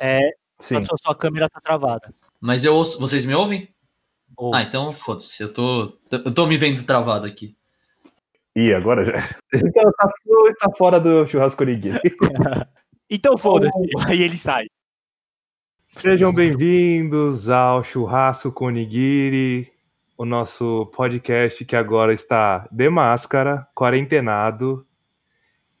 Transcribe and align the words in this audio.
É, 0.00 0.20
Sim. 0.60 0.76
a 0.76 0.84
sua, 0.84 0.96
sua 1.02 1.14
câmera 1.14 1.48
tá 1.48 1.60
travada. 1.60 2.12
Mas 2.40 2.64
eu 2.64 2.74
ouço. 2.74 2.98
Vocês 3.00 3.24
me 3.26 3.34
ouvem? 3.34 3.68
Ou- 4.36 4.54
Ah, 4.54 4.62
então 4.62 4.92
foda-se. 4.92 5.42
Eu 5.42 5.52
tô, 5.52 5.98
eu 6.10 6.32
tô 6.34 6.46
me 6.46 6.56
vendo 6.56 6.84
travado 6.84 7.26
aqui. 7.26 7.56
Ih, 8.56 8.72
agora 8.74 9.04
já. 9.04 9.12
Então, 9.54 9.92
Tatsu 9.92 10.48
está 10.48 10.70
fora 10.76 11.00
do 11.00 11.26
churrasco 11.26 11.62
Onigiri. 11.62 11.98
Então 13.10 13.38
foda-se. 13.38 13.72
Aí 14.06 14.22
ele 14.22 14.36
sai. 14.36 14.66
Sejam 15.88 16.30
bem-vindos 16.32 17.48
ao 17.48 17.82
Churrasco 17.82 18.52
com 18.52 18.66
Onigiri, 18.66 19.72
o 20.18 20.26
nosso 20.26 20.84
podcast 20.94 21.64
que 21.64 21.74
agora 21.74 22.12
está 22.12 22.68
de 22.70 22.90
máscara, 22.90 23.66
quarentenado. 23.74 24.86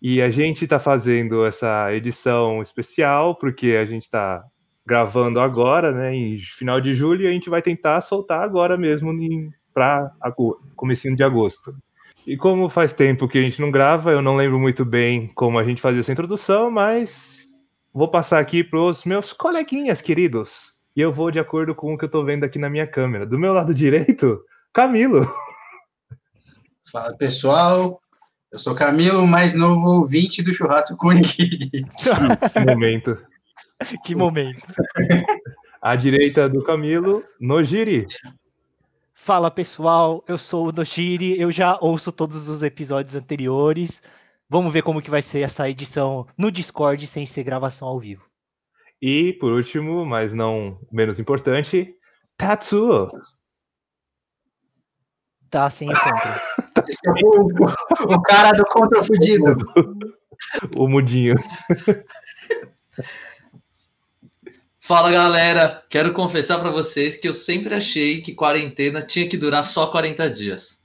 E 0.00 0.22
a 0.22 0.30
gente 0.30 0.64
está 0.64 0.78
fazendo 0.78 1.44
essa 1.44 1.92
edição 1.92 2.62
especial 2.62 3.34
porque 3.34 3.72
a 3.72 3.84
gente 3.84 4.04
está 4.04 4.44
gravando 4.86 5.38
agora, 5.38 5.92
né, 5.92 6.14
em 6.14 6.38
final 6.38 6.80
de 6.80 6.94
julho, 6.94 7.24
e 7.24 7.28
a 7.28 7.32
gente 7.32 7.50
vai 7.50 7.60
tentar 7.60 8.00
soltar 8.00 8.42
agora 8.42 8.76
mesmo 8.78 9.12
para 9.74 10.10
comecinho 10.74 11.14
de 11.14 11.22
agosto. 11.22 11.76
E 12.26 12.36
como 12.36 12.68
faz 12.68 12.92
tempo 12.92 13.28
que 13.28 13.38
a 13.38 13.42
gente 13.42 13.60
não 13.60 13.70
grava, 13.70 14.10
eu 14.10 14.22
não 14.22 14.36
lembro 14.36 14.58
muito 14.58 14.84
bem 14.84 15.28
como 15.34 15.58
a 15.58 15.64
gente 15.64 15.80
fazia 15.80 16.00
essa 16.00 16.12
introdução, 16.12 16.70
mas 16.70 17.46
vou 17.92 18.08
passar 18.08 18.38
aqui 18.38 18.62
para 18.62 18.80
os 18.80 19.04
meus 19.04 19.32
coleguinhas 19.32 20.00
queridos. 20.00 20.74
E 20.96 21.00
eu 21.00 21.12
vou 21.12 21.30
de 21.30 21.38
acordo 21.38 21.74
com 21.74 21.94
o 21.94 21.98
que 21.98 22.04
eu 22.04 22.08
estou 22.08 22.24
vendo 22.24 22.44
aqui 22.44 22.58
na 22.58 22.68
minha 22.68 22.86
câmera. 22.86 23.26
Do 23.26 23.38
meu 23.38 23.52
lado 23.52 23.72
direito, 23.74 24.42
Camilo. 24.72 25.26
Fala 26.90 27.16
pessoal, 27.16 28.00
eu 28.50 28.58
sou 28.58 28.74
Camilo, 28.74 29.26
mais 29.26 29.54
novo 29.54 29.98
ouvinte 29.98 30.42
do 30.42 30.52
Churrasco 30.52 30.96
com. 30.96 31.10
Que 31.10 32.60
momento. 32.66 33.18
que 34.04 34.14
momento. 34.14 34.66
À 35.80 35.94
direita 35.94 36.48
do 36.48 36.62
Camilo, 36.64 37.22
Nojiri. 37.40 38.06
Fala 39.14 39.50
pessoal, 39.50 40.24
eu 40.26 40.38
sou 40.38 40.68
o 40.68 40.72
Noshiri, 40.72 41.38
eu 41.38 41.50
já 41.50 41.78
ouço 41.80 42.10
todos 42.10 42.48
os 42.48 42.62
episódios 42.62 43.14
anteriores. 43.14 44.02
Vamos 44.48 44.72
ver 44.72 44.82
como 44.82 45.02
que 45.02 45.10
vai 45.10 45.20
ser 45.20 45.40
essa 45.40 45.68
edição 45.68 46.26
no 46.36 46.50
Discord 46.50 47.06
sem 47.06 47.26
ser 47.26 47.44
gravação 47.44 47.86
ao 47.86 48.00
vivo. 48.00 48.24
E, 49.00 49.34
por 49.34 49.52
último, 49.52 50.04
mas 50.06 50.32
não 50.32 50.80
menos 50.90 51.20
importante, 51.20 51.94
Tatsuo. 52.36 53.10
Tá 55.50 55.70
sem 55.70 55.90
encontro. 55.90 56.28
Esse 56.88 57.00
é 57.06 57.10
o, 57.22 58.14
o 58.14 58.22
cara 58.22 58.52
do 58.52 58.64
contra 58.64 59.02
fudido. 59.02 59.56
O 60.76 60.88
mudinho. 60.88 61.36
Fala 64.80 65.10
galera, 65.10 65.84
quero 65.90 66.14
confessar 66.14 66.60
pra 66.60 66.70
vocês 66.70 67.16
que 67.16 67.28
eu 67.28 67.34
sempre 67.34 67.74
achei 67.74 68.22
que 68.22 68.34
quarentena 68.34 69.02
tinha 69.02 69.28
que 69.28 69.36
durar 69.36 69.62
só 69.62 69.88
40 69.88 70.30
dias. 70.30 70.82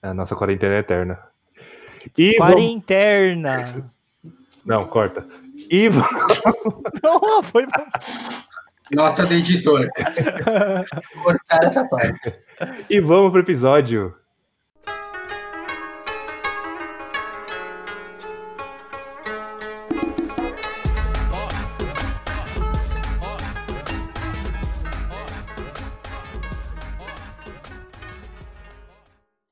A 0.00 0.14
nossa 0.14 0.34
quarentena 0.34 0.76
é 0.76 0.78
eterna. 0.78 1.18
E 2.16 2.38
vamos... 2.38 2.54
Quarentena. 2.54 3.92
Não, 4.64 4.86
corta. 4.86 5.26
E 5.70 5.88
vamos... 5.92 6.06
Não, 7.02 7.42
foi 7.42 7.66
Nota 8.92 9.26
do 9.26 9.34
editor. 9.34 9.88
Cortar 11.22 11.64
essa 11.64 11.84
parte. 11.88 12.38
E 12.88 13.00
vamos 13.00 13.32
pro 13.32 13.40
episódio. 13.40 14.14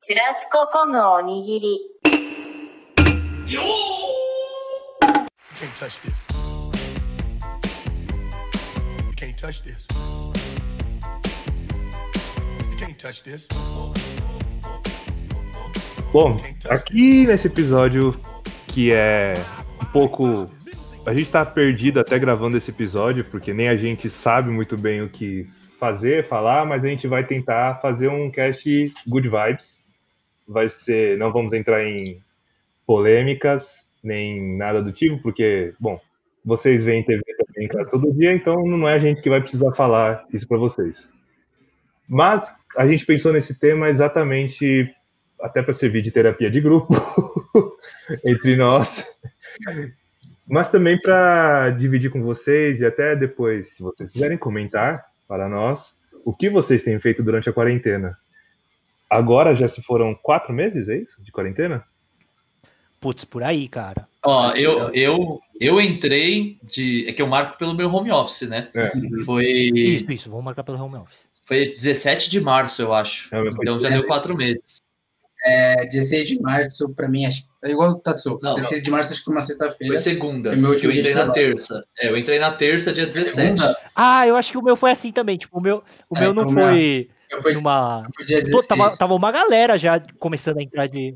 Churrasco 0.06 0.68
con 0.70 0.94
onigiri. 0.94 1.78
You 3.46 3.60
can't 5.56 5.74
touch 5.74 6.00
this. 6.02 6.33
Touch 9.44 9.62
this. 9.62 9.86
You 12.70 12.76
can't 12.78 12.96
touch 12.96 13.22
this. 13.22 13.46
Bom, 16.10 16.36
aqui 16.70 17.26
nesse 17.26 17.48
episódio 17.48 18.18
que 18.68 18.90
é 18.90 19.34
um 19.82 19.84
pouco. 19.86 20.50
A 21.04 21.12
gente 21.12 21.30
tá 21.30 21.44
perdido 21.44 22.00
até 22.00 22.18
gravando 22.18 22.56
esse 22.56 22.70
episódio, 22.70 23.22
porque 23.26 23.52
nem 23.52 23.68
a 23.68 23.76
gente 23.76 24.08
sabe 24.08 24.48
muito 24.48 24.78
bem 24.78 25.02
o 25.02 25.10
que 25.10 25.46
fazer, 25.78 26.26
falar, 26.26 26.64
mas 26.64 26.82
a 26.82 26.86
gente 26.86 27.06
vai 27.06 27.26
tentar 27.26 27.78
fazer 27.82 28.08
um 28.08 28.30
cast 28.30 28.66
good 29.06 29.28
vibes. 29.28 29.78
Vai 30.48 30.70
ser. 30.70 31.18
Não 31.18 31.30
vamos 31.30 31.52
entrar 31.52 31.84
em 31.84 32.18
polêmicas, 32.86 33.86
nem 34.02 34.56
nada 34.56 34.82
do 34.82 34.90
tipo, 34.90 35.20
porque, 35.20 35.74
bom, 35.78 36.00
vocês 36.44 36.84
veem 36.84 37.04
TV 37.04 37.22
também 37.46 37.68
casa 37.68 37.90
todo 37.90 38.12
dia, 38.12 38.32
então 38.32 38.54
não 38.66 38.88
é 38.88 38.94
a 38.94 38.98
gente 38.98 39.22
que 39.22 39.30
vai 39.30 39.40
precisar 39.40 39.72
falar 39.74 40.24
isso 40.32 40.46
para 40.46 40.58
vocês. 40.58 41.08
Mas 42.08 42.54
a 42.76 42.86
gente 42.86 43.06
pensou 43.06 43.32
nesse 43.32 43.58
tema 43.58 43.88
exatamente 43.88 44.94
até 45.40 45.62
para 45.62 45.72
servir 45.72 46.02
de 46.02 46.10
terapia 46.10 46.50
de 46.50 46.60
grupo 46.60 46.94
entre 48.28 48.56
nós, 48.56 49.04
mas 50.46 50.70
também 50.70 51.00
para 51.00 51.70
dividir 51.70 52.10
com 52.10 52.22
vocês 52.22 52.80
e 52.80 52.86
até 52.86 53.16
depois, 53.16 53.74
se 53.74 53.82
vocês 53.82 54.10
quiserem 54.10 54.36
comentar 54.36 55.04
para 55.26 55.48
nós 55.48 55.96
o 56.26 56.34
que 56.34 56.48
vocês 56.50 56.82
têm 56.82 56.98
feito 56.98 57.22
durante 57.22 57.48
a 57.48 57.52
quarentena. 57.52 58.16
Agora 59.08 59.54
já 59.54 59.68
se 59.68 59.82
foram 59.82 60.14
quatro 60.14 60.52
meses, 60.52 60.88
é 60.88 60.96
isso? 60.96 61.22
De 61.22 61.30
quarentena? 61.30 61.84
Putz, 63.00 63.24
por 63.24 63.42
aí, 63.42 63.68
cara. 63.68 64.06
Ó, 64.24 64.50
eu, 64.52 64.90
eu, 64.94 65.38
eu 65.60 65.80
entrei 65.80 66.58
de. 66.62 67.06
É 67.08 67.12
que 67.12 67.20
eu 67.20 67.26
marco 67.26 67.58
pelo 67.58 67.74
meu 67.74 67.92
home 67.92 68.10
office, 68.10 68.48
né? 68.48 68.68
É. 68.74 68.90
Foi, 69.24 69.44
Isso, 69.44 70.10
isso, 70.10 70.30
vamos 70.30 70.44
marcar 70.44 70.64
pelo 70.64 70.82
home 70.82 70.96
office. 70.96 71.28
foi 71.46 71.74
17 71.74 72.30
de 72.30 72.40
março, 72.40 72.80
eu 72.80 72.92
acho. 72.92 73.26
É, 73.34 73.38
foi- 73.40 73.50
Então 73.62 73.78
já 73.78 73.90
deu 73.90 74.06
quatro 74.06 74.34
meses. 74.36 74.82
É, 75.46 75.84
16 75.86 76.26
de 76.26 76.40
março, 76.40 76.88
pra 76.94 77.06
mim, 77.06 77.26
acho, 77.26 77.42
é 77.62 77.70
igual 77.70 77.90
o 77.90 77.94
Tatsu. 78.00 78.38
Não, 78.42 78.54
16 78.54 78.82
de 78.82 78.90
março, 78.90 79.10
acho 79.12 79.20
que 79.20 79.24
foi 79.26 79.34
uma 79.34 79.42
sexta-feira. 79.42 79.92
Foi 79.92 80.02
segunda. 80.02 80.48
Foi 80.50 80.58
meu 80.58 80.70
último 80.70 80.88
eu 80.88 80.92
dia 80.92 81.00
entrei 81.02 81.14
na 81.14 81.24
trabalho. 81.24 81.54
terça. 81.54 81.84
É, 82.00 82.08
eu 82.08 82.16
entrei 82.16 82.38
na 82.38 82.52
terça, 82.52 82.92
dia 82.94 83.06
17. 83.06 83.30
Segunda? 83.36 83.76
Ah, 83.94 84.26
eu 84.26 84.36
acho 84.36 84.50
que 84.50 84.56
o 84.56 84.62
meu 84.62 84.74
foi 84.74 84.90
assim 84.90 85.12
também. 85.12 85.36
Tipo, 85.36 85.58
o 85.58 85.60
meu, 85.60 85.84
o 86.08 86.16
É, 86.16 86.20
meu 86.20 86.32
não 86.32 86.44
o 86.44 86.50
meu- 86.50 86.64
foi 86.66 87.10
Eu 87.30 87.42
fui, 87.42 87.52
numa. 87.52 88.06
foi 88.16 88.24
dia 88.24 88.38
Pô, 88.38 88.44
16. 88.46 88.66
tava, 88.68 88.96
tava 88.96 89.14
uma 89.14 89.30
galera 89.30 89.76
já 89.76 90.00
começando 90.18 90.56
a 90.56 90.62
entrar 90.62 90.86
de. 90.86 91.14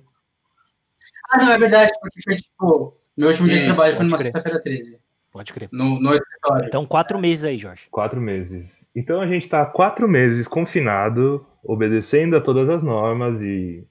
Ah, 1.30 1.38
não, 1.38 1.52
é 1.52 1.58
verdade, 1.58 1.92
porque 2.00 2.20
foi 2.22 2.36
tipo. 2.36 2.92
Meu 3.16 3.28
último 3.28 3.48
dia 3.48 3.58
de 3.58 3.64
trabalho 3.64 3.94
foi 3.94 4.04
numa 4.04 4.18
sexta-feira 4.18 4.60
13. 4.60 4.98
Pode 5.30 5.52
crer. 5.52 5.68
No, 5.70 6.00
no 6.00 6.14
escritório. 6.14 6.66
Então, 6.66 6.86
quatro 6.86 7.18
meses 7.18 7.44
aí, 7.44 7.58
Jorge. 7.58 7.82
Quatro 7.90 8.20
meses. 8.20 8.66
Então 8.94 9.20
a 9.20 9.26
gente 9.26 9.44
está 9.44 9.64
quatro 9.64 10.08
meses 10.08 10.48
confinado, 10.48 11.46
obedecendo 11.62 12.36
a 12.36 12.40
todas 12.40 12.68
as 12.68 12.82
normas 12.82 13.40
e 13.40 13.86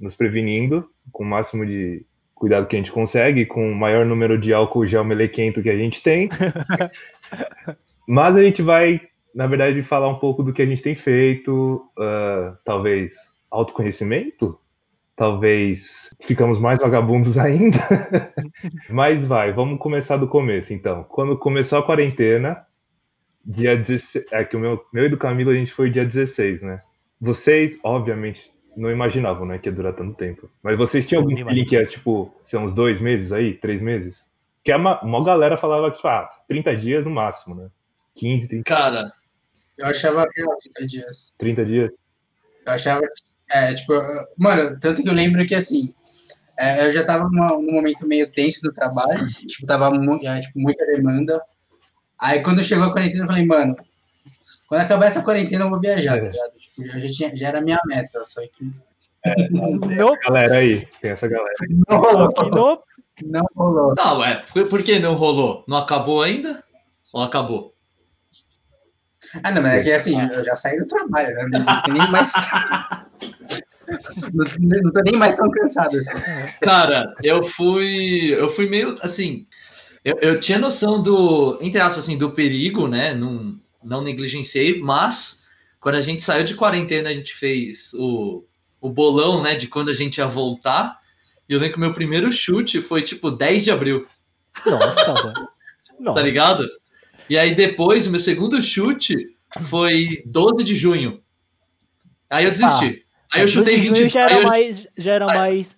nos 0.00 0.14
prevenindo 0.14 0.90
com 1.12 1.24
o 1.24 1.26
máximo 1.26 1.64
de 1.64 2.04
cuidado 2.34 2.66
que 2.66 2.76
a 2.76 2.78
gente 2.78 2.92
consegue, 2.92 3.46
com 3.46 3.70
o 3.70 3.74
maior 3.74 4.04
número 4.04 4.38
de 4.38 4.52
álcool 4.52 4.86
gel 4.86 5.04
melequento 5.04 5.62
que 5.62 5.70
a 5.70 5.76
gente 5.76 6.02
tem. 6.02 6.28
Mas 8.06 8.36
a 8.36 8.42
gente 8.42 8.60
vai, 8.60 9.00
na 9.34 9.46
verdade, 9.46 9.82
falar 9.82 10.08
um 10.08 10.18
pouco 10.18 10.42
do 10.42 10.52
que 10.52 10.62
a 10.62 10.66
gente 10.66 10.82
tem 10.82 10.94
feito, 10.94 11.82
ah, 11.98 12.56
talvez 12.64 13.12
autoconhecimento, 13.50 14.58
talvez 15.20 16.08
ficamos 16.22 16.58
mais 16.58 16.78
vagabundos 16.78 17.36
ainda. 17.36 17.78
Mas 18.88 19.22
vai, 19.22 19.52
vamos 19.52 19.78
começar 19.78 20.16
do 20.16 20.26
começo, 20.26 20.72
então. 20.72 21.04
Quando 21.04 21.36
começou 21.36 21.78
a 21.78 21.82
quarentena, 21.84 22.66
dia 23.44 23.76
16. 23.76 24.32
É 24.32 24.42
que 24.44 24.56
o 24.56 24.58
meu, 24.58 24.82
meu 24.90 25.04
e 25.04 25.08
do 25.10 25.18
Camilo 25.18 25.50
a 25.50 25.54
gente 25.54 25.74
foi 25.74 25.90
dia 25.90 26.06
16, 26.06 26.62
né? 26.62 26.80
Vocês, 27.20 27.78
obviamente, 27.84 28.50
não 28.74 28.90
imaginavam, 28.90 29.44
né, 29.44 29.58
que 29.58 29.68
ia 29.68 29.74
durar 29.74 29.92
tanto 29.92 30.14
tempo. 30.16 30.48
Mas 30.62 30.78
vocês 30.78 31.06
tinham 31.06 31.20
algum 31.22 31.36
feeling 31.36 31.66
que 31.66 31.74
ia, 31.74 31.84
tipo, 31.84 32.34
ser 32.40 32.56
uns 32.56 32.72
dois 32.72 32.98
meses 32.98 33.30
aí, 33.30 33.52
três 33.52 33.82
meses? 33.82 34.24
Que 34.64 34.72
a 34.72 34.78
ma- 34.78 35.02
uma 35.02 35.22
galera 35.22 35.58
falava, 35.58 35.90
tipo, 35.90 36.08
ah, 36.08 36.30
30 36.48 36.74
dias 36.74 37.04
no 37.04 37.10
máximo, 37.10 37.54
né? 37.54 37.68
15, 38.14 38.48
30, 38.48 38.64
Cara, 38.64 39.12
Eu 39.76 39.84
achava 39.86 40.24
real 40.34 40.56
30 40.62 40.86
dias. 40.86 41.34
30 41.38 41.64
dias. 41.66 41.90
Eu 42.66 42.72
achava. 42.72 43.02
É, 43.52 43.74
tipo, 43.74 43.92
mano, 44.38 44.78
tanto 44.80 45.02
que 45.02 45.08
eu 45.08 45.12
lembro 45.14 45.44
que 45.46 45.54
assim. 45.54 45.92
é, 46.58 46.86
eu 46.86 46.90
já 46.92 47.02
tava 47.04 47.24
numa- 47.24 47.52
num 47.56 47.72
momento 47.72 48.06
meio 48.06 48.30
tenso 48.32 48.60
do 48.62 48.72
trabalho, 48.72 49.26
tipo, 49.46 49.66
tava 49.66 49.90
mu 49.90 50.18
é, 50.22 50.40
tipo, 50.40 50.58
muita 50.58 50.84
demanda. 50.86 51.42
Aí 52.18 52.42
quando 52.42 52.62
chegou 52.62 52.84
a 52.86 52.92
quarentena, 52.92 53.22
eu 53.22 53.26
falei, 53.26 53.46
mano, 53.46 53.74
quando 54.68 54.82
acabar 54.82 55.06
essa 55.06 55.22
quarentena 55.22 55.64
eu 55.64 55.70
vou 55.70 55.80
viajar, 55.80 56.18
tá 56.18 56.26
É. 56.26 56.30
ligado? 56.30 56.52
Tipo, 56.58 56.86
já, 56.86 57.00
já, 57.00 57.08
tinha, 57.10 57.36
já 57.36 57.48
era 57.48 57.58
a 57.58 57.62
minha 57.62 57.78
meta, 57.86 58.22
só 58.26 58.40
que 58.42 58.70
Não, 59.50 60.14
Galera 60.24 60.54
aí, 60.56 60.86
tem 61.00 61.10
essa 61.12 61.26
galera. 61.28 61.52
não 61.88 61.98
rolou. 61.98 62.32
que 63.16 63.26
não. 63.26 63.42
Não 63.42 63.42
rolou. 63.56 63.94
não, 63.96 64.24
é. 64.24 64.44
Por 64.68 64.82
que 64.82 64.98
não 64.98 65.14
rolou? 65.14 65.64
Não 65.68 65.76
acabou 65.78 66.22
ainda? 66.22 66.62
Ou 67.12 67.22
acabou? 67.22 67.74
Ah, 69.42 69.50
não, 69.50 69.62
mas 69.62 69.74
é 69.74 69.82
que 69.82 69.92
assim, 69.92 70.20
eu 70.20 70.44
já 70.44 70.54
saí 70.54 70.78
do 70.78 70.86
trabalho, 70.86 71.34
né? 71.34 71.46
Não 71.50 71.82
tem 71.82 71.94
nem 71.94 72.10
mais. 72.10 72.32
não, 74.60 74.92
tô 74.92 75.00
nem 75.04 75.16
mais 75.16 75.34
tão 75.34 75.50
cansado 75.50 75.96
assim. 75.96 76.14
Cara, 76.60 77.04
eu 77.22 77.44
fui. 77.44 78.34
Eu 78.34 78.50
fui 78.50 78.68
meio 78.68 78.96
assim. 79.02 79.46
Eu, 80.04 80.16
eu 80.20 80.40
tinha 80.40 80.58
noção 80.58 81.02
do, 81.02 81.58
entre 81.60 81.80
aspas, 81.80 82.04
assim, 82.04 82.16
do 82.16 82.32
perigo, 82.32 82.88
né? 82.88 83.14
Não, 83.14 83.58
não 83.84 84.02
negligenciei, 84.02 84.80
mas 84.80 85.44
quando 85.80 85.96
a 85.96 86.00
gente 86.00 86.22
saiu 86.22 86.44
de 86.44 86.54
quarentena, 86.54 87.10
a 87.10 87.12
gente 87.12 87.34
fez 87.34 87.92
o, 87.94 88.44
o 88.80 88.88
bolão, 88.88 89.42
né? 89.42 89.54
De 89.54 89.66
quando 89.66 89.90
a 89.90 89.94
gente 89.94 90.18
ia 90.18 90.26
voltar. 90.26 90.98
E 91.48 91.52
eu 91.52 91.58
lembro 91.58 91.74
que 91.74 91.78
o 91.78 91.80
meu 91.80 91.92
primeiro 91.92 92.32
chute 92.32 92.80
foi 92.80 93.02
tipo 93.02 93.30
10 93.30 93.64
de 93.64 93.70
abril, 93.70 94.06
Nossa, 94.64 95.12
mano. 95.12 95.48
Nossa. 95.98 96.14
tá 96.14 96.22
ligado? 96.22 96.66
E 97.30 97.38
aí 97.38 97.54
depois, 97.54 98.06
o 98.08 98.10
meu 98.10 98.18
segundo 98.18 98.60
chute 98.60 99.36
foi 99.68 100.20
12 100.26 100.64
de 100.64 100.74
junho. 100.74 101.22
Aí 102.28 102.44
eu 102.44 102.50
desisti. 102.50 103.04
aí 103.32 103.42
eu 103.42 103.46
12 103.46 103.52
chutei 103.52 103.76
de 103.78 103.88
20 103.88 103.96
junho 103.98 104.08
já 104.10 104.20
aí 104.26 104.32
era 104.32 104.42
eu- 104.42 104.46
mais. 104.48 104.86
Já 104.98 105.12
era 105.12 105.30
aí- 105.30 105.38
mais. 105.38 105.76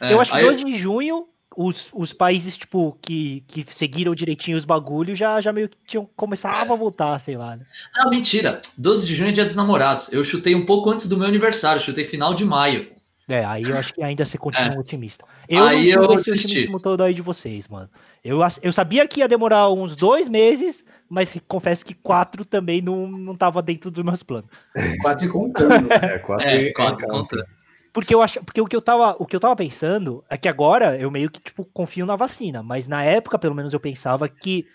é, 0.00 0.12
eu 0.12 0.20
acho 0.20 0.30
que 0.30 0.36
aí 0.36 0.44
12 0.44 0.62
de 0.64 0.76
junho, 0.76 1.26
os, 1.56 1.88
os 1.94 2.12
países, 2.12 2.56
tipo, 2.58 2.98
que, 3.00 3.42
que 3.48 3.64
seguiram 3.72 4.14
direitinho 4.14 4.58
os 4.58 4.64
bagulhos 4.66 5.18
já, 5.18 5.40
já 5.40 5.52
meio 5.54 5.70
que 5.70 5.76
tinham 5.86 6.04
começado 6.16 6.70
a 6.70 6.76
voltar, 6.76 7.18
sei 7.18 7.36
lá. 7.38 7.56
Né? 7.56 7.64
Não, 7.96 8.10
mentira. 8.10 8.60
12 8.76 9.06
de 9.06 9.14
junho 9.16 9.30
é 9.30 9.32
dia 9.32 9.46
dos 9.46 9.56
namorados. 9.56 10.12
Eu 10.12 10.22
chutei 10.22 10.54
um 10.54 10.66
pouco 10.66 10.90
antes 10.90 11.08
do 11.08 11.16
meu 11.16 11.26
aniversário, 11.26 11.80
chutei 11.82 12.04
final 12.04 12.34
de 12.34 12.44
maio. 12.44 12.92
É, 13.26 13.42
aí 13.44 13.68
eu 13.68 13.76
acho 13.76 13.94
que 13.94 14.02
ainda 14.02 14.24
você 14.26 14.36
continua 14.36 14.78
otimista. 14.78 15.24
Eu 15.48 15.64
Aí 15.64 15.92
não 15.94 16.04
eu 16.04 16.14
esse 16.14 16.30
otimismo 16.30 16.78
todo 16.78 17.02
aí 17.02 17.14
de 17.14 17.22
vocês, 17.22 17.66
mano. 17.68 17.88
Eu, 18.22 18.40
eu 18.62 18.72
sabia 18.72 19.08
que 19.08 19.20
ia 19.20 19.28
demorar 19.28 19.70
uns 19.70 19.96
dois 19.96 20.28
meses, 20.28 20.84
mas 21.08 21.34
confesso 21.48 21.86
que 21.86 21.94
quatro 21.94 22.44
também 22.44 22.82
não, 22.82 23.06
não 23.08 23.34
tava 23.34 23.62
dentro 23.62 23.90
dos 23.90 24.04
meus 24.04 24.22
planos. 24.22 24.50
Quatro 25.00 25.26
e 25.26 25.28
contando. 25.28 25.92
É, 25.92 26.18
quatro 26.18 26.46
É, 26.46 26.62
e- 26.62 26.72
quatro 26.74 27.04
é, 27.04 27.08
contra. 27.08 27.46
Porque 27.92 28.14
eu 28.14 28.20
acho, 28.20 28.42
porque 28.44 28.60
o 28.60 28.66
que 28.66 28.74
eu 28.74 28.82
tava, 28.82 29.14
o 29.18 29.24
que 29.24 29.36
eu 29.36 29.40
tava 29.40 29.54
pensando 29.54 30.24
é 30.28 30.36
que 30.36 30.48
agora 30.48 30.98
eu 30.98 31.10
meio 31.10 31.30
que 31.30 31.40
tipo 31.40 31.64
confio 31.64 32.04
na 32.04 32.16
vacina, 32.16 32.62
mas 32.62 32.88
na 32.88 33.04
época, 33.04 33.38
pelo 33.38 33.54
menos 33.54 33.72
eu 33.72 33.78
pensava 33.78 34.28
que 34.28 34.66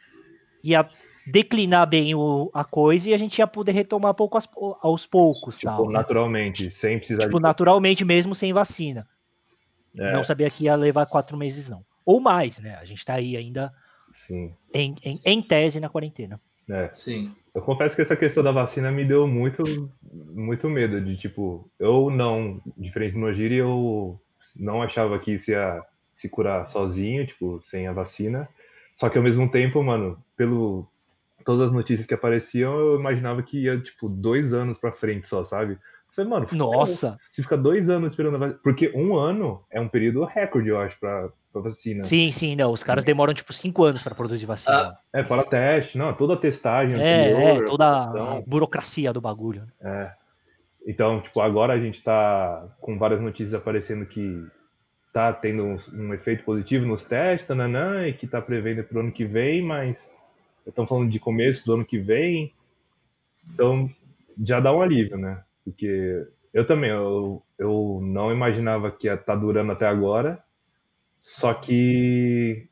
ia 0.64 0.88
declinar 1.32 1.88
bem 1.88 2.14
o, 2.16 2.50
a 2.54 2.64
coisa 2.64 3.10
e 3.10 3.14
a 3.14 3.18
gente 3.18 3.38
ia 3.40 3.48
poder 3.48 3.72
retomar 3.72 4.14
pouco 4.14 4.38
aos, 4.38 4.50
aos 4.82 5.06
poucos, 5.06 5.56
Tipo, 5.60 5.68
tal. 5.72 5.88
né? 5.88 5.94
naturalmente, 5.94 6.72
sem 6.72 6.98
precisar 6.98 7.22
Tipo, 7.22 7.38
de. 7.38 7.44
naturalmente 7.44 8.04
mesmo 8.06 8.34
sem 8.36 8.52
vacina. 8.54 9.08
É, 9.98 10.14
Não 10.14 10.24
sabia 10.24 10.50
que 10.50 10.66
ia 10.66 10.76
levar 10.76 11.06
quatro 11.08 11.36
meses 11.36 11.68
não. 11.70 11.80
Ou 12.06 12.20
mais, 12.20 12.60
né? 12.60 12.76
A 12.82 12.86
gente 12.86 13.04
tá 13.06 13.16
aí 13.16 13.36
ainda 13.36 13.72
sim. 14.28 14.54
em, 14.74 14.96
em, 15.04 15.20
em 15.26 15.42
tese 15.42 15.80
na 15.80 15.90
quarentena. 15.90 16.40
É. 16.70 16.90
Sim. 16.92 17.34
Eu 17.54 17.62
confesso 17.64 17.96
que 17.96 18.02
essa 18.04 18.16
questão 18.16 18.44
da 18.44 18.52
vacina 18.52 18.92
me 18.92 19.04
deu 19.04 19.28
muito, 19.28 19.64
muito 20.04 20.70
medo 20.70 21.02
de 21.02 21.18
tipo, 21.18 21.70
eu 21.80 22.10
não, 22.12 22.62
diferente 22.78 23.14
do 23.14 23.20
Nojiri, 23.20 23.56
eu 23.56 24.20
não 24.56 24.82
achava 24.84 25.18
que 25.18 25.32
isso 25.32 25.50
ia 25.52 25.82
se 26.12 26.30
curar 26.30 26.66
sozinho, 26.68 27.26
tipo, 27.26 27.60
sem 27.64 27.88
a 27.88 27.92
vacina. 27.94 28.48
Só 28.96 29.10
que 29.10 29.18
ao 29.18 29.24
mesmo 29.24 29.50
tempo, 29.50 29.82
mano, 29.82 30.24
pelo 30.38 30.88
todas 31.50 31.70
as 31.70 31.74
notícias 31.74 32.06
que 32.06 32.14
apareciam, 32.14 32.78
eu 32.78 33.00
imaginava 33.00 33.42
que 33.42 33.64
ia 33.64 33.80
tipo 33.80 34.08
dois 34.08 34.54
anos 34.54 34.78
pra 34.78 34.92
frente 34.92 35.28
só, 35.28 35.44
sabe? 35.44 35.74
Eu 35.74 35.80
falei, 36.14 36.30
mano, 36.30 36.48
Nossa, 36.52 37.18
se 37.32 37.42
fica 37.42 37.58
dois 37.58 37.90
anos 37.90 38.12
esperando 38.12 38.36
a 38.36 38.38
vacina, 38.38 38.60
porque 38.64 38.92
um 38.94 39.18
ano 39.18 39.64
é 39.72 39.82
um 39.82 39.88
período 39.88 40.24
recorde, 40.26 40.70
eu 40.70 40.80
acho, 40.80 41.00
pra, 41.00 41.30
pra 41.52 41.62
vacina. 41.64 42.04
sim, 42.04 42.32
sim, 42.32 42.56
não. 42.56 42.72
Os 42.72 42.84
caras 42.84 43.04
demoram 43.04 43.34
tipo 43.34 43.52
cinco 43.52 43.84
anos 43.84 44.04
para 44.04 44.14
produzir 44.14 44.46
vacina. 44.46 44.96
É, 45.12 45.24
fora 45.24 45.44
teste, 45.44 45.98
não, 45.98 46.14
toda 46.14 46.36
a 46.36 46.38
testagem 46.38 46.94
é, 47.02 47.32
anterior, 47.32 47.64
é, 47.64 47.68
toda 47.68 47.86
a 47.88 48.04
aprovação. 48.04 48.44
burocracia 48.46 49.12
do 49.12 49.20
bagulho. 49.20 49.66
É. 49.82 50.12
Então, 50.86 51.20
tipo, 51.22 51.42
agora 51.42 51.74
a 51.74 51.80
gente 51.80 52.04
tá 52.04 52.68
com 52.80 52.96
várias 53.00 53.22
notícias 53.22 53.56
aparecendo 53.56 54.06
que 54.06 54.46
tá 55.12 55.34
tendo 55.34 55.64
um, 55.64 55.80
um 55.94 56.14
efeito 56.14 56.44
positivo 56.44 56.86
nos 56.86 57.06
testes, 57.06 57.48
tananã, 57.48 58.08
e 58.08 58.14
que 58.14 58.28
tá 58.28 58.40
prevendo 58.40 58.84
pro 58.84 59.00
ano 59.00 59.12
que 59.12 59.26
vem, 59.26 59.64
mas 59.64 59.98
estão 60.70 60.88
falando 60.88 61.10
de 61.10 61.20
começo 61.20 61.66
do 61.66 61.74
ano 61.74 61.86
que 61.86 61.98
vem. 61.98 62.54
Então, 63.54 63.90
já 64.44 64.60
dá 64.60 64.74
um 64.74 64.82
alívio, 64.82 65.18
né? 65.18 65.44
Porque 65.64 66.26
eu 66.54 66.66
também, 66.66 66.90
eu, 66.90 67.44
eu 67.58 68.00
não 68.02 68.32
imaginava 68.32 68.92
que 68.92 69.08
ia 69.08 69.16
estar 69.16 69.36
durando 69.36 69.72
até 69.72 69.86
agora, 69.86 70.42
só 71.22 71.54
que, 71.54 72.68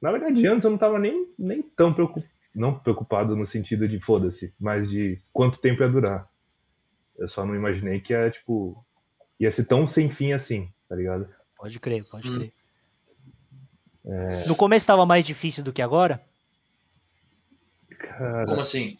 na 0.00 0.12
verdade, 0.12 0.46
antes 0.46 0.64
eu 0.64 0.70
não 0.70 0.78
tava 0.78 0.98
nem, 0.98 1.26
nem 1.38 1.62
tão 1.62 1.92
preocupado, 1.92 2.30
não 2.54 2.78
preocupado 2.78 3.36
no 3.36 3.46
sentido 3.46 3.88
de 3.88 3.98
foda-se, 4.00 4.54
mas 4.60 4.88
de 4.88 5.20
quanto 5.32 5.60
tempo 5.60 5.82
ia 5.82 5.88
durar. 5.88 6.28
Eu 7.18 7.28
só 7.28 7.44
não 7.44 7.54
imaginei 7.54 8.00
que 8.00 8.12
ia, 8.12 8.30
tipo, 8.30 8.84
ia 9.38 9.50
ser 9.50 9.64
tão 9.64 9.86
sem 9.86 10.08
fim 10.08 10.32
assim, 10.32 10.68
tá 10.88 10.94
ligado? 10.96 11.28
Pode 11.56 11.78
crer, 11.80 12.04
pode 12.10 12.30
Hum. 12.30 12.36
crer. 12.36 12.52
No 14.48 14.56
começo 14.56 14.84
estava 14.84 15.04
mais 15.04 15.24
difícil 15.24 15.62
do 15.62 15.72
que 15.72 15.82
agora? 15.82 16.20
Cara, 18.18 18.46
Como 18.46 18.60
assim? 18.60 18.98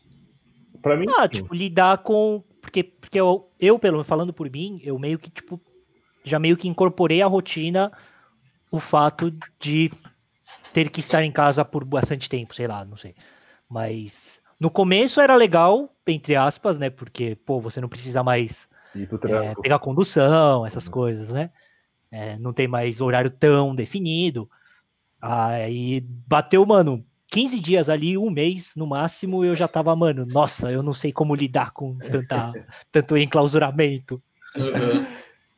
pra 0.80 0.96
mim, 0.96 1.06
Ah, 1.18 1.22
sim. 1.22 1.34
tipo, 1.34 1.54
lidar 1.54 1.98
com. 1.98 2.42
Porque, 2.60 2.84
porque 2.84 3.18
eu, 3.20 3.50
eu, 3.58 3.78
pelo 3.78 4.04
falando 4.04 4.32
por 4.32 4.50
mim, 4.50 4.80
eu 4.82 4.98
meio 4.98 5.18
que, 5.18 5.30
tipo, 5.30 5.60
já 6.24 6.38
meio 6.38 6.56
que 6.56 6.68
incorporei 6.68 7.22
a 7.22 7.26
rotina 7.26 7.90
o 8.70 8.78
fato 8.78 9.32
de 9.58 9.90
ter 10.72 10.90
que 10.90 11.00
estar 11.00 11.24
em 11.24 11.32
casa 11.32 11.64
por 11.64 11.84
bastante 11.84 12.28
tempo, 12.28 12.54
sei 12.54 12.66
lá, 12.66 12.84
não 12.84 12.96
sei. 12.96 13.14
Mas 13.68 14.40
no 14.58 14.70
começo 14.70 15.20
era 15.20 15.34
legal, 15.34 15.94
entre 16.06 16.36
aspas, 16.36 16.78
né? 16.78 16.90
Porque, 16.90 17.34
pô, 17.34 17.60
você 17.60 17.80
não 17.80 17.88
precisa 17.88 18.22
mais 18.22 18.68
é, 19.24 19.54
pegar 19.56 19.78
condução, 19.78 20.64
essas 20.66 20.86
coisas, 20.88 21.30
né? 21.30 21.50
É, 22.10 22.38
não 22.38 22.52
tem 22.52 22.68
mais 22.68 23.00
horário 23.00 23.30
tão 23.30 23.74
definido. 23.74 24.50
Aí 25.20 26.00
bateu, 26.00 26.64
mano, 26.66 27.04
15 27.30 27.60
dias 27.60 27.88
ali, 27.88 28.18
um 28.18 28.30
mês 28.30 28.72
no 28.76 28.86
máximo, 28.86 29.44
eu 29.44 29.54
já 29.54 29.68
tava, 29.68 29.94
mano, 29.94 30.26
nossa, 30.26 30.70
eu 30.72 30.82
não 30.82 30.92
sei 30.92 31.12
como 31.12 31.34
lidar 31.34 31.70
com 31.72 31.96
tanta, 31.98 32.52
tanto 32.90 33.16
enclausuramento. 33.16 34.20
Uhum. 34.56 35.06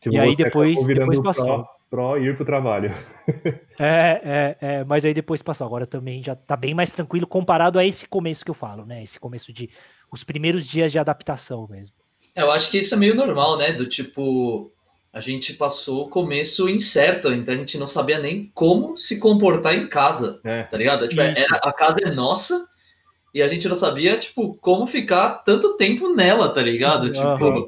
Tipo, 0.00 0.14
e 0.16 0.18
aí 0.18 0.36
depois- 0.36 0.86
depois 0.86 1.18
pro- 1.18 1.22
passou. 1.24 1.66
Pro 1.90 2.16
ir 2.18 2.36
pro 2.36 2.44
trabalho. 2.44 2.94
É, 3.78 4.20
é, 4.24 4.56
é, 4.60 4.84
mas 4.84 5.04
aí 5.04 5.12
depois 5.12 5.42
passou. 5.42 5.66
Agora 5.66 5.86
também 5.86 6.22
já 6.22 6.36
tá 6.36 6.54
bem 6.56 6.72
mais 6.72 6.92
tranquilo 6.92 7.26
comparado 7.26 7.78
a 7.80 7.84
esse 7.84 8.06
começo 8.06 8.44
que 8.44 8.50
eu 8.50 8.54
falo, 8.54 8.84
né? 8.86 9.02
Esse 9.02 9.18
começo 9.18 9.52
de. 9.52 9.68
Os 10.12 10.22
primeiros 10.22 10.68
dias 10.68 10.92
de 10.92 10.98
adaptação 11.00 11.66
mesmo. 11.68 11.92
É, 12.34 12.42
Eu 12.42 12.52
acho 12.52 12.70
que 12.70 12.78
isso 12.78 12.94
é 12.94 12.98
meio 12.98 13.14
normal, 13.16 13.58
né? 13.58 13.72
Do 13.72 13.88
tipo, 13.88 14.70
a 15.12 15.20
gente 15.20 15.52
passou 15.54 16.06
o 16.06 16.08
começo 16.08 16.68
incerto, 16.68 17.30
então 17.32 17.52
a 17.54 17.56
gente 17.56 17.76
não 17.76 17.86
sabia 17.86 18.18
nem 18.18 18.50
como 18.54 18.96
se 18.96 19.18
comportar 19.18 19.74
em 19.74 19.86
casa, 19.88 20.40
É. 20.42 20.62
tá 20.62 20.76
ligado? 20.76 21.06
Tipo, 21.08 21.20
Isso. 21.22 21.38
era- 21.38 21.56
a 21.62 21.72
casa 21.72 21.98
é 22.02 22.10
nossa 22.10 22.66
e 23.34 23.42
a 23.42 23.48
gente 23.48 23.68
não 23.68 23.76
sabia, 23.76 24.16
tipo, 24.18 24.54
como 24.60 24.86
ficar 24.86 25.42
tanto 25.44 25.76
tempo 25.76 26.14
nela, 26.14 26.48
tá 26.48 26.62
ligado? 26.62 27.12
Tipo, 27.12 27.26
Aham. 27.26 27.66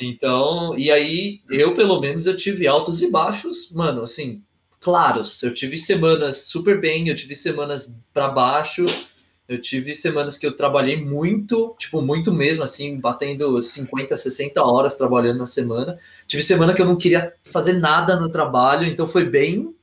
então, 0.00 0.74
e 0.78 0.90
aí 0.90 1.40
eu, 1.50 1.74
pelo 1.74 2.00
menos, 2.00 2.26
eu 2.26 2.36
tive 2.36 2.66
altos 2.66 3.02
e 3.02 3.10
baixos, 3.10 3.70
mano, 3.72 4.02
assim, 4.02 4.42
claros. 4.80 5.42
Eu 5.42 5.52
tive 5.52 5.76
semanas 5.76 6.44
super 6.48 6.80
bem, 6.80 7.08
eu 7.08 7.16
tive 7.16 7.34
semanas 7.34 8.00
pra 8.14 8.28
baixo, 8.28 8.86
eu 9.50 9.60
tive 9.60 9.96
semanas 9.96 10.38
que 10.38 10.46
eu 10.46 10.56
trabalhei 10.56 10.96
muito, 10.96 11.74
tipo, 11.76 12.00
muito 12.00 12.32
mesmo, 12.32 12.62
assim, 12.62 13.00
batendo 13.00 13.60
50, 13.60 14.16
60 14.16 14.62
horas 14.62 14.94
trabalhando 14.96 15.38
na 15.38 15.46
semana. 15.46 15.98
Tive 16.28 16.40
semana 16.44 16.72
que 16.72 16.80
eu 16.80 16.86
não 16.86 16.94
queria 16.94 17.34
fazer 17.46 17.72
nada 17.72 18.14
no 18.14 18.30
trabalho, 18.30 18.86
então 18.86 19.08
foi 19.08 19.24
bem 19.24 19.74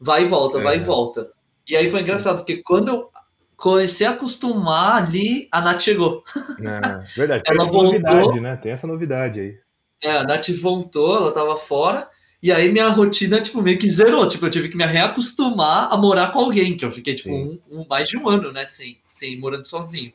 vai 0.00 0.22
e 0.22 0.26
volta, 0.26 0.60
vai 0.60 0.76
e 0.76 0.80
É. 0.80 0.84
volta. 0.84 1.28
E 1.68 1.76
aí 1.76 1.90
foi 1.90 2.02
engraçado, 2.02 2.36
porque 2.38 2.62
quando 2.62 2.88
eu 2.88 3.10
comecei 3.56 4.06
a 4.06 4.10
acostumar 4.12 5.02
ali, 5.02 5.48
a 5.50 5.60
Nath 5.60 5.80
chegou. 5.82 6.22
É, 6.60 7.02
verdade. 7.16 7.42
Tem 7.42 7.54
Ela 7.54 7.64
essa 7.64 7.72
voltou. 7.72 7.82
novidade, 7.92 8.40
né? 8.40 8.56
Tem 8.62 8.72
essa 8.72 8.86
novidade 8.86 9.40
aí. 9.40 9.58
É, 10.02 10.12
a 10.18 10.22
Nath 10.22 10.48
voltou, 10.62 11.16
ela 11.16 11.32
tava 11.32 11.56
fora, 11.56 12.08
e 12.42 12.50
aí 12.52 12.70
minha 12.72 12.88
rotina, 12.88 13.40
tipo, 13.40 13.60
meio 13.62 13.78
que 13.78 13.88
zerou. 13.88 14.26
Tipo, 14.28 14.46
eu 14.46 14.50
tive 14.50 14.68
que 14.68 14.76
me 14.76 14.84
reacostumar 14.86 15.92
a 15.92 15.96
morar 15.96 16.32
com 16.32 16.40
alguém, 16.40 16.76
que 16.76 16.84
eu 16.84 16.90
fiquei, 16.90 17.14
tipo, 17.14 17.34
um, 17.34 17.58
um- 17.70 17.86
mais 17.88 18.08
de 18.08 18.16
um 18.16 18.28
ano, 18.28 18.52
né, 18.52 18.64
sem, 18.64 18.98
sem 19.06 19.38
morando 19.38 19.66
sozinho. 19.66 20.12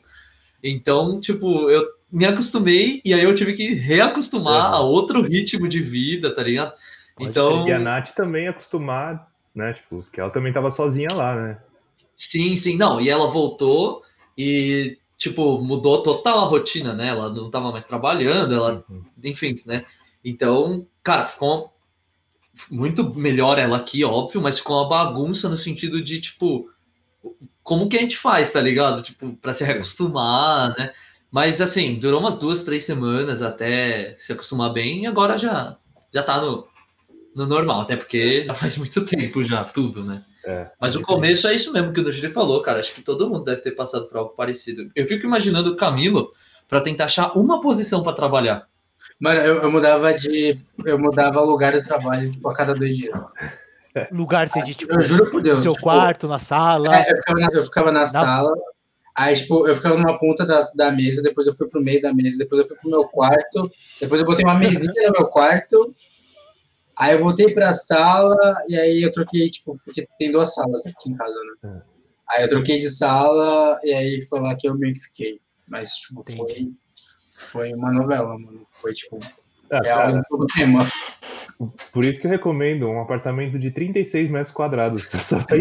Então, 0.62 1.20
tipo, 1.20 1.70
eu 1.70 1.86
me 2.10 2.24
acostumei, 2.24 3.00
e 3.04 3.14
aí 3.14 3.22
eu 3.22 3.34
tive 3.34 3.54
que 3.54 3.74
reacostumar 3.74 4.70
Uhum. 4.70 4.76
a 4.76 4.80
outro 4.80 5.22
ritmo 5.22 5.68
de 5.68 5.80
vida, 5.80 6.34
tá 6.34 6.42
ligado? 6.42 6.74
Pode 7.16 7.30
Então, 7.30 7.68
E 7.68 7.72
a 7.72 7.78
Nath 7.78 8.12
também 8.14 8.48
acostumar, 8.48 9.28
né? 9.54 9.72
Tipo, 9.74 10.02
que 10.10 10.20
ela 10.20 10.30
também 10.30 10.52
tava 10.52 10.70
sozinha 10.70 11.12
lá, 11.14 11.34
né? 11.36 11.58
sim, 12.16 12.56
sim, 12.56 12.76
não, 12.76 13.00
e 13.00 13.08
ela 13.08 13.28
voltou, 13.28 14.02
e, 14.36 14.98
tipo, 15.16 15.58
mudou 15.60 16.02
total 16.02 16.40
a 16.40 16.44
rotina, 16.46 16.94
né? 16.94 17.08
Ela 17.08 17.30
não 17.30 17.50
tava 17.50 17.70
mais 17.72 17.86
trabalhando, 17.86 18.54
ela 18.54 18.84
Uhum. 18.88 19.04
enfim, 19.24 19.54
né? 19.66 19.84
Então, 20.24 20.86
cara, 21.02 21.24
ficou 21.24 21.72
muito 22.70 23.14
melhor 23.14 23.58
ela 23.58 23.76
aqui, 23.76 24.04
óbvio, 24.04 24.40
mas 24.40 24.58
ficou 24.58 24.76
uma 24.76 24.88
bagunça 24.88 25.48
no 25.48 25.58
sentido 25.58 26.02
de, 26.02 26.20
tipo, 26.20 26.68
como 27.62 27.88
que 27.88 27.96
a 27.96 28.00
gente 28.00 28.16
faz, 28.16 28.52
tá 28.52 28.60
ligado? 28.60 29.02
Tipo, 29.02 29.36
pra 29.36 29.52
se 29.52 29.64
reacostumar, 29.64 30.76
né? 30.78 30.92
Mas 31.30 31.60
assim, 31.60 31.98
durou 31.98 32.20
umas 32.20 32.38
duas, 32.38 32.62
três 32.62 32.84
semanas 32.84 33.42
até 33.42 34.14
se 34.18 34.32
acostumar 34.32 34.72
bem, 34.72 35.02
e 35.02 35.06
agora 35.06 35.36
já, 35.36 35.76
já 36.12 36.22
tá 36.22 36.40
no, 36.40 36.66
no 37.34 37.46
normal, 37.46 37.82
até 37.82 37.96
porque 37.96 38.44
já 38.44 38.54
faz 38.54 38.76
muito 38.78 39.04
tempo 39.04 39.42
já, 39.42 39.64
tudo, 39.64 40.04
né? 40.04 40.24
É. 40.46 40.70
Mas 40.80 40.94
o 40.94 41.02
começo 41.02 41.48
é 41.48 41.54
isso 41.54 41.72
mesmo 41.72 41.92
que 41.92 42.00
o 42.00 42.04
Nugiri 42.04 42.32
falou, 42.32 42.62
cara. 42.62 42.78
Acho 42.78 42.94
que 42.94 43.02
todo 43.02 43.28
mundo 43.28 43.44
deve 43.44 43.60
ter 43.62 43.72
passado 43.72 44.06
por 44.06 44.16
algo 44.16 44.30
parecido. 44.30 44.88
Eu 44.94 45.04
fico 45.04 45.26
imaginando 45.26 45.72
o 45.72 45.76
Camilo 45.76 46.30
para 46.68 46.80
tentar 46.80 47.06
achar 47.06 47.36
uma 47.36 47.60
posição 47.60 48.02
para 48.02 48.12
trabalhar. 48.12 48.68
Mano, 49.20 49.40
eu, 49.40 49.62
eu 49.62 49.70
mudava 49.70 50.12
de. 50.14 50.60
Eu 50.84 50.98
mudava 50.98 51.40
lugar 51.40 51.72
de 51.72 51.82
trabalho, 51.82 52.30
tipo, 52.30 52.48
a 52.48 52.54
cada 52.54 52.74
dois 52.74 52.96
dias. 52.96 53.18
Lugar, 54.12 54.48
você 54.48 54.62
diz, 54.62 54.76
tipo, 54.76 54.92
Eu 54.92 55.00
juro 55.02 55.30
por 55.30 55.42
Deus. 55.42 55.58
no 55.58 55.62
seu 55.62 55.72
tipo, 55.72 55.84
quarto, 55.84 56.28
na 56.28 56.38
sala. 56.38 56.94
É, 56.94 57.10
eu 57.10 57.16
ficava 57.16 57.40
na, 57.40 57.46
eu 57.52 57.62
ficava 57.62 57.92
na 57.92 58.06
sala, 58.06 58.54
aí, 59.14 59.34
tipo, 59.34 59.66
eu 59.66 59.74
ficava 59.74 59.96
numa 59.96 60.18
ponta 60.18 60.44
da, 60.44 60.60
da 60.74 60.92
mesa, 60.92 61.22
depois 61.22 61.46
eu 61.46 61.54
fui 61.54 61.66
pro 61.68 61.80
meio 61.80 62.02
da 62.02 62.12
mesa, 62.12 62.36
depois 62.36 62.60
eu 62.60 62.68
fui 62.68 62.76
pro 62.76 62.90
meu 62.90 63.04
quarto, 63.08 63.70
depois 64.00 64.20
eu 64.20 64.26
botei 64.26 64.44
uma 64.44 64.58
mesinha 64.58 64.92
no 65.06 65.12
meu 65.12 65.28
quarto, 65.28 65.94
aí 66.98 67.14
eu 67.14 67.20
voltei 67.20 67.54
pra 67.54 67.72
sala, 67.72 68.36
e 68.68 68.76
aí 68.76 69.02
eu 69.02 69.10
troquei, 69.10 69.48
tipo, 69.48 69.80
porque 69.82 70.06
tem 70.18 70.30
duas 70.30 70.52
salas 70.52 70.86
aqui 70.86 71.08
em 71.08 71.14
casa, 71.14 71.34
né? 71.62 71.80
Aí 72.28 72.42
eu 72.42 72.48
troquei 72.48 72.78
de 72.78 72.90
sala, 72.90 73.78
e 73.82 73.94
aí 73.94 74.20
foi 74.22 74.40
lá 74.40 74.54
que 74.54 74.68
eu 74.68 74.74
meio 74.74 74.92
que 74.92 75.00
fiquei. 75.00 75.40
Mas, 75.66 75.92
tipo, 75.92 76.22
foi, 76.22 76.70
foi 77.46 77.72
uma 77.72 77.92
novela, 77.92 78.38
mano. 78.38 78.66
Foi, 78.72 78.92
tipo, 78.92 79.18
Ah, 79.70 79.80
real 79.82 79.98
cara, 79.98 80.18
em 80.18 80.22
todo 80.28 80.46
tema. 80.48 80.86
por 81.92 82.04
isso 82.04 82.20
que 82.20 82.26
eu 82.26 82.30
recomendo 82.30 82.86
um 82.88 83.00
apartamento 83.00 83.58
de 83.58 83.70
36 83.70 84.30
metros 84.30 84.52
quadrados. 84.54 85.08
Só 85.28 85.38
vai 85.38 85.58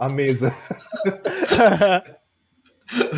a 0.00 0.08
mesa. 0.08 0.52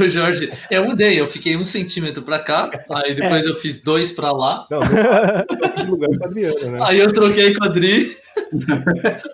O 0.00 0.08
Jorge, 0.08 0.52
eu 0.70 0.84
mudei, 0.84 1.20
eu 1.20 1.26
fiquei 1.26 1.56
um 1.56 1.64
centímetro 1.64 2.22
para 2.22 2.38
cá, 2.38 2.70
aí 2.88 3.16
depois 3.16 3.44
eu 3.44 3.54
fiz 3.56 3.82
dois 3.82 4.12
para 4.12 4.30
lá, 4.30 4.64
Não, 4.70 4.78
é 4.78 5.82
lugar 5.82 6.08
com 6.16 6.24
a 6.24 6.26
Adriana, 6.28 6.70
né? 6.70 6.78
aí 6.82 7.00
eu 7.00 7.12
troquei 7.12 7.52
com 7.52 7.64
a 7.64 7.66
Adri. 7.66 8.16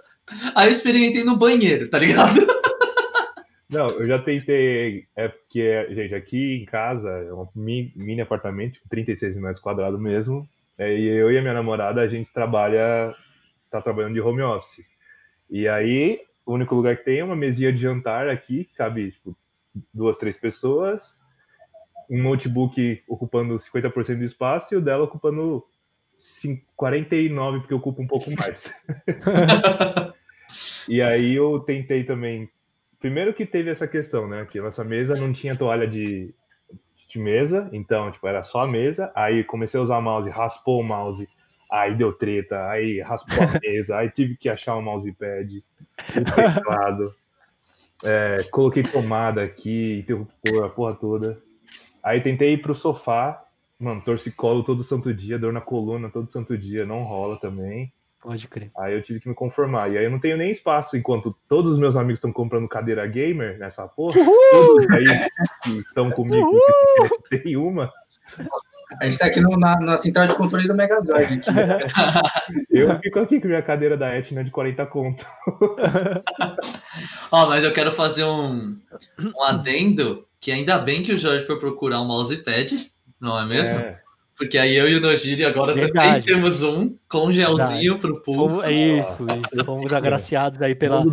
Aí 0.54 0.68
eu 0.68 0.72
experimentei 0.72 1.22
no 1.24 1.36
banheiro, 1.36 1.90
tá 1.90 1.98
ligado? 1.98 2.40
Não, 3.72 3.90
eu 3.90 4.06
já 4.06 4.18
tentei. 4.18 5.06
É 5.16 5.28
porque, 5.28 5.86
gente, 5.94 6.14
aqui 6.14 6.62
em 6.62 6.64
casa 6.66 7.08
é 7.10 7.32
um 7.32 7.48
mi- 7.54 7.92
mini 7.96 8.20
apartamento, 8.20 8.74
tipo, 8.74 8.88
36 8.88 9.34
metros 9.36 9.60
quadrados 9.60 9.98
mesmo. 10.00 10.46
é, 10.78 10.94
e 10.96 11.06
eu 11.08 11.30
e 11.32 11.38
a 11.38 11.40
minha 11.40 11.54
namorada, 11.54 12.00
a 12.00 12.08
gente 12.08 12.32
trabalha. 12.32 13.14
Tá 13.70 13.80
trabalhando 13.80 14.14
de 14.14 14.20
home 14.20 14.42
office. 14.42 14.84
E 15.50 15.66
aí, 15.66 16.20
o 16.44 16.52
único 16.52 16.74
lugar 16.74 16.96
que 16.96 17.04
tem 17.04 17.20
é 17.20 17.24
uma 17.24 17.34
mesinha 17.36 17.72
de 17.72 17.80
jantar 17.80 18.28
aqui, 18.28 18.64
que 18.64 18.74
cabe 18.74 19.12
tipo, 19.12 19.34
duas, 19.94 20.16
três 20.18 20.36
pessoas. 20.36 21.16
Um 22.10 22.22
notebook 22.22 23.02
ocupando 23.08 23.58
50% 23.58 24.18
do 24.18 24.24
espaço 24.24 24.74
e 24.74 24.76
o 24.76 24.80
dela 24.82 25.04
ocupando 25.04 25.64
cin- 26.18 26.60
49%, 26.76 27.60
porque 27.60 27.72
ocupa 27.74 28.02
um 28.02 28.06
pouco 28.06 28.30
mais. 28.36 28.70
E 30.88 31.00
aí 31.00 31.34
eu 31.34 31.60
tentei 31.60 32.04
também. 32.04 32.48
Primeiro 33.02 33.34
que 33.34 33.44
teve 33.44 33.68
essa 33.68 33.88
questão, 33.88 34.28
né? 34.28 34.46
Que 34.48 34.60
a 34.60 34.62
nossa 34.62 34.84
mesa 34.84 35.20
não 35.20 35.32
tinha 35.32 35.56
toalha 35.56 35.88
de, 35.88 36.32
de 37.08 37.18
mesa, 37.18 37.68
então, 37.72 38.12
tipo, 38.12 38.24
era 38.28 38.44
só 38.44 38.60
a 38.60 38.68
mesa. 38.68 39.10
Aí 39.12 39.42
comecei 39.42 39.78
a 39.80 39.82
usar 39.82 39.98
o 39.98 40.00
mouse, 40.00 40.30
raspou 40.30 40.80
o 40.80 40.84
mouse, 40.84 41.28
aí 41.68 41.96
deu 41.96 42.12
treta, 42.12 42.68
aí 42.68 43.00
raspou 43.00 43.42
a 43.42 43.58
mesa, 43.60 43.98
aí 43.98 44.08
tive 44.08 44.36
que 44.36 44.48
achar 44.48 44.76
o 44.76 44.80
mousepad, 44.80 45.64
o 46.16 46.24
teclado. 46.24 47.12
É, 48.04 48.36
coloquei 48.52 48.84
tomada 48.84 49.42
aqui, 49.42 49.98
interruptor, 49.98 50.64
a 50.64 50.68
porra 50.68 50.94
toda. 50.94 51.42
Aí 52.04 52.20
tentei 52.20 52.52
ir 52.52 52.62
pro 52.62 52.72
sofá, 52.72 53.44
mano, 53.80 54.00
torcicolo 54.00 54.62
todo 54.62 54.84
santo 54.84 55.12
dia, 55.12 55.40
dor 55.40 55.52
na 55.52 55.60
coluna 55.60 56.08
todo 56.08 56.30
santo 56.30 56.56
dia, 56.56 56.86
não 56.86 57.02
rola 57.02 57.36
também. 57.40 57.92
Pode 58.22 58.46
crer. 58.46 58.70
Aí 58.78 58.94
eu 58.94 59.02
tive 59.02 59.18
que 59.20 59.28
me 59.28 59.34
conformar. 59.34 59.90
E 59.90 59.98
aí 59.98 60.04
eu 60.04 60.10
não 60.10 60.20
tenho 60.20 60.36
nem 60.36 60.50
espaço, 60.52 60.96
enquanto 60.96 61.36
todos 61.48 61.72
os 61.72 61.78
meus 61.78 61.96
amigos 61.96 62.18
estão 62.18 62.32
comprando 62.32 62.68
cadeira 62.68 63.04
gamer 63.06 63.58
nessa 63.58 63.86
porra, 63.88 64.14
todos 64.52 64.88
aí 64.90 65.28
que 65.64 65.70
estão 65.80 66.10
comigo 66.12 66.48
que 67.28 67.38
tem 67.42 67.56
uma, 67.56 67.92
A 69.00 69.06
gente 69.06 69.18
tá 69.18 69.26
aqui 69.26 69.40
no- 69.40 69.58
na, 69.58 69.74
na 69.80 69.96
central 69.96 70.28
de 70.28 70.36
controle 70.36 70.68
do 70.68 70.74
Megazord. 70.74 71.40
Eu 72.70 72.96
fico 73.00 73.18
aqui 73.18 73.40
com 73.40 73.48
minha 73.48 73.62
cadeira 73.62 73.96
da 73.96 74.14
Etna 74.14 74.44
de 74.44 74.50
40 74.52 74.86
conto. 74.86 75.26
Ó, 77.30 77.46
mas 77.48 77.64
eu 77.64 77.72
quero 77.72 77.90
fazer 77.92 78.24
um, 78.24 78.76
um 79.18 79.42
adendo, 79.44 80.26
que 80.40 80.52
ainda 80.52 80.78
bem 80.78 81.02
que 81.02 81.12
o 81.12 81.18
Jorge 81.18 81.46
foi 81.46 81.58
procurar 81.58 82.00
um 82.00 82.06
mousepad, 82.06 82.90
não 83.20 83.38
é 83.38 83.46
mesmo? 83.46 83.78
É, 83.78 84.01
Porque 84.42 84.58
aí 84.58 84.74
eu 84.74 84.88
e 84.88 84.96
o 84.96 85.00
Nojiri 85.00 85.44
agora 85.44 85.68
também 85.68 85.84
Verdade. 85.84 86.26
temos 86.26 86.62
um 86.64 86.96
com 87.08 87.30
gelzinho 87.30 87.98
pro 87.98 88.20
pulso. 88.22 88.56
Fomos, 88.56 88.64
é 88.64 88.72
isso, 88.72 89.24
isso. 89.30 89.64
Fomos 89.64 89.92
agraciados 89.92 90.60
aí 90.60 90.74
pela 90.74 91.04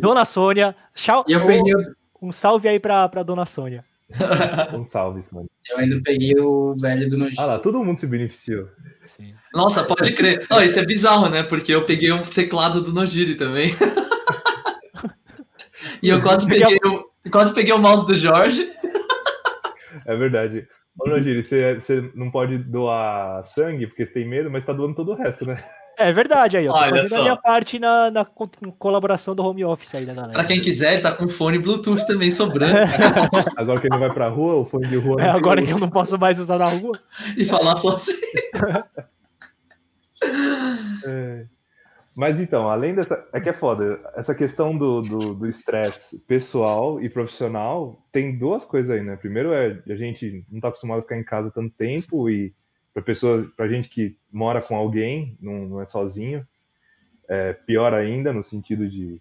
Dona 0.00 0.24
Sônia. 0.24 0.74
Tchau, 0.94 1.24
E 1.28 1.32
eu 1.32 1.44
peguei, 1.44 1.74
o- 1.74 1.94
Um 2.22 2.30
salve 2.32 2.68
aí 2.68 2.78
pra, 2.78 3.08
pra 3.08 3.24
Dona 3.24 3.44
Sônia. 3.44 3.84
um 4.72 4.84
salve, 4.84 5.22
mano. 5.32 5.48
eu 5.68 5.78
ainda 5.78 6.00
peguei 6.04 6.32
o 6.38 6.72
velho 6.80 7.08
do 7.08 7.18
Nojinho. 7.18 7.40
Ah 7.40 7.46
lá, 7.46 7.58
todo 7.58 7.82
mundo 7.82 7.98
se 7.98 8.06
beneficiou. 8.06 8.68
Sim. 9.04 9.34
Nossa, 9.52 9.82
pode 9.82 10.12
crer. 10.12 10.46
Ó, 10.48 10.60
isso 10.62 10.78
é 10.78 10.86
bizarro, 10.86 11.28
né? 11.28 11.42
Porque 11.42 11.74
eu 11.74 11.84
peguei 11.84 12.12
um 12.12 12.22
teclado 12.22 12.80
do 12.80 12.92
Nojiri 12.92 13.34
também. 13.34 13.74
e 16.00 16.08
eu 16.08 16.22
quase 16.22 16.46
peguei, 16.46 16.78
o, 16.84 17.30
quase 17.30 17.52
peguei 17.52 17.72
o 17.72 17.78
mouse 17.78 18.06
do 18.06 18.14
Jorge. 18.14 18.70
É 20.06 20.14
verdade. 20.14 20.68
Ô, 20.98 21.08
Nogiri, 21.08 21.42
você, 21.42 21.74
você 21.74 22.10
não 22.14 22.30
pode 22.30 22.58
doar 22.58 23.44
sangue 23.44 23.86
porque 23.86 24.06
você 24.06 24.12
tem 24.12 24.28
medo, 24.28 24.50
mas 24.50 24.64
tá 24.64 24.72
doando 24.72 24.94
todo 24.94 25.12
o 25.12 25.14
resto, 25.14 25.46
né? 25.46 25.62
É 25.98 26.12
verdade 26.12 26.58
aí, 26.58 26.66
eu 26.66 26.72
tô 26.74 26.78
Olha 26.78 26.90
fazendo 26.90 27.08
só. 27.08 27.18
a 27.18 27.22
minha 27.22 27.36
parte 27.36 27.78
na, 27.78 28.10
na 28.10 28.24
co- 28.24 28.50
colaboração 28.78 29.34
do 29.34 29.42
home 29.42 29.64
office 29.64 29.94
aí 29.94 30.04
da 30.04 30.12
galera. 30.12 30.32
Pra 30.34 30.44
quem 30.44 30.60
quiser, 30.60 30.92
ele 30.94 31.02
tá 31.02 31.12
com 31.12 31.26
fone 31.26 31.58
Bluetooth 31.58 32.06
também 32.06 32.30
sobrando. 32.30 32.74
Agora 33.56 33.80
que 33.80 33.86
ele 33.86 33.94
não 33.94 34.00
vai 34.00 34.12
pra 34.12 34.28
rua, 34.28 34.56
o 34.56 34.66
fone 34.66 34.86
de 34.88 34.96
rua. 34.96 35.20
É, 35.22 35.24
não 35.24 35.30
tem 35.32 35.38
agora 35.40 35.62
que 35.62 35.72
eu 35.72 35.78
não 35.78 35.88
posso 35.88 36.18
mais 36.18 36.38
usar 36.38 36.58
na 36.58 36.66
rua. 36.66 37.00
e 37.36 37.44
falar 37.46 37.76
só 37.76 37.96
assim. 37.96 38.12
É. 41.06 41.44
Mas 42.16 42.40
então, 42.40 42.70
além 42.70 42.94
dessa. 42.94 43.28
É 43.30 43.38
que 43.38 43.50
é 43.50 43.52
foda. 43.52 44.00
Essa 44.16 44.34
questão 44.34 44.76
do 44.76 45.46
estresse 45.46 46.18
pessoal 46.20 46.98
e 46.98 47.10
profissional 47.10 48.02
tem 48.10 48.38
duas 48.38 48.64
coisas 48.64 48.90
aí, 48.90 49.04
né? 49.04 49.16
Primeiro 49.16 49.52
é 49.52 49.82
a 49.86 49.96
gente 49.96 50.42
não 50.50 50.58
tá 50.58 50.68
acostumado 50.68 51.00
a 51.00 51.02
ficar 51.02 51.18
em 51.18 51.22
casa 51.22 51.50
tanto 51.50 51.74
tempo 51.76 52.30
e 52.30 52.54
para 52.94 53.02
pessoa, 53.02 53.46
pra 53.54 53.68
gente 53.68 53.90
que 53.90 54.16
mora 54.32 54.62
com 54.62 54.74
alguém, 54.74 55.36
não, 55.38 55.68
não 55.68 55.82
é 55.82 55.84
sozinho, 55.84 56.46
é 57.28 57.52
pior 57.52 57.92
ainda 57.92 58.32
no 58.32 58.42
sentido 58.42 58.88
de 58.88 59.20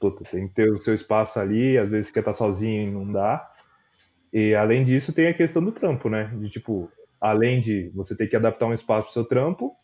puta, 0.00 0.24
tem 0.24 0.48
que 0.48 0.54
ter 0.54 0.72
o 0.72 0.80
seu 0.80 0.92
espaço 0.92 1.38
ali, 1.38 1.78
às 1.78 1.88
vezes 1.88 2.10
quer 2.10 2.18
estar 2.18 2.34
sozinho 2.34 2.88
e 2.88 2.90
não 2.90 3.12
dá. 3.12 3.48
E 4.32 4.56
além 4.56 4.84
disso, 4.84 5.12
tem 5.12 5.28
a 5.28 5.34
questão 5.34 5.62
do 5.62 5.70
trampo, 5.70 6.08
né? 6.10 6.32
De 6.40 6.50
tipo, 6.50 6.90
além 7.20 7.60
de 7.60 7.92
você 7.94 8.16
ter 8.16 8.26
que 8.26 8.34
adaptar 8.34 8.66
um 8.66 8.74
espaço 8.74 9.04
pro 9.04 9.12
seu 9.12 9.24
trampo, 9.24 9.76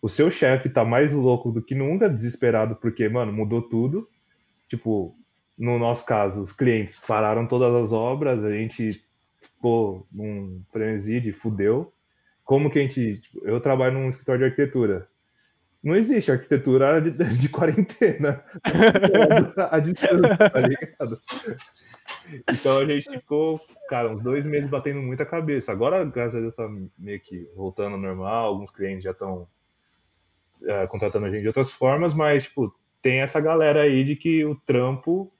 o 0.00 0.08
seu 0.08 0.30
chefe 0.30 0.68
tá 0.68 0.84
mais 0.84 1.12
louco 1.12 1.50
do 1.50 1.62
que 1.62 1.74
nunca, 1.74 2.08
desesperado, 2.08 2.76
porque, 2.76 3.08
mano, 3.08 3.32
mudou 3.32 3.62
tudo. 3.62 4.08
Tipo, 4.68 5.16
no 5.56 5.78
nosso 5.78 6.04
caso, 6.06 6.42
os 6.42 6.52
clientes 6.52 6.98
pararam 7.00 7.46
todas 7.46 7.74
as 7.74 7.92
obras, 7.92 8.44
a 8.44 8.52
gente 8.52 9.02
ficou 9.40 10.06
num 10.12 10.62
frenesi 10.72 11.20
de 11.20 11.32
fudeu. 11.32 11.92
Como 12.44 12.70
que 12.70 12.78
a 12.78 12.82
gente. 12.82 13.18
tipo, 13.18 13.46
eu 13.46 13.60
trabalho 13.60 13.94
num 13.94 14.08
escritório 14.08 14.40
de 14.40 14.44
arquitetura. 14.46 15.08
Não 15.82 15.94
existe 15.94 16.30
arquitetura 16.30 17.00
de, 17.00 17.10
de 17.36 17.48
quarentena. 17.48 18.42
a 19.70 19.78
distância, 19.80 20.36
tá 20.36 20.60
ligado? 20.60 21.18
Então 22.50 22.78
a 22.78 22.86
gente 22.86 23.10
ficou, 23.10 23.60
cara, 23.88 24.10
uns 24.10 24.22
dois 24.22 24.46
meses 24.46 24.70
batendo 24.70 25.00
muita 25.02 25.26
cabeça. 25.26 25.72
Agora, 25.72 26.04
graças 26.04 26.36
a 26.36 26.40
Deus, 26.40 26.54
tá 26.54 26.68
meio 26.98 27.20
que 27.20 27.48
voltando 27.54 27.94
ao 27.94 28.00
normal. 28.00 28.46
Alguns 28.46 28.70
clientes 28.70 29.04
já 29.04 29.10
estão 29.10 29.46
é, 30.64 30.86
contratando 30.86 31.26
a 31.26 31.30
gente 31.30 31.42
de 31.42 31.48
outras 31.48 31.70
formas, 31.70 32.14
mas, 32.14 32.44
tipo, 32.44 32.72
tem 33.02 33.20
essa 33.20 33.40
galera 33.40 33.82
aí 33.82 34.04
de 34.04 34.16
que 34.16 34.44
o 34.44 34.54
trampo 34.66 35.32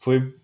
foi 0.00 0.34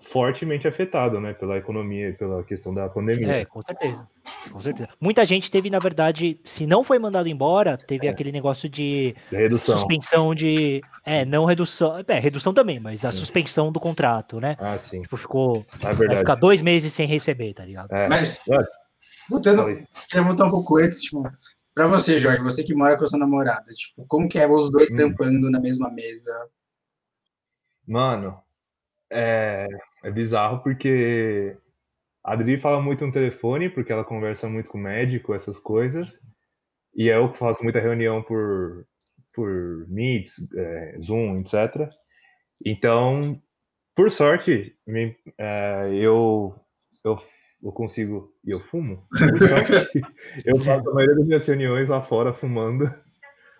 fortemente 0.00 0.66
afetado, 0.66 1.20
né, 1.20 1.32
pela 1.32 1.56
economia 1.56 2.08
e 2.08 2.12
pela 2.12 2.42
questão 2.42 2.74
da 2.74 2.88
pandemia. 2.88 3.36
É, 3.36 3.44
com 3.44 3.62
certeza. 3.62 4.08
Com 4.50 4.60
certeza. 4.60 4.88
Muita 5.00 5.24
gente 5.24 5.48
teve, 5.48 5.70
na 5.70 5.78
verdade, 5.78 6.40
se 6.44 6.66
não 6.66 6.82
foi 6.82 6.98
mandado 6.98 7.28
embora, 7.28 7.76
teve 7.76 8.08
É. 8.08 8.10
aquele 8.10 8.32
negócio 8.32 8.68
de 8.68 9.14
redução. 9.30 9.76
suspensão 9.76 10.34
de. 10.34 10.80
É, 11.06 11.24
não 11.24 11.44
redução. 11.44 12.02
É, 12.08 12.18
redução 12.18 12.52
também, 12.52 12.80
mas 12.80 13.04
a 13.04 13.12
Sim. 13.12 13.18
suspensão 13.18 13.70
do 13.70 13.78
contrato, 13.78 14.40
né? 14.40 14.56
Ah, 14.58 14.76
sim. 14.76 15.02
Tipo, 15.02 15.16
ficou. 15.16 15.64
É 15.84 15.92
Vai 15.92 16.16
ficar 16.16 16.34
dois 16.34 16.60
meses 16.60 16.92
sem 16.92 17.06
receber, 17.06 17.54
tá 17.54 17.64
ligado? 17.64 17.92
É. 17.92 18.08
Mas, 18.08 18.40
voltando, 19.30 19.64
queria 20.08 20.26
voltar 20.26 20.46
um 20.46 20.50
pouco 20.50 20.78
antes, 20.78 21.00
tipo, 21.02 21.22
pra 21.74 21.86
você, 21.86 22.18
Jorge, 22.18 22.42
você 22.42 22.64
que 22.64 22.74
mora 22.74 22.96
com 22.96 23.04
a 23.04 23.06
sua 23.06 23.18
namorada, 23.18 23.72
tipo, 23.74 24.06
como 24.06 24.28
que 24.28 24.38
é 24.38 24.46
os 24.48 24.70
dois 24.70 24.90
Hum. 24.90 24.96
trampando 24.96 25.50
na 25.50 25.60
mesma 25.60 25.90
mesa? 25.92 26.32
Mano, 27.86 28.40
É, 29.10 29.66
é 30.04 30.10
bizarro 30.10 30.62
porque 30.62 31.56
a 32.24 32.32
Adri 32.34 32.60
fala 32.60 32.82
muito 32.82 33.06
no 33.06 33.12
telefone, 33.12 33.70
porque 33.70 33.92
ela 33.92 34.04
conversa 34.04 34.48
muito 34.48 34.70
com 34.70 34.78
o 34.78 34.82
médico, 34.82 35.34
essas 35.34 35.58
coisas. 35.58 36.20
E 36.96 37.08
eu 37.08 37.32
que 37.32 37.38
faço 37.38 37.62
muita 37.64 37.80
reunião 37.80 38.22
por, 38.22 38.86
por 39.34 39.86
Meets, 39.88 40.36
é, 40.56 40.98
Zoom, 41.02 41.40
etc. 41.40 41.90
Então, 42.66 43.40
por 43.96 44.10
sorte, 44.12 44.76
me- 44.86 45.16
é, 45.38 45.90
eu, 45.94 46.54
eu, 47.04 47.18
eu 47.62 47.72
consigo. 47.72 48.32
E 48.44 48.50
eu 48.50 48.58
fumo? 48.58 49.06
Sorte, 49.14 50.00
eu 50.44 50.58
faço 50.58 50.90
a 50.90 50.94
maioria 50.94 51.16
das 51.16 51.26
minhas 51.26 51.46
reuniões 51.46 51.88
lá 51.88 52.02
fora 52.02 52.32
fumando. 52.32 52.92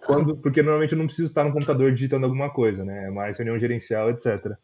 Quando, 0.05 0.37
porque 0.37 0.63
normalmente 0.63 0.93
eu 0.93 0.99
não 0.99 1.07
preciso 1.07 1.29
estar 1.29 1.45
no 1.45 1.53
computador 1.53 1.93
digitando 1.93 2.27
alguma 2.27 2.51
coisa, 2.51 2.85
né? 2.85 3.07
É 3.07 3.11
mais 3.11 3.37
reunião 3.37 3.59
gerencial, 3.59 4.11
etc. 4.11 4.57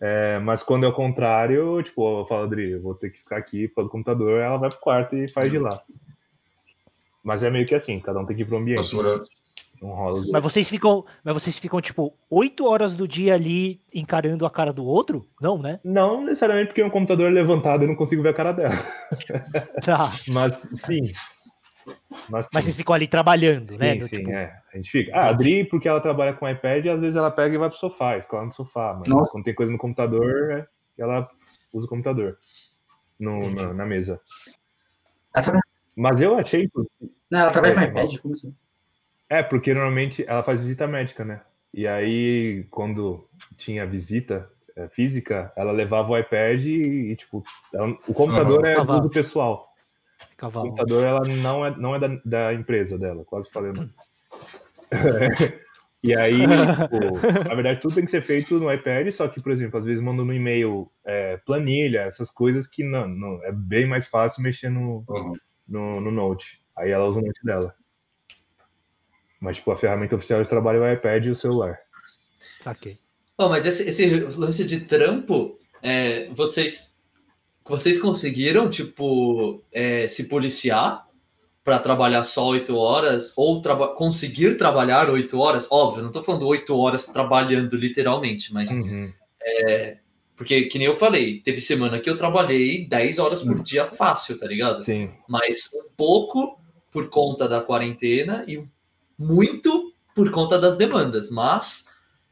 É, 0.00 0.38
mas 0.40 0.62
quando 0.62 0.84
é 0.84 0.88
o 0.88 0.92
contrário, 0.92 1.80
tipo, 1.82 2.20
eu 2.20 2.26
falo, 2.26 2.44
Adri, 2.44 2.72
eu 2.72 2.82
vou 2.82 2.94
ter 2.94 3.10
que 3.10 3.18
ficar 3.18 3.36
aqui 3.36 3.68
causa 3.68 3.88
do 3.88 3.92
computador, 3.92 4.40
ela 4.40 4.56
vai 4.56 4.68
pro 4.68 4.80
quarto 4.80 5.16
e 5.16 5.28
faz 5.28 5.50
de 5.50 5.58
lá. 5.58 5.80
Mas 7.22 7.42
é 7.42 7.50
meio 7.50 7.66
que 7.66 7.74
assim, 7.74 8.00
cada 8.00 8.18
um 8.18 8.26
tem 8.26 8.34
que 8.34 8.42
ir 8.42 8.46
pro 8.46 8.56
ambiente. 8.56 8.78
Nossa, 8.78 8.96
mano, 8.96 9.24
Não 9.80 9.90
rola. 9.90 10.22
Mas 10.32 10.42
vocês 10.42 10.68
ficam, 10.68 11.04
mas 11.22 11.34
vocês 11.34 11.58
ficam 11.58 11.80
tipo 11.80 12.12
oito 12.30 12.66
horas 12.66 12.96
do 12.96 13.06
dia 13.06 13.34
ali 13.34 13.80
encarando 13.94 14.44
a 14.44 14.50
cara 14.50 14.72
do 14.72 14.84
outro? 14.84 15.24
Não, 15.40 15.56
né? 15.56 15.78
Não 15.84 16.24
necessariamente 16.24 16.68
porque 16.68 16.82
o 16.82 16.90
computador 16.90 17.28
é 17.28 17.30
levantado 17.30 17.82
e 17.82 17.84
eu 17.84 17.88
não 17.88 17.96
consigo 17.96 18.22
ver 18.22 18.30
a 18.30 18.34
cara 18.34 18.52
dela. 18.52 18.74
Tá. 19.84 20.10
Mas 20.28 20.54
sim. 20.74 21.12
Mas, 22.28 22.46
Mas 22.52 22.64
vocês 22.64 22.76
ficam 22.76 22.94
ali 22.94 23.06
trabalhando, 23.06 23.72
sim, 23.72 23.78
né? 23.78 24.00
Sim, 24.00 24.08
tipo, 24.08 24.30
é. 24.30 24.60
A 24.72 24.76
gente 24.76 24.90
fica. 24.90 25.12
Ah, 25.14 25.26
a 25.26 25.28
Adri, 25.30 25.64
porque 25.64 25.88
ela 25.88 26.00
trabalha 26.00 26.34
com 26.34 26.48
iPad, 26.48 26.86
às 26.86 27.00
vezes 27.00 27.16
ela 27.16 27.30
pega 27.30 27.54
e 27.54 27.58
vai 27.58 27.70
pro 27.70 27.78
sofá, 27.78 28.18
e 28.18 28.22
fica 28.22 28.36
lá 28.36 28.44
no 28.44 28.52
sofá. 28.52 28.94
Mas 28.98 29.08
Nossa. 29.08 29.30
quando 29.30 29.44
tem 29.44 29.54
coisa 29.54 29.72
no 29.72 29.78
computador, 29.78 30.50
é, 30.50 30.66
ela 30.98 31.28
usa 31.72 31.86
o 31.86 31.88
computador 31.88 32.36
no, 33.18 33.50
na, 33.50 33.72
na 33.72 33.86
mesa. 33.86 34.20
Ela 35.34 35.42
trabalha, 35.42 35.62
Mas 35.96 36.20
eu 36.20 36.38
achei. 36.38 36.68
não, 37.30 37.40
ela 37.40 37.50
trabalha 37.50 37.74
com 37.74 37.80
É, 37.80 37.84
iPad? 37.86 38.18
Como 38.18 38.32
assim? 38.32 38.54
É, 39.30 39.42
porque 39.42 39.74
normalmente 39.74 40.24
ela 40.26 40.42
faz 40.42 40.60
visita 40.60 40.86
médica, 40.86 41.24
né? 41.24 41.42
E 41.72 41.86
aí, 41.86 42.64
quando 42.70 43.28
tinha 43.56 43.86
visita 43.86 44.50
é, 44.74 44.88
física, 44.88 45.52
ela 45.56 45.70
levava 45.72 46.10
o 46.10 46.18
iPad 46.18 46.64
e, 46.64 47.10
e, 47.12 47.16
tipo, 47.16 47.42
ela- 47.74 47.90
o 48.06 48.14
computador 48.14 48.64
é 48.64 48.74
Cavalo. 48.76 49.00
uso 49.00 49.10
pessoal. 49.10 49.68
O 50.32 50.36
cavalo. 50.36 50.68
computador 50.68 51.04
ela 51.04 51.24
não 51.24 51.66
é, 51.66 51.76
não 51.76 51.94
é 51.94 51.98
da, 51.98 52.08
da 52.24 52.54
empresa 52.54 52.98
dela, 52.98 53.24
quase 53.24 53.50
falei. 53.50 53.72
não. 53.72 53.90
e 56.02 56.16
aí, 56.16 56.38
tipo, 56.38 57.20
na 57.46 57.54
verdade, 57.54 57.80
tudo 57.80 57.96
tem 57.96 58.04
que 58.04 58.10
ser 58.10 58.22
feito 58.22 58.58
no 58.58 58.72
iPad, 58.72 59.10
só 59.12 59.28
que, 59.28 59.42
por 59.42 59.52
exemplo, 59.52 59.78
às 59.78 59.84
vezes 59.84 60.02
mandam 60.02 60.24
no 60.24 60.32
e-mail 60.32 60.90
é, 61.04 61.36
planilha, 61.38 62.00
essas 62.02 62.30
coisas 62.30 62.66
que 62.66 62.82
não, 62.82 63.06
não 63.06 63.44
é 63.44 63.52
bem 63.52 63.86
mais 63.86 64.06
fácil 64.06 64.42
mexer 64.42 64.70
no, 64.70 65.04
Uhum. 65.08 65.32
no, 65.68 66.00
no 66.00 66.10
Note. 66.10 66.62
Aí 66.76 66.90
ela 66.90 67.04
usa 67.06 67.18
o 67.20 67.22
Note 67.22 67.44
dela. 67.44 67.74
Mas, 69.40 69.56
tipo, 69.56 69.70
a 69.70 69.76
ferramenta 69.76 70.16
oficial 70.16 70.42
de 70.42 70.48
trabalho 70.48 70.82
é 70.82 70.90
o 70.90 70.94
iPad 70.94 71.26
e 71.26 71.30
o 71.30 71.34
celular. 71.34 71.78
Saquei. 72.60 72.98
Ó, 73.36 73.48
mas 73.48 73.64
esse, 73.64 73.88
esse 73.88 74.20
lance 74.36 74.64
de 74.64 74.80
trampo, 74.80 75.58
é, 75.82 76.28
vocês, 76.30 77.00
vocês 77.64 78.00
conseguiram, 78.00 78.68
tipo, 78.68 79.62
é, 79.72 80.08
se 80.08 80.28
policiar 80.28 81.06
para 81.62 81.78
trabalhar 81.78 82.24
só 82.24 82.48
oito 82.48 82.76
horas? 82.76 83.32
Ou 83.36 83.60
traba 83.60 83.94
conseguir 83.94 84.56
trabalhar 84.56 85.08
oito 85.08 85.38
horas? 85.38 85.70
Óbvio, 85.70 86.02
não 86.02 86.10
tô 86.10 86.22
falando 86.22 86.46
oito 86.46 86.76
horas 86.76 87.06
trabalhando 87.06 87.76
literalmente, 87.76 88.52
mas 88.52 88.70
Uhum. 88.70 89.12
Porque, 90.38 90.66
que 90.66 90.78
nem 90.78 90.86
eu 90.86 90.94
falei, 90.94 91.40
teve 91.40 91.60
semana 91.60 91.98
que 91.98 92.08
eu 92.08 92.16
trabalhei 92.16 92.86
10 92.86 93.18
horas 93.18 93.42
por 93.42 93.60
dia 93.60 93.84
fácil, 93.84 94.38
tá 94.38 94.46
ligado? 94.46 94.84
Sim. 94.84 95.10
Mas 95.28 95.68
um 95.74 95.90
pouco 95.96 96.60
por 96.92 97.08
conta 97.08 97.48
da 97.48 97.60
quarentena 97.60 98.44
e 98.46 98.64
muito 99.18 99.92
por 100.14 100.30
conta 100.30 100.58
das 100.58 100.76
demandas. 100.76 101.30
Mas, 101.30 101.86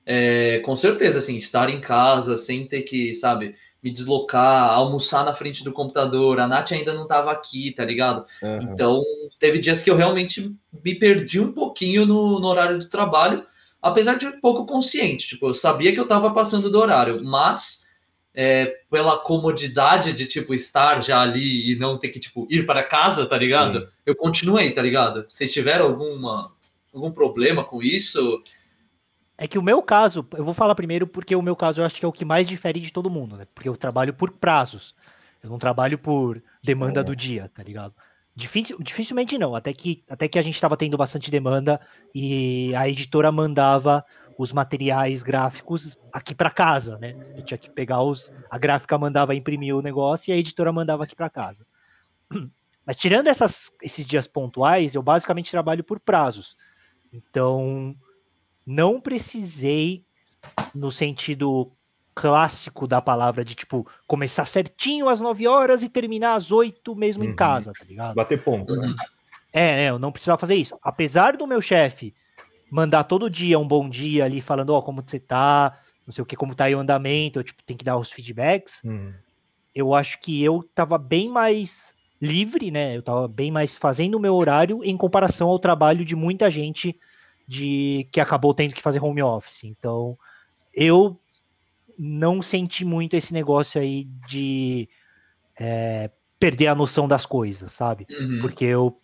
é, 0.05 0.61
com 0.61 0.77
certeza, 0.77 1.19
assim, 1.19 1.37
estar 1.37 1.69
em 1.69 1.81
casa 1.81 2.37
sem 2.37 2.67
ter 2.67 2.83
que, 2.83 3.15
sabe, 3.15 3.55
me 3.83 3.91
deslocar, 3.91 4.71
almoçar 4.71 5.25
na 5.25 5.35
frente 5.35 5.63
do 5.63 5.73
computador. 5.73 6.41
A 6.41 6.47
Nath 6.47 6.73
ainda 6.73 6.93
não 6.93 7.07
tava 7.07 7.31
aqui, 7.31 7.71
tá 7.73 7.85
ligado? 7.85 8.27
Aham. 8.43 8.69
Então, 8.73 9.03
teve 9.39 9.59
dias 9.61 9.83
que 9.83 9.91
eu 9.91 9.97
realmente 9.97 10.55
me 10.85 10.95
perdi 10.95 11.41
um 11.41 11.53
pouquinho 11.53 12.05
no, 12.05 12.41
no 12.41 12.47
horário 12.49 12.79
do 12.79 12.89
trabalho, 12.89 13.47
apesar 13.81 14.17
de 14.17 14.27
um 14.27 14.41
pouco 14.41 14.67
consciente. 14.67 15.29
Tipo, 15.29 15.49
eu 15.49 15.55
sabia 15.55 15.93
que 15.93 16.01
eu 16.01 16.05
estava 16.05 16.33
passando 16.33 16.69
do 16.69 16.79
horário, 16.79 17.25
mas 17.25 17.87
é, 18.35 18.77
pela 18.91 19.19
comodidade 19.19 20.13
de, 20.13 20.27
tipo, 20.27 20.53
estar 20.53 21.01
já 21.01 21.21
ali 21.21 21.73
e 21.73 21.77
não 21.77 21.97
ter 21.97 22.09
que, 22.09 22.21
tipo, 22.21 22.47
ir 22.51 22.67
para 22.67 22.83
casa, 22.83 23.25
tá 23.25 23.39
ligado? 23.39 23.81
Sim. 23.81 23.87
Eu 24.05 24.17
continuei, 24.17 24.73
tá 24.73 24.83
ligado? 24.83 25.25
Vocês 25.25 25.53
tiveram 25.53 25.87
alguma, 25.87 26.45
algum 26.99 27.13
problema 27.13 27.65
com 27.65 27.83
isso? 27.83 28.43
É 29.39 29.47
que 29.47 29.59
o 29.59 29.63
meu 29.63 29.83
caso, 29.83 30.27
eu 30.35 30.45
vou 30.45 30.55
falar 30.55 30.75
primeiro 30.75 31.07
porque 31.07 31.37
o 31.37 31.43
meu 31.43 31.55
caso 31.55 31.81
eu 31.81 31.85
acho 31.85 31.97
que 31.97 32.05
é 32.05 32.09
o 32.09 32.13
que 32.13 32.25
mais 32.25 32.47
difere 32.47 32.81
de 32.81 32.91
todo 32.91 33.11
mundo, 33.11 33.37
né? 33.37 33.47
Porque 33.55 33.69
eu 33.69 33.77
trabalho 33.77 34.15
por 34.15 34.31
prazos. 34.31 34.95
Eu 35.43 35.51
não 35.51 35.59
trabalho 35.59 35.99
por 35.99 36.43
demanda 36.63 37.01
É. 37.01 37.05
do 37.05 37.15
dia, 37.15 37.51
tá 37.55 37.63
ligado? 37.63 37.95
Difícil, 38.35 38.77
dificilmente 38.81 39.39
não, 39.39 39.55
até 39.55 39.73
que, 39.73 40.03
até 40.09 40.29
que 40.29 40.39
a 40.39 40.43
gente 40.43 40.55
estava 40.55 40.77
tendo 40.77 40.97
bastante 40.97 41.31
demanda 41.31 41.81
e 42.15 42.75
a 42.75 42.89
editora 42.89 43.31
mandava 43.31 44.03
os 44.39 44.53
materiais 44.53 45.23
gráficos 45.23 45.97
aqui 46.13 46.35
para 46.35 46.51
casa, 46.51 46.99
né? 46.99 47.15
Eu 47.37 47.43
tinha 47.43 47.57
que 47.57 47.71
pegar 47.71 48.03
os. 48.03 48.33
A 48.51 48.59
gráfica 48.59 48.99
mandava 48.99 49.35
imprimir 49.35 49.75
o 49.75 49.81
negócio 49.83 50.31
e 50.31 50.33
a 50.33 50.37
editora 50.37 50.73
mandava 50.73 51.05
aqui 51.05 51.15
para 51.17 51.31
casa. 51.31 51.65
Mas 52.87 52.97
tirando 52.97 53.29
essas, 53.29 53.73
esses 53.83 54.05
dias 54.05 54.27
pontuais, 54.27 54.95
eu 54.95 55.03
basicamente 55.03 55.51
trabalho 55.51 55.83
por 55.83 55.99
prazos. 55.99 56.57
Então, 57.13 57.95
não 58.67 59.01
precisei, 59.01 60.05
no 60.75 60.91
sentido 60.91 61.73
clássico 62.15 62.87
da 62.87 63.01
palavra, 63.03 63.45
de 63.45 63.55
tipo, 63.55 63.87
começar 64.07 64.45
certinho 64.47 65.09
às 65.09 65.21
9 65.21 65.47
horas 65.47 65.83
e 65.83 65.89
terminar 65.89 66.35
às 66.35 66.53
8 66.53 66.95
mesmo 66.97 67.25
em 67.25 67.29
Uhum. 67.29 67.37
casa, 67.37 67.75
tá 67.75 67.85
ligado? 67.85 68.17
Bater 68.17 68.43
ponto, 68.43 68.75
né? 68.77 68.95
É, 69.53 69.87
é, 69.87 69.91
eu 69.91 69.99
não 69.99 70.13
precisava 70.13 70.39
fazer 70.39 70.55
isso. 70.55 70.79
Apesar 70.83 71.37
do 71.37 71.47
meu 71.47 71.61
chefe 71.61 72.15
mandar 72.71 73.05
todo 73.05 73.31
dia 73.31 73.59
um 73.59 73.67
bom 73.69 73.89
dia 73.89 74.25
ali, 74.25 74.41
falando, 74.41 74.71
ó, 74.71 74.83
como 74.83 75.03
você 75.07 75.21
tá, 75.21 75.79
não 76.07 76.13
sei 76.13 76.23
o 76.23 76.27
que, 76.27 76.37
como 76.37 76.55
tá 76.55 76.65
aí 76.67 76.75
o 76.75 76.81
andamento, 76.81 77.39
eu, 77.39 77.45
tipo, 77.45 77.63
tem 77.65 77.77
que 77.77 77.85
dar 77.85 77.97
os 77.97 78.11
feedbacks, 78.13 78.85
Uhum. 78.85 79.15
eu 79.75 79.95
acho 79.95 80.21
que 80.21 80.43
eu 80.43 80.63
tava 80.75 80.99
bem 80.99 81.31
mais 81.31 81.96
livre, 82.21 82.71
né? 82.71 82.97
Eu 82.97 83.03
tava 83.03 83.29
bem 83.29 83.51
mais 83.51 83.77
fazendo 83.77 84.15
o 84.17 84.21
meu 84.21 84.35
horário 84.35 84.83
em 84.85 84.97
comparação 84.97 85.49
ao 85.49 85.59
trabalho 85.59 86.05
de 86.05 86.17
muita 86.17 86.51
gente 86.51 86.99
de 87.47 88.09
que 88.11 88.21
acabou 88.21 88.55
tendo 88.55 88.75
que 88.75 88.83
fazer 88.83 89.03
home 89.03 89.23
office. 89.23 89.65
Então, 89.65 90.19
eu 90.75 91.19
não 91.99 92.43
senti 92.43 92.85
muito 92.85 93.17
esse 93.17 93.33
negócio 93.33 93.81
aí 93.81 94.05
de 94.27 94.89
é, 95.59 96.11
perder 96.39 96.67
a 96.69 96.75
noção 96.75 97.07
das 97.07 97.25
coisas, 97.25 97.73
sabe? 97.73 98.07
Uhum. 98.11 98.39
porque 98.41 98.65
eu, 98.65 98.99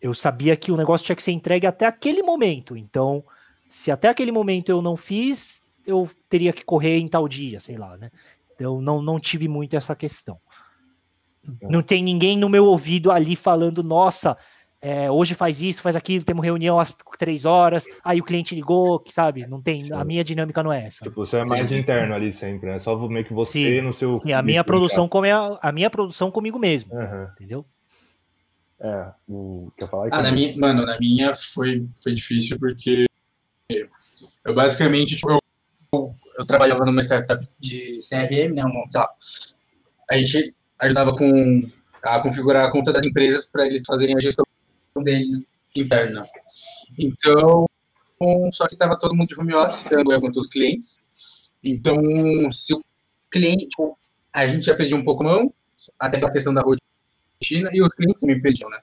eu 0.00 0.14
sabia 0.14 0.56
que 0.56 0.70
o 0.70 0.76
negócio 0.76 1.06
tinha 1.06 1.16
que 1.16 1.22
ser 1.22 1.32
entregue 1.32 1.66
até 1.66 1.86
aquele 1.86 2.22
momento. 2.22 2.76
Então, 2.76 3.24
se 3.68 3.90
até 3.90 4.08
aquele 4.08 4.30
momento 4.30 4.68
eu 4.68 4.82
não 4.82 4.96
fiz, 4.96 5.62
eu 5.86 6.08
teria 6.28 6.52
que 6.52 6.64
correr 6.64 6.98
em 6.98 7.08
tal 7.08 7.26
dia, 7.26 7.58
sei 7.58 7.76
lá, 7.76 7.96
né? 7.96 8.10
Eu 8.58 8.80
não, 8.80 9.02
não 9.02 9.18
tive 9.18 9.48
muito 9.48 9.74
essa 9.74 9.96
questão. 9.96 10.38
Não 11.62 11.82
tem 11.82 12.02
ninguém 12.02 12.36
no 12.36 12.48
meu 12.48 12.64
ouvido 12.66 13.10
ali 13.10 13.34
falando, 13.34 13.82
nossa, 13.82 14.36
é, 14.80 15.10
hoje 15.10 15.34
faz 15.34 15.62
isso, 15.62 15.80
faz 15.80 15.94
aquilo, 15.94 16.24
temos 16.24 16.44
reunião 16.44 16.78
às 16.78 16.94
três 17.16 17.44
horas, 17.44 17.86
aí 18.04 18.20
o 18.20 18.24
cliente 18.24 18.54
ligou, 18.54 18.98
que 18.98 19.12
sabe? 19.12 19.46
Não 19.46 19.62
tem. 19.62 19.92
A 19.92 20.04
minha 20.04 20.24
dinâmica 20.24 20.62
não 20.62 20.72
é 20.72 20.86
essa. 20.86 21.04
Tipo, 21.04 21.24
você 21.24 21.36
é 21.36 21.44
mais 21.44 21.66
Entendi. 21.66 21.80
interno 21.80 22.14
ali 22.14 22.32
sempre, 22.32 22.68
né? 22.68 22.80
Só 22.80 22.96
meio 23.08 23.24
que 23.24 23.32
você 23.32 23.80
Sim. 23.80 23.80
no 23.80 23.92
seu. 23.92 24.20
E 24.24 24.32
a 24.32 24.42
minha 24.42 24.64
produção 24.64 25.08
come 25.08 25.30
a, 25.30 25.58
a 25.62 25.72
minha 25.72 25.88
produção 25.88 26.30
comigo 26.30 26.58
mesmo, 26.58 26.92
Aham. 26.94 27.30
entendeu? 27.36 27.64
É, 28.80 29.12
o... 29.28 29.70
quer 29.76 29.88
falar? 29.88 30.08
Ah, 30.10 30.22
na 30.22 30.32
minha, 30.32 30.56
mano, 30.56 30.84
na 30.84 30.98
minha 30.98 31.32
foi, 31.34 31.86
foi 32.02 32.12
difícil 32.12 32.58
porque 32.58 33.04
eu 34.44 34.54
basicamente, 34.54 35.14
tipo, 35.14 35.30
eu, 35.30 36.14
eu 36.38 36.44
trabalhava 36.44 36.84
numa 36.84 37.00
startup 37.00 37.40
de 37.60 38.00
CRM, 38.02 38.54
né, 38.54 38.64
um, 38.64 38.88
lá, 38.92 39.08
a 40.10 40.16
gente 40.16 40.52
ajudava 40.82 41.14
com 41.14 41.70
a 42.02 42.20
configurar 42.20 42.66
a 42.66 42.70
conta 42.70 42.92
das 42.92 43.06
empresas 43.06 43.48
para 43.50 43.66
eles 43.66 43.82
fazerem 43.86 44.16
a 44.16 44.20
gestão 44.20 44.44
deles 44.96 45.46
interna. 45.74 46.24
Então, 46.98 47.66
só 48.52 48.66
que 48.66 48.74
estava 48.74 48.98
todo 48.98 49.14
mundo 49.14 49.28
de 49.28 49.40
home 49.40 49.54
office, 49.54 49.86
eu 49.90 50.20
quanto 50.20 50.40
os 50.40 50.48
clientes. 50.48 50.98
Então, 51.62 51.96
se 52.50 52.74
o 52.74 52.82
cliente, 53.30 53.68
tipo, 53.68 53.96
a 54.32 54.46
gente 54.46 54.66
já 54.66 54.74
perdia 54.74 54.96
um 54.96 55.04
pouco 55.04 55.22
a 55.22 55.26
mão, 55.26 55.54
até 55.98 56.18
pela 56.18 56.32
questão 56.32 56.52
da 56.52 56.60
rotina, 56.62 57.70
e 57.72 57.80
os 57.80 57.94
clientes 57.94 58.20
também 58.20 58.40
perdiam, 58.40 58.68
né? 58.68 58.78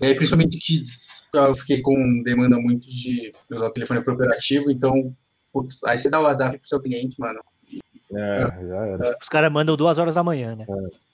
Aí, 0.00 0.14
principalmente 0.14 0.58
que 0.58 0.86
eu 1.34 1.54
fiquei 1.54 1.82
com 1.82 2.22
demanda 2.22 2.56
muito 2.58 2.88
de 2.88 3.32
usar 3.50 3.66
o 3.66 3.72
telefone 3.72 4.04
corporativo, 4.04 4.70
então, 4.70 5.14
putz, 5.52 5.82
aí 5.84 5.98
você 5.98 6.08
dá 6.08 6.20
o 6.20 6.24
WhatsApp 6.24 6.58
pro 6.58 6.68
seu 6.68 6.80
cliente, 6.80 7.18
mano. 7.18 7.40
É, 8.16 8.66
já 8.66 8.86
era. 8.86 9.16
Os 9.20 9.28
caras 9.28 9.52
mandam 9.52 9.76
duas 9.76 9.98
horas 9.98 10.14
da 10.14 10.22
manhã, 10.22 10.54
né? 10.54 10.66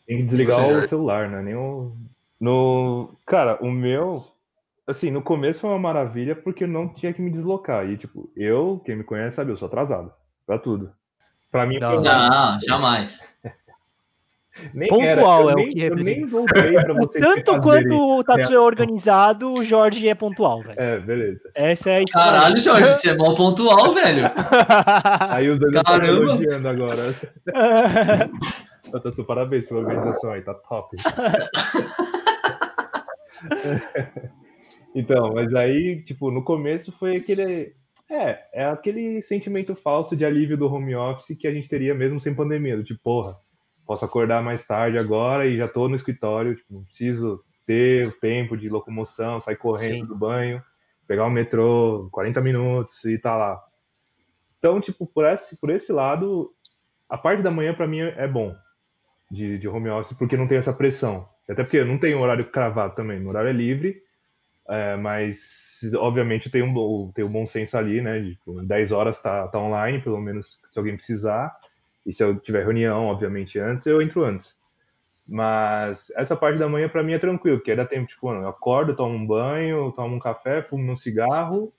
Tem 0.07 0.19
que 0.19 0.23
desligar 0.25 0.67
o 0.67 0.89
celular, 0.89 1.29
né? 1.29 1.43
Nem 1.43 1.55
o... 1.55 1.93
No... 2.41 3.11
Cara, 3.27 3.59
o 3.61 3.71
meu... 3.71 4.23
Assim, 4.87 5.11
no 5.11 5.23
começo 5.23 5.61
foi 5.61 5.71
uma 5.71 5.79
maravilha 5.79 6.35
porque 6.35 6.65
eu 6.65 6.69
não 6.69 6.89
tinha 6.89 7.13
que 7.13 7.23
me 7.23 7.31
deslocar. 7.31 7.89
E, 7.89 7.97
tipo, 7.97 8.31
eu, 8.37 8.81
quem 8.85 8.97
me 8.97 9.05
conhece 9.05 9.37
sabe, 9.37 9.53
eu 9.53 9.57
sou 9.57 9.67
atrasado. 9.67 10.13
Pra 10.47 10.59
tudo. 10.59 10.93
Pra 11.51 11.67
mim, 11.67 11.79
Não. 11.79 11.95
foi 11.95 12.03
Não, 12.03 12.59
jamais. 12.61 13.27
Nem 14.75 14.88
Pontual 14.88 15.42
eu 15.42 15.51
é 15.51 15.53
o 15.53 15.57
nem, 15.57 15.68
que 15.70 15.81
Eu 15.81 15.88
representa. 15.90 16.20
nem 16.20 16.27
voltei 16.29 16.73
pra 16.73 16.92
O 16.94 16.96
vocês 16.96 17.25
tanto 17.25 17.61
quanto 17.61 18.18
o 18.18 18.25
Tatsu 18.25 18.55
é 18.55 18.59
organizado, 18.59 19.53
o 19.53 19.64
Jorge 19.64 20.09
é 20.09 20.14
pontual, 20.14 20.62
velho. 20.62 20.81
É, 20.81 20.99
beleza. 21.01 21.40
Essa 21.55 21.90
é 21.90 21.96
a 21.96 22.03
história. 22.03 22.31
Caralho, 22.33 22.61
Jorge, 22.61 22.88
você 22.94 23.11
é 23.11 23.16
mal 23.16 23.35
pontual, 23.35 23.92
velho. 23.92 24.25
Aí 25.31 25.49
os 25.49 25.59
dois 25.59 25.73
estão 25.75 25.92
Caramba. 25.92 26.12
elogiando 26.23 26.68
agora. 26.68 27.03
Tatsu, 29.03 29.25
parabéns 29.25 29.68
pela 29.68 29.81
organização 29.81 30.33
aí, 30.33 30.42
tá 30.42 30.53
top. 30.53 30.96
então, 34.94 35.33
mas 35.33 35.55
aí, 35.55 36.03
tipo, 36.03 36.31
no 36.31 36.42
começo 36.42 36.92
foi 36.99 37.16
aquele. 37.16 37.73
É, 38.11 38.38
é 38.53 38.64
aquele 38.64 39.23
sentimento 39.23 39.77
falso 39.77 40.16
de 40.16 40.25
alívio 40.25 40.57
do 40.57 40.66
home 40.66 40.96
office 40.96 41.37
que 41.38 41.46
a 41.46 41.53
gente 41.53 41.68
teria 41.68 41.94
mesmo 41.94 42.20
sem 42.20 42.35
pandemia. 42.35 42.77
Do 42.77 42.83
tipo, 42.83 42.99
porra, 43.01 43.37
posso 43.90 44.05
acordar 44.05 44.40
mais 44.40 44.64
tarde 44.64 44.98
agora 44.98 45.48
e 45.48 45.57
já 45.57 45.66
tô 45.66 45.88
no 45.88 45.96
escritório, 45.96 46.55
tipo, 46.55 46.74
não 46.74 46.85
preciso 46.85 47.42
ter 47.66 48.16
tempo 48.20 48.57
de 48.57 48.68
locomoção, 48.68 49.40
sair 49.40 49.57
correndo 49.57 50.03
Sim. 50.03 50.07
do 50.07 50.16
banho, 50.16 50.62
pegar 51.09 51.24
o 51.24 51.31
metrô, 51.31 52.09
40 52.12 52.40
minutos 52.40 53.05
e 53.05 53.18
tá 53.18 53.37
lá. 53.37 53.61
Então, 54.61 54.81
tipo, 54.81 55.09
por 55.09 55.24
esse, 55.24 55.57
por 55.57 55.70
esse 55.70 55.92
lado, 55.92 56.55
a 57.09 57.18
parte 57.18 57.42
da 57.42 57.50
manhã 57.50 57.74
para 57.74 57.88
mim 57.88 57.98
é 57.98 58.29
bom 58.29 58.55
de, 59.29 59.59
de 59.59 59.66
home 59.66 59.88
office, 59.88 60.16
porque 60.16 60.37
não 60.37 60.46
tem 60.46 60.59
essa 60.59 60.72
pressão. 60.72 61.29
Até 61.48 61.64
porque 61.64 61.79
eu 61.79 61.87
não 61.87 61.98
tenho 61.98 62.20
horário 62.20 62.48
cravado 62.48 62.94
também, 62.94 63.18
meu 63.18 63.31
horário 63.31 63.50
é 63.50 63.53
livre, 63.53 64.00
é, 64.68 64.94
mas 64.94 65.81
obviamente 65.96 66.46
eu 66.46 66.53
tenho 66.53 66.66
um, 66.66 67.11
tenho 67.11 67.26
um 67.26 67.33
bom 67.33 67.44
senso 67.44 67.76
ali, 67.76 68.00
né? 68.00 68.20
Tipo, 68.20 68.62
em 68.62 68.66
10 68.68 68.92
horas 68.92 69.20
tá, 69.20 69.48
tá 69.48 69.59
online, 69.59 70.00
pelo 70.00 70.20
menos 70.20 70.61
se 70.64 70.79
alguém 70.79 70.94
precisar. 70.94 71.53
E 72.11 72.12
se 72.12 72.25
eu 72.25 72.37
tiver 72.40 72.64
reunião, 72.64 73.07
obviamente, 73.07 73.57
antes, 73.57 73.87
eu 73.87 74.03
entro 74.03 74.25
antes. 74.25 74.53
Mas 75.27 76.11
essa 76.16 76.35
parte 76.35 76.59
da 76.59 76.68
manhã 76.68 76.88
para 76.88 77.05
mim 77.05 77.12
é 77.12 77.20
tranquilo, 77.20 77.59
porque 77.59 77.77
dá 77.77 77.87
tempo, 77.87 78.09
tipo, 78.09 78.27
mano, 78.27 78.42
eu 78.42 78.49
acordo, 78.49 78.96
tomo 78.96 79.14
um 79.14 79.25
banho, 79.25 79.92
tomo 79.92 80.16
um 80.16 80.18
café, 80.18 80.61
fumo 80.61 80.90
um 80.90 80.96
cigarro, 80.96 81.73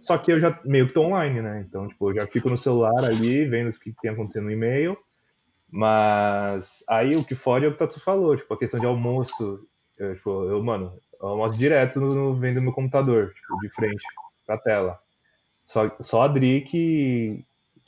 só 0.00 0.16
que 0.16 0.32
eu 0.32 0.40
já 0.40 0.58
meio 0.64 0.88
que 0.88 0.94
tô 0.94 1.02
online, 1.02 1.42
né? 1.42 1.66
Então, 1.68 1.86
tipo, 1.86 2.10
eu 2.10 2.14
já 2.14 2.26
fico 2.26 2.48
no 2.48 2.56
celular 2.56 3.04
ali, 3.04 3.44
vendo 3.44 3.68
o 3.68 3.78
que 3.78 3.94
tem 4.00 4.10
acontecendo 4.10 4.44
no 4.44 4.52
e-mail. 4.52 4.96
Mas 5.70 6.82
aí 6.88 7.10
o 7.14 7.22
que 7.22 7.34
fode 7.34 7.66
é 7.66 7.68
o 7.68 7.72
que 7.72 7.76
o 7.76 7.78
Tatsu 7.78 8.00
falou, 8.00 8.34
tipo, 8.38 8.54
a 8.54 8.58
questão 8.58 8.80
de 8.80 8.86
almoço. 8.86 9.68
Eu, 9.98 10.14
tipo, 10.14 10.30
eu 10.44 10.62
mano, 10.62 10.98
eu 11.20 11.28
almoço 11.28 11.58
direto 11.58 12.00
no, 12.00 12.08
no, 12.08 12.34
vendo 12.34 12.62
meu 12.62 12.72
computador, 12.72 13.34
tipo, 13.34 13.60
de 13.60 13.68
frente 13.68 14.04
pra 14.46 14.56
tela. 14.56 14.98
Só, 15.66 15.90
só 16.00 16.22
a 16.22 16.28
Dri 16.28 16.62
que, 16.62 17.44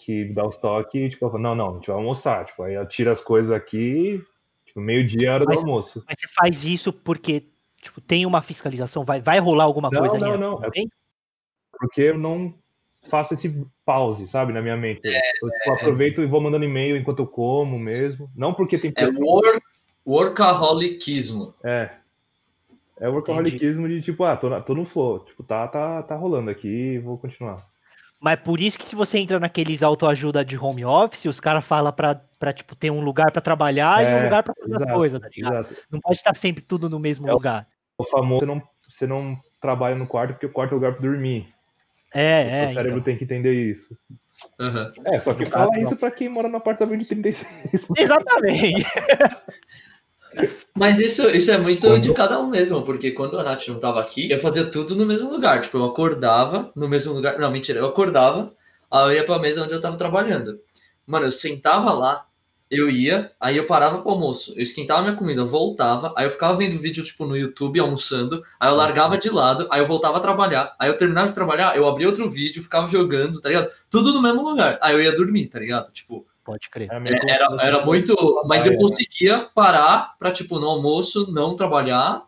que 0.07 0.25
dá 0.33 0.47
os 0.47 0.57
toques 0.57 0.95
e, 1.03 1.11
tipo, 1.11 1.25
ela 1.25 1.33
fala, 1.33 1.43
não, 1.43 1.55
não, 1.57 1.71
a 1.71 1.75
gente 1.75 1.89
vai 1.89 1.97
almoçar. 1.97 2.47
Tipo, 2.47 2.63
aí 2.63 2.75
ela 2.75 2.87
tira 2.87 3.11
as 3.11 3.21
coisas 3.21 3.51
aqui, 3.51 4.23
tipo, 4.65 4.81
meio-dia 4.81 5.29
é 5.31 5.33
hora 5.33 5.45
do 5.45 5.49
Mas- 5.49 5.59
almoço. 5.65 6.05
Mas 6.07 6.17
você 6.21 6.29
faz 6.33 6.65
isso 6.65 6.93
porque 6.93 7.45
tipo, 7.83 8.01
tem 8.01 8.25
uma 8.25 8.41
fiscalização, 8.41 9.05
vai, 9.05 9.21
vai 9.21 9.41
rolar 9.41 9.65
alguma 9.65 9.91
Não, 9.91 9.99
coisa 9.99 10.17
não, 10.19 10.33
ali? 10.33 10.41
não, 10.41 10.65
é 10.65 10.71
Tem? 10.71 10.89
porque 11.79 12.03
eu 12.03 12.17
não 12.19 12.55
faço 13.09 13.35
esse 13.35 13.67
pause, 13.85 14.27
sabe, 14.29 14.53
na 14.53 14.63
minha 14.63 14.77
mente. 14.77 15.01
eu 15.05 15.13
tipo, 15.51 15.73
aproveito 15.73 16.23
e 16.23 16.27
vou 16.27 16.41
mandando 16.41 16.65
e-mail 16.65 16.97
enquanto 16.97 17.19
eu 17.21 17.27
como 17.27 17.77
mesmo. 17.79 18.31
Não 18.35 18.55
porque 18.55 18.79
tem 18.79 18.93
É 18.97 19.07
wor 19.19 19.61
workaholicismo. 20.07 21.53
É. 21.65 21.91
É 22.99 23.09
o 23.09 23.13
workaholicismo 23.13 23.89
de 23.89 24.01
tipo, 24.03 24.23
ah, 24.25 24.37
tô, 24.37 24.49
na- 24.49 24.61
tô 24.61 24.73
no 24.75 24.85
flow. 24.85 25.21
Tipo, 25.21 25.43
tá, 25.43 25.67
tá, 25.69 26.03
tá 26.03 26.15
rolando 26.17 26.51
aqui, 26.51 26.99
vou 26.99 27.19
continuar. 27.19 27.67
Mas 28.21 28.41
por 28.41 28.61
isso 28.61 28.79
que 28.79 28.85
se 28.85 28.97
você 28.97 29.19
entra 29.19 29.39
naqueles 29.39 29.83
autoajuda 29.83 30.45
de 30.45 30.57
home 30.59 30.85
office, 30.85 31.27
os 31.27 31.39
caras 31.39 31.65
falam 31.65 31.93
pra, 31.93 32.21
pra, 32.39 32.53
tipo, 32.53 32.75
ter 32.75 32.91
um 32.91 33.01
lugar 33.01 33.31
pra 33.31 33.43
trabalhar 33.43 34.03
e 34.03 34.07
É, 34.07 34.21
um 34.21 34.25
lugar 34.25 34.43
pra 34.43 34.55
fazer 34.59 34.75
as 34.75 34.81
exato, 34.81 34.95
coisas, 34.99 35.21
tá 35.21 35.29
ligado? 35.35 35.55
Exato. 35.67 35.77
Não 35.91 36.01
pode 36.01 36.17
estar 36.17 36.35
sempre 36.37 36.65
tudo 36.65 36.89
no 36.89 36.99
mesmo 36.99 37.29
É 37.29 37.31
o- 37.31 37.35
lugar. 37.35 37.67
O 37.99 38.05
famoso, 38.05 38.41
você 38.41 38.47
não, 38.47 38.63
você 38.89 39.07
não 39.07 39.39
trabalha 39.61 39.95
no 39.97 40.07
quarto 40.07 40.33
porque 40.33 40.47
o 40.47 40.53
quarto 40.53 40.73
é 40.73 40.75
o 40.75 40.77
lugar 40.79 40.93
pra 40.93 41.01
dormir. 41.03 41.49
É, 42.15 42.65
é. 42.65 42.71
o 42.71 42.75
cérebro 42.75 42.91
então. 42.99 43.03
tem 43.03 43.19
que 43.19 43.25
entender 43.25 43.53
isso. 43.53 43.95
Aham. 44.61 44.93
É, 45.07 45.21
só 45.21 45.35
que 45.35 45.45
fala 45.45 45.79
isso 45.79 45.97
pra 45.97 46.11
quem 46.11 46.29
mora 46.29 46.49
no 46.49 46.57
apartamento 46.57 47.01
de 47.01 47.07
36. 47.07 47.87
Exatamente. 47.99 48.87
Mas 50.77 51.01
isso, 51.01 51.29
isso 51.31 51.51
é 51.51 51.59
muito 51.59 51.81
Quando- 51.81 52.01
de 52.03 52.13
cada 52.13 52.39
um 52.41 52.49
mesmo, 52.49 52.83
porque 52.83 53.11
quando 53.13 53.39
a 53.39 53.43
Nath 53.43 53.69
não 53.69 53.79
tava 53.81 54.01
aqui, 54.01 54.31
eu 54.31 54.41
fazia 54.41 54.65
tudo 54.67 54.95
no 54.95 55.07
mesmo 55.07 55.31
lugar. 55.31 55.61
Tipo, 55.63 55.79
eu 55.79 55.85
acordava 55.87 56.71
no 56.77 56.89
mesmo 56.89 57.15
lugar. 57.15 57.39
Não, 57.39 57.51
mentira, 57.51 57.79
eu 57.81 57.87
acordava, 57.87 58.53
aí 58.91 59.07
eu 59.07 59.13
ia 59.13 59.25
pra 59.25 59.39
mesa 59.39 59.65
onde 59.65 59.73
eu 59.75 59.81
tava 59.81 59.97
trabalhando. 59.97 60.59
Mano, 61.07 61.27
eu 61.27 61.33
sentava 61.33 61.93
lá, 61.93 62.27
eu 62.71 62.91
ia, 62.91 63.31
aí 63.41 63.57
eu 63.57 63.67
parava 63.67 63.99
pro 64.03 64.11
almoço, 64.11 64.53
eu 64.57 64.63
esquentava 64.63 65.03
minha 65.03 65.15
comida, 65.15 65.45
voltava, 65.45 66.13
aí 66.17 66.27
eu 66.27 66.31
ficava 66.31 66.57
vendo 66.57 66.79
vídeo, 66.79 67.05
tipo, 67.05 67.25
no 67.25 67.37
YouTube, 67.37 67.79
almoçando, 67.79 68.43
aí 68.59 68.69
eu 68.69 68.75
largava 68.75 69.17
de 69.17 69.31
lado, 69.31 69.69
aí 69.71 69.81
eu 69.81 69.87
voltava 69.87 70.17
a 70.19 70.21
trabalhar, 70.21 70.75
aí 70.79 70.89
eu 70.91 70.97
terminava 70.99 71.29
de 71.29 71.35
trabalhar, 71.35 71.77
eu 71.77 71.87
abria 71.87 72.09
outro 72.09 72.29
vídeo, 72.29 72.63
ficava 72.63 72.89
jogando, 72.89 73.41
tá 73.41 73.49
ligado? 73.49 73.71
Tudo 73.89 74.13
no 74.13 74.21
mesmo 74.21 74.43
lugar. 74.43 74.79
Aí 74.83 74.95
eu 74.95 75.01
ia 75.01 75.15
dormir, 75.15 75.47
tá 75.47 75.61
ligado? 75.61 75.93
Tipo, 75.93 76.27
Pode 76.47 76.71
crer. 76.71 76.89
É 76.91 76.97
é, 76.97 77.31
era, 77.35 77.49
era 77.61 77.85
muito. 77.85 78.15
Mas 78.47 78.65
eu 78.67 78.77
conseguia 78.77 79.41
parar 79.53 80.15
pra, 80.17 80.31
tipo, 80.31 80.61
no 80.61 80.69
almoço 80.69 81.31
não 81.33 81.57
trabalhar. 81.57 82.23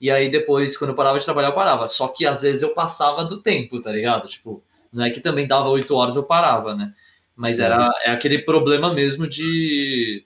E 0.00 0.10
aí 0.10 0.28
depois, 0.28 0.76
quando 0.76 0.90
eu 0.90 0.96
parava 0.96 1.18
de 1.20 1.24
trabalhar, 1.24 1.48
eu 1.48 1.54
parava. 1.54 1.86
Só 1.86 2.08
que 2.08 2.26
às 2.26 2.42
vezes 2.42 2.62
eu 2.62 2.74
passava 2.74 3.24
do 3.24 3.40
tempo, 3.40 3.80
tá 3.80 3.92
ligado? 3.92 4.26
Tipo, 4.28 4.60
não 4.92 5.04
é 5.04 5.10
que 5.10 5.20
também 5.20 5.46
dava 5.46 5.68
oito 5.68 5.94
horas 5.94 6.16
eu 6.16 6.24
parava, 6.24 6.74
né? 6.74 6.92
Mas 7.36 7.60
era 7.60 7.90
é 8.04 8.10
aquele 8.10 8.40
problema 8.40 8.92
mesmo 8.92 9.28
de, 9.28 10.24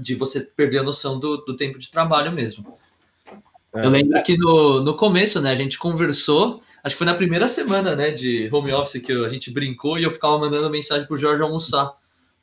de 0.00 0.14
você 0.16 0.40
perder 0.40 0.78
a 0.78 0.82
noção 0.82 1.20
do, 1.20 1.36
do 1.38 1.56
tempo 1.56 1.78
de 1.78 1.88
trabalho 1.90 2.32
mesmo. 2.32 2.76
É. 3.72 3.84
Eu 3.84 3.90
lembro 3.90 4.20
que 4.24 4.36
no, 4.36 4.80
no 4.80 4.96
começo, 4.96 5.40
né, 5.40 5.50
a 5.50 5.54
gente 5.54 5.78
conversou, 5.78 6.60
acho 6.82 6.94
que 6.94 6.98
foi 6.98 7.06
na 7.06 7.14
primeira 7.14 7.46
semana, 7.46 7.94
né, 7.94 8.10
de 8.10 8.48
home 8.52 8.72
office 8.72 9.00
que 9.00 9.12
eu- 9.12 9.24
a 9.24 9.28
gente 9.28 9.50
brincou 9.52 9.98
e 9.98 10.02
eu 10.02 10.10
ficava 10.10 10.38
mandando 10.38 10.68
mensagem 10.70 11.06
pro 11.06 11.16
Jorge 11.16 11.42
almoçar. 11.42 11.94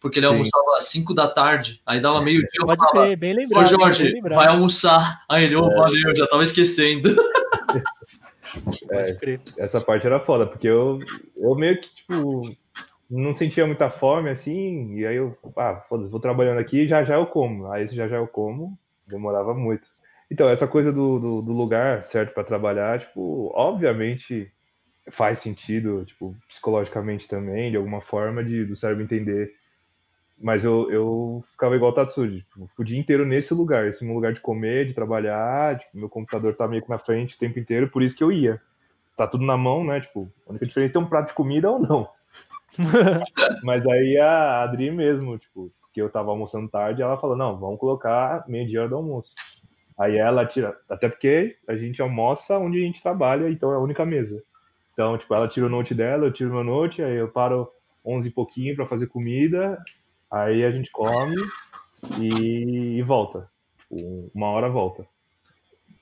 Porque 0.04 0.20
ele 0.20 0.26
Sim. 0.28 0.34
almoçava 0.34 0.76
às 0.78 0.84
5 0.88 1.14
da 1.14 1.30
tarde, 1.30 1.82
aí 1.86 2.02
dava 2.02 2.22
meio-dia, 2.22 2.50
eu 2.60 2.66
Pode 2.66 2.78
falava, 2.78 3.06
crer, 3.06 3.16
bem 3.18 3.32
Ô 3.32 3.36
lembrado. 3.38 3.62
bem 3.62 3.70
Jorge, 3.80 4.14
lembrado. 4.14 4.36
vai 4.38 4.48
almoçar. 4.50 5.24
Aí 5.30 5.46
ele, 5.46 5.56
ô, 5.56 5.72
É. 5.72 5.76
valeu, 5.76 6.14
já 6.14 6.28
tava 6.28 6.44
esquecendo. 6.44 7.16
Crer. 9.22 9.40
Essa 9.58 9.80
parte 9.80 10.06
era 10.06 10.20
foda, 10.20 10.46
porque 10.46 10.68
eu, 10.68 11.00
eu 11.38 11.56
meio 11.56 11.80
que, 11.80 11.90
tipo, 11.96 12.42
não 13.10 13.34
sentia 13.34 13.66
muita 13.66 13.90
fome, 13.90 14.30
assim, 14.30 14.94
e 14.98 15.08
aí 15.08 15.16
eu, 15.16 15.38
ah, 15.56 15.82
foda-se, 15.88 16.12
vou 16.12 16.20
trabalhando 16.20 16.60
aqui 16.60 16.86
já 16.86 17.02
já 17.06 17.16
eu 17.16 17.26
como. 17.26 17.72
Aí 17.72 17.88
já 17.88 18.06
já 18.06 18.18
eu 18.18 18.28
como, 18.28 18.78
demorava 19.08 19.54
muito. 19.54 19.88
Então, 20.30 20.48
essa 20.48 20.68
coisa 20.68 20.92
do, 20.92 21.18
do, 21.18 21.42
do 21.42 21.54
lugar 21.54 22.04
certo 22.06 22.34
para 22.34 22.44
trabalhar, 22.44 23.00
tipo, 23.00 23.50
obviamente 23.56 24.52
faz 25.12 25.40
sentido, 25.40 26.04
tipo, 26.06 26.36
psicologicamente 26.48 27.26
também, 27.26 27.72
de 27.72 27.78
alguma 27.78 28.02
forma, 28.02 28.44
de, 28.44 28.66
do 28.66 28.76
cérebro 28.76 29.04
entender. 29.06 29.63
Mas 30.44 30.66
eu, 30.66 30.92
eu 30.92 31.44
ficava 31.52 31.76
igual 31.76 31.92
o 31.92 31.96
Tatsuji, 31.96 32.42
tipo, 32.42 32.70
o 32.78 32.84
dia 32.84 33.00
inteiro 33.00 33.26
nesse 33.26 33.54
lugar, 33.54 33.88
esse 33.88 34.04
meu 34.04 34.14
lugar 34.14 34.34
de 34.34 34.42
comer, 34.42 34.86
de 34.86 34.94
trabalhar, 34.94 35.80
tipo, 35.80 35.98
meu 35.98 36.10
computador 36.10 36.54
tá 36.54 36.68
meio 36.68 36.84
que 36.84 36.90
na 36.90 37.00
frente 37.00 37.36
o 37.36 37.40
tempo 37.40 37.58
inteiro, 37.58 37.90
por 37.90 38.04
isso 38.04 38.18
que 38.18 38.24
eu 38.24 38.32
ia 38.32 38.62
tá 39.16 39.28
tudo 39.28 39.46
na 39.46 39.58
mão, 39.58 39.84
né? 39.84 40.02
Tipo, 40.02 40.32
a 40.48 40.52
única 40.52 40.66
diferença 40.66 40.92
é 40.92 40.94
ter 40.94 41.00
um 41.00 41.06
prato 41.06 41.28
de 41.28 41.34
comida 41.34 41.70
ou 41.70 41.80
não. 41.80 42.10
Mas 43.64 43.86
aí 43.86 44.18
a 44.18 44.64
Adri 44.64 44.92
mesmo, 44.92 45.38
tipo, 45.38 45.70
porque 45.82 46.02
eu 46.02 46.10
tava 46.10 46.32
almoçando 46.32 46.70
tarde, 46.70 47.02
ela 47.02 47.18
falou, 47.18 47.36
não, 47.36 47.58
vamos 47.60 47.80
colocar 47.80 48.44
meio-dia 48.48 48.82
hora 48.82 48.90
do 48.90 48.96
almoço. 48.96 49.34
Aí 49.98 50.18
ela 50.18 50.46
tira, 50.46 50.76
até 50.90 51.08
porque 51.08 51.56
a 51.68 51.76
gente 51.76 52.02
almoça 52.02 52.58
onde 52.58 52.80
a 52.80 52.86
gente 52.86 53.02
trabalha, 53.02 53.50
então 53.50 53.72
é 53.72 53.76
a 53.76 53.80
única 53.80 54.04
mesa. 54.06 54.42
Então, 54.92 55.18
tipo, 55.18 55.34
ela 55.36 55.48
tira 55.48 55.68
o 55.68 55.70
note 55.70 55.94
dela, 55.94 56.26
eu 56.26 56.34
tiro 56.34 56.52
meu 56.52 56.64
note, 56.64 57.02
aí 57.04 57.16
eu 57.16 57.28
paro 57.28 57.70
11 58.04 58.28
e 58.28 58.32
pouquinho 58.32 58.76
para 58.76 58.88
fazer 58.88 59.08
comida, 59.08 59.80
aí 60.34 60.66
a 60.66 60.72
gente 60.72 60.92
come 60.92 61.36
e, 62.20 62.98
e 62.98 63.02
volta. 63.04 63.48
Uma 64.34 64.48
hora 64.48 64.68
volta. 64.68 65.06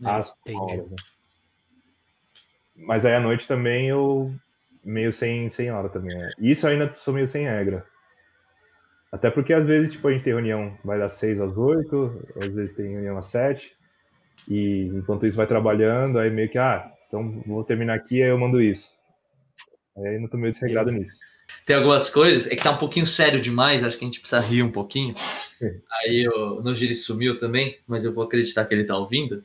Ah, 0.03 0.21
entendi. 0.41 0.57
uma 0.57 0.63
hora, 0.63 0.83
né? 0.83 0.95
Mas 2.75 3.05
aí 3.05 3.13
à 3.13 3.19
noite 3.19 3.47
também 3.47 3.89
eu 3.89 4.33
meio 4.83 5.11
sem, 5.11 5.49
sem 5.51 5.69
hora 5.69 5.89
também. 5.89 6.17
né? 6.17 6.31
Isso 6.39 6.65
eu 6.65 6.71
ainda 6.71 6.95
sou 6.95 7.13
meio 7.13 7.27
sem 7.27 7.45
regra. 7.45 7.85
Até 9.11 9.29
porque 9.29 9.53
às 9.53 9.67
vezes 9.67 9.91
tipo, 9.91 10.07
a 10.07 10.11
gente 10.13 10.23
tem 10.23 10.33
reunião, 10.33 10.77
vai 10.83 10.97
das 10.97 11.13
6 11.13 11.39
às 11.41 11.57
8, 11.57 12.27
às 12.37 12.53
vezes 12.53 12.75
tem 12.75 12.93
reunião 12.93 13.17
às 13.17 13.27
7, 13.27 13.75
e 14.49 14.87
enquanto 14.93 15.27
isso 15.27 15.35
vai 15.35 15.45
trabalhando, 15.45 16.17
aí 16.17 16.29
meio 16.29 16.49
que, 16.49 16.57
ah, 16.57 16.89
então 17.07 17.43
vou 17.45 17.63
terminar 17.65 17.95
aqui, 17.95 18.23
aí 18.23 18.29
eu 18.29 18.37
mando 18.37 18.61
isso. 18.61 18.89
Aí 19.97 20.17
não 20.17 20.29
tô 20.29 20.37
meio 20.37 20.53
desregrado 20.53 20.91
nisso. 20.91 21.19
Tem 21.65 21.75
algumas 21.75 22.09
coisas, 22.09 22.47
é 22.47 22.55
que 22.55 22.63
tá 22.63 22.71
um 22.71 22.77
pouquinho 22.77 23.05
sério 23.05 23.41
demais, 23.41 23.83
acho 23.83 23.97
que 23.97 24.03
a 24.03 24.07
gente 24.07 24.19
precisa 24.19 24.41
rir 24.41 24.63
um 24.63 24.71
pouquinho. 24.71 25.13
Aí 26.01 26.27
o 26.27 26.61
Nogiri 26.61 26.95
sumiu 26.95 27.37
também, 27.37 27.77
mas 27.87 28.03
eu 28.03 28.13
vou 28.13 28.23
acreditar 28.23 28.65
que 28.65 28.73
ele 28.73 28.83
tá 28.83 28.97
ouvindo. 28.97 29.43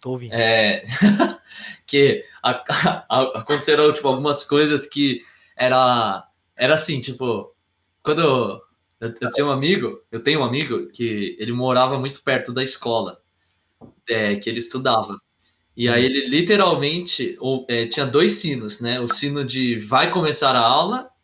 Tô 0.00 0.10
ouvindo. 0.10 0.32
É, 0.34 0.84
que 1.86 2.24
a- 2.42 3.04
a- 3.08 3.38
aconteceram 3.40 3.92
tipo, 3.92 4.06
algumas 4.08 4.44
coisas 4.44 4.86
que 4.86 5.20
era, 5.56 6.26
era 6.56 6.74
assim, 6.74 7.00
tipo, 7.00 7.54
quando 8.02 8.20
eu, 8.22 8.60
eu, 9.08 9.14
eu 9.20 9.30
tinha 9.30 9.46
um 9.46 9.50
amigo, 9.50 10.00
eu 10.12 10.20
tenho 10.22 10.40
um 10.40 10.44
amigo 10.44 10.88
que 10.88 11.36
ele 11.38 11.52
morava 11.52 11.98
muito 11.98 12.22
perto 12.22 12.52
da 12.52 12.62
escola 12.62 13.18
é, 14.08 14.36
que 14.36 14.48
ele 14.48 14.58
estudava. 14.58 15.18
E 15.76 15.88
aí 15.88 16.04
ele 16.04 16.26
literalmente 16.26 17.36
ou, 17.38 17.66
é, 17.68 17.86
tinha 17.86 18.06
dois 18.06 18.32
sinos, 18.32 18.80
né? 18.80 18.98
O 19.00 19.08
sino 19.08 19.44
de 19.44 19.78
vai 19.78 20.10
começar 20.10 20.52
a 20.56 20.60
aula, 20.60 21.08
é, 21.08 21.15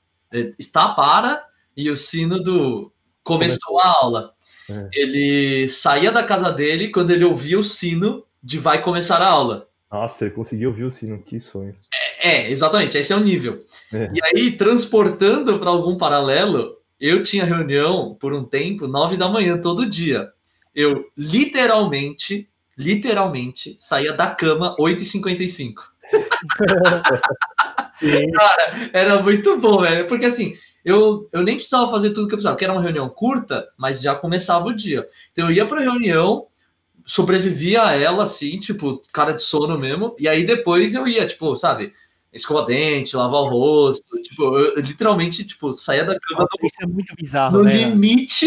está 0.58 0.88
para, 0.88 1.44
e 1.76 1.90
o 1.90 1.96
sino 1.96 2.42
do 2.42 2.92
começou 3.22 3.80
a 3.80 3.88
aula. 3.88 4.32
É. 4.68 4.88
Ele 4.92 5.68
saía 5.68 6.10
da 6.12 6.22
casa 6.22 6.50
dele 6.50 6.90
quando 6.90 7.10
ele 7.10 7.24
ouvia 7.24 7.58
o 7.58 7.64
sino 7.64 8.24
de 8.42 8.58
vai 8.58 8.82
começar 8.82 9.18
a 9.18 9.28
aula. 9.28 9.66
Nossa, 9.90 10.24
ele 10.24 10.34
conseguiu 10.34 10.70
ouvir 10.70 10.84
o 10.84 10.92
sino, 10.92 11.22
que 11.22 11.38
sonho. 11.38 11.76
É, 12.18 12.50
exatamente, 12.50 12.96
esse 12.96 13.12
é 13.12 13.16
o 13.16 13.20
nível. 13.20 13.62
É. 13.92 14.10
E 14.14 14.24
aí, 14.24 14.52
transportando 14.52 15.58
para 15.58 15.68
algum 15.68 15.98
paralelo, 15.98 16.76
eu 16.98 17.22
tinha 17.22 17.44
reunião 17.44 18.16
por 18.18 18.32
um 18.32 18.44
tempo, 18.44 18.86
nove 18.86 19.16
da 19.16 19.28
manhã, 19.28 19.58
todo 19.58 19.88
dia. 19.88 20.30
Eu 20.74 21.04
literalmente, 21.16 22.48
literalmente, 22.76 23.76
saía 23.78 24.14
da 24.14 24.28
cama 24.28 24.74
8h55. 24.78 25.74
Cara, 28.32 28.90
era 28.92 29.22
muito 29.22 29.56
bom, 29.58 29.80
velho. 29.82 30.06
Porque 30.06 30.24
assim, 30.26 30.56
eu, 30.84 31.28
eu 31.32 31.42
nem 31.42 31.54
precisava 31.56 31.90
fazer 31.90 32.10
tudo 32.10 32.26
que 32.28 32.34
eu 32.34 32.38
precisava, 32.38 32.54
porque 32.54 32.64
era 32.64 32.72
uma 32.74 32.82
reunião 32.82 33.08
curta, 33.08 33.66
mas 33.76 34.00
já 34.00 34.14
começava 34.14 34.66
o 34.68 34.74
dia. 34.74 35.06
Então 35.32 35.46
eu 35.48 35.52
ia 35.56 35.66
pra 35.66 35.80
reunião, 35.80 36.46
sobrevivia 37.04 37.84
a 37.84 37.92
ela, 37.94 38.24
assim, 38.24 38.58
tipo, 38.58 39.02
cara 39.12 39.32
de 39.32 39.42
sono 39.42 39.78
mesmo, 39.78 40.14
e 40.18 40.28
aí 40.28 40.44
depois 40.44 40.94
eu 40.94 41.06
ia, 41.06 41.26
tipo, 41.26 41.54
sabe, 41.56 41.92
escovar 42.32 42.64
dente, 42.64 43.16
lavar 43.16 43.40
o 43.42 43.48
rosto, 43.48 44.20
tipo, 44.22 44.42
eu, 44.58 44.76
eu 44.76 44.80
literalmente, 44.82 45.44
tipo, 45.46 45.72
saía 45.74 46.04
da 46.04 46.18
cama 46.18 46.46
Isso 46.62 46.76
é 46.82 46.86
muito 46.86 47.10
no, 47.10 47.16
bizarro, 47.16 47.58
no 47.58 47.64
né? 47.64 47.74
limite, 47.74 48.46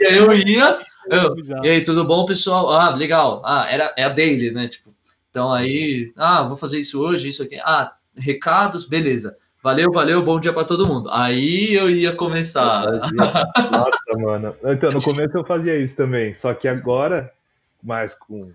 e 0.00 0.04
aí 0.06 0.16
eu 0.18 0.32
ia, 0.32 0.80
É 1.10 1.16
eu, 1.16 1.20
muito 1.22 1.34
bizarro. 1.36 1.64
e 1.64 1.68
aí, 1.70 1.84
tudo 1.84 2.04
bom, 2.04 2.24
pessoal? 2.26 2.70
Ah, 2.70 2.90
legal. 2.94 3.42
Ah, 3.44 3.66
era, 3.70 3.94
é 3.96 4.04
a 4.04 4.08
daily, 4.08 4.50
né? 4.50 4.68
Tipo, 4.68 4.94
então 5.30 5.52
aí, 5.52 6.12
ah, 6.16 6.42
vou 6.42 6.56
fazer 6.56 6.80
isso 6.80 7.00
hoje, 7.00 7.28
isso 7.28 7.42
aqui. 7.42 7.56
Ah, 7.60 7.94
recados, 8.16 8.86
beleza. 8.86 9.36
Valeu, 9.62 9.92
valeu, 9.92 10.22
bom 10.24 10.40
dia 10.40 10.52
para 10.52 10.64
todo 10.64 10.88
mundo. 10.88 11.08
Aí 11.12 11.74
eu 11.74 11.88
ia 11.88 12.16
começar. 12.16 12.84
Nossa, 13.12 14.18
mano. 14.18 14.56
Então, 14.64 14.90
no 14.90 15.00
começo 15.00 15.36
eu 15.36 15.44
fazia 15.44 15.78
isso 15.78 15.96
também, 15.96 16.34
só 16.34 16.52
que 16.52 16.66
agora, 16.66 17.32
mais 17.80 18.12
com, 18.14 18.52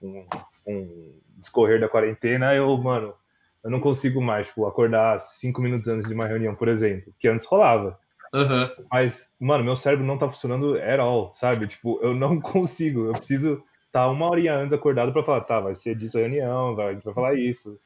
com, 0.00 0.24
com 0.64 0.82
o 0.82 1.14
discorrer 1.38 1.80
da 1.80 1.88
quarentena, 1.88 2.54
eu, 2.54 2.76
mano, 2.78 3.14
eu 3.64 3.70
não 3.70 3.80
consigo 3.80 4.20
mais, 4.20 4.46
tipo, 4.46 4.66
acordar 4.66 5.20
cinco 5.20 5.60
minutos 5.60 5.88
antes 5.88 6.06
de 6.06 6.14
uma 6.14 6.26
reunião, 6.26 6.54
por 6.54 6.68
exemplo, 6.68 7.12
que 7.18 7.26
antes 7.26 7.46
rolava. 7.46 7.98
Aham. 8.32 8.70
Mas, 8.90 9.32
mano, 9.40 9.64
meu 9.64 9.76
cérebro 9.76 10.06
não 10.06 10.18
tá 10.18 10.28
funcionando 10.28 10.76
at 10.76 11.00
all, 11.00 11.34
sabe? 11.36 11.66
Tipo, 11.66 11.98
eu 12.02 12.14
não 12.14 12.38
consigo. 12.42 13.06
Eu 13.06 13.12
preciso 13.12 13.62
estar 13.86 14.08
uma 14.08 14.28
horinha 14.28 14.56
antes 14.56 14.72
acordado 14.72 15.12
pra 15.12 15.22
falar, 15.22 15.40
tá, 15.42 15.60
vai 15.60 15.74
ser 15.74 15.94
disso 15.94 16.18
a 16.18 16.20
reunião, 16.20 16.74
vai, 16.74 16.88
a 16.88 16.92
gente 16.94 17.04
vai 17.04 17.14
falar 17.14 17.34
isso. 17.34 17.78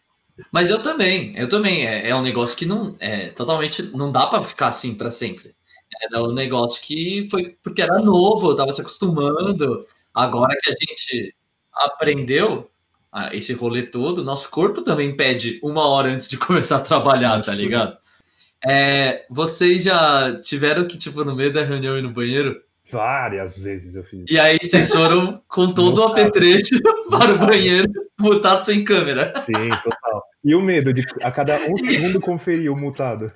Mas 0.53 0.70
eu 0.70 0.81
também, 0.81 1.37
eu 1.37 1.48
também. 1.48 1.87
É, 1.87 2.11
é 2.11 2.14
um 2.14 2.22
negócio 2.22 2.57
que 2.57 2.66
não 2.66 2.96
é 3.01 3.29
totalmente. 3.29 3.83
Não 3.83 4.12
dá 4.12 4.27
para 4.27 4.42
ficar 4.42 4.68
assim 4.68 4.94
para 4.94 5.11
sempre. 5.11 5.55
Era 6.03 6.22
um 6.22 6.33
negócio 6.33 6.81
que 6.83 7.27
foi 7.31 7.57
porque 7.62 7.83
era 7.83 7.98
novo, 7.98 8.51
eu 8.51 8.57
tava 8.57 8.72
se 8.72 8.81
acostumando. 8.81 9.87
Agora 10.14 10.57
que 10.61 10.70
a 10.70 10.72
gente 10.72 11.35
aprendeu 11.72 12.70
ah, 13.12 13.35
esse 13.35 13.53
rolê 13.53 13.83
todo, 13.83 14.24
nosso 14.24 14.51
corpo 14.51 14.83
também 14.83 15.16
pede 15.16 15.59
uma 15.62 15.87
hora 15.87 16.12
antes 16.12 16.29
de 16.29 16.37
começar 16.38 16.77
a 16.77 16.81
trabalhar, 16.81 17.40
tá 17.42 17.55
Isso. 17.55 17.62
ligado? 17.62 17.96
É, 18.66 19.24
vocês 19.31 19.85
já 19.85 20.40
tiveram 20.40 20.87
que, 20.87 20.98
tipo, 20.98 21.24
no 21.24 21.35
meio 21.35 21.53
da 21.53 21.62
reunião 21.62 21.96
ir 21.96 22.03
no 22.03 22.11
banheiro? 22.11 22.61
Várias 22.90 23.59
vezes 23.59 23.94
eu 23.96 24.05
fiz. 24.05 24.24
E 24.31 24.38
aí 24.38 24.59
vocês 24.61 24.92
foram 24.92 25.42
com 25.48 25.72
todo 25.72 25.98
o 25.98 26.05
apetrecho 26.05 26.81
para 27.11 27.35
o 27.35 27.38
banheiro, 27.38 27.90
mutado 28.18 28.64
sem 28.64 28.85
câmera. 28.85 29.33
Sim, 29.42 29.68
total. 29.83 30.22
E 30.44 30.55
o 30.55 30.61
medo 30.62 30.92
de 30.92 31.03
a 31.22 31.31
cada 31.31 31.57
um 31.68 31.77
segundo 31.79 32.20
conferir 32.20 32.72
o 32.72 32.77
mutado. 32.77 33.31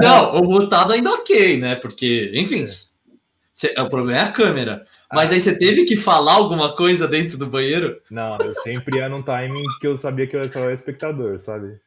Não, 0.00 0.34
o 0.36 0.44
mutado 0.44 0.92
ainda 0.92 1.10
ok, 1.10 1.58
né? 1.58 1.76
Porque, 1.76 2.30
enfim, 2.34 2.66
cê- 3.54 3.74
o 3.78 3.88
problema 3.88 4.18
é 4.20 4.22
a 4.24 4.32
câmera. 4.32 4.84
Mas 5.12 5.30
aí 5.30 5.40
você 5.40 5.56
teve 5.56 5.84
que 5.84 5.96
falar 5.96 6.32
alguma 6.34 6.74
coisa 6.74 7.06
dentro 7.06 7.38
do 7.38 7.46
banheiro? 7.46 8.00
Não, 8.10 8.36
eu 8.38 8.54
sempre 8.62 8.98
ia 8.98 9.08
num 9.08 9.22
timing 9.22 9.62
que 9.80 9.86
eu 9.86 9.96
sabia 9.96 10.26
que 10.26 10.34
eu 10.34 10.40
era 10.40 10.48
só 10.48 10.70
espectador, 10.70 11.38
sabe? 11.38 11.78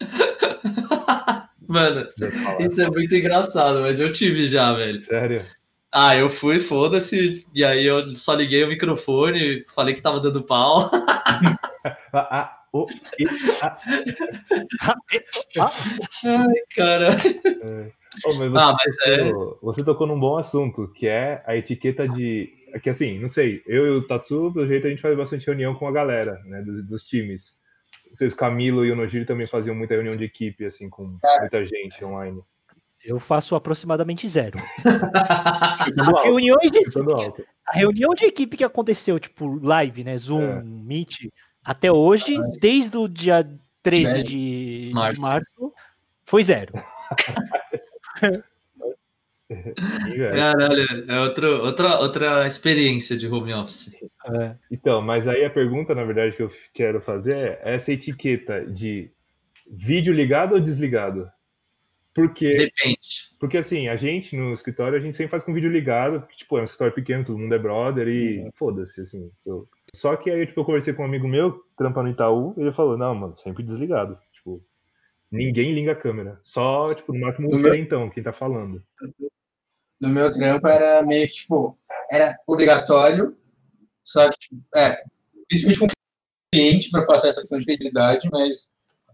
Mano, 1.68 2.06
isso 2.60 2.80
é 2.82 2.88
muito 2.88 3.14
engraçado, 3.16 3.80
mas 3.80 3.98
eu 3.98 4.12
tive 4.12 4.46
já, 4.46 4.72
velho. 4.72 5.02
Sério? 5.04 5.42
Ah, 5.98 6.14
eu 6.14 6.28
fui, 6.28 6.60
foda-se, 6.60 7.46
e 7.54 7.64
aí 7.64 7.86
eu 7.86 8.04
só 8.04 8.34
liguei 8.34 8.62
o 8.62 8.68
microfone, 8.68 9.64
falei 9.74 9.94
que 9.94 10.02
tava 10.02 10.20
dando 10.20 10.42
pau. 10.42 10.90
Ai, 16.22 16.54
cara. 16.74 17.08
é. 17.08 17.92
Oh, 18.26 18.34
mas 18.34 18.50
você, 18.50 18.58
Ah, 18.62 18.76
mas 18.76 18.98
é. 19.06 19.30
tocou, 19.30 19.58
você 19.62 19.84
tocou 19.84 20.06
num 20.06 20.20
bom 20.20 20.36
assunto, 20.36 20.86
que 20.92 21.06
é 21.08 21.42
a 21.46 21.56
etiqueta 21.56 22.06
de. 22.06 22.52
é 22.74 22.78
Que 22.78 22.90
assim, 22.90 23.18
não 23.18 23.30
sei, 23.30 23.62
eu 23.66 23.86
e 23.86 23.90
o 23.92 24.06
Tatsu, 24.06 24.52
pelo 24.52 24.66
jeito, 24.66 24.86
a 24.86 24.90
gente 24.90 25.00
faz 25.00 25.16
bastante 25.16 25.46
reunião 25.46 25.74
com 25.74 25.88
a 25.88 25.92
galera, 25.92 26.42
né, 26.44 26.60
dos, 26.60 26.86
dos 26.86 27.02
times. 27.04 27.56
Vocês, 28.12 28.34
Camilo 28.34 28.84
e 28.84 28.92
o 28.92 28.96
Nojiri 28.96 29.24
também 29.24 29.46
faziam 29.46 29.74
muita 29.74 29.94
reunião 29.94 30.14
de 30.14 30.24
equipe, 30.24 30.66
assim, 30.66 30.90
com 30.90 31.16
muita 31.40 31.64
gente 31.64 32.04
online. 32.04 32.42
Eu 33.06 33.20
faço 33.20 33.54
aproximadamente 33.54 34.28
zero. 34.28 34.58
As 34.84 36.22
reuniões 36.24 36.70
de, 36.72 36.78
alto. 36.78 37.44
a 37.66 37.76
reunião 37.76 38.10
de 38.14 38.24
equipe 38.24 38.56
que 38.56 38.64
aconteceu, 38.64 39.20
tipo, 39.20 39.60
live, 39.64 40.02
né? 40.02 40.18
Zoom, 40.18 40.42
É. 40.42 40.62
Meet, 40.64 41.28
até 41.64 41.90
hoje, 41.90 42.36
desde 42.60 42.98
o 42.98 43.06
dia 43.06 43.48
13 43.82 44.12
Dez. 44.12 44.24
de 44.24 44.88
de 44.88 44.90
Março. 44.92 45.20
março, 45.22 45.72
foi 46.24 46.42
zero. 46.42 46.72
Caralho, 50.32 51.04
é 51.08 51.20
outro, 51.20 51.62
outra, 51.64 51.98
outra 52.00 52.46
experiência 52.48 53.16
de 53.16 53.28
home 53.28 53.54
office. 53.54 53.94
É. 54.40 54.56
Então, 54.70 55.00
mas 55.00 55.28
aí 55.28 55.44
a 55.44 55.50
pergunta, 55.50 55.94
na 55.94 56.02
verdade, 56.02 56.34
que 56.34 56.42
eu 56.42 56.50
quero 56.74 57.00
fazer 57.00 57.36
é 57.36 57.60
essa 57.74 57.92
etiqueta 57.92 58.66
de 58.66 59.10
vídeo 59.70 60.12
ligado 60.12 60.54
ou 60.54 60.60
desligado? 60.60 61.30
Porque, 62.16 62.50
Depende. 62.50 62.98
porque 63.38 63.58
assim, 63.58 63.88
a 63.88 63.94
gente 63.96 64.34
no 64.34 64.54
escritório, 64.54 64.96
a 64.96 65.00
gente 65.00 65.16
sempre 65.16 65.30
faz 65.30 65.44
com 65.44 65.52
vídeo 65.52 65.70
ligado, 65.70 66.20
porque, 66.20 66.36
tipo, 66.36 66.56
é 66.56 66.62
um 66.62 66.64
escritório 66.64 66.94
pequeno, 66.94 67.24
todo 67.24 67.38
mundo 67.38 67.54
é 67.54 67.58
brother 67.58 68.08
e 68.08 68.50
foda-se, 68.56 69.02
assim. 69.02 69.30
eu- 69.46 69.68
Só 69.94 70.16
que 70.16 70.30
aí, 70.30 70.46
tipo, 70.46 70.60
eu 70.60 70.64
conversei 70.64 70.94
com 70.94 71.02
um 71.02 71.06
amigo 71.06 71.28
meu, 71.28 71.62
trampa 71.76 72.02
no 72.02 72.08
Itaú, 72.08 72.54
e 72.56 72.62
ele 72.62 72.72
falou, 72.72 72.96
não, 72.96 73.14
mano, 73.14 73.36
sempre 73.38 73.62
desligado. 73.62 74.18
Tipo, 74.32 74.64
ninguém 75.30 75.74
liga 75.74 75.92
a 75.92 75.96
câmera. 75.96 76.40
Só, 76.42 76.94
tipo, 76.94 77.12
no 77.12 77.20
máximo 77.20 77.48
o 77.48 77.54
meu- 77.54 77.64
gerentão, 77.64 78.08
quem 78.08 78.22
tá 78.22 78.32
falando. 78.32 78.82
No 80.00 80.08
meu 80.08 80.32
trampo 80.32 80.66
era 80.68 81.02
meio 81.02 81.26
que, 81.26 81.34
tipo, 81.34 81.78
era 82.10 82.34
obrigatório, 82.48 83.36
só 84.04 84.28
que, 84.30 84.38
tipo, 84.38 84.56
é, 84.74 85.02
principalmente 85.48 85.78
com 85.80 85.86
o 85.86 85.88
cliente 86.54 86.90
para 86.90 87.04
passar 87.04 87.28
essa 87.28 87.40
questão 87.40 87.58
de 87.58 87.66
credibilidade, 87.66 88.26
mas, 88.32 88.70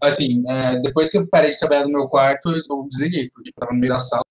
assim, 0.09 0.41
é, 0.47 0.79
depois 0.81 1.09
que 1.09 1.17
eu 1.17 1.27
parei 1.27 1.51
de 1.51 1.59
trabalhar 1.59 1.83
no 1.83 1.91
meu 1.91 2.07
quarto, 2.07 2.49
eu 2.49 2.87
desliguei, 2.89 3.29
porque 3.29 3.49
eu 3.49 3.53
tava 3.53 3.73
no 3.73 3.79
meio 3.79 3.93
da 3.93 3.99
sala, 3.99 4.23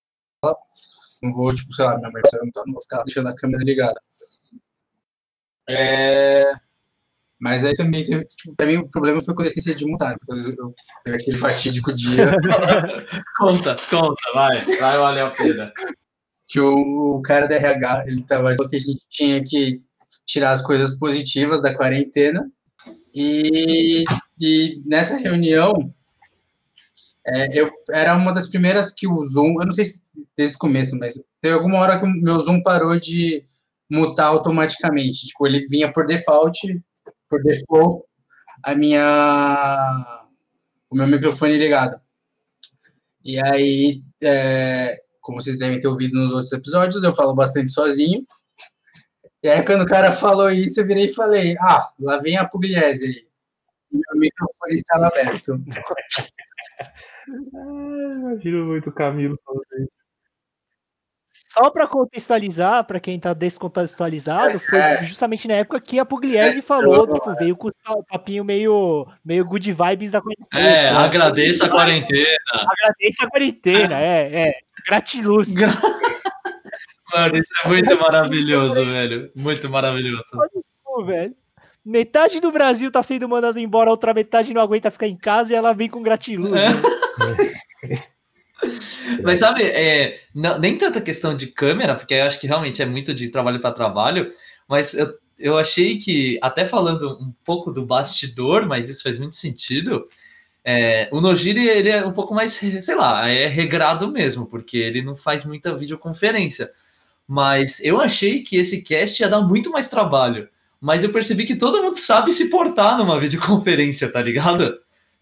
não 1.23 1.33
vou, 1.33 1.55
tipo, 1.55 1.73
sei 1.73 1.85
lá, 1.85 1.97
minha 1.97 2.11
mãe 2.11 2.23
vai 2.23 2.31
perguntar, 2.31 2.63
não 2.67 2.73
vou 2.73 2.83
ficar 2.83 3.03
deixando 3.05 3.29
a 3.29 3.35
câmera 3.35 3.65
ligada. 3.65 4.01
É, 5.69 6.53
mas 7.43 7.65
aí 7.65 7.75
também, 7.75 8.05
teve, 8.05 8.25
tipo, 8.25 8.55
pra 8.55 8.67
mim 8.67 8.77
o 8.77 8.89
problema 8.89 9.21
foi 9.21 9.35
quando 9.35 9.47
eu 9.47 9.49
esqueci 9.49 9.75
de 9.75 9.85
mutar, 9.85 10.17
porque 10.17 10.33
às 10.33 10.45
vezes 10.45 10.59
eu 10.59 10.75
teve 11.03 11.17
aquele 11.17 11.37
fatídico 11.37 11.93
dia 11.93 12.27
Conta, 13.37 13.77
conta, 13.91 14.23
vai, 14.33 14.61
vai 14.61 14.97
valer 14.97 15.25
a 15.25 15.31
pena. 15.31 15.73
que 16.47 16.61
o, 16.61 17.17
o 17.17 17.23
cara 17.23 17.49
da 17.49 17.57
RH, 17.57 18.05
ele 18.07 18.23
tava 18.23 18.55
falou 18.55 18.69
que 18.69 18.77
a 18.77 18.79
gente 18.79 19.01
tinha 19.09 19.43
que 19.43 19.83
tirar 20.25 20.53
as 20.53 20.63
coisas 20.63 20.97
positivas 20.97 21.61
da 21.61 21.75
quarentena 21.75 22.49
e, 23.15 24.05
e 24.42 24.83
nessa 24.85 25.16
reunião 25.18 25.72
é, 27.24 27.46
eu 27.57 27.70
era 27.92 28.16
uma 28.16 28.35
das 28.35 28.48
primeiras 28.48 28.92
que 28.92 29.07
o 29.07 29.22
Zoom, 29.22 29.61
eu 29.61 29.66
não 29.66 29.70
sei 29.70 29.85
se 29.85 30.02
desde 30.37 30.57
o 30.57 30.59
começo, 30.59 30.98
mas 30.98 31.22
teve 31.40 31.55
alguma 31.55 31.78
hora 31.78 31.96
que 31.96 32.05
o 32.05 32.09
meu 32.09 32.40
Zoom 32.40 32.61
parou 32.61 32.98
de 32.98 33.44
mutar 33.88 34.26
automaticamente, 34.26 35.28
tipo, 35.28 35.46
ele 35.46 35.64
vinha 35.68 35.92
por 35.92 36.05
default, 36.07 36.83
por 37.28 37.40
default, 37.44 38.05
a 38.64 38.74
minha 38.74 40.18
o 40.90 40.96
meu 40.96 41.07
microfone 41.07 41.57
ligado. 41.57 42.00
E 43.24 43.38
aí, 43.38 44.02
é, 44.20 44.96
como 45.20 45.40
vocês 45.40 45.57
devem 45.57 45.78
ter 45.78 45.87
ouvido 45.87 46.18
nos 46.18 46.33
outros 46.33 46.52
episódios, 46.52 47.05
eu 47.05 47.12
falo 47.12 47.33
bastante 47.35 47.70
sozinho. 47.70 48.26
E 49.42 49.48
aí, 49.48 49.64
quando 49.64 49.83
o 49.83 49.87
cara 49.87 50.11
falou 50.11 50.50
isso, 50.50 50.81
eu 50.81 50.87
virei 50.87 51.07
e 51.07 51.14
falei: 51.14 51.55
Ah, 51.61 51.88
lá 52.00 52.18
vem 52.18 52.37
a 52.37 52.44
Pugliese 52.44 53.05
aí. 53.05 53.32
Microfone 54.23 54.75
estava 54.75 55.07
aberto. 55.09 55.61
Ah, 57.29 58.33
imagino 58.33 58.67
muito 58.67 58.91
o 58.91 58.93
Camilo 58.93 59.39
falando 59.45 59.65
isso. 59.81 60.03
Só 61.35 61.71
para 61.71 61.87
contextualizar, 61.87 62.85
para 62.85 63.01
quem 63.01 63.19
tá 63.19 63.33
descontextualizado, 63.35 64.59
foi 64.61 64.79
É. 64.79 65.05
justamente 65.05 65.47
na 65.49 65.55
época 65.55 65.81
que 65.81 65.99
a 65.99 66.05
Pugliese 66.05 66.59
É, 66.59 66.63
falou, 66.63 67.07
tipo, 67.07 67.35
veio 67.37 67.57
com 67.57 67.69
o 67.69 68.05
papinho 68.05 68.45
meio, 68.45 69.07
meio 69.25 69.45
good 69.45 69.71
vibes 69.73 70.11
da 70.11 70.21
quarentena. 70.21 70.69
É, 70.69 70.89
agradeça 70.91 71.67
a 71.67 71.71
quarentena. 71.71 72.27
Agradeça 72.53 73.25
a 73.25 73.31
quarentena, 73.31 74.01
é, 74.01 74.49
é. 74.49 74.55
Gratiluz. 74.87 75.55
Mano, 77.15 77.37
isso 77.37 77.53
é 77.65 77.69
muito 77.69 77.99
maravilhoso, 77.99 78.87
velho. 78.87 79.31
Muito 79.37 79.69
maravilhoso. 79.69 80.25
Velho. 81.07 81.35
Metade 81.85 82.40
do 82.40 82.53
Brasil 82.53 82.90
tá 82.90 83.03
sendo 83.03 83.29
mandado 83.29 83.59
embora, 83.59 83.90
a 83.90 83.92
outra 83.92 84.14
metade 84.14 84.55
não 84.55 84.62
aguenta 84.62 84.90
ficar 84.90 85.09
em 85.09 85.16
casa 85.16 85.53
e 85.53 85.57
ela 85.57 85.73
vem 85.73 85.88
com 85.88 86.03
gratiluz. 86.03 86.53
É. 86.55 86.68
Mas 89.23 89.40
sabe, 89.40 89.64
é, 89.64 90.21
não- 90.35 90.59
nem 90.59 90.79
tanta 90.79 91.01
questão 91.01 91.35
de 91.37 91.49
câmera, 91.49 91.97
porque 91.97 92.14
eu 92.14 92.25
acho 92.25 92.38
que 92.38 92.47
realmente 92.47 92.81
é 92.81 92.87
muito 92.87 93.12
de 93.12 93.29
trabalho 93.29 93.61
para 93.61 93.73
trabalho, 93.75 94.31
mas 94.68 94.95
eu, 94.95 95.12
eu 95.37 95.59
achei 95.59 95.99
que, 95.99 96.38
até 96.40 96.64
falando 96.64 97.18
um 97.21 97.33
pouco 97.45 97.73
do 97.73 97.85
bastidor, 97.85 98.64
mas 98.66 98.88
isso 98.88 99.03
faz 99.03 99.18
muito 99.18 99.35
sentido, 99.35 100.07
é, 100.64 101.09
o 101.11 101.21
Nojiri, 101.21 101.68
ele 101.68 101.88
é 101.88 102.07
um 102.07 102.12
pouco 102.12 102.33
mais, 102.33 102.53
sei 102.53 102.95
lá, 102.95 103.29
é 103.29 103.49
regrado 103.49 104.07
mesmo, 104.09 104.47
porque 104.47 104.77
ele 104.77 105.03
não 105.03 105.16
faz 105.16 105.45
muita 105.45 105.77
videoconferência. 105.77 106.71
Mas 107.27 107.81
eu 107.81 108.01
achei 108.01 108.42
que 108.42 108.57
esse 108.57 108.83
cast 108.83 109.21
ia 109.21 109.29
dar 109.29 109.40
muito 109.40 109.71
mais 109.71 109.88
trabalho. 109.88 110.49
Mas 110.85 111.05
eu 111.05 111.12
percebi 111.12 111.45
que 111.45 111.55
todo 111.55 111.81
mundo 111.81 111.97
sabe 111.97 112.33
se 112.33 112.51
portar 112.51 112.99
numa 112.99 113.16
videoconferência, 113.21 114.11
tá 114.12 114.21
ligado? 114.21 114.79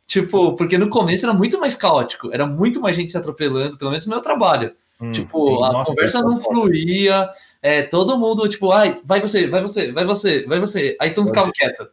Tipo, 0.07 0.57
porque 0.57 0.79
no 0.79 0.89
começo 0.89 1.27
era 1.27 1.35
muito 1.35 1.61
mais 1.61 1.75
caótico, 1.77 2.31
era 2.33 2.47
muito 2.47 2.81
mais 2.81 2.97
gente 2.97 3.13
se 3.13 3.19
atropelando, 3.19 3.77
pelo 3.77 3.91
menos 3.91 4.07
no 4.07 4.11
meu 4.15 4.23
trabalho. 4.23 4.73
Hum, 4.99 5.13
Tipo, 5.13 5.49
sim, 5.59 5.65
a 5.65 5.73
nossa, 5.73 5.85
conversa 5.91 6.19
essa 6.19 6.27
não 6.27 6.39
fluía, 6.39 7.29
é, 7.63 7.83
todo 7.83 8.19
mundo, 8.19 8.49
tipo, 8.49 8.73
ai, 8.73 9.01
vai 9.05 9.21
você, 9.21 9.47
vai 9.49 9.61
você, 9.61 9.93
vai 9.93 10.05
você, 10.07 10.45
vai 10.47 10.59
você. 10.59 10.97
Aí 10.99 11.11
todo 11.11 11.27
mundo 11.27 11.35
ficava 11.35 11.53
quieto. 11.53 11.89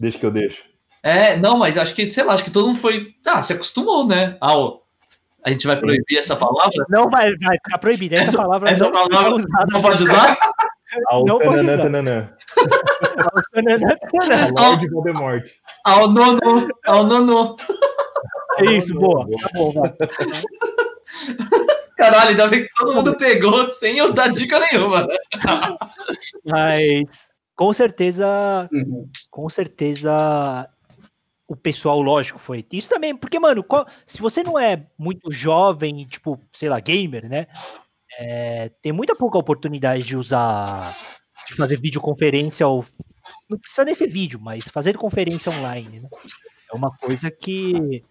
Deixa 0.00 0.18
que 0.18 0.24
eu 0.26 0.30
deixo. 0.30 0.62
É, 1.02 1.36
não, 1.36 1.58
mas 1.58 1.76
acho 1.76 1.94
que, 1.94 2.10
sei 2.10 2.24
lá, 2.24 2.32
acho 2.32 2.42
que 2.44 2.50
todo 2.50 2.66
mundo 2.68 2.78
foi. 2.78 3.14
Ah, 3.24 3.40
se 3.42 3.52
acostumou, 3.52 4.06
né? 4.06 4.36
Ah, 4.40 4.56
ó, 4.56 4.78
a 5.44 5.50
gente 5.50 5.66
vai 5.66 5.76
proibir 5.78 6.18
essa 6.18 6.34
palavra? 6.36 6.84
Não 6.88 7.08
vai, 7.08 7.30
vai 7.36 7.56
ficar 7.62 7.78
proibido. 7.78 8.14
Essa, 8.16 8.30
Essa- 8.30 8.38
palavra 8.38 8.70
essa 8.70 8.84
não 8.84 8.92
palavra 8.92 9.28
é 9.30 9.34
usada. 9.34 9.66
Não 9.70 9.80
pode 9.82 10.02
usar? 10.02 10.36
Ao 11.08 11.24
Não 11.24 11.38
pode 11.38 11.56
tananã, 11.56 11.74
usar. 11.74 11.82
tananã. 11.82 12.32
É 13.56 14.34
A 14.34 14.48
Lorde 14.70 14.88
Voldemort. 14.88 15.44
Ao 15.84 16.08
nono, 16.08 16.68
ao 16.86 17.04
nono. 17.04 17.56
isso, 18.62 18.94
boa. 18.94 19.26
Tá 19.28 19.48
bom, 19.54 19.72
vai. 19.72 19.92
Caralho, 21.96 22.30
ainda 22.30 22.46
bem 22.48 22.62
que 22.64 22.74
todo 22.74 22.94
mundo 22.94 23.16
pegou 23.16 23.70
sem 23.72 23.98
eu 23.98 24.12
dar 24.12 24.28
dica 24.28 24.58
nenhuma, 24.60 25.06
né? 25.06 25.16
Mas 26.44 27.28
com 27.54 27.72
certeza, 27.72 28.68
Uhum. 28.72 29.08
com 29.30 29.48
certeza 29.48 30.68
o 31.48 31.56
pessoal, 31.56 32.00
lógico, 32.02 32.38
foi. 32.38 32.66
Isso 32.72 32.88
também, 32.88 33.16
porque, 33.16 33.38
mano, 33.38 33.62
qual- 33.64 33.86
se 34.04 34.20
você 34.20 34.42
não 34.42 34.58
é 34.58 34.84
muito 34.98 35.30
jovem, 35.32 36.04
tipo, 36.04 36.38
sei 36.52 36.68
lá, 36.68 36.78
gamer, 36.80 37.28
né? 37.28 37.46
É, 38.18 38.70
tem 38.82 38.92
muita 38.92 39.14
pouca 39.14 39.38
oportunidade 39.38 40.02
de 40.02 40.16
usar, 40.16 40.94
de 41.48 41.54
fazer 41.54 41.80
videoconferência 41.80 42.66
ou. 42.66 42.84
Não 43.48 43.58
precisa 43.58 43.84
nem 43.84 43.94
ser 43.94 44.08
vídeo, 44.08 44.40
mas 44.40 44.68
fazer 44.68 44.96
conferência 44.96 45.52
online, 45.52 46.00
né? 46.00 46.08
É 46.72 46.74
uma 46.74 46.90
coisa 46.90 47.30
que 47.30 48.02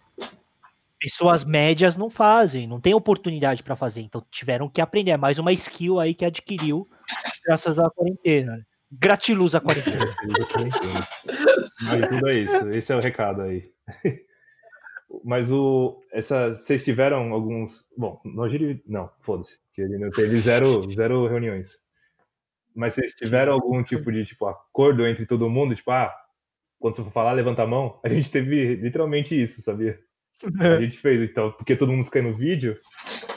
pessoas 0.98 1.44
médias 1.44 1.96
não 1.96 2.08
fazem, 2.08 2.66
não 2.66 2.80
tem 2.80 2.94
oportunidade 2.94 3.62
para 3.62 3.76
fazer, 3.76 4.00
então 4.00 4.24
tiveram 4.30 4.68
que 4.68 4.80
aprender. 4.80 5.12
É 5.12 5.16
mais 5.16 5.38
uma 5.38 5.52
skill 5.52 6.00
aí 6.00 6.14
que 6.14 6.24
adquiriu 6.24 6.86
graças 7.44 7.78
à 7.78 7.90
quarentena. 7.90 8.56
né? 8.56 8.62
Gratiluz 8.90 9.54
à 9.54 9.60
quarentena. 9.60 10.14
Mas 11.82 12.08
tudo 12.08 12.28
é 12.28 12.38
isso. 12.38 12.68
Esse 12.70 12.92
é 12.92 12.96
o 12.96 13.00
recado 13.00 13.42
aí. 13.42 13.70
Mas 15.24 15.50
o. 15.50 16.02
Essa, 16.12 16.52
vocês 16.52 16.84
tiveram 16.84 17.32
alguns. 17.32 17.84
Bom, 17.96 18.20
Giri. 18.48 18.82
Não, 18.86 19.10
foda-se. 19.20 19.56
Que 19.74 19.82
ele 19.82 19.98
não 19.98 20.10
teve 20.10 20.38
zero, 20.38 20.82
zero 20.90 21.26
reuniões. 21.26 21.78
Mas 22.74 22.94
vocês 22.94 23.14
tiveram 23.14 23.52
algum 23.52 23.82
tipo 23.82 24.12
de 24.12 24.24
tipo, 24.24 24.46
acordo 24.46 25.06
entre 25.06 25.24
todo 25.24 25.48
mundo? 25.48 25.74
Tipo, 25.74 25.90
ah, 25.92 26.14
quando 26.78 26.96
você 26.96 27.04
for 27.04 27.12
falar, 27.12 27.32
levanta 27.32 27.62
a 27.62 27.66
mão. 27.66 27.98
A 28.04 28.08
gente 28.08 28.30
teve 28.30 28.74
literalmente 28.76 29.40
isso, 29.40 29.62
sabia? 29.62 29.98
A 30.60 30.80
gente 30.80 30.98
fez, 30.98 31.30
então, 31.30 31.52
porque 31.52 31.74
todo 31.74 31.92
mundo 31.92 32.04
fica 32.04 32.18
aí 32.18 32.24
no 32.24 32.36
vídeo. 32.36 32.76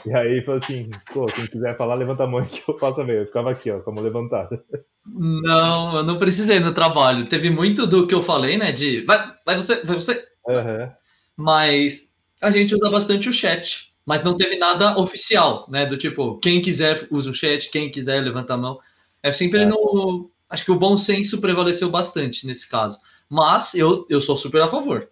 E 0.04 0.12
aí 0.14 0.42
falou 0.42 0.58
assim, 0.58 0.88
pô, 1.12 1.24
quem 1.26 1.46
quiser 1.46 1.76
falar, 1.76 1.94
levanta 1.94 2.24
a 2.24 2.26
mão 2.26 2.44
que 2.44 2.62
eu 2.68 2.78
faço 2.78 3.02
meio. 3.04 3.20
Eu 3.20 3.26
ficava 3.26 3.50
aqui, 3.50 3.70
ó, 3.70 3.80
com 3.80 3.90
a 3.90 3.94
mão 3.94 4.04
levantada. 4.04 4.62
Não, 5.06 5.96
eu 5.96 6.02
não 6.04 6.18
precisei 6.18 6.60
no 6.60 6.72
trabalho. 6.72 7.26
Teve 7.26 7.50
muito 7.50 7.86
do 7.86 8.06
que 8.06 8.14
eu 8.14 8.22
falei, 8.22 8.56
né? 8.58 8.72
De 8.72 9.04
vai, 9.04 9.34
vai 9.44 9.58
você, 9.58 9.82
vai 9.84 9.96
você. 9.96 10.24
Aham. 10.48 10.92
Mas 11.40 12.14
a 12.42 12.50
gente 12.50 12.74
usa 12.74 12.90
bastante 12.90 13.28
o 13.28 13.32
chat. 13.32 13.94
Mas 14.04 14.22
não 14.22 14.36
teve 14.36 14.56
nada 14.56 14.98
oficial, 14.98 15.66
né? 15.68 15.86
Do 15.86 15.96
tipo, 15.96 16.38
quem 16.38 16.60
quiser 16.60 17.06
usa 17.10 17.30
o 17.30 17.34
chat, 17.34 17.70
quem 17.70 17.90
quiser 17.90 18.22
levanta 18.22 18.54
a 18.54 18.56
mão. 18.56 18.78
É 19.22 19.32
sempre 19.32 19.60
É. 19.60 19.66
no. 19.66 20.30
Acho 20.48 20.64
que 20.64 20.72
o 20.72 20.78
bom 20.78 20.96
senso 20.96 21.40
prevaleceu 21.40 21.88
bastante 21.88 22.46
nesse 22.46 22.68
caso. 22.68 22.98
Mas 23.28 23.74
eu, 23.74 24.04
eu 24.10 24.20
sou 24.20 24.36
super 24.36 24.62
a 24.62 24.68
favor. 24.68 25.08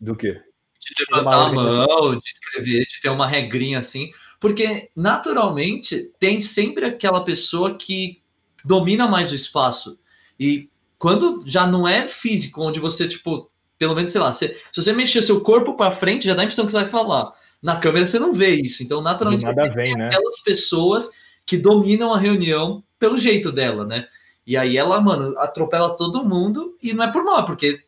Do 0.00 0.14
quê? 0.14 0.40
de 0.80 1.04
levantar 1.10 1.48
a 1.48 1.52
mão, 1.52 2.16
de 2.16 2.24
escrever, 2.26 2.86
de 2.86 3.00
ter 3.00 3.10
uma 3.10 3.26
regrinha 3.26 3.78
assim, 3.78 4.10
porque 4.40 4.90
naturalmente 4.96 6.10
tem 6.18 6.40
sempre 6.40 6.86
aquela 6.86 7.22
pessoa 7.24 7.74
que 7.76 8.22
domina 8.64 9.06
mais 9.06 9.30
o 9.30 9.34
espaço. 9.34 9.98
E 10.38 10.70
quando 10.98 11.44
já 11.46 11.66
não 11.66 11.86
é 11.86 12.06
físico, 12.08 12.62
onde 12.62 12.80
você, 12.80 13.06
tipo, 13.06 13.46
pelo 13.80 13.94
menos, 13.94 14.12
sei 14.12 14.20
lá, 14.20 14.30
você- 14.30 14.54
se 14.72 14.82
você 14.82 14.92
mexer 14.92 15.22
seu 15.22 15.40
corpo 15.40 15.74
para 15.74 15.90
frente, 15.90 16.26
já 16.26 16.34
dá 16.34 16.42
a 16.42 16.44
impressão 16.44 16.66
que 16.66 16.70
você 16.70 16.80
vai 16.80 16.86
falar. 16.86 17.32
Na 17.62 17.80
câmera 17.80 18.04
você 18.04 18.18
não 18.18 18.34
vê 18.34 18.50
isso. 18.50 18.82
Então, 18.82 19.00
naturalmente, 19.00 19.42
nada 19.46 19.62
você 19.62 19.70
vem, 19.70 19.96
né? 19.96 20.08
aquelas 20.08 20.42
pessoas 20.42 21.08
que 21.46 21.56
dominam 21.56 22.12
a 22.12 22.18
reunião 22.18 22.84
pelo 22.98 23.16
jeito 23.16 23.50
dela, 23.50 23.86
né? 23.86 24.06
E 24.46 24.54
aí 24.54 24.76
ela, 24.76 25.00
mano, 25.00 25.36
atropela 25.38 25.96
todo 25.96 26.22
mundo 26.22 26.76
e 26.82 26.92
não 26.92 27.04
é 27.04 27.10
por 27.10 27.24
mal, 27.24 27.46
porque 27.46 27.80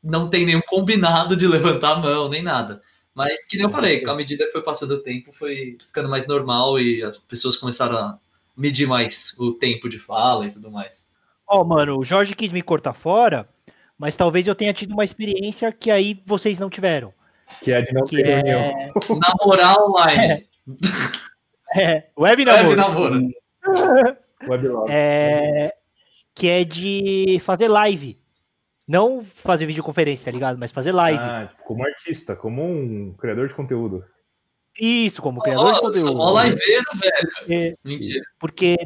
não 0.00 0.30
tem 0.30 0.46
nenhum 0.46 0.60
combinado 0.68 1.36
de 1.36 1.48
levantar 1.48 1.94
a 1.94 1.98
mão, 1.98 2.28
nem 2.28 2.40
nada. 2.42 2.80
Mas, 3.12 3.44
que 3.48 3.56
nem 3.56 3.66
eu 3.66 3.70
falei, 3.72 4.04
à 4.06 4.14
medida 4.14 4.46
que 4.46 4.52
foi 4.52 4.62
passando 4.62 4.94
o 4.94 5.02
tempo, 5.02 5.32
foi 5.32 5.76
ficando 5.84 6.08
mais 6.08 6.28
normal 6.28 6.78
e 6.78 7.02
as 7.02 7.18
pessoas 7.18 7.56
começaram 7.56 7.96
a 7.96 8.18
medir 8.56 8.86
mais 8.86 9.34
o 9.38 9.52
tempo 9.52 9.88
de 9.88 9.98
fala 9.98 10.46
e 10.46 10.50
tudo 10.52 10.70
mais. 10.70 11.08
Ó, 11.46 11.64
mano, 11.64 11.98
o 11.98 12.04
Jorge 12.04 12.36
quis 12.36 12.52
me 12.52 12.62
cortar 12.62 12.94
fora, 12.94 13.48
mas 13.98 14.16
talvez 14.16 14.46
eu 14.46 14.54
tenha 14.54 14.72
tido 14.72 14.92
uma 14.92 15.04
experiência 15.04 15.70
que 15.72 15.90
aí 15.90 16.22
vocês 16.26 16.58
não 16.58 16.70
tiveram. 16.70 17.12
Que 17.62 17.72
é 17.72 17.82
de 17.82 17.92
não 17.92 18.04
Que 18.04 18.16
ter 18.16 18.26
é, 18.28 18.34
reunião. 18.36 18.92
Namorar 19.20 19.78
online. 19.78 20.48
é 21.76 22.02
web 22.18 22.44
Web 22.44 22.44
namoro. 22.44 22.76
namoro. 22.76 23.28
Weblog. 24.48 24.90
É, 24.90 25.72
que 26.34 26.48
é 26.48 26.64
de 26.64 27.38
fazer 27.40 27.68
live. 27.68 28.18
Não 28.86 29.24
fazer 29.24 29.64
videoconferência, 29.64 30.26
tá 30.26 30.30
ligado? 30.30 30.58
Mas 30.58 30.70
fazer 30.70 30.92
live. 30.92 31.18
Ah, 31.18 31.50
como 31.64 31.84
artista, 31.86 32.36
como 32.36 32.62
um 32.62 33.14
criador 33.14 33.48
de 33.48 33.54
conteúdo. 33.54 34.04
Isso, 34.78 35.22
como 35.22 35.40
criador 35.40 35.72
de 35.72 35.78
Ó, 35.78 35.80
conteúdo. 35.80 36.06
sou 36.08 36.16
mó 36.16 36.42
liveiro, 36.42 36.84
velho. 36.94 37.30
É, 37.48 37.70
Mentira. 37.84 38.22
porque 38.38 38.76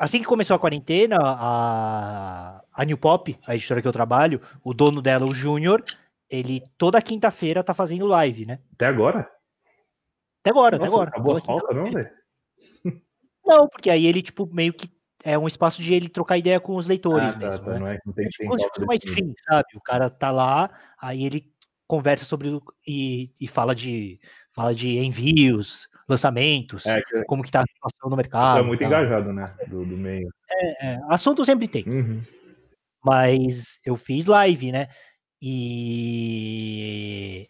assim 0.00 0.18
que 0.18 0.24
começou 0.24 0.56
a 0.56 0.58
quarentena, 0.58 1.18
a, 1.20 2.59
a 2.80 2.84
New 2.86 2.96
Pop, 2.96 3.38
a 3.46 3.54
editora 3.54 3.82
que 3.82 3.86
eu 3.88 3.92
trabalho, 3.92 4.40
o 4.64 4.72
dono 4.72 5.02
dela, 5.02 5.26
o 5.26 5.34
Júnior, 5.34 5.84
ele 6.30 6.62
toda 6.78 7.02
quinta-feira 7.02 7.62
tá 7.62 7.74
fazendo 7.74 8.06
live, 8.06 8.46
né? 8.46 8.58
Até 8.72 8.86
agora? 8.86 9.30
Até 10.40 10.48
agora, 10.48 10.76
até 10.76 10.84
Nossa, 10.86 10.96
agora. 10.96 11.10
Acabou 11.10 11.36
a 11.36 11.40
falta, 11.42 11.74
não, 11.74 11.84
velho? 11.92 12.10
Não, 13.44 13.68
porque 13.68 13.90
aí 13.90 14.06
ele, 14.06 14.22
tipo, 14.22 14.48
meio 14.50 14.72
que 14.72 14.88
é 15.22 15.36
um 15.36 15.46
espaço 15.46 15.82
de 15.82 15.92
ele 15.92 16.08
trocar 16.08 16.38
ideia 16.38 16.58
com 16.58 16.74
os 16.74 16.86
leitores 16.86 17.28
Ah, 17.28 17.32
tá, 17.38 17.38
mesmo, 17.50 17.64
tá, 17.66 17.72
né? 17.72 17.78
não 17.78 17.86
é, 17.86 17.98
não 18.06 18.12
tem 18.14 18.24
É 18.24 18.28
tipo 18.30 18.46
como 18.46 18.58
se 18.58 18.68
fosse 18.68 18.82
uma 18.82 18.94
stream, 18.94 19.34
sabe? 19.46 19.68
O 19.76 19.80
cara 19.82 20.08
tá 20.08 20.30
lá, 20.30 20.70
aí 20.98 21.26
ele 21.26 21.52
conversa 21.86 22.24
sobre 22.24 22.48
e, 22.86 23.30
e 23.38 23.46
fala 23.46 23.74
de 23.74 24.18
fala 24.52 24.74
de 24.74 24.98
envios, 25.00 25.86
lançamentos, 26.08 26.86
É, 26.86 27.02
que 27.02 27.24
como 27.24 27.42
que 27.42 27.50
tá 27.50 27.60
a 27.60 27.66
situação 27.66 28.08
no 28.08 28.16
você 28.16 28.22
mercado. 28.22 28.58
é 28.60 28.62
muito 28.62 28.80
tal. 28.80 28.88
engajado, 28.88 29.32
né? 29.34 29.54
Do, 29.68 29.84
do 29.84 29.96
meio. 29.98 30.32
É, 30.50 30.98
assunto 31.10 31.44
sempre 31.44 31.68
tem, 31.68 31.84
Uhum. 31.86 32.22
Mas 33.04 33.78
eu 33.84 33.96
fiz 33.96 34.26
live, 34.26 34.72
né? 34.72 34.88
E 35.42 37.48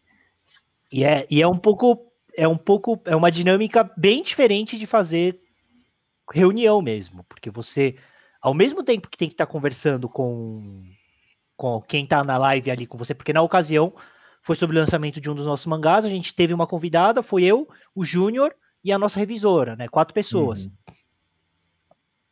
E 0.92 1.04
é, 1.04 1.26
e 1.30 1.42
é 1.42 1.48
um 1.48 1.58
pouco. 1.58 2.10
É 2.36 2.46
um 2.48 2.56
pouco. 2.56 3.00
É 3.04 3.16
uma 3.16 3.30
dinâmica 3.30 3.84
bem 3.96 4.22
diferente 4.22 4.78
de 4.78 4.86
fazer 4.86 5.40
reunião 6.32 6.80
mesmo. 6.82 7.24
Porque 7.24 7.50
você, 7.50 7.96
ao 8.40 8.54
mesmo 8.54 8.82
tempo 8.82 9.08
que 9.08 9.18
tem 9.18 9.28
que 9.28 9.34
estar 9.34 9.46
conversando 9.46 10.08
com, 10.08 10.82
com 11.56 11.80
quem 11.82 12.06
tá 12.06 12.24
na 12.24 12.38
live 12.38 12.70
ali 12.70 12.86
com 12.86 12.98
você, 12.98 13.14
porque 13.14 13.32
na 13.32 13.42
ocasião 13.42 13.94
foi 14.42 14.56
sobre 14.56 14.76
o 14.76 14.80
lançamento 14.80 15.20
de 15.20 15.30
um 15.30 15.34
dos 15.34 15.46
nossos 15.46 15.66
mangás, 15.66 16.04
a 16.04 16.08
gente 16.08 16.34
teve 16.34 16.54
uma 16.54 16.66
convidada, 16.66 17.22
foi 17.22 17.44
eu, 17.44 17.68
o 17.94 18.04
Júnior 18.04 18.54
e 18.82 18.92
a 18.92 18.98
nossa 18.98 19.18
revisora, 19.18 19.76
né? 19.76 19.88
Quatro 19.88 20.14
pessoas. 20.14 20.66
Uhum. 20.66 20.72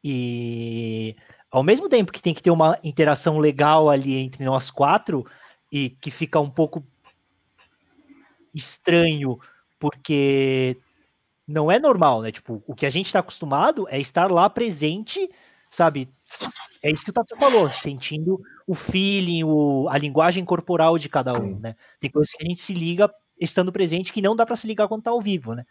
E 0.02 1.16
ao 1.50 1.62
mesmo 1.62 1.88
tempo 1.88 2.12
que 2.12 2.22
tem 2.22 2.34
que 2.34 2.42
ter 2.42 2.50
uma 2.50 2.78
interação 2.84 3.38
legal 3.38 3.88
ali 3.88 4.16
entre 4.16 4.44
nós 4.44 4.70
quatro 4.70 5.26
e 5.72 5.90
que 5.90 6.10
fica 6.10 6.38
um 6.40 6.50
pouco 6.50 6.84
estranho 8.54 9.38
porque 9.78 10.76
não 11.46 11.70
é 11.70 11.78
normal, 11.78 12.22
né? 12.22 12.30
Tipo, 12.30 12.62
o 12.66 12.74
que 12.74 12.84
a 12.84 12.90
gente 12.90 13.06
está 13.06 13.20
acostumado 13.20 13.86
é 13.88 13.98
estar 13.98 14.30
lá 14.30 14.50
presente, 14.50 15.30
sabe? 15.70 16.08
É 16.82 16.90
isso 16.90 17.04
que 17.04 17.10
o 17.10 17.12
Tato 17.12 17.36
falou, 17.36 17.68
sentindo 17.70 18.40
o 18.66 18.74
feeling, 18.74 19.44
o, 19.44 19.88
a 19.88 19.96
linguagem 19.96 20.44
corporal 20.44 20.98
de 20.98 21.08
cada 21.08 21.32
um, 21.32 21.58
né? 21.58 21.74
Tem 21.98 22.10
coisas 22.10 22.32
que 22.32 22.44
a 22.44 22.46
gente 22.46 22.60
se 22.60 22.74
liga 22.74 23.10
estando 23.40 23.72
presente 23.72 24.12
que 24.12 24.20
não 24.20 24.36
dá 24.36 24.44
para 24.44 24.56
se 24.56 24.66
ligar 24.66 24.88
quando 24.88 25.04
tá 25.04 25.10
ao 25.10 25.20
vivo, 25.20 25.54
né? 25.54 25.64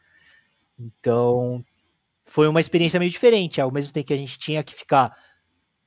Então, 0.80 1.64
foi 2.26 2.48
uma 2.48 2.60
experiência 2.60 3.00
meio 3.00 3.12
diferente. 3.12 3.62
Ao 3.62 3.72
mesmo 3.72 3.92
tempo 3.92 4.08
que 4.08 4.14
a 4.14 4.18
gente 4.18 4.40
tinha 4.40 4.64
que 4.64 4.74
ficar 4.74 5.16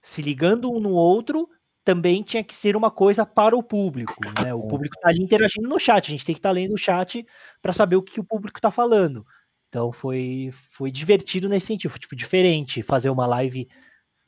se 0.00 0.22
ligando 0.22 0.70
um 0.70 0.80
no 0.80 0.90
outro, 0.90 1.48
também 1.84 2.22
tinha 2.22 2.44
que 2.44 2.54
ser 2.54 2.76
uma 2.76 2.90
coisa 2.90 3.24
para 3.26 3.56
o 3.56 3.62
público, 3.62 4.14
né? 4.42 4.54
O 4.54 4.66
público 4.68 4.96
tá 5.00 5.08
ali 5.08 5.22
interagindo 5.22 5.68
no 5.68 5.78
chat, 5.78 6.06
a 6.06 6.10
gente 6.10 6.24
tem 6.24 6.34
que 6.34 6.38
estar 6.38 6.50
tá 6.50 6.54
lendo 6.54 6.74
o 6.74 6.78
chat 6.78 7.26
para 7.62 7.72
saber 7.72 7.96
o 7.96 8.02
que 8.02 8.20
o 8.20 8.24
público 8.24 8.58
está 8.58 8.70
falando. 8.70 9.24
Então 9.68 9.92
foi, 9.92 10.50
foi 10.70 10.90
divertido 10.90 11.48
nesse 11.48 11.66
sentido, 11.66 11.90
foi 11.90 12.00
tipo 12.00 12.16
diferente 12.16 12.82
fazer 12.82 13.10
uma 13.10 13.26
live 13.26 13.68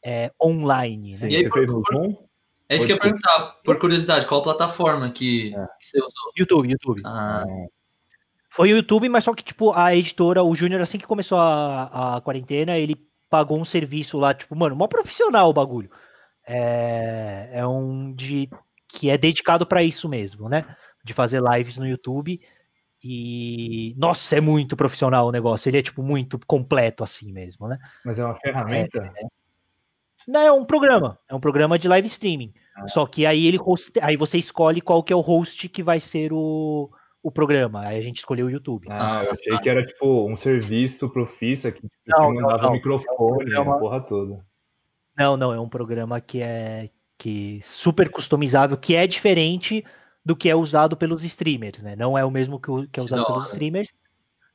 é, 0.05 0.31
online. 0.43 1.13
Né? 1.13 1.17
Sim, 1.17 1.31
você 1.31 1.51
fez 1.51 1.67
no 1.67 1.83
Zoom? 1.91 2.17
É 2.69 2.77
isso 2.77 2.87
que 2.87 2.93
eu 2.93 2.97
ia 2.97 3.01
Pode 3.01 3.13
perguntar, 3.13 3.61
por 3.65 3.79
curiosidade, 3.79 4.27
qual 4.27 4.43
plataforma 4.43 5.11
que, 5.11 5.55
É. 5.55 5.67
que 5.79 5.87
você 5.87 5.99
usou? 5.99 6.33
YouTube, 6.39 6.71
YouTube. 6.71 7.03
Ah, 7.05 7.45
Foi 8.49 8.73
o 8.73 8.77
YouTube, 8.77 9.09
mas 9.09 9.25
só 9.25 9.35
que, 9.35 9.43
tipo, 9.43 9.73
a 9.73 9.95
editora, 9.95 10.43
o 10.43 10.55
Júnior, 10.55 10.81
assim 10.81 10.99
que 10.99 11.07
começou 11.07 11.39
a, 11.39 12.17
a 12.17 12.21
quarentena, 12.21 12.79
ele 12.79 12.97
pagou 13.33 13.59
um 13.59 13.65
serviço 13.65 14.19
lá, 14.19 14.35
tipo, 14.35 14.55
mano, 14.55 14.77
mó 14.77 14.87
profissional 14.87 15.49
o 15.49 15.55
bagulho. 15.55 15.91
É, 16.47 17.49
é 17.55 17.67
um 17.67 18.13
de 18.13 18.51
que 18.87 19.09
é 19.09 19.17
dedicado 19.17 19.67
para 19.67 19.83
isso 19.83 20.07
mesmo, 20.07 20.51
né? 20.51 20.67
De 21.03 21.15
fazer 21.15 21.43
lives 21.43 21.79
no 21.79 21.87
YouTube. 21.87 22.39
E 23.03 23.95
nossa, 23.97 24.37
é 24.37 24.41
muito 24.41 24.77
profissional 24.77 25.27
o 25.27 25.33
negócio. 25.33 25.67
Ele 25.71 25.79
é 25.79 25.83
tipo 25.83 26.03
muito 26.03 26.39
completo 26.47 27.03
assim 27.03 27.33
mesmo, 27.33 27.67
né? 27.67 27.79
Mas 28.05 28.19
é 28.19 28.25
uma 28.25 28.35
ferramenta? 28.35 29.11
Não, 30.29 30.41
é 30.43 30.53
um 30.53 30.65
programa, 30.65 31.19
é 31.27 31.35
um 31.35 31.41
programa 31.41 31.79
de 31.79 31.89
live 31.89 32.07
streaming. 32.07 32.53
Só 32.87 33.07
que 33.07 33.25
aí 33.25 33.47
ele 33.47 33.59
hoste- 33.59 33.99
aí 34.03 34.17
você 34.17 34.37
escolhe 34.37 34.83
qual 34.83 35.03
que 35.03 35.13
é 35.13 35.17
o 35.17 35.21
host 35.21 35.69
que 35.71 35.83
vai 35.83 35.99
ser 36.01 36.35
o, 36.35 36.91
o 37.23 37.31
programa. 37.31 37.87
Aí 37.87 37.99
a 37.99 38.01
gente 38.01 38.17
escolheu 38.19 38.47
o 38.47 38.51
YouTube. 38.51 38.89
Ah, 38.91 39.23
eu 39.25 39.33
achei 39.33 39.59
que 39.59 39.69
era 39.69 39.85
tipo 39.85 40.29
um 40.29 40.37
serviço 40.37 41.09
profissa 41.09 41.71
que 41.71 41.81
tipo, 41.81 41.93
Não, 42.09 42.29
que 42.29 42.35
não, 42.35 42.43
mandava 42.43 42.63
não. 42.65 42.71
o 42.71 42.73
microfone, 42.73 43.55
É 43.55 43.61
uma- 43.61 43.77
a 43.77 43.79
porra 43.79 44.01
toda. 44.01 44.45
Não, 45.17 45.37
não, 45.37 45.53
é 45.53 45.61
um 45.61 45.69
programa 45.69 46.21
que 46.21 46.41
é 46.43 46.89
que 47.19 47.61
super 47.63 48.11
customizável, 48.11 48.77
que 48.77 48.97
é 48.97 49.07
diferente 49.07 49.85
do 50.25 50.35
que 50.35 50.49
é 50.49 50.57
usado 50.57 50.97
pelos 50.97 51.23
streamers, 51.23 51.83
né? 51.83 51.95
Não 51.95 52.19
é 52.19 52.25
o 52.25 52.31
mesmo 52.31 52.59
que, 52.61 52.71
o- 52.71 52.89
que 52.89 52.99
é 52.99 53.03
usado 53.03 53.25
pelos 53.25 53.47
streamers. 53.47 53.95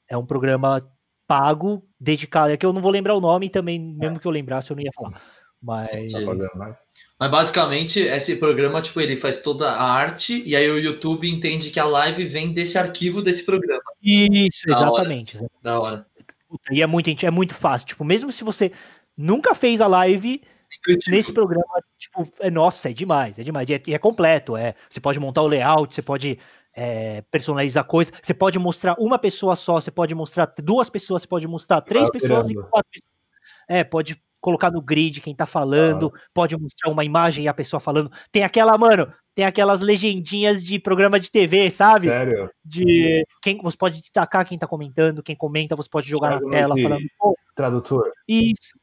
É 0.10 0.18
um 0.18 0.26
programa 0.26 0.86
pago, 1.26 1.88
dedicado. 2.00 2.52
É 2.52 2.58
que 2.58 2.66
eu 2.66 2.74
não 2.74 2.82
vou 2.82 2.92
lembrar 2.92 3.16
o 3.16 3.22
nome 3.22 3.50
também, 3.50 3.80
mesmo 3.80 4.20
que 4.20 4.26
eu 4.28 4.32
lembrasse, 4.32 4.72
eu 4.72 4.76
não 4.76 4.84
ia 4.84 4.92
falar. 4.94 5.22
Mas 5.62 6.12
Tá 6.12 6.20
pagando 6.20 6.50
mais? 6.56 6.78
Mas 7.20 7.32
basicamente, 7.32 8.00
esse 8.00 8.36
programa, 8.36 8.82
tipo, 8.82 9.02
ele 9.02 9.18
faz 9.18 9.42
toda 9.42 9.70
a 9.70 9.84
arte 9.84 10.44
e 10.46 10.56
aí 10.56 10.70
o 10.70 10.78
YouTube 10.78 11.28
entende 11.28 11.72
que 11.72 11.80
a 11.80 11.86
live 11.86 12.24
vem 12.26 12.54
desse 12.54 12.78
arquivo 12.78 13.24
desse 13.24 13.44
programa. 13.44 13.82
isso, 14.02 14.68
Da 14.68 14.78
hora. 14.78 14.86
exatamente. 14.86 15.38
Da 15.64 15.80
hora. 15.80 16.06
E 16.72 16.82
é 16.82 16.86
muito, 16.88 17.10
é 17.26 17.32
muito 17.32 17.56
fácil. 17.56 17.88
Tipo, 17.88 18.06
mesmo 18.06 18.32
se 18.32 18.44
você 18.44 18.72
nunca 19.18 19.56
fez 19.56 19.82
a 19.82 19.88
live, 19.88 20.42
Intuitivo. 20.78 21.16
nesse 21.16 21.34
programa, 21.34 21.82
tipo, 21.98 22.32
é, 22.40 22.52
nossa, 22.52 22.92
é 22.92 22.94
demais, 22.94 23.40
é 23.40 23.44
demais. 23.44 23.68
E 23.68 23.74
é, 23.74 23.82
é 23.88 23.98
completo, 23.98 24.56
é. 24.56 24.76
Você 24.88 25.00
pode 25.00 25.20
montar 25.20 25.42
o 25.42 25.48
layout, 25.48 25.96
você 25.96 26.04
pode 26.04 26.38
é, 26.72 27.24
personalizar 27.32 27.84
coisas, 27.86 28.14
você 28.22 28.34
pode 28.34 28.60
mostrar 28.60 28.96
uma 29.00 29.18
pessoa 29.18 29.56
só, 29.56 29.82
você 29.82 29.90
pode 29.90 30.14
mostrar 30.14 30.54
duas 30.60 30.88
pessoas, 30.88 31.24
você 31.24 31.28
pode 31.28 31.48
mostrar 31.48 31.82
três 31.82 32.12
pessoas 32.12 32.48
e 32.48 32.54
quatro 32.54 32.92
pessoas. 32.92 33.18
É, 33.68 33.84
pode 33.84 34.22
colocar 34.40 34.72
no 34.72 34.82
grid 34.82 35.22
quem 35.22 35.36
tá 35.36 35.46
falando, 35.46 36.14
pode 36.34 36.56
mostrar 36.58 36.92
uma 36.92 37.04
imagem 37.04 37.46
e 37.46 37.48
a 37.48 37.54
pessoa 37.54 37.80
falando. 37.80 38.12
Tem 38.32 38.44
aquela, 38.44 38.78
mano, 38.78 39.12
tem 39.36 39.46
aquelas 39.46 39.82
legendinhas 39.82 40.64
de 40.64 40.80
programa 40.80 41.20
de 41.20 41.32
TV, 41.32 41.70
sabe? 41.70 42.08
Sério? 42.08 42.50
De 42.64 43.26
quem 43.42 43.58
você 43.58 43.78
pode 43.78 44.00
destacar 44.00 44.48
quem 44.48 44.58
tá 44.58 44.68
comentando, 44.68 45.24
quem 45.24 45.36
comenta, 45.36 45.76
você 45.76 45.90
pode 45.90 46.10
jogar 46.10 46.40
na 46.42 46.50
tela 46.50 46.76
falando, 46.76 47.06
pô, 47.20 47.38
Tradutor. 47.56 48.10
isso. 48.28 48.74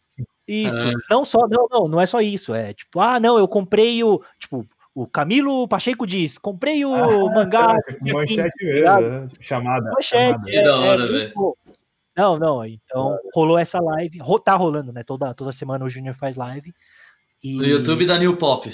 Isso. 0.46 0.88
É. 0.88 0.92
Não 1.10 1.24
só, 1.24 1.38
não, 1.48 1.66
não, 1.70 1.88
não 1.88 2.00
é 2.00 2.06
só 2.06 2.20
isso. 2.20 2.54
É 2.54 2.74
tipo, 2.74 3.00
ah, 3.00 3.18
não, 3.18 3.38
eu 3.38 3.48
comprei 3.48 4.04
o. 4.04 4.22
Tipo, 4.38 4.66
o 4.94 5.06
Camilo 5.06 5.66
Pacheco 5.66 6.06
diz: 6.06 6.38
comprei 6.38 6.84
o 6.84 7.28
mangá. 7.30 7.74
Dia 8.02 8.12
15, 8.12 8.12
manchete 8.12 8.64
ligado? 8.64 9.02
mesmo, 9.02 9.20
né? 9.20 9.28
Tipo, 9.28 9.44
chamada. 9.44 9.90
Manchete. 9.92 10.22
chamada. 10.22 10.44
Que 10.44 10.62
da 10.62 10.78
hora, 10.78 10.98
muito 10.98 11.12
velho. 11.12 11.56
Não, 12.16 12.38
não, 12.38 12.64
então 12.64 13.18
rolou 13.34 13.58
essa 13.58 13.80
live. 13.80 14.18
Tá 14.44 14.54
rolando, 14.54 14.92
né? 14.92 15.02
Toda, 15.02 15.34
toda 15.34 15.52
semana 15.52 15.84
o 15.84 15.88
Júnior 15.88 16.14
faz 16.14 16.36
live. 16.36 16.72
E 17.42 17.56
No 17.56 17.66
YouTube 17.66 18.06
da 18.06 18.18
New 18.18 18.36
Pop. 18.36 18.72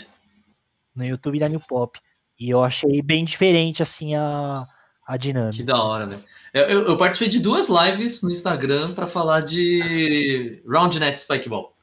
no 0.95 1.05
YouTube 1.05 1.39
da 1.39 1.49
New 1.49 1.61
Pop. 1.61 1.99
E 2.39 2.51
eu 2.51 2.63
achei 2.63 3.03
bem 3.03 3.25
diferente, 3.25 3.83
assim, 3.83 4.15
a, 4.15 4.67
a 5.07 5.17
dinâmica. 5.17 5.57
Que 5.59 5.63
da 5.63 5.83
hora, 5.83 6.07
velho. 6.07 6.23
Eu, 6.55 6.63
eu, 6.65 6.87
eu 6.89 6.97
participei 6.97 7.29
de 7.29 7.39
duas 7.39 7.69
lives 7.69 8.23
no 8.23 8.31
Instagram 8.31 8.95
pra 8.95 9.07
falar 9.07 9.41
de 9.41 10.63
Roundnet 10.67 11.19
Spikeball. 11.21 11.75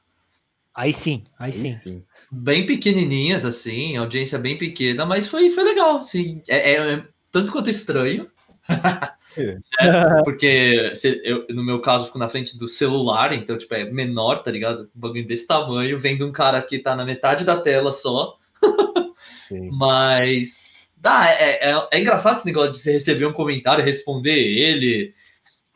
Aí 0.73 0.93
sim, 0.93 1.23
aí 1.39 1.47
Aí 1.47 1.53
sim. 1.53 1.77
sim. 1.83 2.03
Bem 2.31 2.65
pequenininhas, 2.65 3.45
assim, 3.45 3.95
audiência 3.97 4.37
bem 4.37 4.57
pequena, 4.57 5.05
mas 5.05 5.27
foi, 5.27 5.49
foi 5.49 5.63
legal, 5.63 5.97
assim. 5.97 6.41
É, 6.47 6.73
é- 6.73 6.93
é 6.93 7.03
tanto 7.31 7.51
quanto 7.51 7.69
estranho. 7.69 8.29
É, 9.37 9.57
porque 10.25 10.95
se- 10.95 11.21
eu, 11.23 11.45
no 11.49 11.63
meu 11.63 11.79
caso, 11.79 12.07
fico 12.07 12.17
na 12.17 12.27
frente 12.27 12.57
do 12.57 12.67
celular, 12.67 13.33
então, 13.33 13.55
tipo, 13.55 13.71
é 13.75 13.83
menor, 13.85 14.39
tá 14.41 14.49
ligado? 14.49 14.89
Um 14.95 14.99
bagulho 14.99 15.27
desse 15.27 15.45
tamanho, 15.45 15.99
vendo 15.99 16.25
um 16.25 16.31
cara 16.31 16.59
que 16.61 16.79
tá 16.79 16.95
na 16.95 17.05
metade 17.05 17.45
da 17.45 17.55
tela 17.55 17.91
só. 17.91 18.35
Mas. 19.71 20.91
Dá, 20.99 21.29
é, 21.29 21.71
é, 21.71 21.87
é 21.91 21.99
engraçado 22.01 22.37
esse 22.37 22.45
negócio 22.45 22.71
de 22.71 22.79
você 22.79 22.91
receber 22.93 23.25
um 23.27 23.33
comentário 23.33 23.81
e 23.81 23.85
responder 23.85 24.33
ele. 24.35 25.13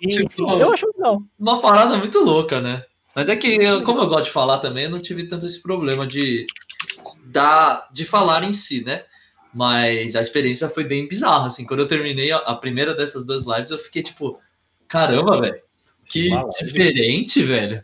Sim, 0.01 0.09
Tipo, 0.09 0.31
sim. 0.31 0.59
Eu 0.59 0.73
acho 0.73 0.87
legal. 0.87 1.21
Uma 1.39 1.61
parada 1.61 1.97
muito 1.97 2.19
louca, 2.19 2.59
né? 2.59 2.83
Mas 3.15 3.29
é 3.29 3.35
que, 3.35 3.47
eu- 3.47 3.83
como 3.83 4.01
eu 4.01 4.07
gosto 4.07 4.25
de 4.25 4.31
falar 4.31 4.59
também, 4.59 4.85
eu 4.85 4.89
não 4.89 5.01
tive 5.01 5.27
tanto 5.27 5.45
esse 5.45 5.61
problema 5.61 6.07
de, 6.07 6.45
da, 7.25 7.87
de 7.93 8.05
falar 8.05 8.43
em 8.43 8.53
si, 8.53 8.83
né? 8.83 9.03
Mas 9.53 10.15
a 10.15 10.21
experiência 10.21 10.69
foi 10.69 10.83
bem 10.83 11.07
bizarra, 11.07 11.47
assim. 11.47 11.65
Quando 11.65 11.81
eu 11.81 11.87
terminei 11.87 12.31
a, 12.31 12.37
a 12.37 12.55
primeira 12.55 12.95
dessas 12.95 13.25
duas 13.25 13.45
lives, 13.45 13.71
eu 13.71 13.77
fiquei 13.77 14.01
tipo, 14.01 14.39
caramba, 14.87 15.41
velho. 15.41 15.61
Que 16.05 16.29
diferente, 16.63 17.43
velho. 17.43 17.83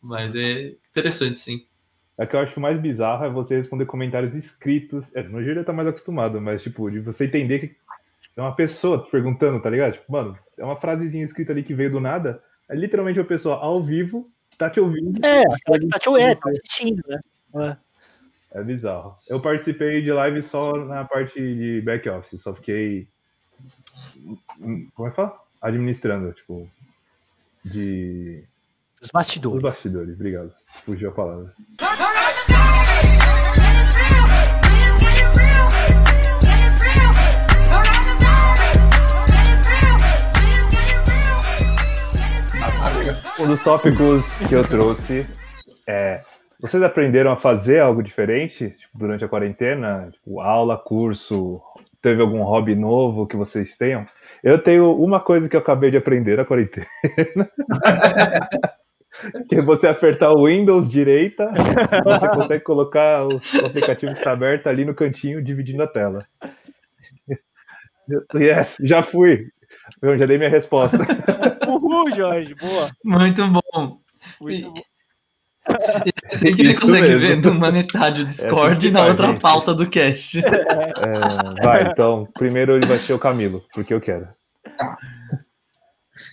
Mas 0.00 0.34
é 0.34 0.74
interessante, 0.90 1.40
sim. 1.40 1.66
É 2.16 2.26
que 2.26 2.36
eu 2.36 2.40
acho 2.40 2.52
que 2.52 2.58
o 2.58 2.62
mais 2.62 2.78
bizarro 2.78 3.24
é 3.24 3.30
você 3.30 3.56
responder 3.56 3.86
comentários 3.86 4.34
escritos. 4.34 5.06
É, 5.14 5.22
no 5.22 5.42
Gíria 5.42 5.64
tá 5.64 5.72
mais 5.72 5.88
acostumado, 5.88 6.40
mas, 6.40 6.62
tipo, 6.62 6.90
de 6.90 7.00
você 7.00 7.24
entender 7.24 7.58
que 7.58 7.76
é 8.36 8.40
uma 8.40 8.54
pessoa 8.54 9.02
te 9.02 9.10
perguntando, 9.10 9.60
tá 9.60 9.68
ligado? 9.68 9.94
Tipo, 9.94 10.12
mano, 10.12 10.38
é 10.56 10.64
uma 10.64 10.76
frasezinha 10.76 11.24
escrita 11.24 11.52
ali 11.52 11.62
que 11.62 11.74
veio 11.74 11.90
do 11.90 12.00
nada. 12.00 12.42
É 12.68 12.74
literalmente 12.74 13.18
uma 13.18 13.26
pessoa 13.26 13.56
ao 13.56 13.82
vivo 13.82 14.30
que 14.50 14.56
tá 14.56 14.70
te 14.70 14.80
ouvindo. 14.80 15.24
É, 15.24 15.42
que 15.42 15.88
tá 15.88 15.98
te 15.98 16.08
é, 16.20 16.34
tá 16.34 16.50
assistindo, 16.50 17.02
né? 17.08 17.76
É. 18.54 18.62
Bizarro. 18.62 19.16
Eu 19.28 19.40
participei 19.40 20.00
de 20.02 20.12
live 20.12 20.40
só 20.42 20.72
na 20.72 21.04
parte 21.04 21.38
de 21.40 21.82
back 21.82 22.08
office, 22.08 22.40
só 22.40 22.52
fiquei. 22.54 23.08
Como 24.94 25.08
é 25.08 25.10
que 25.10 25.16
fala? 25.16 25.36
Administrando, 25.60 26.32
tipo. 26.32 26.68
De. 27.64 28.44
Dos 29.00 29.06
Os 29.06 29.10
bastidores. 29.10 29.62
bastidores, 29.62 30.14
obrigado. 30.14 30.52
Fugiu 30.84 31.08
a 31.10 31.12
palavra. 31.12 31.52
Um 43.40 43.48
dos 43.48 43.62
tópicos 43.62 44.22
que 44.48 44.54
eu 44.54 44.62
trouxe 44.62 45.26
é. 45.86 46.22
Vocês 46.60 46.82
aprenderam 46.82 47.32
a 47.32 47.36
fazer 47.36 47.80
algo 47.80 48.02
diferente 48.02 48.70
tipo, 48.70 48.98
durante 48.98 49.24
a 49.24 49.28
quarentena? 49.28 50.08
Tipo, 50.12 50.40
aula, 50.40 50.78
curso, 50.78 51.60
teve 52.00 52.22
algum 52.22 52.42
hobby 52.42 52.74
novo 52.74 53.26
que 53.26 53.36
vocês 53.36 53.76
tenham? 53.76 54.06
Eu 54.42 54.62
tenho 54.62 54.94
uma 54.94 55.20
coisa 55.20 55.48
que 55.48 55.56
eu 55.56 55.60
acabei 55.60 55.90
de 55.90 55.96
aprender 55.96 56.36
na 56.36 56.44
quarentena. 56.44 56.86
que 59.48 59.56
é 59.56 59.62
você 59.62 59.86
apertar 59.86 60.32
o 60.32 60.46
Windows 60.46 60.88
direita, 60.88 61.50
você 62.04 62.28
consegue 62.28 62.64
colocar 62.64 63.26
o 63.26 63.40
aplicativo 63.64 64.12
que 64.12 64.18
está 64.18 64.32
aberto 64.32 64.66
ali 64.66 64.84
no 64.84 64.94
cantinho, 64.94 65.42
dividindo 65.42 65.82
a 65.82 65.86
tela. 65.86 66.26
Yes, 68.34 68.76
já 68.82 69.02
fui. 69.02 69.46
Eu 70.02 70.18
já 70.18 70.26
dei 70.26 70.36
minha 70.36 70.50
resposta. 70.50 70.98
Uhul, 71.66 72.10
Jorge, 72.14 72.54
boa. 72.54 72.90
Muito 73.04 73.46
bom. 73.48 73.98
Muito 74.40 74.72
bom. 74.72 74.93
É 76.44 76.52
que 76.52 76.60
ele 76.60 76.74
consegue 76.74 77.08
mesmo. 77.08 77.20
ver 77.20 77.36
numa 77.42 77.70
metade 77.72 78.22
o 78.22 78.26
Discord 78.26 78.78
que 78.78 78.86
e 78.88 78.90
na 78.90 78.98
faz, 79.00 79.10
outra 79.12 79.26
gente. 79.28 79.40
pauta 79.40 79.74
do 79.74 79.88
cast. 79.88 80.40
É, 80.44 81.62
vai, 81.64 81.84
então, 81.90 82.28
primeiro 82.34 82.76
ele 82.76 82.86
vai 82.86 82.98
ser 82.98 83.12
o 83.14 83.18
Camilo, 83.18 83.64
porque 83.72 83.94
eu 83.94 84.00
quero. 84.00 84.26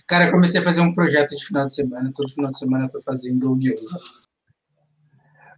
Cara, 0.06 0.26
eu 0.26 0.32
comecei 0.32 0.60
a 0.60 0.64
fazer 0.64 0.80
um 0.80 0.94
projeto 0.94 1.34
de 1.36 1.44
final 1.46 1.66
de 1.66 1.74
semana. 1.74 2.12
Todo 2.14 2.30
final 2.30 2.50
de 2.50 2.58
semana 2.58 2.84
eu 2.86 2.90
tô 2.90 3.00
fazendo 3.00 3.52
o 3.52 3.58
gyoza. 3.58 3.98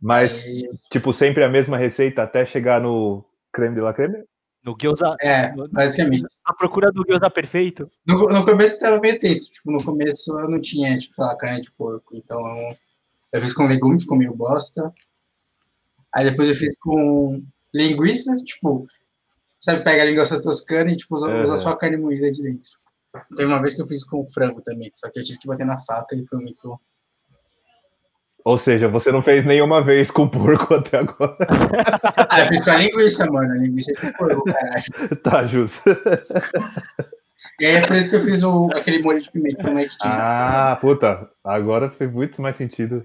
Mas, 0.01 0.45
Aí, 0.45 0.69
tipo, 0.93 1.13
sempre 1.13 1.43
a 1.45 1.49
mesma 1.49 1.77
receita 1.79 2.23
até 2.23 2.45
chegar 2.45 2.81
no 2.81 3.25
creme 3.53 3.75
de 3.75 3.81
la 3.81 3.93
creme? 3.95 4.19
No 4.63 4.75
Gyoza, 4.81 5.15
É, 5.21 5.53
basicamente. 5.71 6.25
a 6.45 6.55
procura 6.55 6.91
do 6.91 7.05
Gyoza 7.07 7.29
perfeito. 7.29 7.87
No, 8.07 8.19
no 8.29 8.45
começo 8.45 8.81
tava 8.81 8.99
meio 9.01 9.19
tenso. 9.19 9.51
Tipo, 9.53 9.71
no 9.73 9.83
começo 9.85 10.39
eu 10.39 10.49
não 10.49 10.59
tinha, 10.61 10.97
tipo, 10.97 11.15
sei 11.15 11.25
lá, 11.25 11.37
carne 11.37 11.61
de 11.61 11.71
porco. 11.73 12.17
Então 12.17 12.39
eu 13.35 13.41
fiz 13.41 13.53
com 13.53 13.67
legumes, 13.67 14.03
ficou 14.03 14.17
meio 14.17 14.33
bosta. 14.33 14.93
Aí 16.15 16.25
depois 16.25 16.49
eu 16.49 16.55
fiz 16.55 16.79
com 16.79 17.43
linguiça, 17.75 18.37
tipo, 18.37 18.85
sabe, 19.59 19.83
pega 19.83 20.03
a 20.03 20.05
linguiça 20.05 20.41
toscana 20.41 20.93
e, 20.93 20.97
tipo, 20.97 21.17
usa, 21.17 21.29
Uhum. 21.29 21.43
usa 21.43 21.57
só 21.57 21.71
a 21.71 21.77
carne 21.77 21.97
moída 21.97 22.31
de 22.31 22.41
dentro. 22.41 22.71
Teve 23.37 23.47
uma 23.53 23.61
vez 23.61 23.75
que 23.75 23.83
eu 23.83 23.87
fiz 23.87 24.05
com 24.05 24.25
frango 24.25 24.63
também, 24.63 24.93
só 24.95 25.11
que 25.11 25.19
eu 25.19 25.25
tive 25.25 25.41
que 25.41 25.49
bater 25.49 25.67
na 25.67 25.77
faca 25.79 26.15
e 26.15 26.25
foi 26.25 26.39
muito. 26.39 26.81
Ou 28.45 28.57
seja, 28.57 28.87
você 28.87 29.11
não 29.11 29.23
fez 29.23 29.45
nenhuma 29.45 29.83
vez 29.83 30.13
com 30.13 30.29
porco 30.29 30.75
até 30.75 30.99
agora. 30.99 31.37
Ah, 32.31 32.41
eu 32.41 32.47
fiz 32.47 32.65
com 32.65 32.71
a 32.71 32.77
linguiça, 32.77 33.27
mano. 33.27 33.53
A 33.53 33.57
linguiça 33.57 33.91
é 34.01 34.13
porco, 34.13 34.45
caralho. 34.45 35.17
tá, 35.25 35.47
justo. 35.47 35.83
E 37.61 37.67
aí 37.67 37.75
é 37.75 37.87
por 37.87 37.97
isso 37.97 38.09
que 38.11 38.17
eu 38.17 38.21
fiz 38.21 38.43
o, 38.43 38.69
aquele 38.75 39.03
molho 39.03 39.21
de 39.21 39.31
pimenta 39.31 39.63
como 39.63 39.79
é 39.79 39.85
que 39.85 39.99
tinha. 39.99 40.15
Ah, 40.17 40.77
puta, 40.77 41.29
agora 41.43 41.91
fez 41.91 42.11
muito 42.11 42.41
mais 42.41 42.57
sentido. 42.57 43.05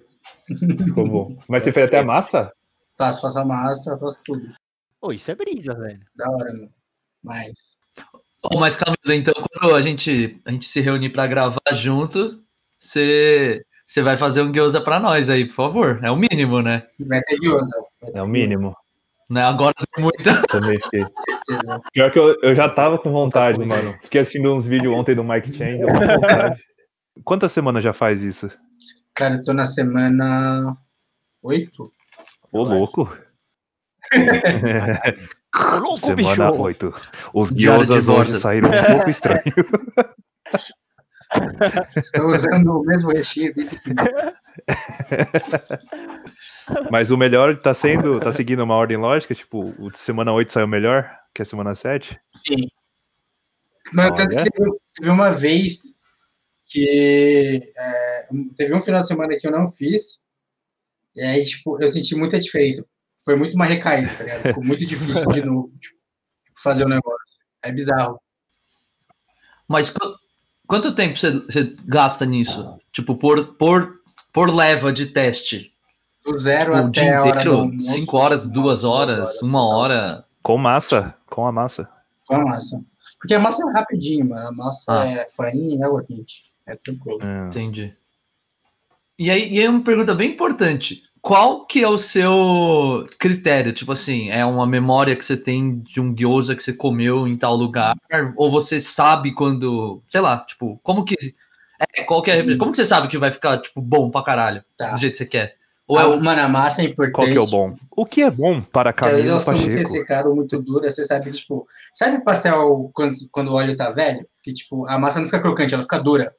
Ficou 0.83 1.07
bom. 1.07 1.37
Mas 1.47 1.63
você 1.63 1.71
fez 1.71 1.87
até 1.87 1.99
a 1.99 2.03
massa? 2.03 2.51
Faço, 2.97 3.21
faço 3.21 3.39
a 3.39 3.45
massa, 3.45 3.97
faço 3.97 4.23
tudo. 4.25 4.51
Pô, 4.99 5.13
isso 5.13 5.31
é 5.31 5.35
brisa, 5.35 5.73
velho. 5.73 6.01
Da 6.15 6.29
hora, 6.29 6.51
mano. 6.53 6.69
Mas. 7.23 7.77
Ô, 8.43 8.59
mas 8.59 8.75
Camilo, 8.75 9.13
então 9.13 9.33
quando 9.33 9.75
a 9.75 9.81
gente, 9.81 10.41
a 10.45 10.51
gente 10.51 10.67
se 10.67 10.79
reunir 10.79 11.09
pra 11.09 11.27
gravar 11.27 11.59
junto, 11.73 12.41
você 12.77 13.63
você 13.89 14.03
vai 14.03 14.15
fazer 14.15 14.43
um 14.43 14.51
gyoza 14.51 14.79
pra 14.79 14.99
nós 14.99 15.31
aí, 15.31 15.45
por 15.45 15.55
favor. 15.55 15.99
É 16.03 16.11
o 16.11 16.15
mínimo, 16.15 16.61
né? 16.61 16.83
Vai 16.99 17.21
ter 17.21 17.39
gyoza. 17.39 17.75
vai 17.99 18.11
ter 18.11 18.17
É 18.19 18.21
o 18.21 18.27
mínimo. 18.27 18.75
Né, 19.29 19.43
Agora 19.43 19.73
tem 19.93 20.03
muita. 20.03 20.41
Também 20.47 20.79
fiquei. 20.79 21.05
Pior 21.91 22.11
que 22.11 22.19
eu, 22.19 22.39
eu 22.41 22.53
já 22.53 22.69
tava 22.69 22.99
com 22.99 23.11
vontade, 23.11 23.57
mano. 23.59 23.93
Fiquei 24.03 24.21
assistindo 24.21 24.53
uns 24.53 24.65
vídeos 24.65 24.93
ontem 24.93 25.15
do 25.15 25.23
Mike 25.23 25.55
Chang. 25.55 25.79
Quantas 27.23 27.51
semanas 27.51 27.83
já 27.83 27.91
faz 27.91 28.21
isso? 28.21 28.49
Cara, 29.19 29.35
eu 29.35 29.43
tô 29.43 29.51
na 29.51 29.65
semana 29.65 30.77
8. 31.43 31.83
Ô, 32.53 32.63
louco. 32.63 33.13
Ô, 35.53 35.75
louco, 35.77 35.99
Semana 35.99 36.51
bicho. 36.51 36.61
8. 36.63 36.93
Os 37.33 37.49
de 37.49 37.55
guiosas 37.55 38.07
hoje 38.07 38.39
saíram 38.39 38.69
um 38.69 38.95
pouco 38.95 39.09
estranhos. 39.09 39.43
Estou 41.97 42.27
usando 42.27 42.79
o 42.79 42.85
mesmo 42.85 43.11
recheio 43.11 43.53
dele. 43.53 43.77
Mas 46.89 47.11
o 47.11 47.17
melhor 47.17 47.59
tá 47.59 47.73
sendo, 47.73 48.21
tá 48.21 48.31
seguindo 48.31 48.63
uma 48.63 48.75
ordem 48.75 48.95
lógica, 48.95 49.35
tipo, 49.35 49.75
o 49.77 49.91
de 49.91 49.99
semana 49.99 50.31
8 50.31 50.49
saiu 50.49 50.67
melhor 50.67 51.13
que 51.33 51.41
a 51.41 51.45
semana 51.45 51.75
7? 51.75 52.17
Sim. 52.47 52.69
Mas 53.91 54.11
tanto 54.11 54.29
que 54.29 54.49
teve, 54.49 54.71
teve 54.93 55.09
uma 55.09 55.29
vez 55.29 55.98
que 56.69 57.71
é, 57.77 58.27
teve 58.55 58.73
um 58.75 58.79
final 58.81 59.01
de 59.01 59.07
semana 59.07 59.35
que 59.37 59.47
eu 59.47 59.51
não 59.51 59.67
fiz. 59.67 60.23
E 61.15 61.21
aí, 61.21 61.43
tipo, 61.43 61.81
eu 61.81 61.87
senti 61.87 62.15
muita 62.15 62.39
diferença. 62.39 62.85
Foi 63.25 63.35
muito 63.35 63.55
uma 63.55 63.65
recaída, 63.65 64.13
tá 64.15 64.23
ligado? 64.23 64.43
Ficou 64.43 64.63
muito 64.63 64.85
difícil 64.85 65.29
de 65.31 65.43
novo, 65.43 65.67
tipo, 65.79 65.97
fazer 66.61 66.85
o 66.85 66.89
negócio. 66.89 67.19
É 67.63 67.71
bizarro. 67.71 68.17
Mas 69.67 69.89
qu- 69.89 70.15
quanto 70.67 70.95
tempo 70.95 71.17
você, 71.17 71.31
você 71.39 71.75
gasta 71.85 72.25
nisso? 72.25 72.79
Tipo, 72.91 73.15
por, 73.15 73.55
por, 73.55 73.99
por 74.33 74.53
leva 74.53 74.93
de 74.93 75.07
teste? 75.07 75.73
Do 76.25 76.37
zero 76.37 76.73
Tipo, 76.73 76.85
o 76.85 76.87
até 76.89 77.01
dia 77.01 77.17
a 77.17 77.21
hora 77.21 77.23
do 77.25 77.29
inteiro? 77.39 77.57
almoço, 77.57 77.91
Cinco 77.91 78.17
horas, 78.17 78.41
tipo, 78.43 78.53
duas 78.53 78.83
umas 78.83 78.93
horas, 79.09 79.41
uma 79.41 79.67
hora? 79.75 80.25
Com 80.41 80.57
massa, 80.57 81.15
com 81.25 81.45
a 81.45 81.51
massa. 81.51 81.89
Com 82.27 82.35
a 82.35 82.45
massa. 82.45 82.81
Porque 83.19 83.33
a 83.33 83.39
massa 83.39 83.67
é 83.67 83.73
rapidinho, 83.73 84.29
mano. 84.29 84.47
A 84.47 84.51
massa 84.51 85.01
Ah. 85.01 85.05
é 85.07 85.27
farinha 85.29 85.77
e 85.77 85.83
água 85.83 86.03
quente. 86.03 86.53
É 86.71 86.75
tranquilo. 86.75 87.19
É. 87.21 87.47
Entendi. 87.47 87.93
E 89.17 89.29
aí, 89.29 89.53
e 89.53 89.59
aí 89.59 89.67
uma 89.67 89.83
pergunta 89.83 90.15
bem 90.15 90.31
importante. 90.31 91.03
Qual 91.21 91.65
que 91.65 91.83
é 91.83 91.87
o 91.87 91.97
seu 91.97 93.05
critério? 93.19 93.73
Tipo 93.73 93.91
assim, 93.91 94.29
é 94.29 94.45
uma 94.45 94.65
memória 94.65 95.15
que 95.15 95.25
você 95.25 95.35
tem 95.35 95.79
de 95.79 95.99
um 95.99 96.13
gyoza 96.13 96.55
que 96.55 96.63
você 96.63 96.71
comeu 96.71 97.27
em 97.27 97.35
tal 97.35 97.55
lugar? 97.55 97.93
Ou 98.37 98.49
você 98.49 98.79
sabe 98.79 99.33
quando, 99.33 100.01
sei 100.07 100.21
lá, 100.21 100.45
tipo, 100.45 100.79
como 100.81 101.03
que 101.03 101.15
é, 101.97 102.03
qual 102.03 102.21
que 102.21 102.29
é 102.29 102.33
a 102.33 102.35
referência? 102.37 102.59
Como 102.59 102.71
que 102.71 102.77
você 102.77 102.85
sabe 102.85 103.09
que 103.09 103.17
vai 103.17 103.31
ficar, 103.31 103.61
tipo, 103.61 103.81
bom 103.81 104.09
pra 104.09 104.23
caralho, 104.23 104.63
Tá. 104.77 104.91
do 104.91 104.99
jeito 104.99 105.13
que 105.13 105.17
você 105.19 105.25
quer? 105.25 105.55
Ou 105.87 105.99
é 105.99 106.03
Ah, 106.03 106.07
o... 106.07 106.23
Mano, 106.23 106.41
a 106.41 106.47
massa 106.47 106.81
é 106.81 106.85
importante. 106.85 107.13
Qual 107.13 107.27
que 107.27 107.37
é 107.37 107.41
o 107.41 107.47
bom? 107.47 107.75
O 107.95 108.05
que 108.05 108.21
é 108.21 108.29
bom 108.29 108.61
para 108.61 108.93
Porque 108.93 109.07
às 109.09 109.15
vezes 109.15 109.31
ela 109.31 109.43
Camilo 109.43 109.71
fica 109.71 109.87
muito 109.89 110.27
ou 110.29 110.35
muito 110.35 110.61
dura, 110.61 110.89
você 110.89 111.03
sabe 111.03 111.25
que, 111.25 111.31
tipo, 111.31 111.65
sabe 111.93 112.23
pastel 112.23 112.91
quando, 112.93 113.13
quando 113.31 113.47
o 113.49 113.53
óleo 113.55 113.75
tá 113.75 113.89
velho? 113.89 114.25
Que, 114.43 114.53
tipo, 114.53 114.87
a 114.87 114.99
massa 114.99 115.19
não 115.19 115.25
fica 115.25 115.41
crocante, 115.41 115.73
ela 115.73 115.83
fica 115.83 115.97
dura. 115.99 116.33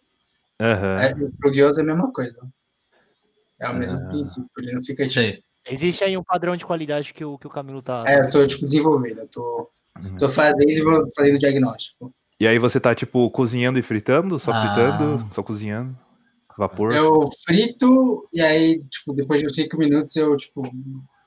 Aham. 0.60 0.98
É, 1.00 1.14
pro 1.38 1.50
gyoza 1.50 1.80
é 1.80 1.84
a 1.84 1.86
mesma 1.86 2.12
coisa. 2.12 2.46
É 3.58 3.68
o 3.68 3.74
mesmo 3.74 4.00
Ah. 4.00 4.08
princípio, 4.08 4.50
ele 4.58 4.72
não 4.72 4.82
fica, 4.82 5.04
tipo... 5.04 5.14
Sei. 5.14 5.42
Existe 5.68 6.04
aí 6.04 6.16
um 6.16 6.24
padrão 6.24 6.56
de 6.56 6.64
qualidade 6.64 7.12
que 7.12 7.24
o, 7.24 7.38
que 7.38 7.46
o 7.46 7.50
Camilo 7.50 7.82
tá. 7.82 8.04
É, 8.06 8.20
eu 8.20 8.30
tô, 8.30 8.46
tipo, 8.46 8.64
desenvolvendo, 8.64 9.18
eu 9.20 9.28
tô, 9.28 9.70
Uhum. 10.02 10.16
tô 10.16 10.28
fazendo 10.28 11.04
fazendo 11.14 11.38
diagnóstico. 11.38 12.14
E 12.38 12.46
aí 12.48 12.58
você 12.58 12.80
tá, 12.80 12.94
tipo, 12.94 13.30
cozinhando 13.30 13.78
e 13.78 13.82
fritando? 13.82 14.38
Só 14.38 14.52
Ah. 14.52 14.60
fritando? 14.62 15.28
Só 15.34 15.42
cozinhando? 15.42 15.96
Vapor? 16.56 16.92
Eu 16.94 17.20
frito 17.46 18.26
e 18.32 18.40
aí, 18.40 18.82
tipo, 18.84 19.12
depois 19.12 19.40
de 19.40 19.46
uns 19.46 19.54
5 19.54 19.76
minutos 19.78 20.16
eu, 20.16 20.34
tipo, 20.36 20.62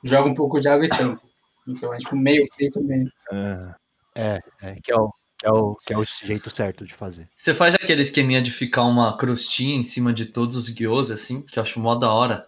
jogo 0.04 0.30
um 0.30 0.34
pouco 0.34 0.60
de 0.60 0.68
água 0.68 0.86
e 0.86 0.90
tampo. 0.90 1.22
Então 1.68 1.94
é, 1.94 1.98
tipo, 1.98 2.16
meio 2.16 2.44
frito, 2.56 2.84
meio... 2.84 3.08
Ah. 3.32 3.76
É, 4.16 4.40
é, 4.62 4.76
que, 4.84 4.92
é 4.92 4.96
o, 4.96 5.12
que, 5.44 5.50
é 5.50 5.52
o, 5.52 5.76
que 5.86 5.94
é 5.94 5.98
o 5.98 6.06
jeito 6.06 6.50
certo 6.50 6.86
de 6.86 6.94
fazer. 6.94 7.28
Você 7.36 7.54
faz 7.54 7.76
aquele 7.76 8.02
esqueminha 8.02 8.42
de 8.42 8.50
ficar 8.50 8.84
uma 8.84 9.18
crostinha 9.18 9.76
em 9.76 9.84
cima 9.84 10.14
de 10.14 10.26
todos 10.28 10.56
os 10.56 10.70
gyozas, 10.70 11.22
assim, 11.22 11.42
que 11.42 11.60
eu 11.60 11.64
acho 11.64 11.80
mó 11.82 11.96
da 11.96 12.10
hora. 12.12 12.48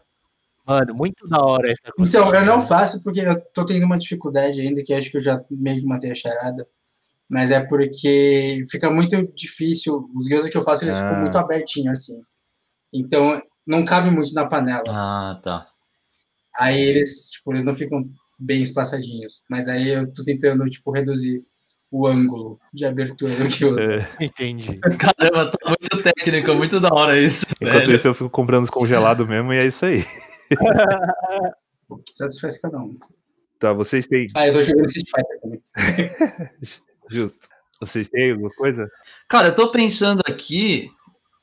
Mano, 0.66 0.96
muito 0.96 1.28
da 1.28 1.40
hora 1.44 1.70
essa 1.72 1.92
coisa. 1.92 2.10
Então, 2.18 2.34
eu 2.34 2.46
não 2.46 2.62
faço 2.62 3.04
porque 3.04 3.20
eu 3.20 3.40
tô 3.54 3.66
tendo 3.66 3.86
uma 3.86 3.98
dificuldade 3.98 4.62
ainda, 4.62 4.82
que 4.82 4.94
acho 4.94 5.12
que 5.12 5.18
eu 5.18 5.22
já 5.22 5.44
meio 5.52 5.82
que 5.82 5.86
matei 5.86 6.10
a 6.12 6.16
charada. 6.16 6.66
Mas 7.30 7.52
é 7.52 7.60
porque 7.66 8.62
fica 8.72 8.90
muito 8.90 9.22
difícil. 9.36 10.10
Os 10.16 10.26
gyoza 10.28 10.50
que 10.50 10.58
eu 10.58 10.62
faço, 10.62 10.86
eles 10.86 10.96
Ah. 10.96 11.02
ficam 11.02 11.20
muito 11.20 11.38
abertinhos, 11.38 12.00
assim. 12.00 12.20
Então, 12.94 13.42
não 13.68 13.84
cabe 13.84 14.10
muito 14.10 14.34
na 14.34 14.48
panela. 14.48 14.84
Ah, 14.88 15.40
tá. 15.44 15.68
Aí 16.58 16.80
eles, 16.80 17.30
tipo, 17.30 17.52
eles 17.52 17.66
não 17.66 17.74
ficam 17.74 18.08
bem 18.40 18.62
espaçadinhos. 18.62 19.42
Mas 19.50 19.68
aí 19.68 19.90
eu 19.90 20.12
tô 20.14 20.24
tentando, 20.24 20.64
tipo, 20.66 20.92
reduzir 20.92 21.44
o 21.96 22.06
ângulo 22.06 22.60
de 22.74 22.84
abertura 22.84 23.34
do 23.36 23.48
gyoza. 23.48 23.94
É. 24.20 24.26
Entendi. 24.26 24.78
Caramba, 25.00 25.50
tá 25.50 25.70
muito 25.70 26.04
técnico, 26.04 26.54
muito 26.54 26.80
da 26.80 26.90
hora 26.94 27.18
isso. 27.18 27.46
Enquanto 27.62 27.86
velho. 27.86 27.96
isso, 27.96 28.08
eu 28.08 28.14
fico 28.14 28.30
comprando 28.30 28.66
os 28.66 28.70
congelados 28.70 29.26
mesmo 29.26 29.54
e 29.54 29.58
é 29.58 29.66
isso 29.66 29.86
aí. 29.86 30.06
O 31.88 32.00
que 32.00 32.14
satisfaz 32.14 32.60
cada 32.60 32.80
um. 32.80 32.98
Tá, 33.60 33.72
vocês 33.72 34.08
têm. 34.08 34.26
Ah, 34.34 34.48
eu 34.48 34.54
tô 34.54 34.64
jogando 34.64 34.88
Street 34.88 35.08
Fighter 35.08 35.40
também. 35.40 36.50
Justo. 37.08 37.48
Vocês 37.80 38.10
têm 38.10 38.32
alguma 38.32 38.50
coisa? 38.50 38.90
Cara, 39.30 39.50
eu 39.50 39.56
tô 39.56 39.70
pensando 39.70 40.24
aqui, 40.26 40.90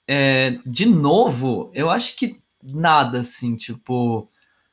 é, 0.04 0.58
de 0.66 0.84
novo, 0.84 1.70
eu 1.72 1.88
acho 1.88 2.16
que 2.16 2.36
nada, 2.60 3.20
assim, 3.20 3.54
tipo, 3.54 4.28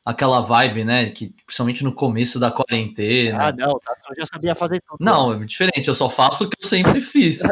aquela 0.05 0.41
vibe, 0.41 0.83
né, 0.83 1.09
que 1.11 1.33
principalmente 1.45 1.83
no 1.83 1.93
começo 1.93 2.39
da 2.39 2.51
quarentena. 2.51 3.47
Ah, 3.47 3.51
não, 3.51 3.79
tá, 3.79 3.93
eu 4.09 4.15
já 4.17 4.25
sabia 4.25 4.55
fazer 4.55 4.81
tudo. 4.81 5.03
Não, 5.03 5.33
é 5.33 5.45
diferente, 5.45 5.87
eu 5.87 5.95
só 5.95 6.09
faço 6.09 6.45
o 6.45 6.49
que 6.49 6.63
eu 6.63 6.67
sempre 6.67 7.01
fiz. 7.01 7.41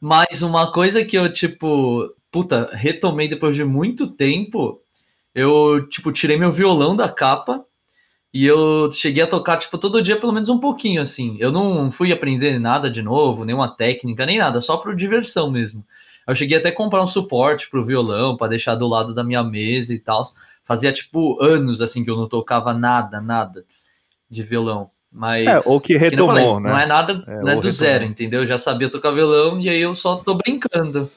Mas 0.00 0.42
uma 0.42 0.70
coisa 0.72 1.04
que 1.04 1.16
eu, 1.16 1.32
tipo, 1.32 2.14
puta, 2.30 2.70
retomei 2.72 3.28
depois 3.28 3.56
de 3.56 3.64
muito 3.64 4.06
tempo, 4.08 4.80
eu, 5.34 5.86
tipo, 5.88 6.12
tirei 6.12 6.36
meu 6.38 6.50
violão 6.52 6.94
da 6.96 7.08
capa 7.08 7.64
E 8.34 8.44
eu 8.46 8.92
cheguei 8.92 9.22
a 9.24 9.28
tocar, 9.28 9.56
tipo, 9.58 9.78
todo 9.78 10.02
dia 10.02 10.18
pelo 10.20 10.32
menos 10.32 10.48
um 10.50 10.60
pouquinho, 10.60 11.00
assim. 11.02 11.36
Eu 11.40 11.50
não 11.52 11.90
fui 11.90 12.12
aprender 12.12 12.58
nada 12.60 12.90
de 12.90 13.02
novo, 13.02 13.44
nenhuma 13.44 13.74
técnica, 13.76 14.26
nem 14.26 14.38
nada, 14.38 14.60
só 14.60 14.76
por 14.78 14.94
diversão 14.96 15.50
mesmo. 15.50 15.84
Eu 16.26 16.34
cheguei 16.34 16.58
até 16.58 16.70
a 16.70 16.74
comprar 16.74 17.02
um 17.02 17.06
suporte 17.06 17.68
pro 17.68 17.84
violão, 17.84 18.36
para 18.36 18.48
deixar 18.48 18.74
do 18.74 18.86
lado 18.86 19.14
da 19.14 19.22
minha 19.22 19.42
mesa 19.42 19.92
e 19.92 19.98
tal. 19.98 20.24
Fazia, 20.64 20.92
tipo, 20.92 21.42
anos, 21.42 21.82
assim, 21.82 22.04
que 22.04 22.10
eu 22.10 22.16
não 22.16 22.28
tocava 22.28 22.72
nada, 22.72 23.20
nada 23.20 23.64
de 24.30 24.42
violão. 24.42 24.90
Mas. 25.12 25.46
É, 25.46 25.60
ou 25.68 25.80
que 25.80 25.96
retomou, 25.96 26.34
falei, 26.34 26.54
né? 26.54 26.70
Não 26.70 26.78
é 26.78 26.86
nada 26.86 27.24
É, 27.26 27.40
não 27.40 27.48
é 27.48 27.54
do 27.54 27.68
retomou. 27.68 27.72
zero, 27.72 28.04
entendeu? 28.04 28.40
Eu 28.40 28.46
já 28.46 28.58
sabia 28.58 28.90
tocar 28.90 29.12
violão 29.12 29.60
e 29.60 29.68
aí 29.68 29.80
eu 29.80 29.94
só 29.94 30.16
tô 30.16 30.34
brincando. 30.34 31.10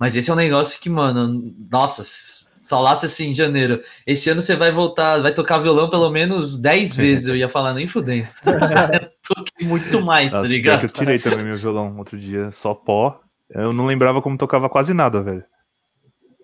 Mas 0.00 0.16
esse 0.16 0.30
é 0.30 0.32
um 0.32 0.36
negócio 0.36 0.80
que, 0.80 0.88
mano, 0.88 1.54
nossa, 1.70 2.04
se 2.04 2.46
falasse 2.68 3.06
assim 3.06 3.30
em 3.30 3.34
janeiro, 3.34 3.82
esse 4.06 4.28
ano 4.30 4.42
você 4.42 4.54
vai 4.54 4.70
voltar, 4.70 5.20
vai 5.20 5.32
tocar 5.32 5.58
violão 5.58 5.88
pelo 5.90 6.10
menos 6.10 6.56
10 6.56 6.96
vezes, 6.96 7.28
eu 7.28 7.36
ia 7.36 7.48
falar 7.48 7.74
nem 7.74 7.86
fudendo. 7.86 8.28
toquei 9.26 9.66
muito 9.66 10.00
mais, 10.00 10.32
Nossa, 10.32 10.44
tá 10.44 10.48
ligado? 10.48 10.80
que 10.80 10.84
eu 10.86 10.90
tirei 10.90 11.18
também 11.18 11.44
meu 11.44 11.56
violão 11.56 11.96
outro 11.98 12.18
dia, 12.18 12.50
só 12.52 12.74
pó. 12.74 13.20
Eu 13.50 13.72
não 13.72 13.86
lembrava 13.86 14.20
como 14.20 14.38
tocava 14.38 14.68
quase 14.68 14.92
nada, 14.92 15.22
velho. 15.22 15.44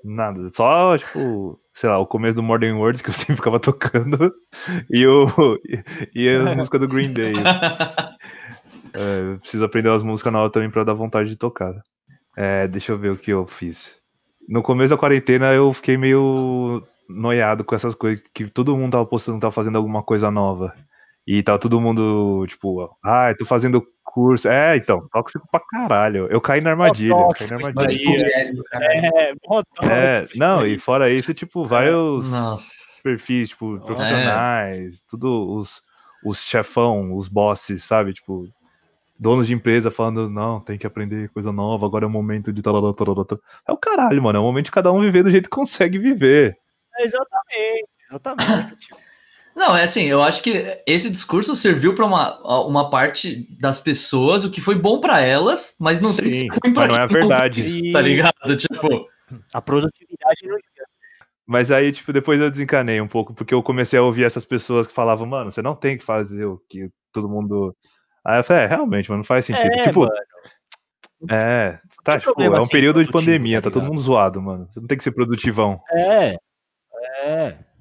Nada. 0.04 0.48
Só, 0.50 0.96
tipo, 0.98 1.60
sei 1.72 1.88
lá, 1.88 1.98
o 1.98 2.06
começo 2.06 2.34
do 2.34 2.42
Modern 2.42 2.76
Words 2.76 3.02
que 3.02 3.10
eu 3.10 3.14
sempre 3.14 3.36
ficava 3.36 3.60
tocando 3.60 4.32
e, 4.90 5.06
o, 5.06 5.26
e 6.14 6.28
a 6.28 6.54
música 6.56 6.78
do 6.78 6.88
Green 6.88 7.12
Day. 7.12 7.34
É, 8.94 9.38
preciso 9.38 9.64
aprender 9.64 9.88
as 9.88 10.02
músicas 10.02 10.30
novas 10.30 10.52
também 10.52 10.70
pra 10.70 10.84
dar 10.84 10.92
vontade 10.92 11.30
de 11.30 11.36
tocar. 11.36 11.72
É, 12.36 12.68
deixa 12.68 12.92
eu 12.92 12.98
ver 12.98 13.10
o 13.10 13.16
que 13.16 13.30
eu 13.30 13.46
fiz. 13.46 13.96
No 14.46 14.62
começo 14.62 14.90
da 14.90 14.98
quarentena 14.98 15.52
eu 15.54 15.72
fiquei 15.72 15.96
meio 15.96 16.82
noiado 17.08 17.64
com 17.64 17.74
essas 17.74 17.94
coisas, 17.94 18.22
que 18.34 18.48
todo 18.50 18.76
mundo 18.76 18.92
tava 18.92 19.06
postando, 19.06 19.40
tava 19.40 19.52
fazendo 19.52 19.76
alguma 19.78 20.02
coisa 20.02 20.30
nova. 20.30 20.74
E 21.26 21.42
tava 21.42 21.58
todo 21.58 21.80
mundo, 21.80 22.44
tipo, 22.48 22.90
ah, 23.02 23.32
tô 23.38 23.44
fazendo 23.44 23.86
curso. 24.02 24.48
É, 24.48 24.76
então, 24.76 25.08
tóxico 25.12 25.46
pra 25.50 25.60
caralho. 25.60 26.26
Eu 26.30 26.40
caí 26.40 26.60
na 26.60 26.70
armadilha. 26.70 27.12
eu 27.12 27.28
caí 27.28 27.48
na 27.50 27.56
tóxico, 27.56 27.56
Mas, 27.56 27.66
armadilha. 27.68 28.26
é, 28.34 28.52
do 28.52 28.64
caralho. 28.64 28.92
É, 28.94 29.30
É, 29.82 30.20
tóxico 30.20 30.38
não, 30.38 30.66
e 30.66 30.78
fora 30.78 31.10
isso, 31.10 31.32
tipo, 31.32 31.64
vários 31.64 32.28
Nossa. 32.30 33.00
perfis, 33.02 33.50
tipo, 33.50 33.78
profissionais, 33.80 35.00
tudo 35.08 35.54
os, 35.54 35.80
os 36.24 36.40
chefão, 36.44 37.16
os 37.16 37.28
bosses, 37.28 37.84
sabe? 37.84 38.12
Tipo, 38.12 38.44
donos 39.18 39.46
de 39.46 39.54
empresa 39.54 39.90
falando, 39.90 40.28
não, 40.28 40.60
tem 40.60 40.76
que 40.76 40.86
aprender 40.86 41.28
coisa 41.30 41.52
nova, 41.52 41.86
agora 41.86 42.04
é 42.04 42.08
o 42.08 42.10
momento 42.10 42.52
de 42.52 42.60
tal, 42.60 42.92
tal, 42.92 43.14
tal, 43.14 43.24
tal. 43.24 43.40
É 43.68 43.72
o 43.72 43.76
caralho, 43.76 44.20
mano, 44.20 44.38
é 44.38 44.40
o 44.40 44.44
momento 44.44 44.66
de 44.66 44.72
cada 44.72 44.92
um 44.92 45.00
viver 45.00 45.22
do 45.22 45.30
jeito 45.30 45.48
que 45.48 45.56
consegue 45.56 45.98
viver. 45.98 46.56
aí. 46.98 47.04
Exatamente, 47.04 47.88
exatamente. 48.10 48.88
Não, 49.54 49.76
é 49.76 49.82
assim, 49.82 50.04
eu 50.04 50.22
acho 50.22 50.42
que 50.42 50.80
esse 50.86 51.10
discurso 51.10 51.54
serviu 51.54 51.94
para 51.94 52.06
uma, 52.06 52.66
uma 52.66 52.90
parte 52.90 53.46
das 53.58 53.80
pessoas, 53.80 54.44
o 54.44 54.50
que 54.50 54.60
foi 54.60 54.74
bom 54.74 54.98
para 54.98 55.20
elas, 55.20 55.76
mas 55.78 56.00
não 56.00 56.14
tem 56.14 56.26
que 56.26 56.34
Sim, 56.34 56.40
ser 56.40 56.58
ruim 56.64 56.74
mas 56.74 56.88
não 56.88 56.96
é 56.96 57.02
a 57.02 57.06
verdade. 57.06 57.92
Tá 57.92 58.00
ligado? 58.00 58.56
Tipo, 58.56 59.06
A 59.52 59.60
produtividade 59.60 60.46
não 60.46 60.56
Mas 61.46 61.70
aí, 61.70 61.92
tipo, 61.92 62.12
depois 62.12 62.40
eu 62.40 62.50
desencanei 62.50 63.00
um 63.00 63.08
pouco, 63.08 63.34
porque 63.34 63.52
eu 63.52 63.62
comecei 63.62 63.98
a 63.98 64.02
ouvir 64.02 64.24
essas 64.24 64.46
pessoas 64.46 64.86
que 64.86 64.92
falavam, 64.92 65.26
mano, 65.26 65.52
você 65.52 65.60
não 65.60 65.74
tem 65.74 65.98
que 65.98 66.04
fazer 66.04 66.46
o 66.46 66.58
que 66.68 66.88
todo 67.12 67.28
mundo. 67.28 67.76
Aí 68.24 68.40
eu 68.40 68.44
falei, 68.44 68.64
é, 68.64 68.66
realmente, 68.66 69.10
mano, 69.10 69.18
não 69.18 69.24
faz 69.24 69.44
sentido. 69.44 69.74
É, 69.74 69.82
tipo, 69.82 70.00
mano. 70.00 70.12
é, 71.30 71.78
tá, 72.02 72.18
tipo, 72.18 72.32
problema 72.32 72.56
é 72.56 72.60
um 72.60 72.64
ser 72.64 72.72
período 72.72 73.04
de 73.04 73.12
pandemia, 73.12 73.60
tá 73.60 73.68
tá 73.68 73.74
todo 73.74 73.86
mundo 73.86 74.00
zoado, 74.00 74.40
mano. 74.40 74.66
Você 74.70 74.80
não 74.80 74.86
tem 74.86 74.96
que 74.96 75.04
ser 75.04 75.12
produtivão. 75.12 75.78
É, 75.92 76.36
é. 77.24 77.71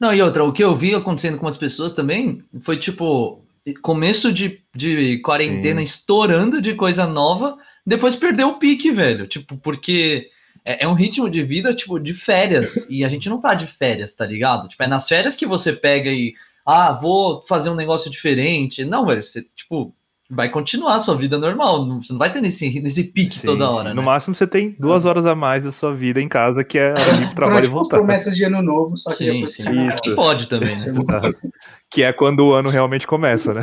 Não, 0.00 0.14
e 0.14 0.22
outra, 0.22 0.44
o 0.44 0.52
que 0.52 0.62
eu 0.62 0.74
vi 0.76 0.94
acontecendo 0.94 1.38
com 1.38 1.46
as 1.46 1.56
pessoas 1.56 1.92
também 1.92 2.42
foi 2.60 2.76
tipo 2.76 3.44
começo 3.82 4.32
de, 4.32 4.62
de 4.74 5.18
quarentena 5.18 5.80
Sim. 5.80 5.84
estourando 5.84 6.60
de 6.60 6.74
coisa 6.74 7.06
nova, 7.06 7.58
depois 7.84 8.16
perdeu 8.16 8.48
o 8.48 8.58
pique, 8.58 8.90
velho. 8.90 9.26
Tipo, 9.26 9.56
porque 9.56 10.28
é, 10.64 10.84
é 10.84 10.88
um 10.88 10.94
ritmo 10.94 11.28
de 11.28 11.42
vida, 11.42 11.74
tipo, 11.74 11.98
de 11.98 12.14
férias. 12.14 12.88
e 12.88 13.04
a 13.04 13.08
gente 13.08 13.28
não 13.28 13.40
tá 13.40 13.54
de 13.54 13.66
férias, 13.66 14.14
tá 14.14 14.24
ligado? 14.24 14.68
Tipo, 14.68 14.82
é 14.82 14.86
nas 14.86 15.08
férias 15.08 15.36
que 15.36 15.46
você 15.46 15.72
pega 15.72 16.10
e. 16.10 16.34
Ah, 16.64 16.92
vou 16.92 17.42
fazer 17.44 17.70
um 17.70 17.74
negócio 17.74 18.10
diferente. 18.10 18.84
Não, 18.84 19.06
velho, 19.06 19.22
você, 19.22 19.42
tipo, 19.56 19.94
vai 20.30 20.50
continuar 20.50 20.96
a 20.96 21.00
sua 21.00 21.14
vida 21.16 21.38
normal. 21.38 21.86
Você 22.02 22.12
não 22.12 22.18
vai 22.18 22.30
ter 22.32 22.40
nesse, 22.40 22.80
nesse 22.80 23.04
pique 23.04 23.34
Sim, 23.38 23.46
toda 23.46 23.64
sim. 23.66 23.70
hora, 23.76 23.88
No 23.94 24.02
né? 24.02 24.06
máximo 24.06 24.34
você 24.34 24.46
tem 24.46 24.76
duas 24.78 25.04
horas 25.04 25.24
a 25.26 25.34
mais 25.34 25.62
da 25.62 25.72
sua 25.72 25.94
vida 25.94 26.20
em 26.20 26.28
casa, 26.28 26.62
que 26.62 26.78
é 26.78 26.92
hora 26.92 27.16
de 27.16 27.34
trabalho 27.34 27.60
e 27.60 27.62
tipo 27.62 27.74
voltar. 27.74 27.96
promessas 27.96 28.36
de 28.36 28.44
ano 28.44 28.60
novo, 28.62 28.96
só 28.96 29.10
que 29.10 29.16
Sim, 29.18 29.32
depois 29.32 29.54
sim. 29.54 29.62
Isso. 29.88 30.14
Pode 30.14 30.46
também, 30.48 30.70
né? 30.70 30.76
Chegou- 30.76 31.06
Que 31.90 32.02
é 32.02 32.12
quando 32.12 32.40
o 32.46 32.52
ano 32.52 32.68
realmente 32.68 33.06
começa, 33.06 33.54
né? 33.54 33.62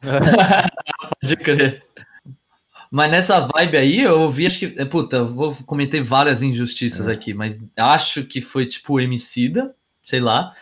Pode 1.20 1.36
crer. 1.36 1.84
Mas 2.90 3.10
nessa 3.10 3.40
vibe 3.54 3.76
aí, 3.76 4.00
eu 4.00 4.20
ouvi, 4.20 4.46
acho 4.46 4.58
que. 4.58 4.74
é, 4.78 4.84
Puta, 4.84 5.16
eu 5.16 5.28
vou 5.34 5.54
cometer 5.66 6.02
várias 6.02 6.42
injustiças 6.42 7.08
É. 7.08 7.12
aqui, 7.12 7.32
mas 7.32 7.58
acho 7.76 8.24
que 8.24 8.40
foi 8.42 8.66
tipo 8.66 8.94
o 8.94 9.00
Emicida, 9.00 9.74
sei 10.04 10.20
lá, 10.20 10.52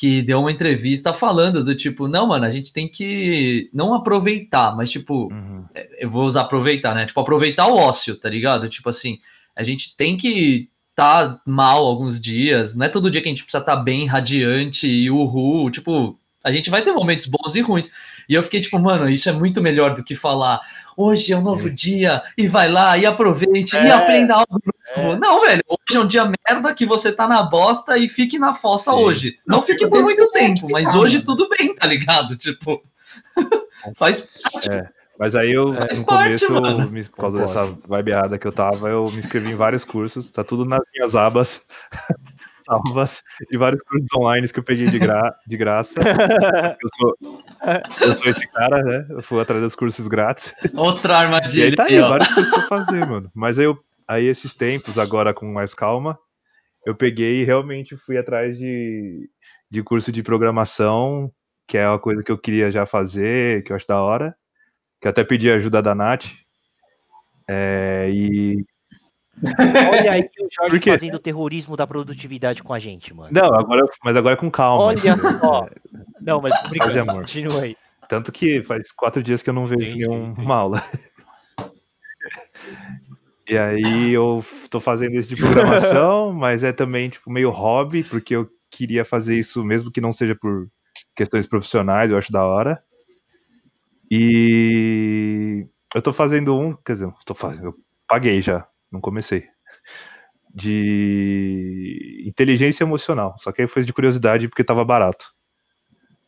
que 0.00 0.22
deu 0.22 0.40
uma 0.40 0.50
entrevista 0.50 1.12
falando 1.12 1.62
do 1.62 1.74
tipo, 1.74 2.08
não, 2.08 2.26
mano, 2.26 2.46
a 2.46 2.50
gente 2.50 2.72
tem 2.72 2.88
que 2.88 3.68
não 3.70 3.92
aproveitar, 3.92 4.74
mas 4.74 4.90
tipo, 4.90 5.30
Uhum. 5.30 5.58
eu 5.98 6.08
vou 6.08 6.24
usar 6.24 6.40
aproveitar, 6.40 6.94
né? 6.94 7.04
Tipo, 7.04 7.20
aproveitar 7.20 7.66
o 7.66 7.76
ócio, 7.76 8.16
tá 8.16 8.26
ligado? 8.26 8.66
Tipo 8.66 8.88
assim, 8.88 9.18
a 9.54 9.62
gente 9.62 9.94
tem 9.94 10.16
que 10.16 10.70
tá 10.96 11.38
mal 11.44 11.84
alguns 11.84 12.18
dias, 12.18 12.74
não 12.74 12.86
é 12.86 12.88
todo 12.88 13.10
dia 13.10 13.20
que 13.20 13.28
a 13.28 13.30
gente 13.30 13.42
precisa 13.42 13.60
estar 13.60 13.76
tá 13.76 13.82
bem, 13.82 14.06
radiante 14.06 14.86
e 14.88 15.10
uhul, 15.10 15.70
tipo, 15.70 16.18
a 16.42 16.50
gente 16.50 16.70
vai 16.70 16.80
ter 16.80 16.92
momentos 16.92 17.26
bons 17.26 17.54
e 17.54 17.60
ruins. 17.60 17.90
E 18.26 18.32
eu 18.32 18.42
fiquei 18.42 18.62
tipo, 18.62 18.78
mano, 18.78 19.06
isso 19.06 19.28
é 19.28 19.32
muito 19.32 19.60
melhor 19.60 19.92
do 19.92 20.02
que 20.02 20.14
falar 20.14 20.62
hoje 20.96 21.32
é 21.32 21.36
um 21.36 21.42
novo 21.42 21.70
dia 21.70 22.22
e 22.36 22.46
vai 22.48 22.70
lá 22.70 22.96
e 22.96 23.06
aproveite 23.06 23.74
e 23.76 23.78
É, 23.78 23.90
aprenda 23.90 24.34
algo 24.34 24.60
novo. 24.96 25.16
Não, 25.18 25.40
velho, 25.42 25.62
hoje 25.68 25.96
é 25.98 26.00
um 26.00 26.06
dia 26.06 26.24
merda 26.48 26.74
que 26.74 26.84
você 26.86 27.12
tá 27.12 27.26
na 27.28 27.42
bosta 27.42 27.96
e 27.98 28.08
fique 28.08 28.38
na 28.38 28.52
fossa 28.54 28.90
Sim. 28.92 28.96
hoje. 28.98 29.38
Não, 29.46 29.58
Não, 29.58 29.64
fique 29.64 29.86
por 29.88 30.02
muito 30.02 30.28
tempo, 30.32 30.68
mas 30.70 30.88
ficar, 30.88 30.98
hoje 31.00 31.14
mano. 31.16 31.26
tudo 31.26 31.48
bem, 31.48 31.74
tá 31.74 31.86
ligado? 31.86 32.36
Tipo, 32.36 32.82
faz 33.96 34.42
Mas 35.18 35.34
aí 35.34 35.52
eu, 35.52 35.74
Faz 35.74 35.98
no 35.98 36.06
parte, 36.06 36.46
começo, 36.46 36.92
me- 36.92 37.04
por 37.04 37.16
causa 37.16 37.38
Concordo. 37.38 37.72
dessa 37.74 37.88
vibe 37.88 38.10
errada 38.10 38.38
que 38.38 38.46
eu 38.46 38.52
tava, 38.52 38.88
eu 38.88 39.04
me 39.10 39.18
inscrevi 39.18 39.50
em 39.50 39.54
vários 39.56 39.84
cursos, 39.84 40.30
tá 40.30 40.42
tudo 40.42 40.64
nas 40.64 40.80
minhas 40.94 41.14
abas 41.14 41.62
salvas, 42.64 43.22
e 43.50 43.56
vários 43.58 43.82
cursos 43.82 44.08
online 44.14 44.48
que 44.48 44.58
eu 44.58 44.62
peguei 44.62 44.88
de, 44.88 44.98
gra 44.98 45.34
de 45.46 45.56
graça. 45.56 46.00
Eu 46.00 46.88
sou, 46.96 47.16
eu 48.06 48.16
sou 48.16 48.26
esse 48.30 48.46
cara, 48.48 48.82
né? 48.82 49.06
Eu 49.10 49.22
fui 49.22 49.40
atrás 49.40 49.60
dos 49.62 49.74
cursos 49.74 50.06
grátis. 50.06 50.54
outra 50.76 51.14
E 51.14 51.16
aí 51.16 51.22
armadilha. 51.24 51.76
tá 51.76 51.84
aí, 51.84 51.96
aí, 51.96 52.00
ó. 52.02 52.08
vários 52.08 52.32
cursos 52.32 52.52
pra 52.54 52.62
fazer, 52.68 53.06
mano. 53.06 53.30
Mas 53.34 53.58
aí, 53.58 53.64
eu, 53.64 53.76
aí 54.10 54.26
esses 54.26 54.52
tempos, 54.52 54.98
agora 54.98 55.32
com 55.32 55.46
mais 55.46 55.72
calma, 55.72 56.18
eu 56.84 56.96
peguei 56.96 57.42
e 57.42 57.44
realmente 57.44 57.96
fui 57.96 58.18
atrás 58.18 58.58
de, 58.58 59.30
de 59.70 59.82
curso 59.84 60.10
de 60.10 60.20
programação, 60.20 61.30
que 61.66 61.78
é 61.78 61.88
uma 61.88 61.98
coisa 61.98 62.20
que 62.22 62.32
eu 62.32 62.36
queria 62.36 62.70
já 62.72 62.84
fazer, 62.84 63.62
que 63.62 63.70
eu 63.70 63.76
acho 63.76 63.86
da 63.86 64.02
hora. 64.02 64.34
Que 65.00 65.06
eu 65.06 65.10
até 65.10 65.22
pedi 65.22 65.50
ajuda 65.50 65.80
da 65.80 65.94
Nath. 65.94 66.26
É, 67.48 68.10
e. 68.12 68.64
Olha 70.02 70.12
aí 70.12 70.22
o 70.22 70.48
Jorge 70.50 70.70
Por 70.70 70.80
quê? 70.80 70.90
fazendo 70.90 71.18
terrorismo 71.18 71.76
da 71.76 71.86
produtividade 71.86 72.62
com 72.62 72.74
a 72.74 72.78
gente, 72.78 73.14
mano. 73.14 73.30
Não, 73.32 73.54
agora, 73.54 73.82
mas 74.04 74.16
agora 74.16 74.36
com 74.36 74.50
calma. 74.50 74.84
Olha 74.84 75.16
só. 75.38 75.68
Não, 76.20 76.42
mas 76.42 76.52
amor. 76.96 77.22
Continua 77.22 77.62
aí. 77.62 77.76
Tanto 78.08 78.32
que 78.32 78.62
faz 78.62 78.90
quatro 78.92 79.22
dias 79.22 79.42
que 79.42 79.48
eu 79.48 79.54
não 79.54 79.66
vejo 79.66 79.82
Entendi, 79.82 80.06
nenhuma 80.06 80.56
aula. 80.56 80.84
E 83.50 83.58
aí 83.58 84.12
eu 84.14 84.44
tô 84.70 84.78
fazendo 84.78 85.16
isso 85.16 85.28
de 85.28 85.34
programação, 85.34 86.30
mas 86.32 86.62
é 86.62 86.72
também 86.72 87.10
tipo 87.10 87.28
meio 87.28 87.50
hobby, 87.50 88.04
porque 88.04 88.36
eu 88.36 88.48
queria 88.70 89.04
fazer 89.04 89.36
isso 89.36 89.64
mesmo 89.64 89.90
que 89.90 90.00
não 90.00 90.12
seja 90.12 90.36
por 90.36 90.68
questões 91.16 91.48
profissionais, 91.48 92.12
eu 92.12 92.16
acho 92.16 92.30
da 92.30 92.44
hora. 92.44 92.80
E 94.08 95.66
eu 95.92 96.00
tô 96.00 96.12
fazendo 96.12 96.56
um, 96.56 96.76
quer 96.76 96.92
dizer, 96.92 97.06
eu 97.06 97.14
tô 97.26 97.34
fazendo, 97.34 97.64
eu 97.64 97.74
paguei 98.06 98.40
já, 98.40 98.68
não 98.90 99.00
comecei. 99.00 99.48
De 100.54 102.22
inteligência 102.24 102.84
emocional, 102.84 103.34
só 103.40 103.50
que 103.50 103.62
aí 103.62 103.66
foi 103.68 103.82
de 103.82 103.92
curiosidade 103.92 104.46
porque 104.46 104.62
tava 104.62 104.84
barato. 104.84 105.26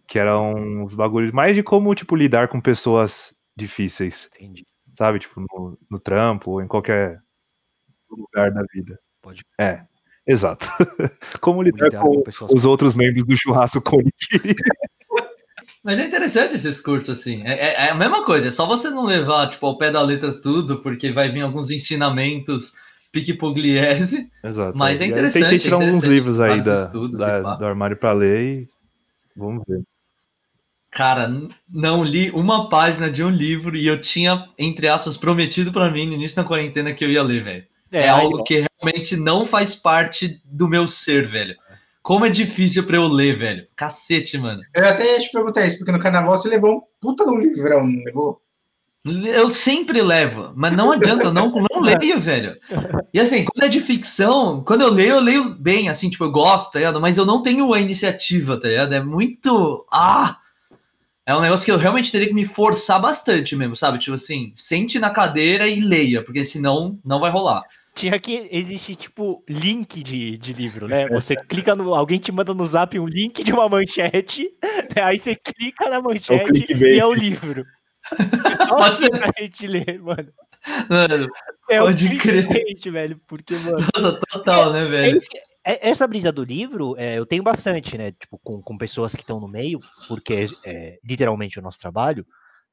Que 0.09 0.19
eram 0.19 0.55
uns 0.83 0.93
bagulhos 0.93 1.31
mais 1.31 1.55
de 1.55 1.63
como, 1.63 1.95
tipo, 1.95 2.17
lidar 2.17 2.49
com 2.49 2.61
pessoas 2.61 3.33
difíceis, 3.57 4.29
Entendi. 4.35 4.67
Sabe? 4.97 5.19
Tipo, 5.19 5.41
no, 5.41 5.79
no 5.91 5.99
trampo 5.99 6.53
ou 6.53 6.63
em 6.63 6.69
qualquer 6.69 7.21
lugar 8.11 8.51
da 8.53 8.63
vida. 8.75 8.99
Pode- 9.21 9.45
É, 9.59 9.83
exato. 10.27 10.67
como 11.41 11.63
lidar 11.63 11.87
Lidar 11.87 12.03
com 12.03 12.15
com 12.17 12.23
pessoas 12.23 12.53
os 12.53 12.65
outros 12.65 12.95
membros 12.95 13.25
do 13.25 13.37
churrasco 13.37 13.81
Conic. 13.81 14.13
Mas 15.85 15.99
é 15.99 16.07
interessante 16.07 16.57
esses 16.57 16.81
cursos, 16.81 17.19
assim. 17.21 17.43
É, 17.45 17.53
é- 17.53 17.87
é 17.87 17.91
a 17.91 17.95
mesma 17.95 18.25
coisa, 18.25 18.49
é 18.49 18.51
só 18.51 18.67
você 18.67 18.89
não 18.91 19.05
levar, 19.05 19.49
tipo, 19.49 19.67
ao 19.67 19.77
pé 19.79 19.91
da 19.91 20.01
letra 20.03 20.33
tudo, 20.41 20.81
porque 20.81 21.11
vai 21.11 21.29
vir 21.29 21.41
alguns 21.43 21.71
ensinamentos 21.71 22.75
pique 23.11 23.35
pugliese. 23.35 24.31
Exato. 24.45 24.77
Mas 24.79 25.01
é 25.01 25.05
E 25.05 25.07
aí 25.07 25.11
interessante, 25.11 25.43
Tentei 25.43 25.59
tirar 25.59 25.75
é 25.77 25.79
uns 25.79 25.83
interessante. 25.99 26.09
livros 26.11 26.41
aí 26.41 26.63
da, 26.63 26.87
da- 27.43 27.57
do 27.57 27.65
armário 27.67 27.97
pra 27.97 28.13
ler 28.13 28.41
e 28.63 28.69
Vamos 29.37 29.65
ver. 29.67 29.83
Cara, 30.93 31.27
não 31.71 32.05
li 32.05 32.31
uma 32.33 32.69
página 32.69 33.11
de 33.11 33.25
um 33.25 33.31
livro 33.31 33.75
e 33.75 33.87
eu 33.87 34.03
tinha, 34.03 34.47
entre 34.59 34.87
aspas, 34.89 35.17
prometido 35.17 35.73
pra 35.73 35.91
mim 35.91 36.05
no 36.05 36.13
início 36.13 36.37
da 36.37 36.45
quarentena 36.45 36.93
que 36.93 37.03
eu 37.03 37.11
ia 37.11 37.23
ler, 37.23 37.43
velho. 37.43 37.65
É, 37.91 38.03
aí, 38.03 38.09
algo 38.11 38.41
ó. 38.41 38.43
que 38.43 38.67
realmente 38.83 39.17
não 39.17 39.47
faz 39.47 39.75
parte 39.75 40.43
do 40.45 40.69
meu 40.69 40.87
ser, 40.87 41.27
velho. 41.27 41.57
Como 42.03 42.27
é 42.27 42.29
difícil 42.29 42.85
pra 42.85 42.97
eu 42.97 43.09
ler, 43.09 43.37
velho. 43.37 43.67
Cacete, 43.75 44.37
mano. 44.37 44.61
Eu 44.75 44.87
até 44.87 45.15
ia 45.15 45.19
te 45.19 45.33
perguntar 45.33 45.65
isso, 45.65 45.79
porque 45.79 45.93
no 45.93 45.99
carnaval 45.99 46.37
você 46.37 46.51
levou 46.51 46.77
um 46.77 46.81
puta 47.01 47.25
de 47.25 47.31
um 47.31 47.39
livrão, 47.39 47.87
não 47.87 48.05
levou? 48.05 48.43
Eu 49.05 49.49
sempre 49.49 50.03
levo, 50.03 50.53
mas 50.55 50.77
não 50.77 50.93
adianta, 50.93 51.25
eu 51.25 51.33
não, 51.33 51.51
não 51.51 51.81
leio, 51.81 52.21
velho. 52.21 52.55
E 53.15 53.19
assim, 53.19 53.47
quando 53.47 53.65
é 53.65 53.69
de 53.69 53.81
ficção, 53.81 54.63
quando 54.63 54.83
eu 54.83 54.93
leio, 54.93 55.15
eu 55.15 55.21
leio 55.21 55.55
bem, 55.55 55.89
assim, 55.89 56.11
tipo, 56.11 56.25
eu 56.25 56.31
gosto, 56.31 56.73
tá 56.73 56.81
ligado? 56.81 57.01
Mas 57.01 57.17
eu 57.17 57.25
não 57.25 57.43
tenho 57.43 57.73
a 57.73 57.81
iniciativa, 57.81 58.61
tá 58.61 58.69
ligado? 58.69 58.93
É 58.93 59.03
muito. 59.03 59.87
Ah! 59.91 60.42
É 61.27 61.35
um 61.37 61.41
negócio 61.41 61.65
que 61.65 61.71
eu 61.71 61.77
realmente 61.79 62.11
teria 62.11 62.27
que 62.27 62.35
me 62.35 62.45
forçar 62.45 63.01
bastante 63.01 63.55
mesmo, 63.55 63.77
sabe? 63.77 63.99
Tipo 63.99 64.17
assim, 64.17 64.53
sente 64.57 64.99
na 64.99 65.11
cadeira 65.11 65.69
e 65.69 65.81
leia, 65.81 66.23
porque 66.25 66.45
senão 66.45 66.99
não 67.05 67.21
vai 67.21 67.31
rolar. 67.31 67.63
Tinha 67.95 68.19
que 68.19 68.49
existir, 68.51 68.97
tipo, 68.97 69.45
link 69.49 70.03
de, 70.03 70.37
de 70.39 70.53
livro, 70.55 70.89
né? 70.89 71.07
Você 71.11 71.37
clica 71.37 71.77
no. 71.77 71.95
Alguém 71.95 72.19
te 72.19 72.33
manda 72.33 72.55
no 72.55 72.67
zap 72.67 72.99
um 72.99 73.07
link 73.07 73.45
de 73.45 73.53
uma 73.53 73.69
manchete, 73.69 74.49
né? 74.97 75.03
aí 75.03 75.19
você 75.19 75.37
clica 75.37 75.89
na 75.91 76.01
manchete 76.01 76.51
clickbait. 76.51 76.97
e 76.97 76.99
é 76.99 77.05
o 77.07 77.13
livro. 77.13 77.65
Pode 78.69 78.99
ser. 78.99 79.11
pra 79.11 79.31
gente 79.39 79.67
ler, 79.67 80.01
mano. 80.01 80.33
Mano, 80.89 81.29
É 81.71 81.79
Pode 81.79 82.07
o 82.07 82.19
crer. 82.19 82.49
velho. 82.93 83.21
Porque, 83.27 83.55
mano. 83.57 83.79
nossa, 83.95 84.19
total, 84.31 84.73
né, 84.73 84.85
É 84.85 84.89
velho? 84.89 85.19
isso 85.19 85.29
que- 85.29 85.39
é- 85.39 85.43
essa 85.65 86.07
brisa 86.07 86.33
do 86.33 86.45
livro, 86.45 86.95
é, 86.99 87.19
eu 87.19 87.27
tenho 87.27 87.43
bastante, 87.43 87.97
né? 87.97 88.13
Tipo, 88.13 88.39
com, 88.39 88.61
com 88.61 88.77
pessoas 88.77 89.15
que 89.15 89.23
estão 89.23 89.39
no 89.39 89.49
meio, 89.49 89.79
porque 90.09 90.35
é, 90.35 90.47
é 90.65 90.99
literalmente 91.05 91.59
o 91.59 91.63
nosso 91.63 91.79
trabalho, 91.79 92.27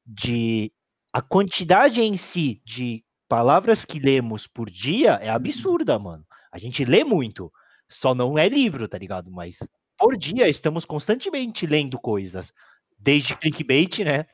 de 0.06 0.72
a 1.14 1.22
quantidade 1.22 2.02
em 2.02 2.18
si 2.18 2.62
de 2.66 3.04
palavras 3.28 3.86
que 3.86 4.00
lemos 4.00 4.48
por 4.48 4.70
dia 4.70 5.20
é 5.22 5.30
absurda, 5.30 6.00
mano. 6.00 6.26
A 6.52 6.58
gente 6.58 6.84
lê 6.84 7.04
muito, 7.04 7.52
só 7.88 8.16
não 8.16 8.38
é 8.38 8.50
livro, 8.50 8.88
tá 8.88 8.98
ligado? 8.98 9.32
Mas 9.32 9.58
por 9.98 10.18
dia 10.18 10.48
estamos 10.48 10.86
constantemente 10.86 11.68
lendo 11.68 12.00
coisas, 12.00 12.52
desde 12.98 13.36
clickbait, 13.36 14.00
né? 14.00 14.26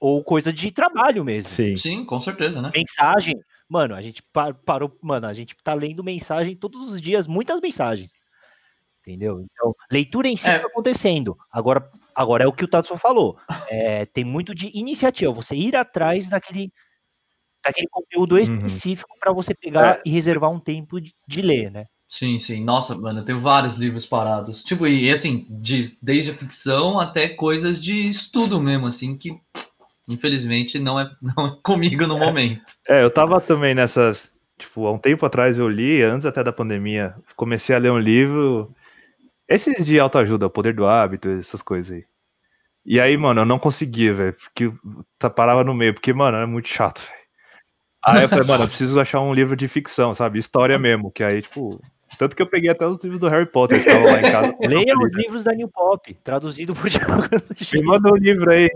Ou 0.00 0.24
coisa 0.24 0.52
de 0.52 0.70
trabalho 0.72 1.24
mesmo 1.24 1.50
Sim. 1.50 1.76
Sim, 1.76 2.04
com 2.04 2.18
certeza, 2.18 2.60
né? 2.60 2.72
mensagem, 2.74 3.36
mano, 3.70 3.94
a 3.94 4.02
gente 4.02 4.20
pa- 4.32 4.52
parou, 4.52 4.98
mano, 5.00 5.28
a 5.28 5.32
gente 5.32 5.54
tá 5.62 5.72
lendo 5.72 6.02
mensagem 6.02 6.56
todos 6.56 6.92
os 6.92 7.00
dias, 7.00 7.28
muitas 7.28 7.60
mensagens. 7.60 8.10
Entendeu? 9.00 9.40
Então, 9.40 9.74
leitura 9.90 10.28
em 10.28 10.36
si 10.36 10.50
É. 10.50 10.58
tá 10.58 10.66
acontecendo. 10.66 11.38
Agora, 11.50 11.88
agora 12.14 12.44
é 12.44 12.46
o 12.46 12.52
que 12.52 12.64
o 12.64 12.68
Tadson 12.68 12.98
falou. 12.98 13.38
É, 13.68 14.04
tem 14.06 14.24
muito 14.24 14.54
de 14.54 14.70
iniciativa, 14.76 15.32
você 15.32 15.54
ir 15.54 15.74
atrás 15.76 16.28
daquele, 16.28 16.70
daquele 17.64 17.86
conteúdo 17.88 18.36
específico 18.36 19.08
para 19.18 19.32
você 19.32 19.54
pegar 19.54 20.02
e 20.04 20.10
reservar 20.10 20.50
um 20.50 20.60
tempo 20.60 21.00
de, 21.00 21.14
de 21.26 21.40
ler, 21.40 21.70
né? 21.70 21.86
Sim, 22.08 22.40
sim. 22.40 22.64
Nossa, 22.64 22.94
mano, 22.98 23.20
eu 23.20 23.24
tenho 23.24 23.40
vários 23.40 23.76
livros 23.76 24.04
parados. 24.04 24.64
Tipo, 24.64 24.86
e 24.86 25.10
assim, 25.12 25.46
de, 25.48 25.96
desde 26.02 26.32
ficção 26.32 26.98
até 26.98 27.28
coisas 27.28 27.80
de 27.80 28.08
estudo 28.08 28.60
mesmo, 28.60 28.88
assim, 28.88 29.16
que 29.16 29.30
infelizmente 30.10 30.78
não 30.78 30.98
é, 30.98 31.10
não 31.20 31.46
é 31.46 31.56
comigo 31.62 32.06
no 32.06 32.18
momento. 32.18 32.72
É, 32.88 33.02
eu 33.02 33.10
tava 33.10 33.40
também 33.40 33.74
nessas. 33.74 34.30
Tipo, 34.58 34.86
há 34.86 34.92
um 34.92 34.98
tempo 34.98 35.24
atrás 35.24 35.58
eu 35.58 35.68
li, 35.68 36.02
antes 36.02 36.26
até 36.26 36.44
da 36.44 36.52
pandemia, 36.52 37.14
comecei 37.34 37.74
a 37.74 37.78
ler 37.78 37.90
um 37.90 37.98
livro. 37.98 38.70
Esses 39.48 39.84
de 39.84 39.98
autoajuda, 39.98 40.46
o 40.46 40.50
poder 40.50 40.74
do 40.74 40.86
hábito, 40.86 41.28
essas 41.30 41.62
coisas 41.62 41.96
aí. 41.96 42.04
E 42.84 43.00
aí, 43.00 43.16
mano, 43.16 43.42
eu 43.42 43.44
não 43.44 43.58
conseguia, 43.58 44.12
velho. 44.12 44.34
Porque 44.34 44.72
tá, 45.18 45.30
parava 45.30 45.64
no 45.64 45.74
meio, 45.74 45.94
porque, 45.94 46.12
mano, 46.12 46.36
é 46.38 46.46
muito 46.46 46.68
chato, 46.68 47.00
velho. 47.00 47.20
Aí 48.04 48.22
eu 48.22 48.28
falei, 48.28 48.46
mano, 48.46 48.64
eu 48.64 48.68
preciso 48.68 48.98
achar 48.98 49.20
um 49.20 49.34
livro 49.34 49.54
de 49.54 49.68
ficção, 49.68 50.14
sabe? 50.14 50.38
História 50.38 50.78
mesmo. 50.78 51.10
Que 51.10 51.22
aí, 51.22 51.42
tipo. 51.42 51.80
Tanto 52.18 52.34
que 52.34 52.42
eu 52.42 52.46
peguei 52.46 52.70
até 52.70 52.84
os 52.86 53.02
livros 53.04 53.20
do 53.20 53.28
Harry 53.28 53.46
Potter 53.46 53.80
que 53.80 53.88
estavam 53.88 54.10
lá 54.10 54.18
em 54.18 54.32
casa. 54.32 54.56
Leia 54.66 54.94
os 54.98 55.14
livros 55.14 55.44
da 55.44 55.52
New 55.52 55.68
Pop, 55.68 56.12
traduzido 56.24 56.74
por 56.74 56.90
Thiago 56.90 57.22
Me 57.72 57.82
manda 57.82 58.12
um 58.12 58.16
livro 58.16 58.50
aí. 58.50 58.68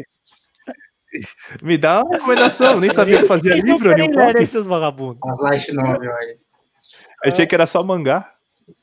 Me 1.63 1.77
dá 1.79 2.03
uma 2.03 2.17
recomendação, 2.17 2.81
nem 2.81 2.91
sabia 2.93 3.23
que 3.23 3.29
fazia 3.29 3.55
livro, 3.55 3.91
né, 3.91 4.09
Pop. 4.09 4.47
seus 4.47 4.67
vagabundos? 4.67 5.21
As 5.31 5.41
light 5.41 5.73
novel 5.73 6.15
aí. 6.15 6.37
Achei 7.25 7.47
que 7.47 7.55
era 7.55 7.67
só 7.67 7.83
mangá. 7.83 8.31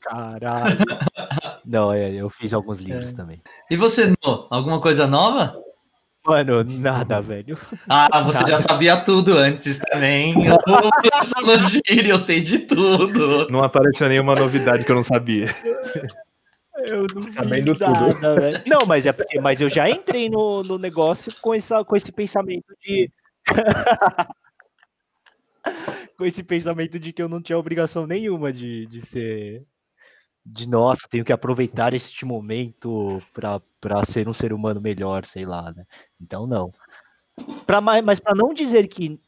Caralho. 0.00 0.78
Não, 1.64 1.92
é, 1.92 2.12
eu 2.12 2.28
fiz 2.28 2.52
alguns 2.52 2.78
livros 2.78 3.12
É. 3.12 3.16
também. 3.16 3.42
E 3.70 3.76
você, 3.76 4.12
Nô? 4.24 4.46
Alguma 4.50 4.80
coisa 4.80 5.06
nova? 5.06 5.52
Mano, 6.24 6.62
nada, 6.62 7.20
velho. 7.20 7.58
Ah, 7.88 8.20
você 8.22 8.46
já 8.46 8.58
sabia 8.58 8.96
tudo 8.96 9.36
antes 9.36 9.78
também. 9.78 10.46
Eu 10.46 10.56
sou 11.24 11.42
eu 11.86 12.18
sei 12.20 12.40
de 12.40 12.60
tudo. 12.60 13.48
Não 13.50 13.64
apareceu 13.64 14.08
nenhuma 14.08 14.36
novidade 14.36 14.84
que 14.84 14.92
eu 14.92 14.96
não 14.96 15.02
sabia. 15.02 15.46
Eu 16.76 17.06
não 17.14 17.22
vi 17.22 17.32
Sabendo 17.32 17.78
nada, 17.78 18.40
velho. 18.40 18.62
Não, 18.66 18.86
mas 18.86 19.04
é 19.06 19.12
porque, 19.12 19.40
mas 19.40 19.60
eu 19.60 19.68
já 19.68 19.90
entrei 19.90 20.30
no, 20.30 20.62
no 20.62 20.78
negócio 20.78 21.32
com, 21.40 21.54
essa, 21.54 21.84
com 21.84 21.94
esse 21.94 22.10
pensamento 22.10 22.74
de. 22.82 23.10
com 26.16 26.24
esse 26.24 26.42
pensamento 26.42 26.98
de 26.98 27.12
que 27.12 27.22
eu 27.22 27.28
não 27.28 27.42
tinha 27.42 27.58
obrigação 27.58 28.06
nenhuma 28.06 28.52
de, 28.52 28.86
de 28.86 29.00
ser. 29.00 29.60
De 30.44 30.68
nossa, 30.68 31.06
tenho 31.08 31.24
que 31.24 31.32
aproveitar 31.32 31.94
este 31.94 32.24
momento 32.24 33.22
para 33.32 34.04
ser 34.04 34.28
um 34.28 34.32
ser 34.32 34.52
humano 34.52 34.80
melhor, 34.80 35.24
sei 35.24 35.44
lá, 35.44 35.70
né? 35.72 35.84
Então 36.20 36.46
não. 36.46 36.72
Pra, 37.66 37.80
mas 37.80 38.18
para 38.18 38.34
não 38.34 38.52
dizer 38.52 38.88
que 38.88 39.20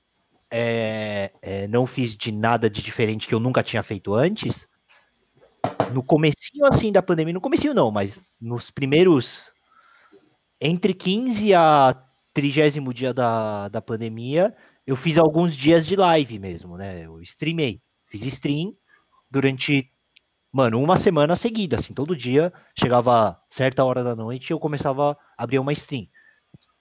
é, 0.50 1.32
é, 1.42 1.68
não 1.68 1.86
fiz 1.86 2.16
de 2.16 2.32
nada 2.32 2.68
de 2.70 2.82
diferente 2.82 3.28
que 3.28 3.34
eu 3.34 3.40
nunca 3.40 3.62
tinha 3.62 3.82
feito 3.82 4.14
antes, 4.14 4.66
no 5.92 6.02
comecinho 6.02 6.66
assim 6.66 6.92
da 6.92 7.02
pandemia, 7.02 7.34
no 7.34 7.40
comecinho 7.40 7.74
não, 7.74 7.90
mas 7.90 8.34
nos 8.40 8.70
primeiros 8.70 9.52
entre 10.60 10.94
15 10.94 11.54
a 11.54 11.94
30 12.32 12.92
dia 12.92 13.14
da, 13.14 13.68
da 13.68 13.80
pandemia, 13.80 14.54
eu 14.86 14.96
fiz 14.96 15.18
alguns 15.18 15.56
dias 15.56 15.86
de 15.86 15.96
live 15.96 16.38
mesmo, 16.38 16.76
né? 16.76 17.04
Eu 17.06 17.20
streamei, 17.22 17.80
fiz 18.06 18.24
stream 18.26 18.74
durante, 19.30 19.90
mano, 20.52 20.80
uma 20.80 20.96
semana 20.96 21.36
seguida, 21.36 21.76
assim, 21.76 21.94
todo 21.94 22.16
dia, 22.16 22.52
chegava 22.78 23.40
certa 23.50 23.84
hora 23.84 24.02
da 24.04 24.16
noite 24.16 24.50
eu 24.50 24.58
começava 24.58 25.12
a 25.38 25.44
abrir 25.44 25.58
uma 25.58 25.72
stream. 25.72 26.06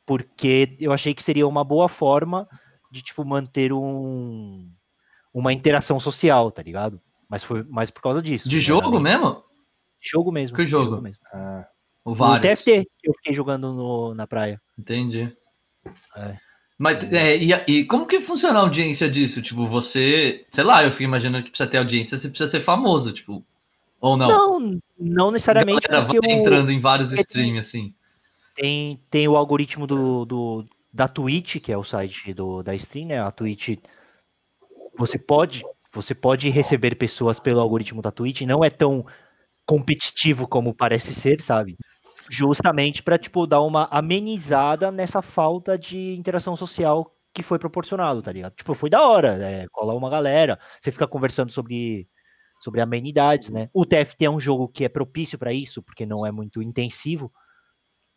Porque 0.05 0.77
eu 0.79 0.91
achei 0.93 1.13
que 1.13 1.23
seria 1.23 1.47
uma 1.47 1.63
boa 1.63 1.89
forma 1.89 2.47
de, 2.91 3.01
tipo, 3.01 3.25
manter 3.25 3.73
um, 3.73 4.69
uma 5.33 5.53
interação 5.53 5.99
social, 5.99 6.51
tá 6.51 6.61
ligado? 6.63 7.01
Mas 7.29 7.43
foi 7.43 7.63
mais 7.63 7.89
por 7.89 8.01
causa 8.01 8.21
disso. 8.21 8.47
De 8.49 8.55
né? 8.57 8.61
jogo 8.61 8.99
mesmo? 8.99 9.29
De 9.29 10.09
jogo 10.09 10.31
mesmo. 10.31 10.55
Que 10.57 10.65
de 10.65 10.71
jogo? 10.71 11.01
mesmo. 11.01 11.21
O 12.05 12.11
O 12.11 12.13
vários. 12.13 12.41
TFT, 12.61 12.85
que 12.99 13.09
eu 13.09 13.13
fiquei 13.13 13.33
jogando 13.33 13.71
no- 13.73 14.13
na 14.13 14.27
praia. 14.27 14.61
Entendi. 14.77 15.35
É. 16.17 16.37
Mas 16.77 17.01
é, 17.13 17.37
e, 17.37 17.51
e 17.67 17.85
como 17.85 18.05
que 18.05 18.19
funciona 18.19 18.59
a 18.59 18.61
audiência 18.63 19.09
disso? 19.09 19.41
Tipo, 19.41 19.65
você, 19.67 20.45
sei 20.51 20.63
lá, 20.63 20.83
eu 20.83 20.91
fico 20.91 21.03
imaginando 21.03 21.43
que 21.43 21.51
precisa 21.51 21.69
ter 21.69 21.77
audiência, 21.77 22.17
você 22.17 22.27
precisa 22.27 22.49
ser 22.49 22.59
famoso, 22.61 23.13
tipo, 23.13 23.45
ou 24.01 24.17
não? 24.17 24.27
Não, 24.59 24.79
não 24.99 25.31
necessariamente 25.31 25.87
Galera 25.87 26.05
vai 26.05 26.17
o- 26.17 26.25
entrando 26.25 26.71
em 26.71 26.79
vários 26.81 27.09
porque 27.09 27.21
streams, 27.21 27.59
assim. 27.59 27.93
tem, 28.55 28.99
tem 29.09 29.27
o 29.27 29.37
algoritmo 29.37 29.87
do, 29.87 30.25
do- 30.25 30.65
da 30.91 31.07
Twitch, 31.07 31.61
que 31.61 31.71
é 31.71 31.77
o 31.77 31.83
site 31.83 32.33
do, 32.33 32.61
da 32.63 32.75
stream, 32.75 33.07
né? 33.07 33.21
A 33.21 33.31
Twitch, 33.31 33.77
você 34.97 35.17
pode, 35.17 35.63
você 35.93 36.15
pode 36.15 36.49
receber 36.49 36.95
pessoas 36.95 37.39
pelo 37.39 37.59
algoritmo 37.59 38.01
da 38.01 38.11
Twitch, 38.11 38.41
não 38.41 38.63
é 38.63 38.69
tão 38.69 39.05
competitivo 39.65 40.47
como 40.47 40.73
parece 40.73 41.13
ser, 41.13 41.41
sabe? 41.41 41.77
Justamente 42.29 43.03
para 43.03 43.17
tipo 43.17 43.45
dar 43.45 43.61
uma 43.61 43.87
amenizada 43.91 44.91
nessa 44.91 45.21
falta 45.21 45.77
de 45.77 46.15
interação 46.15 46.55
social 46.55 47.13
que 47.33 47.43
foi 47.43 47.57
proporcionado, 47.59 48.21
tá 48.21 48.31
ligado? 48.31 48.53
Tipo, 48.55 48.73
foi 48.73 48.89
da 48.89 49.01
hora, 49.07 49.37
é, 49.43 49.65
cola 49.71 49.93
uma 49.93 50.09
galera, 50.09 50.59
você 50.79 50.91
fica 50.91 51.07
conversando 51.07 51.51
sobre 51.51 52.07
sobre 52.59 52.79
amenidades, 52.79 53.49
né? 53.49 53.69
O 53.73 53.85
TFT 53.85 54.23
é 54.25 54.29
um 54.29 54.39
jogo 54.39 54.69
que 54.69 54.85
é 54.85 54.89
propício 54.89 55.37
para 55.37 55.51
isso, 55.51 55.83
porque 55.83 56.05
não 56.05 56.25
é 56.25 56.31
muito 56.31 56.61
intensivo, 56.61 57.29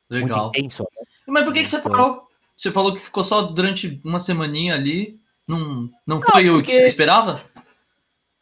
Legal. 0.09 0.45
muito 0.45 0.59
intenso. 0.59 0.85
né? 0.85 1.03
Mas 1.27 1.45
por 1.45 1.53
que, 1.53 1.65
que 1.65 1.69
você 1.71 1.79
Então- 1.79 1.91
parou? 1.91 2.27
Você 2.57 2.71
falou 2.71 2.95
que 2.95 3.01
ficou 3.01 3.25
só 3.25 3.43
durante 3.43 4.01
uma 4.05 4.21
semaninha 4.21 4.75
ali. 4.75 5.21
Não, 5.49 5.91
não 6.07 6.21
foi 6.21 6.49
o 6.49 6.59
que 6.63 6.67
porque- 6.67 6.73
você 6.79 6.85
esperava? 6.87 7.43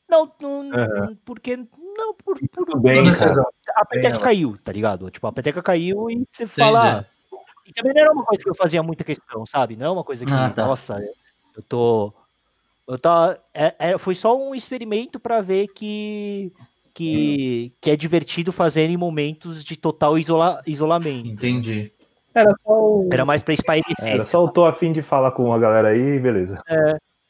Não, 0.08 0.30
não 0.40 1.16
porque 1.24 1.56
não 1.56 2.14
por, 2.14 2.38
por 2.38 2.48
Tudo 2.66 2.78
bem, 2.80 3.04
cara. 3.14 3.42
a 3.76 3.84
peteca 3.84 4.18
caiu, 4.20 4.56
tá 4.62 4.70
ligado? 4.72 5.10
Tipo, 5.10 5.26
a 5.26 5.32
peteca 5.32 5.62
caiu 5.62 6.10
e 6.10 6.24
você 6.30 6.46
fala. 6.46 7.00
ah, 7.00 7.04
E 7.66 7.72
também 7.72 7.94
não 7.94 8.00
era 8.02 8.12
uma 8.12 8.24
coisa 8.24 8.42
que 8.42 8.50
eu 8.50 8.54
fazia 8.54 8.82
muita 8.82 9.02
questão, 9.04 9.46
sabe? 9.46 9.76
Não 9.76 9.86
é 9.86 9.90
uma 9.90 10.04
coisa 10.04 10.24
que, 10.24 10.32
Ah, 10.32 10.50
tá. 10.50 10.66
nossa, 10.66 10.98
eu 11.56 11.62
tô. 11.62 12.12
Eu 12.86 12.98
tá, 12.98 13.38
é, 13.54 13.74
é- 13.78 13.98
foi 13.98 14.14
só 14.14 14.36
um 14.36 14.54
experimento 14.54 15.18
pra 15.18 15.40
ver 15.40 15.68
que 15.68 16.52
que, 16.92 17.72
que 17.80 17.90
é 17.90 17.96
divertido 17.96 18.52
fazer 18.52 18.88
em 18.88 18.96
momentos 18.96 19.64
de 19.64 19.76
total 19.76 20.16
isola, 20.16 20.62
isolamento. 20.64 21.26
Entendi. 21.28 21.92
Era 22.32 22.54
só 22.62 22.70
o. 22.72 23.08
Era 23.12 23.24
mais 23.24 23.42
pra 23.42 23.52
espairecer. 23.54 24.12
Era 24.14 24.22
só 24.22 24.44
eu 24.44 24.48
tô 24.48 24.64
afim 24.64 24.92
de 24.92 25.02
falar 25.02 25.32
com 25.32 25.52
a 25.52 25.58
galera 25.58 25.88
aí, 25.88 26.20
beleza. 26.20 26.62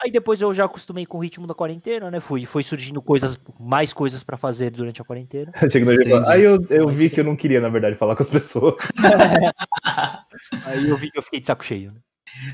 Aí 0.05 0.11
depois 0.11 0.43
eu 0.43 0.53
já 0.53 0.67
acostumei 0.67 1.07
com 1.07 1.17
o 1.17 1.23
ritmo 1.23 1.47
da 1.47 1.55
quarentena, 1.55 2.11
né? 2.11 2.21
Fui, 2.21 2.45
foi 2.45 2.63
surgindo 2.63 3.01
coisas, 3.01 3.41
mais 3.59 3.91
coisas 3.91 4.23
pra 4.23 4.37
fazer 4.37 4.71
durante 4.71 5.01
a 5.01 5.05
quarentena. 5.05 5.51
Aí 6.29 6.43
eu, 6.43 6.63
eu 6.69 6.89
vi 6.91 7.09
que 7.09 7.21
eu 7.21 7.25
não 7.25 7.35
queria, 7.35 7.59
na 7.59 7.71
verdade, 7.71 7.97
falar 7.97 8.15
com 8.15 8.23
as 8.23 8.29
pessoas. 8.29 8.75
Aí 10.67 10.87
eu 10.87 10.99
vi 10.99 11.11
que 11.11 11.19
eu 11.19 11.23
fiquei 11.23 11.41
de 11.41 11.47
saco 11.47 11.65
cheio. 11.65 11.91
Né? 11.93 12.01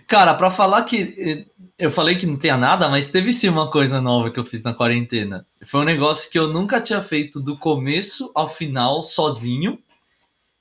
Cara, 0.06 0.32
pra 0.34 0.48
falar 0.48 0.84
que 0.84 1.12
eh, 1.18 1.44
eu 1.76 1.90
falei 1.90 2.14
que 2.14 2.24
não 2.24 2.38
tinha 2.38 2.56
nada, 2.56 2.88
mas 2.88 3.10
teve 3.10 3.32
sim 3.32 3.48
uma 3.48 3.68
coisa 3.68 4.00
nova 4.00 4.30
que 4.30 4.38
eu 4.38 4.44
fiz 4.44 4.62
na 4.62 4.72
quarentena. 4.72 5.44
Foi 5.64 5.80
um 5.80 5.84
negócio 5.84 6.30
que 6.30 6.38
eu 6.38 6.46
nunca 6.46 6.80
tinha 6.80 7.02
feito 7.02 7.40
do 7.40 7.58
começo 7.58 8.30
ao 8.32 8.48
final 8.48 9.02
sozinho. 9.02 9.76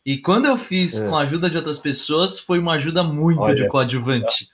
E 0.03 0.17
quando 0.17 0.45
eu 0.45 0.57
fiz 0.57 0.99
É. 0.99 1.07
com 1.07 1.15
a 1.15 1.21
ajuda 1.21 1.51
de 1.51 1.57
outras 1.57 1.77
pessoas, 1.77 2.39
foi 2.39 2.57
uma 2.57 2.73
ajuda 2.73 3.03
muito 3.03 3.43
de 3.43 3.61
Olha. 3.61 3.67
coadjuvante. 3.67 4.47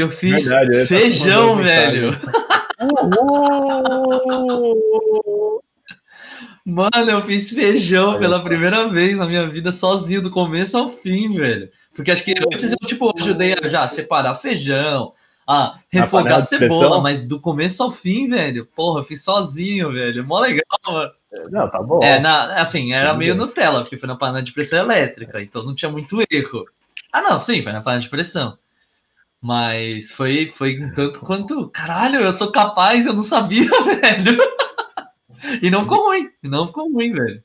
Que 0.00 0.04
eu 0.04 0.10
fiz 0.10 0.46
Verdade, 0.46 0.80
tá 0.80 0.86
feijão, 0.86 1.56
velho. 1.56 2.12
Mano, 6.64 7.10
eu 7.10 7.20
fiz 7.20 7.50
feijão 7.50 8.18
pela 8.18 8.42
primeira 8.42 8.88
vez 8.88 9.18
na 9.18 9.26
minha 9.26 9.46
vida 9.50 9.72
sozinho, 9.72 10.22
do 10.22 10.30
começo 10.30 10.78
ao 10.78 10.88
fim, 10.88 11.36
velho. 11.36 11.68
Porque 11.94 12.10
acho 12.10 12.24
que 12.24 12.34
antes 12.38 12.72
eu, 12.72 12.78
tipo, 12.86 13.12
ajudei 13.18 13.52
a 13.52 13.68
já 13.68 13.86
separar 13.88 14.36
feijão, 14.36 15.12
a 15.46 15.78
refogar 15.90 16.40
de 16.40 16.48
cebola, 16.48 17.02
mas 17.02 17.28
do 17.28 17.38
começo 17.38 17.82
ao 17.82 17.90
fim, 17.90 18.26
velho, 18.26 18.64
porra, 18.64 19.00
eu 19.00 19.04
fiz 19.04 19.22
sozinho, 19.22 19.92
velho. 19.92 20.26
Mó 20.26 20.40
legal, 20.40 20.64
mano. 20.86 21.12
Não, 21.50 21.68
tá 21.68 21.82
bom. 21.82 22.02
É, 22.02 22.18
na, 22.18 22.54
assim, 22.54 22.94
era 22.94 23.12
meio. 23.12 23.34
Nutella, 23.34 23.82
porque 23.82 23.98
foi 23.98 24.08
na 24.08 24.16
panela 24.16 24.42
de 24.42 24.52
pressão 24.52 24.78
elétrica, 24.78 25.42
então 25.42 25.62
não 25.62 25.74
tinha 25.74 25.90
muito 25.90 26.22
erro. 26.30 26.64
Ah, 27.12 27.20
não, 27.20 27.38
sim, 27.38 27.62
foi 27.62 27.72
na 27.72 27.82
panela 27.82 28.00
de 28.00 28.08
pressão. 28.08 28.56
Mas 29.42 30.10
foi, 30.12 30.50
foi 30.54 30.82
um 30.82 30.92
tanto 30.92 31.20
quanto. 31.20 31.68
Caralho, 31.70 32.20
eu 32.20 32.32
sou 32.32 32.52
capaz, 32.52 33.06
eu 33.06 33.14
não 33.14 33.22
sabia, 33.22 33.68
velho. 33.84 34.38
E 35.62 35.70
não 35.70 35.82
ficou 35.84 36.08
ruim, 36.08 36.28
e 36.42 36.48
não 36.48 36.66
ficou 36.66 36.92
ruim, 36.92 37.12
velho. 37.12 37.42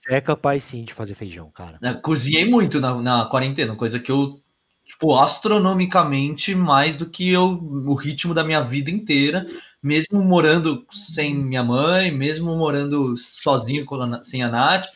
Você 0.00 0.14
é 0.14 0.20
capaz 0.20 0.64
sim 0.64 0.84
de 0.84 0.92
fazer 0.92 1.14
feijão, 1.14 1.50
cara. 1.50 1.78
Eu 1.80 2.00
cozinhei 2.00 2.48
muito 2.48 2.80
na, 2.80 2.94
na 3.00 3.26
quarentena, 3.26 3.76
coisa 3.76 4.00
que 4.00 4.10
eu, 4.10 4.40
tipo, 4.84 5.16
astronomicamente 5.16 6.54
mais 6.54 6.96
do 6.96 7.08
que 7.08 7.28
eu, 7.30 7.44
o 7.62 7.94
ritmo 7.94 8.34
da 8.34 8.42
minha 8.42 8.62
vida 8.62 8.90
inteira, 8.90 9.46
mesmo 9.82 10.20
morando 10.22 10.84
sem 10.90 11.34
minha 11.36 11.62
mãe, 11.62 12.10
mesmo 12.10 12.56
morando 12.56 13.16
sozinho 13.16 13.84
com 13.84 13.94
a 14.02 14.22
sem 14.24 14.42
a 14.42 14.48
Nath, 14.48 14.86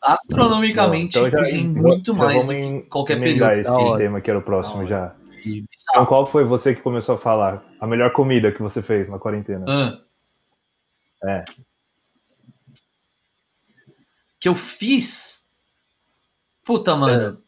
astronomicamente 0.00 1.18
Então 1.18 1.30
já- 1.30 1.38
cozinhei 1.38 1.66
muito 1.68 2.12
já 2.12 2.18
mais 2.18 2.46
do 2.46 2.52
que 2.52 2.58
em- 2.58 2.80
qualquer 2.82 3.20
período. 3.20 3.50
esse 3.52 3.98
tema 3.98 4.20
que 4.20 4.30
era 4.30 4.38
o 4.38 4.42
próximo 4.42 4.86
já. 4.86 5.14
E- 5.44 5.64
Então, 5.90 6.06
qual 6.06 6.26
foi 6.26 6.44
você 6.44 6.74
que 6.74 6.82
começou 6.82 7.16
a 7.16 7.18
falar? 7.18 7.64
A 7.80 7.86
melhor 7.86 8.12
comida 8.12 8.52
que 8.52 8.62
você 8.62 8.82
fez 8.82 9.08
na 9.08 9.18
quarentena? 9.18 9.64
Ah. 9.68 10.00
É. 11.28 11.44
Que 14.38 14.48
eu 14.48 14.54
fiz. 14.54 15.44
Puta, 16.64 16.96
mano. 16.96 17.42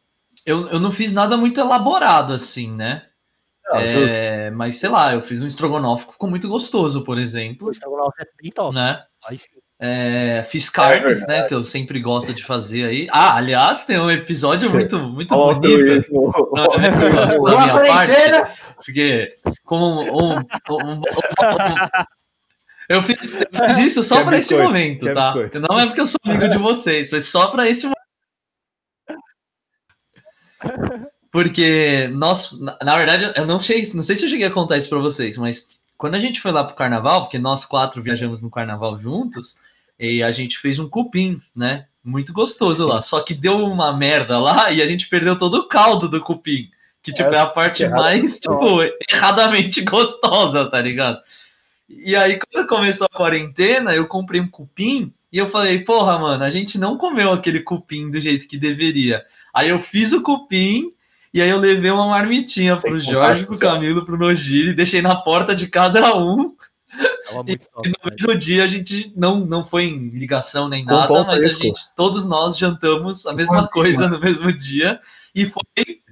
Eu, 0.45 0.69
eu 0.69 0.81
não 0.81 0.91
fiz 0.91 1.13
nada 1.13 1.37
muito 1.37 1.61
elaborado 1.61 2.33
assim, 2.33 2.71
né? 2.75 3.09
Não, 3.65 3.77
É, 3.79 4.51
mas 4.51 4.77
sei 4.77 4.89
lá, 4.91 5.15
eu 5.15 5.23
fiz 5.23 5.41
um 5.41 5.47
estrogonofe 5.47 6.07
que 6.07 6.13
ficou 6.13 6.29
muito 6.29 6.49
gostoso, 6.49 7.05
por 7.05 7.17
exemplo, 7.19 7.69
O 7.69 7.71
estrogonofe 7.71 8.21
é 8.23 8.27
bem 8.43 8.51
top. 8.51 8.75
né? 8.75 9.05
Aí 9.25 9.39
sim. 9.39 9.62
É, 9.85 10.45
fiz 10.45 10.71
carnes, 10.71 11.27
né? 11.27 11.43
Que 11.49 11.55
eu 11.55 11.65
sempre 11.65 11.99
gosto 11.99 12.33
de 12.33 12.45
fazer 12.45 12.85
aí. 12.85 13.09
Ah, 13.11 13.35
aliás, 13.35 13.85
tem 13.85 13.99
um 13.99 14.09
episódio 14.09 14.71
muito, 14.71 14.97
muito 14.97 15.35
Olha 15.35 15.57
o 15.57 15.61
bonito. 15.61 16.13
Não, 16.13 16.65
é 16.65 16.81
da 16.87 17.61
minha 17.67 17.81
parte, 17.89 18.13
porque 18.77 19.35
como 19.65 20.01
um, 20.03 20.37
um- 20.37 20.39
um- 20.71 21.01
um- 21.01 21.03
eu, 22.89 23.03
fiz, 23.03 23.41
eu 23.41 23.67
fiz 23.67 23.79
isso 23.79 24.05
só 24.05 24.23
para 24.23 24.39
esse 24.39 24.55
momento, 24.57 25.07
Quer 25.07 25.15
tá? 25.15 25.35
Não 25.69 25.81
é 25.81 25.87
porque 25.87 26.01
eu 26.03 26.07
sou 26.07 26.21
amigo 26.27 26.49
de 26.49 26.59
vocês, 26.59 27.11
foi 27.11 27.21
só 27.21 27.49
para 27.49 27.69
esse 27.69 27.85
momento. 27.87 27.99
Porque 31.33 32.09
nós, 32.13 32.61
na, 32.61 32.79
na 32.83 32.97
verdade, 32.97 33.33
eu 33.37 33.47
não 33.47 33.59
sei, 33.59 33.91
não 33.95 34.03
sei 34.03 34.15
se 34.15 34.27
eu 34.27 34.29
cheguei 34.29 34.47
a 34.47 34.51
contar 34.51 34.77
isso 34.77 34.89
para 34.89 34.99
vocês, 34.99 35.37
mas 35.39 35.67
quando 35.97 36.15
a 36.15 36.19
gente 36.19 36.41
foi 36.41 36.53
lá 36.53 36.63
pro 36.63 36.77
carnaval, 36.77 37.23
porque 37.23 37.39
nós 37.39 37.65
quatro 37.65 38.03
viajamos 38.03 38.43
no 38.43 38.51
carnaval 38.51 38.97
juntos, 38.99 39.57
e 40.03 40.23
a 40.23 40.33
gente 40.33 40.59
fez 40.59 40.79
um 40.79 40.89
cupim, 40.89 41.41
né? 41.55 41.87
Muito 42.05 42.33
gostoso 42.33 42.87
lá. 42.87 43.01
Só 43.01 43.21
que 43.21 43.35
deu 43.35 43.59
uma 43.59 43.97
merda 43.97 44.39
lá 44.39 44.73
e 44.73 44.83
a 44.83 44.87
gente 44.87 45.09
perdeu 45.09 45.39
todo 45.39 45.55
o 45.55 45.69
caldo 45.69 46.09
do 46.09 46.21
cupim. 46.21 46.69
Que, 47.01 47.13
tipo, 47.13 47.31
é, 47.31 47.39
a 47.39 47.47
parte 47.47 47.87
mais, 47.89 48.41
tipo, 48.41 48.81
erradamente 49.09 49.81
gostosa, 49.87 50.69
tá 50.69 50.81
ligado? 50.81 51.21
E 51.89 52.17
aí, 52.17 52.39
quando 52.39 52.67
começou 52.67 53.07
a 53.07 53.17
quarentena, 53.17 53.95
eu 53.95 54.07
comprei 54.07 54.41
um 54.41 54.49
cupim 54.49 55.13
e 55.33 55.39
eu 55.39 55.47
falei, 55.47 55.81
porra, 55.81 56.19
mano, 56.19 56.43
a 56.43 56.51
gente 56.51 56.79
não 56.79 56.97
comeu 56.97 57.31
aquele 57.31 57.61
cupim 57.61 58.11
do 58.11 58.21
jeito 58.21 58.49
que 58.49 58.57
deveria. 58.57 59.25
Aí 59.55 59.69
eu 59.69 59.79
fiz 59.79 60.13
o 60.13 60.23
cupim 60.23 60.93
e 61.33 61.41
aí 61.41 61.49
eu 61.49 61.59
levei 61.59 61.91
uma 61.91 62.09
marmitinha 62.09 62.77
Sem 62.77 62.91
pro 62.91 63.01
Jorge, 63.01 63.47
pro. 63.47 63.59
Camilo, 63.59 64.05
pro 64.05 64.19
Nogiri, 64.19 64.75
deixei 64.75 65.01
na 65.01 65.17
porta 65.17 65.55
de 65.55 65.69
cada 65.69 66.15
um. 66.17 66.55
Tava 67.27 67.43
muito 67.43 67.69
top. 67.71 67.89
E 67.89 67.93
no 67.93 68.11
né? 68.11 68.17
mesmo 68.19 68.39
dia 68.39 68.65
a 68.65 68.67
gente 68.67 69.13
não, 69.17 69.41
não 69.41 69.65
foi 69.65 69.85
em 69.85 70.09
ligação 70.11 70.69
nem 70.69 70.85
nada, 70.85 71.25
mas 71.25 71.43
a 71.43 71.49
gente, 71.49 71.81
todos 71.97 72.27
nós 72.27 72.59
jantamos 72.59 73.27
a 73.27 73.33
mesma 73.33 73.67
coisa 73.69 74.09
no 74.09 74.21
mesmo 74.21 74.53
dia 74.53 75.01
e 75.35 75.47
foi 75.47 76.03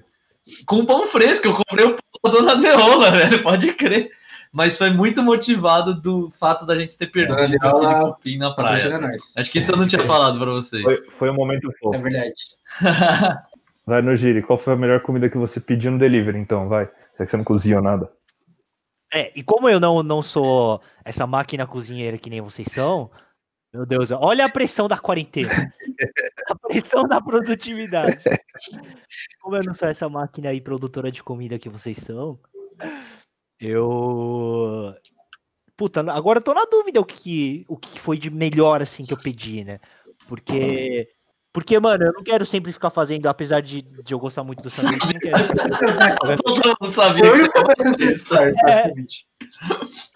com 0.67 0.85
pão 0.85 1.07
fresco. 1.07 1.49
Eu 1.49 1.55
comprei 1.55 1.87
o 1.87 1.97
pão 2.23 2.33
da 2.33 2.39
Dona 2.39 2.57
Deola, 2.57 3.11
velho, 3.13 3.43
pode 3.43 3.73
crer. 3.75 4.11
Mas 4.53 4.77
foi 4.77 4.91
muito 4.91 5.23
motivado 5.23 5.95
do 5.95 6.33
fato 6.41 6.67
da 6.67 6.75
gente 6.75 6.99
ter 6.99 7.07
perdido 7.07 7.37
Deola 7.37 7.91
aquele 7.93 8.13
cupim 8.13 8.39
na 8.39 8.53
praia. 8.53 8.99
Nós. 8.99 9.35
Acho 9.37 9.51
que 9.51 9.59
isso 9.59 9.71
eu 9.71 9.77
não 9.77 9.87
tinha 9.87 10.05
falado 10.05 10.39
pra 10.41 10.51
vocês. 10.51 10.83
Foi, 10.83 10.97
foi 11.11 11.31
um 11.31 11.35
momento 11.35 11.71
É 11.71 11.79
fofo. 11.79 12.01
verdade. 12.01 12.33
Vai 13.87 14.03
no 14.03 14.17
Giri, 14.17 14.43
qual 14.43 14.59
foi 14.59 14.75
a 14.75 14.77
melhor 14.77 15.01
comida 15.01 15.29
que 15.29 15.39
você 15.39 15.59
pediu 15.59 15.91
no 15.91 15.99
delivery, 15.99 16.39
então? 16.39 16.69
Vai. 16.69 16.89
Já 17.19 17.25
que 17.25 17.31
você 17.31 17.37
não 17.37 17.45
cozinhou 17.45 17.83
nada. 17.83 18.11
É, 19.13 19.33
e 19.35 19.43
como 19.43 19.69
eu 19.69 19.81
não, 19.81 20.03
não 20.03 20.23
sou 20.23 20.81
essa 21.05 21.27
máquina 21.27 21.67
cozinheira 21.67 22.17
que 22.17 22.31
nem 22.31 22.41
vocês 22.41 22.69
são, 22.71 23.11
meu 23.73 23.87
Deus, 23.87 24.11
olha 24.11 24.45
a 24.45 24.49
pressão 24.49 24.89
da 24.89 24.99
quarentena. 24.99 25.49
a 26.49 26.55
pressão 26.57 27.03
da 27.03 27.21
produtividade. 27.21 28.23
Como 29.41 29.57
eu 29.57 29.63
não 29.65 29.75
sou 29.75 29.89
essa 29.89 30.09
máquina 30.09 30.51
aí 30.51 30.61
produtora 30.61 31.11
de 31.11 31.23
comida 31.23 31.59
que 31.59 31.69
vocês 31.69 31.99
são, 31.99 32.39
eu. 33.61 34.95
Puta, 35.77 36.01
agora 36.13 36.39
eu 36.39 36.43
tô 36.43 36.53
na 36.53 36.65
dúvida 36.65 37.01
o 37.01 37.05
que, 37.05 37.65
o 37.69 37.77
que 37.77 37.99
foi 37.99 38.19
de 38.19 38.31
melhor 38.31 38.83
assim 38.83 39.05
que 39.05 39.13
eu 39.13 39.19
pedi, 39.19 39.65
né? 39.65 39.79
Porque. 40.27 41.09
Porque, 41.53 41.79
mano, 41.81 42.05
eu 42.05 42.13
não 42.13 42.23
quero 42.23 42.47
sempre 42.47 42.73
ficar 42.73 42.91
fazendo, 42.91 43.27
apesar 43.27 43.61
de, 43.61 43.83
de 43.83 44.15
eu 44.15 44.21
gostar 44.21 44.45
muito 44.45 44.63
do 44.63 44.71
sanduíche, 44.71 45.07
eu 45.25 45.31
não 45.33 45.47
quero. 45.47 46.39
Todo 46.45 46.77
mundo 46.81 46.93
sabia 46.93 47.23
basicamente. 48.63 49.27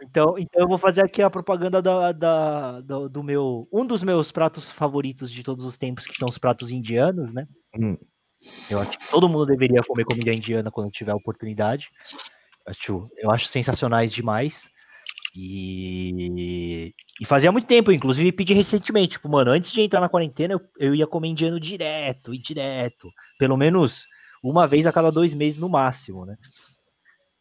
Então, 0.03 0.35
então 0.39 0.63
eu 0.63 0.69
vou 0.69 0.79
fazer 0.79 1.03
aqui 1.05 1.21
a 1.23 1.31
propaganda 1.31 1.83
da, 1.83 2.13
da- 2.13 2.81
do, 2.81 3.09
do 3.09 3.23
meu. 3.25 3.67
Um 3.73 3.85
dos 3.85 4.03
meus 4.05 4.31
pratos 4.31 4.71
favoritos 4.71 5.31
de 5.31 5.43
todos 5.43 5.65
os 5.65 5.77
tempos, 5.77 6.07
que 6.07 6.15
são 6.15 6.29
os 6.29 6.39
pratos 6.39 6.71
indianos, 6.71 7.33
né? 7.33 7.47
Hum. 7.77 7.97
Eu 8.71 8.79
acho 8.79 8.93
que 8.93 9.11
todo 9.11 9.29
mundo 9.29 9.47
deveria 9.47 9.83
comer 9.83 10.05
comida 10.05 10.31
indiana 10.31 10.71
quando 10.71 10.91
tiver 10.91 11.13
a 11.13 11.17
oportunidade. 11.17 11.89
Eu 12.65 12.71
acho, 12.71 13.11
eu 13.17 13.31
acho 13.31 13.49
sensacionais 13.49 14.13
demais. 14.13 14.69
E 15.35 15.94
fazia 17.35 17.51
muito 17.51 17.67
tempo, 17.67 17.91
inclusive 17.91 18.31
pedi 18.31 18.55
recentemente, 18.55 19.15
tipo, 19.15 19.29
mano, 19.29 19.51
antes 19.51 19.73
de 19.73 19.81
entrar 19.81 20.01
na 20.01 20.09
quarentena, 20.09 20.55
eu, 20.55 20.61
eu 20.79 20.95
ia 20.95 21.05
comer 21.05 21.31
indiano 21.31 21.59
direto 21.59 22.33
e 22.33 22.39
direto. 22.39 23.11
Pelo 23.37 23.57
menos 23.57 24.07
uma 24.41 24.69
vez 24.69 24.87
a 24.87 24.93
cada 24.93 25.11
dois 25.11 25.35
meses 25.35 25.59
no 25.59 25.69
máximo, 25.69 26.25
né? 26.25 26.37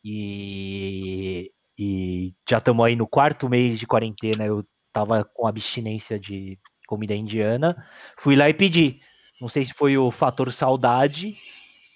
E, 0.04 1.52
e 1.78 2.34
já 2.50 2.58
estamos 2.58 2.84
aí 2.84 2.96
no 2.96 3.08
quarto 3.08 3.48
mês 3.48 3.78
de 3.78 3.86
quarentena, 3.86 4.44
eu 4.44 4.66
tava 4.92 5.24
com 5.24 5.46
abstinência 5.46 6.20
de 6.20 6.58
comida 6.88 7.14
indiana. 7.14 7.76
Fui 8.18 8.36
lá 8.36 8.50
e 8.50 8.54
pedi. 8.54 9.00
Não 9.40 9.48
sei 9.48 9.64
se 9.64 9.76
foi 9.76 9.96
o 9.96 10.10
fator 10.10 10.52
saudade, 10.52 11.38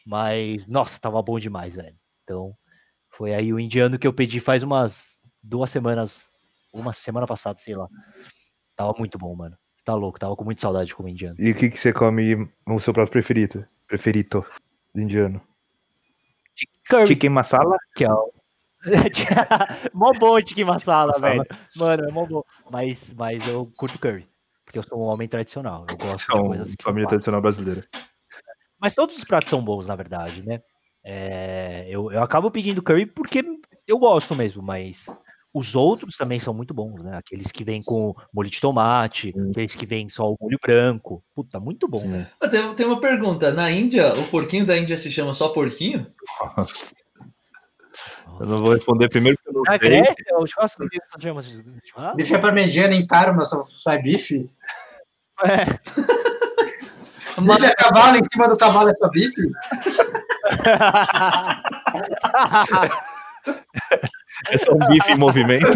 mas 0.06 0.68
nossa, 0.68 1.00
tava 1.00 1.20
bom 1.24 1.40
demais, 1.40 1.74
velho. 1.74 1.98
Então, 2.24 2.54
foi 3.10 3.34
aí 3.34 3.52
o 3.52 3.60
indiano 3.60 3.98
que 3.98 4.06
eu 4.06 4.14
pedi 4.14 4.40
faz 4.40 4.62
umas 4.62 5.18
duas 5.42 5.72
semanas, 5.72 6.30
uma 6.74 6.94
semana 6.94 7.26
passada, 7.28 7.60
sei 7.60 7.76
lá. 7.76 7.88
Tava 8.76 8.94
muito 8.98 9.18
bom, 9.18 9.36
mano. 9.36 9.58
Tá 9.84 9.96
louco, 9.96 10.20
tava 10.20 10.36
com 10.36 10.44
muita 10.44 10.62
saudade 10.62 10.88
de 10.88 10.96
comer 10.96 11.12
indiano. 11.12 11.36
E 11.40 11.52
o 11.52 11.56
que, 11.56 11.70
que 11.70 11.78
você 11.80 11.94
come 11.94 12.50
no 12.66 12.80
seu 12.80 12.94
prato 12.94 13.10
preferido? 13.12 13.66
Preferido 13.88 14.46
indiano? 14.96 15.42
Curry, 16.90 17.08
Chicken 17.08 17.30
masala? 17.30 17.78
que 17.96 18.04
é 18.04 18.12
o... 18.12 18.32
mó 19.94 20.12
bom 20.14 20.40
de 20.40 20.54
que 20.54 20.64
masala, 20.64 21.14
Masala. 21.14 21.30
velho. 21.44 21.46
Mano, 21.78 22.10
é 22.10 22.12
mó 22.12 22.26
bom. 22.26 22.44
Mas, 22.70 23.14
mas 23.14 23.48
eu 23.48 23.66
curto 23.76 24.00
curry. 24.00 24.28
porque 24.66 24.78
eu 24.80 24.84
sou 24.84 25.00
um 25.00 25.04
homem 25.06 25.28
tradicional. 25.28 25.86
Eu 25.90 25.98
gosto 25.98 26.18
de 26.20 26.24
Então, 26.26 26.48
coisas 26.48 26.76
que 26.76 26.84
família 26.84 27.08
tradicional 27.08 27.42
brasileira. 27.42 27.86
Mas 28.80 28.94
todos 28.94 29.18
os 29.18 29.24
pratos 29.24 29.50
são 29.50 29.64
bons, 29.64 29.88
na 29.88 29.96
verdade, 29.96 30.46
né? 30.46 30.62
É, 31.04 31.86
eu, 31.90 32.12
eu 32.12 32.22
acabo 32.22 32.52
pedindo 32.52 32.84
curry 32.84 33.06
porque 33.06 33.44
eu 33.88 33.98
gosto 33.98 34.36
mesmo, 34.36 34.62
mas 34.62 35.08
os 35.54 35.76
outros 35.76 36.16
também 36.18 36.40
são 36.40 36.54
muito 36.54 36.74
bons, 36.74 37.02
né? 37.02 37.18
Aqueles 37.18 37.52
que 37.52 37.64
vêm 37.64 37.82
com 37.82 38.14
molho 38.34 38.50
de 38.50 38.60
tomate, 38.62 39.34
Hum. 39.36 39.50
aqueles 39.52 39.76
que 39.76 39.86
vêm 39.86 40.10
só 40.10 40.32
o 40.32 40.38
molho 40.40 40.60
branco. 40.62 41.22
Puta, 41.36 41.60
muito 41.60 41.88
bom, 41.88 42.06
né? 42.08 42.30
Ah, 42.40 42.48
Tem, 42.48 42.76
tem 42.76 42.86
uma 42.86 43.00
pergunta. 43.00 43.52
Na 43.52 43.72
Índia, 43.72 44.14
o 44.14 44.28
porquinho 44.28 44.66
da 44.66 44.78
Índia 44.78 44.98
se 44.98 45.12
chama 45.12 45.34
só 45.34 45.50
porquinho? 45.50 46.08
Eu 48.40 48.46
não 48.46 48.62
vou 48.62 48.74
responder 48.74 49.10
primeiro 49.10 49.38
porque 49.38 49.50
eu 49.50 49.54
não 49.54 49.64
Na 49.64 49.72
sei. 49.72 49.80
Grécia, 49.80 50.38
o 50.38 50.46
churrasco 50.46 50.84
só 50.84 51.20
chama 51.20 51.42
churrasco? 51.42 52.16
Bife 52.16 52.36
é 52.36 52.38
parmegiana 52.38 52.94
em 52.94 53.08
Parma, 53.08 53.44
só, 53.46 53.92
é 53.92 54.02
bife. 54.02 54.50
É. 55.44 55.66
Mas, 57.42 57.64
é 57.64 57.74
cavalo, 57.76 58.18
em 58.18 58.24
cima 58.32 58.48
do 58.48 58.58
cavalo 58.58 58.90
é 58.90 58.94
só 58.94 59.10
bife. 59.10 59.36
É 64.50 64.58
só 64.58 64.72
um 64.74 64.78
bife 64.88 65.12
em 65.12 65.18
movimento. 65.18 65.68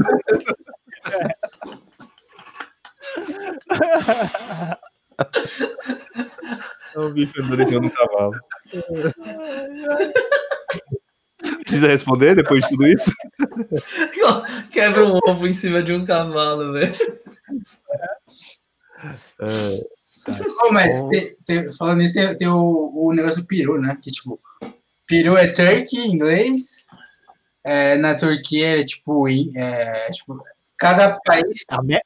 É 6.96 7.00
um 7.00 7.12
bife 7.12 7.42
andando 7.42 7.62
em 7.62 7.66
cima 7.66 7.82
do 7.82 7.92
cavalo. 7.92 8.34
Precisa 11.64 11.88
responder 11.88 12.36
depois 12.36 12.64
de 12.64 12.70
tudo 12.70 12.88
isso? 12.88 13.12
quebra 14.72 15.06
um 15.06 15.20
ovo 15.26 15.48
em 15.48 15.54
cima 15.54 15.82
de 15.82 15.94
um 15.94 16.06
cavalo, 16.06 16.74
velho. 16.74 16.94
É, 19.42 19.80
Oh, 20.64 20.72
mas 20.72 21.08
tem- 21.08 21.32
tem- 21.48 21.72
falando 21.74 21.98
nisso, 21.98 22.14
tem, 22.14 22.38
tem 22.38 22.48
o, 22.48 22.92
o 22.94 23.12
negócio 23.12 23.42
do 23.42 23.48
peru, 23.48 23.82
né? 23.82 23.98
Que 24.04 24.12
tipo, 24.12 24.40
peru 25.08 25.36
é 25.36 25.48
turkey 25.48 25.98
em 25.98 26.14
inglês. 26.14 26.86
É, 27.64 27.96
na 27.98 28.16
Turquia 28.18 28.80
é 28.82 28.84
tipo, 28.84 29.28
é, 29.30 30.10
tipo. 30.12 30.40
Cada 30.78 31.20
país 31.24 31.44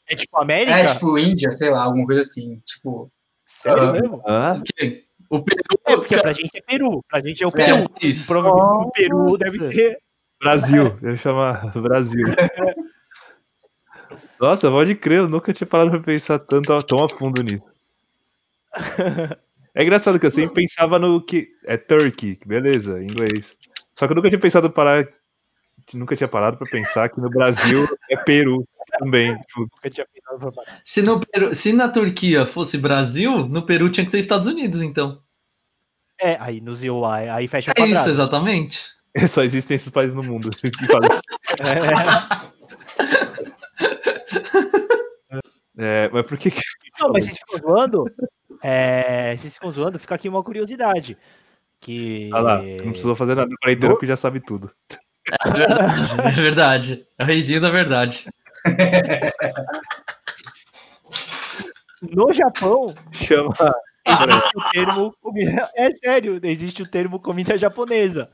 É 0.10 0.16
tipo 0.16 0.38
América? 0.38 0.78
é 0.78 0.86
tipo 0.86 1.18
Índia, 1.18 1.50
sei 1.52 1.70
lá, 1.70 1.84
alguma 1.84 2.06
coisa 2.06 2.22
assim. 2.22 2.62
Tipo, 2.66 3.10
Sério 3.48 3.84
Ah. 3.84 3.92
mesmo? 3.94 4.22
O 5.30 5.42
Peru. 5.42 5.80
É, 5.88 5.96
porque 5.96 6.18
pra 6.18 6.34
gente 6.34 6.52
é 6.56 6.62
Peru. 6.62 7.04
Pra 7.10 7.20
gente 7.22 7.42
é 7.44 7.48
o 7.48 7.50
É. 7.50 7.52
Peru. 7.54 7.90
Isso. 8.02 8.28
Provavelmente 8.28 8.88
o 8.88 8.92
Peru 8.92 9.38
deve 9.38 9.70
ter. 9.70 9.98
Brasil, 10.40 10.98
eu 11.02 11.18
chamar 11.18 11.72
Brasil. 11.82 12.26
Nossa, 14.40 14.70
pode 14.70 14.94
crer, 14.96 15.20
eu 15.20 15.28
nunca 15.30 15.54
tinha 15.54 15.66
parado 15.66 15.92
pra 15.92 16.00
pensar 16.02 16.38
tanto 16.40 16.84
tão 16.84 17.04
a 17.06 17.10
fundo 17.10 17.42
nisso. 17.42 17.64
É 19.74 19.84
engraçado 19.84 20.20
que 20.20 20.26
eu 20.26 20.32
sempre 20.32 20.54
pensava 20.54 21.00
no 21.00 21.22
que 21.22 21.48
é 21.66 21.78
Turkey, 21.78 22.38
beleza, 22.46 23.02
em 23.02 23.06
inglês. 23.06 23.56
Só 23.98 24.06
que 24.06 24.12
eu 24.14 24.16
nunca 24.16 24.30
tinha 24.30 24.40
pensado 24.40 24.70
parar, 24.70 25.08
nunca 25.94 26.16
tinha 26.16 26.28
parado 26.28 26.58
pra 26.58 26.68
pensar 26.70 27.10
que 27.10 27.20
no 27.22 27.30
Brasil 27.30 27.86
é 28.10 28.18
Peru 28.18 28.68
também. 29.00 29.36
Tipo, 29.38 29.62
Nunca 29.62 29.90
tinha 29.90 30.08
pensado 30.12 30.40
pra 30.40 30.52
parar. 30.52 30.82
Se, 30.84 31.02
no 31.02 31.20
Peru- 31.20 31.54
se 31.54 31.74
na 31.74 31.90
Turquia 31.90 32.46
fosse 32.46 32.78
Brasil, 32.78 33.48
no 33.48 33.66
Peru 33.66 33.90
tinha 33.90 34.06
que 34.06 34.12
ser 34.12 34.20
Estados 34.20 34.48
Unidos, 34.48 34.82
então. 34.82 35.22
É, 36.20 36.38
aí 36.40 36.62
no 36.62 36.74
ZOA, 36.76 37.34
aí 37.34 37.48
fecha 37.48 37.72
o 37.72 37.74
É 37.78 37.82
isso, 37.84 37.94
quadrado. 37.94 38.10
exatamente. 38.10 38.86
só 39.28 39.44
existem 39.44 39.76
esses 39.76 39.90
países 39.90 40.16
no 40.16 40.24
mundo. 40.24 40.50
que 40.50 40.86
fazem- 40.88 41.20
É, 45.78 46.10
mas 46.12 46.26
por 46.26 46.38
que 46.38 46.52
que. 46.52 46.62
Não, 47.02 47.12
mas 47.12 47.26
vocês 47.26 47.38
ficam 47.38 47.60
zoando? 47.60 48.06
É, 48.64 49.36
vocês 49.36 49.54
ficam 49.56 49.70
zoando, 49.70 50.00
fica 50.00 50.16
aqui 50.16 50.30
uma 50.30 50.42
curiosidade. 50.42 51.18
Que. 51.82 52.30
Ah 52.34 52.40
lá, 52.40 52.62
não 52.62 52.92
precisou 52.92 53.14
fazer 53.16 53.36
nada 53.36 53.54
para 53.60 53.74
inteiro 53.74 53.98
que 54.00 54.08
já 54.08 54.16
sabe 54.16 54.40
tudo. 54.40 54.72
É 55.46 55.52
verdade. 55.52 56.20
É 56.28 56.32
verdade. 56.32 57.08
É 57.18 57.24
o 57.24 57.28
reizinho 57.28 57.62
da 57.62 57.70
verdade. 57.70 58.28
No 62.02 62.32
Japão, 62.34 62.94
Chama. 63.12 63.54
existe 64.06 64.58
o 64.58 64.70
termo. 64.72 65.16
comida- 65.22 65.70
É 65.76 65.90
sério, 65.92 66.40
existe 66.44 66.82
o 66.84 66.88
termo 66.90 67.20
comida 67.20 67.58
japonesa. 67.58 68.30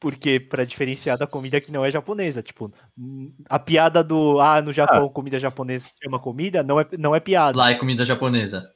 Porque 0.00 0.38
para 0.38 0.66
diferenciar 0.66 1.16
da 1.16 1.26
comida 1.26 1.60
que 1.60 1.72
não 1.72 1.82
é 1.84 1.90
japonesa, 1.90 2.42
tipo, 2.42 2.70
a 3.48 3.58
piada 3.58 4.04
do 4.04 4.38
ah, 4.38 4.60
no 4.60 4.70
Japão 4.72 5.08
comida 5.08 5.38
japonesa 5.38 5.86
se 5.86 5.94
chama 6.02 6.18
comida, 6.18 6.62
não 6.62 6.78
é, 6.78 6.86
não 6.98 7.14
é 7.14 7.20
piada. 7.20 7.56
Lá 7.56 7.70
é 7.70 7.74
comida 7.76 8.04
japonesa. 8.04 8.70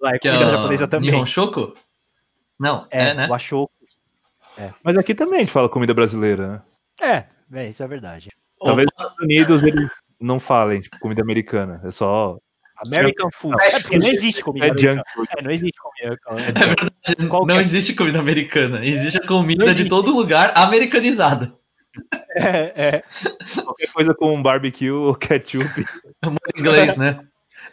Lá 0.00 0.12
é 0.14 0.18
Que 0.18 0.28
é 0.28 0.32
comida 0.32 0.50
japonesa 0.50 0.88
também. 0.88 1.10
Nihon 1.10 1.26
Shoko? 1.26 1.74
Não, 2.58 2.86
é, 2.90 3.08
É, 3.10 3.14
né? 3.14 3.28
o 3.28 3.34
achou. 3.34 3.70
Mas 4.82 4.96
aqui 4.96 5.14
também 5.14 5.38
a 5.40 5.42
gente 5.42 5.52
fala 5.52 5.68
comida 5.68 5.92
brasileira, 5.92 6.46
né? 6.48 6.62
É, 7.00 7.24
é, 7.52 7.68
isso 7.68 7.82
é 7.82 7.88
verdade. 7.88 8.28
Talvez 8.64 8.86
nos 8.86 8.94
Estados 9.04 9.18
Unidos 9.24 9.62
eles 9.62 9.90
não 10.20 10.38
falem, 10.38 10.80
tipo, 10.80 10.98
comida 11.00 11.22
americana. 11.22 11.80
É 11.84 11.90
só. 11.90 12.38
American 12.86 13.28
food. 13.32 13.56
É 13.62 13.70
porque 13.80 13.98
não 13.98 14.08
existe 14.08 14.42
comida 14.42 14.66
É 14.66 14.70
americana. 14.70 14.96
junk 14.96 15.12
food. 15.14 15.28
É, 15.38 15.42
não 15.42 15.50
existe 15.50 15.78
comida 15.80 16.06
americana. 16.08 16.40
É 16.40 16.52
verdade. 16.52 16.92
Não 17.46 17.60
existe 17.60 17.94
comida 17.94 18.18
americana. 18.18 18.84
Existe 18.84 19.18
a 19.18 19.26
comida 19.26 19.60
Não 19.64 19.72
de 19.72 19.76
existe. 19.76 19.90
todo 19.90 20.14
lugar 20.14 20.52
americanizada. 20.56 21.52
É, 22.36 22.70
é. 22.96 23.02
Qualquer 23.62 23.92
coisa 23.92 24.14
com 24.14 24.42
barbecue 24.42 24.90
ou 24.90 25.14
ketchup. 25.14 25.84
É 26.22 26.26
molho 26.26 26.38
inglês, 26.56 26.96
né? 26.96 27.20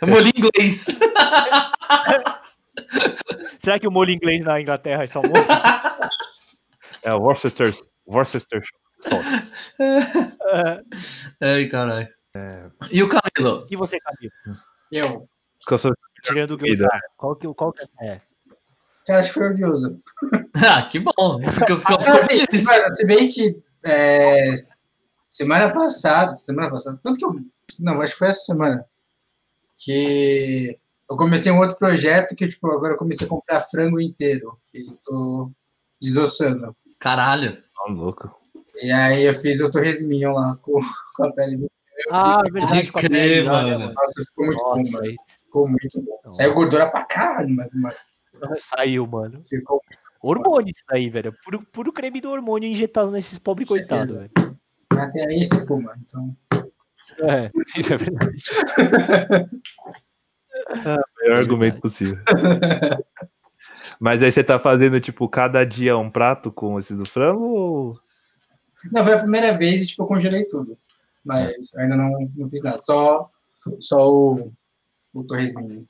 É 0.01 0.05
molho 0.05 0.27
inglês. 0.35 0.85
Será 3.59 3.79
que 3.79 3.87
o 3.87 3.91
molho 3.91 4.11
inglês 4.11 4.43
na 4.43 4.59
Inglaterra 4.59 5.03
é 5.03 5.07
só 5.07 5.21
molho? 5.21 5.45
É 7.03 7.13
o 7.13 7.19
Worcester, 7.21 7.73
É. 9.79 10.83
Ai, 11.55 11.65
caralho. 11.67 12.07
E 12.91 13.01
o 13.03 13.09
Camilo? 13.09 13.67
E 13.69 13.75
você, 13.75 13.97
Camilo? 13.99 14.61
eu. 14.91 15.29
Que 15.67 15.73
eu 15.73 15.77
sou- 15.77 15.93
Tirando 16.23 16.51
o. 16.51 16.57
Gyoza, 16.57 16.87
qual 17.17 17.35
que, 17.35 17.47
qual 17.53 17.71
que 17.71 17.83
é? 18.01 18.19
Cara, 19.07 19.19
acho 19.21 19.29
que 19.29 19.39
foi 19.39 19.53
o 19.53 19.55
Gyoza. 19.57 19.97
Ah, 20.55 20.89
que 20.89 20.99
bom. 20.99 21.39
Fica, 21.53 21.77
fica 21.79 21.93
Ah, 21.95 22.13
assim, 22.15 22.45
feliz. 22.45 22.63
mano, 22.65 22.93
se 22.93 23.05
bem 23.05 23.29
que 23.29 23.63
é, 23.85 24.65
semana 25.27 25.73
passada, 25.73 26.35
semana 26.35 26.69
passada, 26.69 26.99
quanto 27.01 27.17
que 27.17 27.23
eu. 27.25 27.33
Não, 27.79 28.01
acho 28.01 28.11
que 28.13 28.19
foi 28.19 28.27
essa 28.27 28.41
semana. 28.41 28.85
Que 29.85 30.77
eu 31.09 31.15
comecei 31.15 31.49
um 31.51 31.59
outro 31.59 31.77
projeto 31.77 32.35
que, 32.35 32.45
tipo, 32.47 32.69
agora 32.71 32.93
eu 32.93 32.97
comecei 32.97 33.25
a 33.25 33.29
comprar 33.29 33.61
frango 33.61 34.01
inteiro. 34.01 34.59
E 34.73 34.83
tô 35.03 35.49
desossando. 36.01 36.75
Caralho. 36.99 37.55
Tá 37.73 37.85
louco. 37.93 38.29
E 38.81 38.91
aí 38.91 39.23
eu 39.23 39.33
fiz 39.33 39.59
o 39.59 39.69
torresminho 39.69 40.31
lá 40.31 40.57
com, 40.61 40.79
com 41.15 41.25
a 41.25 41.31
pele 41.33 41.57
do. 41.57 41.71
Ah, 42.11 42.41
verdade, 42.43 42.83
De 42.83 42.91
com 42.91 42.99
a 42.99 43.01
crer, 43.01 43.45
mano. 43.45 43.93
Nossa, 43.93 44.21
ficou 44.25 44.45
muito 44.45 44.63
bom, 44.63 44.77
Nossa, 44.77 44.91
mano. 44.91 45.05
aí 45.05 45.15
Ficou 45.27 45.67
muito 45.67 46.01
bom. 46.01 46.19
Não. 46.23 46.31
Saiu 46.31 46.53
gordura 46.53 46.89
pra 46.89 47.03
caralho, 47.03 47.49
mas, 47.49 47.75
mas 47.75 47.97
saiu, 48.61 49.05
mano. 49.05 49.41
ficou. 49.43 49.81
Hormônio 50.21 50.71
isso 50.71 50.83
aí, 50.89 51.09
velho. 51.09 51.33
Puro, 51.43 51.65
puro 51.71 51.93
creme 51.93 52.21
do 52.21 52.29
hormônio 52.29 52.69
injetado 52.69 53.11
nesses 53.11 53.37
pobres 53.37 53.67
coitados, 53.67 54.15
velho. 54.15 54.31
Até 54.93 55.25
aí 55.29 55.43
você 55.43 55.59
fuma, 55.65 55.93
então. 56.03 56.35
É, 57.19 57.51
isso 57.77 57.93
é 57.93 57.97
verdade. 57.97 58.37
Melhor 61.21 61.37
argumento 61.37 61.79
possível. 61.81 62.17
Mas 63.99 64.23
aí 64.23 64.31
você 64.31 64.43
tá 64.43 64.59
fazendo, 64.59 64.99
tipo, 64.99 65.27
cada 65.29 65.65
dia 65.65 65.97
um 65.97 66.09
prato 66.09 66.51
com 66.51 66.79
esse 66.79 66.93
do 66.93 67.05
frango 67.05 67.43
ou. 67.43 67.99
Não, 68.91 69.03
foi 69.03 69.13
a 69.13 69.19
primeira 69.19 69.51
vez 69.53 69.83
e, 69.83 69.87
tipo, 69.87 70.03
eu 70.03 70.07
congelei 70.07 70.45
tudo. 70.45 70.77
Mas 71.23 71.75
ainda 71.77 71.95
não, 71.97 72.11
não 72.35 72.45
fiz 72.47 72.63
nada. 72.63 72.77
Só, 72.77 73.29
só 73.79 74.09
o, 74.11 74.51
o 75.13 75.23
torresminho. 75.23 75.85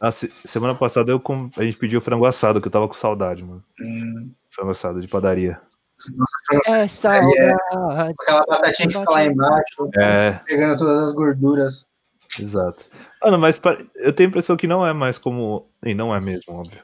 Ah, 0.00 0.10
se- 0.12 0.28
semana 0.46 0.74
passada 0.74 1.10
eu 1.12 1.20
com- 1.20 1.48
a 1.56 1.62
gente 1.64 1.78
pediu 1.78 2.00
frango 2.00 2.26
assado, 2.26 2.60
que 2.60 2.66
eu 2.68 2.72
tava 2.72 2.88
com 2.88 2.94
saudade, 2.94 3.42
mano. 3.42 3.64
Hum, 3.84 4.30
Frango 4.50 4.72
assado 4.72 5.00
de 5.00 5.08
padaria. 5.08 5.60
É 6.66 6.88
saudade. 6.88 7.26
aquela 8.18 8.44
batatinha 8.46 8.88
que 8.88 8.98
fica 8.98 9.10
lá 9.10 9.24
embaixo, 9.24 9.88
É, 9.96 10.32
pegando 10.44 10.76
todas 10.76 11.10
as 11.10 11.14
gorduras. 11.14 11.88
exato. 12.38 12.82
Mano, 13.22 13.38
mas 13.38 13.60
eu 13.94 14.12
tenho 14.12 14.28
a 14.28 14.30
impressão 14.30 14.56
que 14.56 14.66
não 14.66 14.84
é 14.86 14.92
mais 14.92 15.16
como. 15.18 15.68
E 15.84 15.94
não 15.94 16.14
é 16.14 16.20
mesmo, 16.20 16.54
óbvio. 16.54 16.82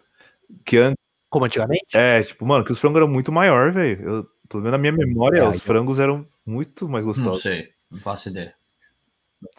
Que 0.64 0.78
antes. 0.78 0.96
Como 1.30 1.44
antigamente? 1.44 1.84
É, 1.94 2.22
tipo, 2.22 2.46
mano, 2.46 2.64
que 2.64 2.72
os 2.72 2.78
frangos 2.78 2.96
eram 2.98 3.08
muito 3.08 3.30
maior, 3.30 3.70
velho. 3.72 4.00
Eu- 4.02 4.26
Pelo 4.49 4.62
menos 4.62 4.72
na 4.72 4.78
minha 4.78 4.92
memória, 4.92 5.40
É, 5.40 5.49
os 5.49 5.55
eu- 5.57 5.61
frangos 5.61 5.99
eram 5.99 6.26
muito 6.46 6.88
mais 6.88 7.05
Não 7.05 7.12
gostosos. 7.12 7.42
sei. 7.42 7.68
Não 7.90 7.99
faço 8.01 8.28
ideia. 8.28 8.55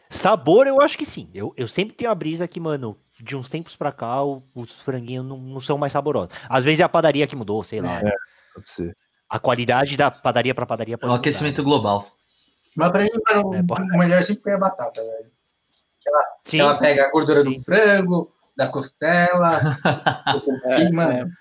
Sabor, 0.10 0.68
eu 0.68 0.82
acho 0.82 0.98
que 0.98 1.06
sim. 1.06 1.30
Eu, 1.34 1.54
eu 1.56 1.68
sempre 1.68 1.96
tenho 1.96 2.12
a 2.12 2.16
brisa 2.16 2.48
que, 2.48 2.60
mano, 2.60 2.98
de 3.22 3.36
uns 3.38 3.48
tempos 3.48 3.76
pra 3.76 3.92
cá, 3.92 4.24
o- 4.24 4.44
os 4.54 4.82
franguinhos 4.82 5.26
não, 5.26 5.38
não 5.38 5.60
são 5.62 5.78
mais 5.78 5.94
saborosos. 5.94 6.36
Às 6.50 6.64
vezes 6.66 6.80
é 6.80 6.84
a 6.84 6.90
padaria 6.90 7.26
que 7.28 7.36
mudou, 7.36 7.64
sei 7.64 7.80
lá. 7.80 8.00
É. 8.00 8.12
Pode 8.54 8.70
ser. 8.70 8.98
A 9.30 9.40
qualidade 9.40 9.96
da 9.96 10.10
padaria 10.12 10.54
pra 10.56 10.66
padaria 10.66 10.96
É 10.96 10.98
pode 10.98 11.06
o 11.08 11.12
mudar. 11.12 11.20
aquecimento 11.22 11.64
global. 11.64 12.06
Mas 12.76 12.92
pra 12.92 13.04
mim, 13.04 13.10
mano, 13.30 13.56
É, 13.56 13.96
o 13.96 13.98
melhor 14.00 14.24
sempre 14.24 14.42
foi 14.42 14.54
a 14.54 14.58
batata, 14.58 15.02
velho. 15.02 15.32
Sim, 16.44 16.58
Que 16.58 16.60
ela 16.60 16.78
pega 16.78 17.06
a 17.06 17.12
gordura 17.12 17.44
do 17.44 17.52
Sim. 17.52 17.64
frango, 17.66 18.34
da 18.58 18.68
costela, 18.68 19.60
do 20.34 20.42
porquinho, 20.42 20.94
mano. 20.94 21.32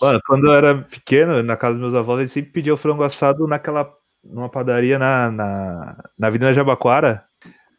Mano, 0.00 0.20
quando 0.26 0.46
eu 0.46 0.54
era 0.54 0.78
pequeno, 0.82 1.42
na 1.42 1.56
casa 1.56 1.74
dos 1.74 1.82
meus 1.82 1.94
avós, 1.94 2.18
eles 2.18 2.32
sempre 2.32 2.52
pediam 2.52 2.76
frango 2.76 3.02
assado 3.02 3.46
naquela. 3.46 3.90
numa 4.22 4.48
padaria 4.48 4.98
na, 4.98 5.30
na, 5.30 6.04
na 6.18 6.26
Avenida 6.26 6.52
Jabaquara. 6.52 7.24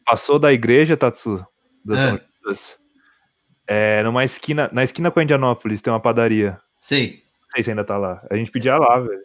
Passou 0.04 0.38
da 0.38 0.52
igreja, 0.52 0.96
Tatsu, 0.96 1.44
da 1.84 1.98
São 1.98 2.16
É. 2.16 2.22
É, 3.68 4.02
numa 4.02 4.24
esquina, 4.24 4.68
na 4.72 4.82
esquina 4.82 5.10
com 5.10 5.20
a 5.20 5.22
Indianópolis 5.22 5.80
tem 5.80 5.92
uma 5.92 6.00
padaria. 6.00 6.58
Sei. 6.80 7.22
Não 7.42 7.48
sei 7.54 7.62
se 7.62 7.70
ainda 7.70 7.84
tá 7.84 7.96
lá. 7.96 8.20
A 8.28 8.34
gente 8.34 8.50
pedia 8.50 8.76
lá, 8.76 8.98
velho. 8.98 9.22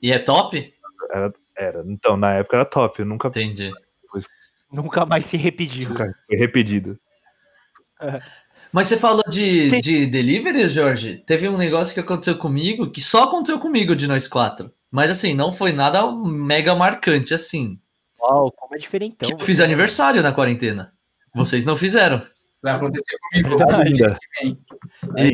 E 0.00 0.10
é 0.10 0.18
top? 0.18 0.74
Era. 1.54 1.84
Então, 1.86 2.16
na 2.16 2.32
época 2.34 2.56
era 2.56 2.64
top. 2.64 3.00
Eu 3.00 3.06
nunca 3.06 3.28
Entendi. 3.28 3.70
nunca 4.72 5.04
mais 5.04 5.26
se 5.26 5.36
repetiu. 5.36 5.90
nunca 5.90 6.14
foi 6.26 6.36
repetido. 6.36 6.98
Mas 8.72 8.86
você 8.86 8.96
falou 8.96 9.22
de, 9.28 9.68
Sim. 9.68 9.80
de 9.80 10.06
delivery, 10.06 10.68
Jorge? 10.68 11.22
Teve 11.26 11.48
um 11.48 11.58
negócio 11.58 11.92
que 11.92 12.00
aconteceu 12.00 12.36
comigo, 12.36 12.90
que 12.90 13.02
só 13.02 13.24
aconteceu 13.24 13.58
comigo 13.58 13.94
de 13.94 14.06
nós 14.06 14.26
quatro. 14.26 14.72
Mas 14.90 15.10
assim, 15.10 15.34
não 15.34 15.52
foi 15.52 15.72
nada 15.72 16.10
mega 16.10 16.74
marcante 16.74 17.34
assim. 17.34 17.78
Uau, 18.20 18.50
como 18.52 18.74
é 18.74 18.78
diferentão. 18.78 19.28
que 19.28 19.34
eu 19.34 19.38
fiz 19.40 19.60
aniversário 19.60 20.22
na 20.22 20.32
quarentena. 20.32 20.92
Vocês 21.34 21.64
não 21.64 21.76
fizeram. 21.76 22.22
Vai 22.62 22.74
acontecer 22.74 23.16
comigo. 23.18 23.56
Vem. 24.36 24.56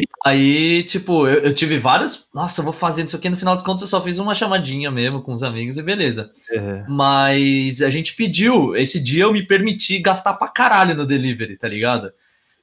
E 0.01 0.05
aí, 0.25 0.83
tipo, 0.85 1.29
eu, 1.29 1.41
eu 1.41 1.55
tive 1.55 1.77
vários. 1.77 2.27
Nossa, 2.33 2.61
eu 2.61 2.65
vou 2.65 2.73
fazer 2.73 3.05
isso 3.05 3.17
aqui. 3.17 3.29
No 3.29 3.37
final 3.37 3.55
dos 3.55 3.65
contos, 3.65 3.83
eu 3.83 3.89
só 3.89 4.01
fiz 4.01 4.19
uma 4.19 4.35
chamadinha 4.35 4.91
mesmo 4.91 5.23
com 5.23 5.35
os 5.35 5.43
amigos 5.43 5.77
e 5.77 5.83
beleza. 5.83 6.31
É. 6.51 6.85
Mas 6.89 7.83
a 7.83 7.91
gente 7.91 8.17
pediu. 8.17 8.75
Esse 8.75 8.99
dia 8.99 9.25
eu 9.25 9.33
me 9.33 9.47
permiti 9.47 9.99
gastar 9.99 10.35
pra 10.35 10.49
caralho 10.49 10.97
no 10.97 11.07
delivery, 11.07 11.59
tá 11.59 11.69
ligado? 11.69 12.11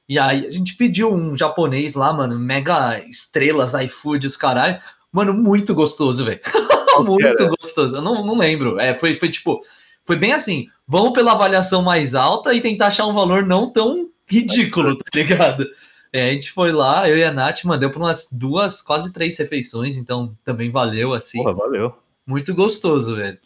E 0.08 0.18
aí 0.18 0.46
a 0.46 0.50
gente 0.50 0.76
pediu 0.76 1.12
um 1.12 1.36
japonês 1.36 1.94
lá, 1.94 2.12
mano, 2.12 2.38
mega 2.38 2.98
estrelas, 3.08 3.74
iFood, 3.74 4.26
os 4.26 4.36
caralho. 4.36 4.80
Mano, 5.12 5.34
muito 5.34 5.74
gostoso, 5.74 6.24
velho. 6.24 6.40
muito 7.04 7.48
gostoso. 7.48 7.96
Eu 7.96 8.02
não, 8.02 8.24
não 8.24 8.36
lembro. 8.36 8.78
É, 8.78 8.94
foi, 8.94 9.14
foi 9.14 9.28
tipo. 9.28 9.62
Foi 10.04 10.16
bem 10.16 10.32
assim. 10.32 10.68
Vamos 10.86 11.12
pela 11.12 11.32
avaliação 11.32 11.82
mais 11.82 12.14
alta 12.14 12.54
e 12.54 12.60
tentar 12.60 12.88
achar 12.88 13.06
um 13.06 13.12
valor 13.12 13.44
não 13.44 13.72
tão 13.72 14.08
ridículo, 14.28 14.96
tá 14.96 15.10
ligado? 15.14 15.66
É, 16.12 16.30
a 16.30 16.32
gente 16.32 16.52
foi 16.52 16.70
lá, 16.70 17.08
eu 17.08 17.18
e 17.18 17.24
a 17.24 17.32
Nath, 17.32 17.64
mano, 17.64 17.80
deu 17.80 17.90
pra 17.90 18.00
umas 18.00 18.28
duas, 18.30 18.80
quase 18.80 19.12
três 19.12 19.36
refeições, 19.36 19.96
então 19.96 20.36
também 20.44 20.70
valeu, 20.70 21.12
assim. 21.12 21.38
Porra, 21.38 21.52
valeu. 21.52 21.94
Muito 22.24 22.54
gostoso, 22.54 23.16
velho. 23.16 23.38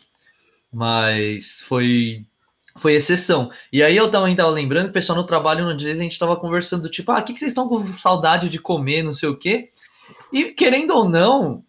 Mas 0.72 1.62
foi 1.62 2.24
foi 2.76 2.94
exceção. 2.94 3.50
E 3.72 3.82
aí 3.82 3.96
eu 3.96 4.10
também 4.10 4.34
tava 4.36 4.50
lembrando 4.50 4.84
que 4.84 4.90
o 4.90 4.94
pessoal 4.94 5.18
no 5.18 5.26
trabalho 5.26 5.64
no 5.64 5.76
dia 5.76 5.92
a 5.92 5.96
gente 5.96 6.18
tava 6.18 6.36
conversando, 6.36 6.88
tipo, 6.88 7.10
ah, 7.12 7.18
o 7.18 7.22
que, 7.22 7.32
que 7.32 7.38
vocês 7.38 7.50
estão 7.50 7.68
com 7.68 7.84
saudade 7.92 8.48
de 8.48 8.58
comer, 8.58 9.02
não 9.02 9.12
sei 9.12 9.28
o 9.28 9.36
quê. 9.36 9.70
E 10.32 10.44
querendo 10.46 10.94
ou 10.94 11.08
não, 11.08 11.62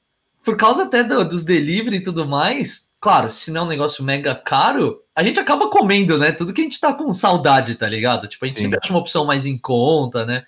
por 0.44 0.56
causa 0.58 0.84
até 0.84 1.04
do- 1.04 1.24
dos 1.28 1.44
delivery 1.44 1.98
e 1.98 2.04
tudo 2.04 2.28
mais, 2.28 2.94
claro, 3.00 3.30
se 3.32 3.52
não 3.52 3.62
é 3.62 3.64
um 3.66 3.68
negócio 3.70 4.04
mega 4.04 4.36
caro, 4.36 5.00
a 5.16 5.24
gente 5.24 5.40
acaba 5.40 5.70
comendo, 5.70 6.18
né? 6.18 6.32
Tudo 6.32 6.54
que 6.54 6.62
a 6.62 6.64
gente 6.64 6.80
tá 6.80 6.94
com 6.94 7.14
saudade, 7.14 7.76
tá 7.76 7.88
ligado? 7.88 8.28
Tipo, 8.28 8.46
a 8.46 8.48
gente 8.48 8.58
Sim. 8.60 8.64
sempre 8.66 8.80
acha 8.82 8.94
uma 8.94 9.00
opção 9.00 9.26
mais 9.26 9.46
em 9.46 9.58
conta, 9.58 10.26
né? 10.26 10.44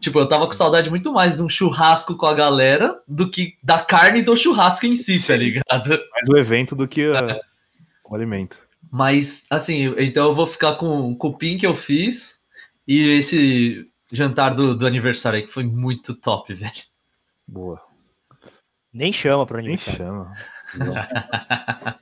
Tipo, 0.00 0.18
eu 0.18 0.28
tava 0.28 0.46
com 0.46 0.52
saudade 0.52 0.90
muito 0.90 1.12
mais 1.12 1.36
de 1.36 1.42
um 1.42 1.48
churrasco 1.48 2.14
com 2.16 2.26
a 2.26 2.34
galera 2.34 3.00
do 3.08 3.30
que 3.30 3.54
da 3.62 3.78
carne 3.78 4.22
do 4.22 4.36
churrasco 4.36 4.84
em 4.84 4.94
si, 4.94 5.18
tá 5.26 5.34
ligado? 5.36 5.88
Mais 5.88 6.28
o 6.28 6.36
evento 6.36 6.76
do 6.76 6.86
que 6.86 7.04
a- 7.06 7.40
o 8.04 8.14
alimento. 8.14 8.58
Mas, 8.96 9.44
assim, 9.50 9.92
então 9.98 10.28
eu 10.28 10.34
vou 10.36 10.46
ficar 10.46 10.76
com 10.76 11.10
o 11.10 11.16
cupim 11.16 11.58
que 11.58 11.66
eu 11.66 11.74
fiz 11.74 12.38
e 12.86 13.18
esse 13.18 13.90
jantar 14.12 14.54
do, 14.54 14.72
do 14.76 14.86
aniversário 14.86 15.40
aí, 15.40 15.44
que 15.44 15.50
foi 15.50 15.64
muito 15.64 16.14
top, 16.14 16.54
velho. 16.54 16.70
Boa. 17.44 17.82
Nem 18.92 19.12
chama 19.12 19.44
Nem 19.50 19.58
aniversário. 19.58 19.98
chama. 19.98 20.34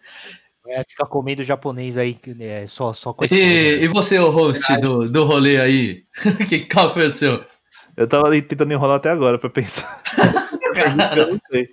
É, 0.64 0.84
fica 0.84 1.05
comendo 1.05 1.43
japonês 1.43 1.97
aí, 1.97 2.14
que, 2.14 2.36
é, 2.40 2.68
só, 2.68 2.93
só 2.93 3.12
com 3.12 3.24
E, 3.24 3.82
e 3.82 3.88
você, 3.88 4.16
o 4.20 4.30
host 4.30 4.62
do, 4.80 5.11
do 5.11 5.24
rolê 5.24 5.61
aí? 5.61 6.05
que, 6.49 6.66
qual 6.66 6.95
foi 6.95 7.07
o 7.07 7.11
seu? 7.11 7.45
Eu 7.97 8.07
tava 8.07 8.28
ali 8.28 8.40
tentando 8.40 8.72
enrolar 8.72 8.99
até 8.99 9.11
agora 9.11 9.40
pra 9.40 9.51
pensar. 9.51 10.01
eu 11.16 11.32
não 11.32 11.40
sei. 11.51 11.68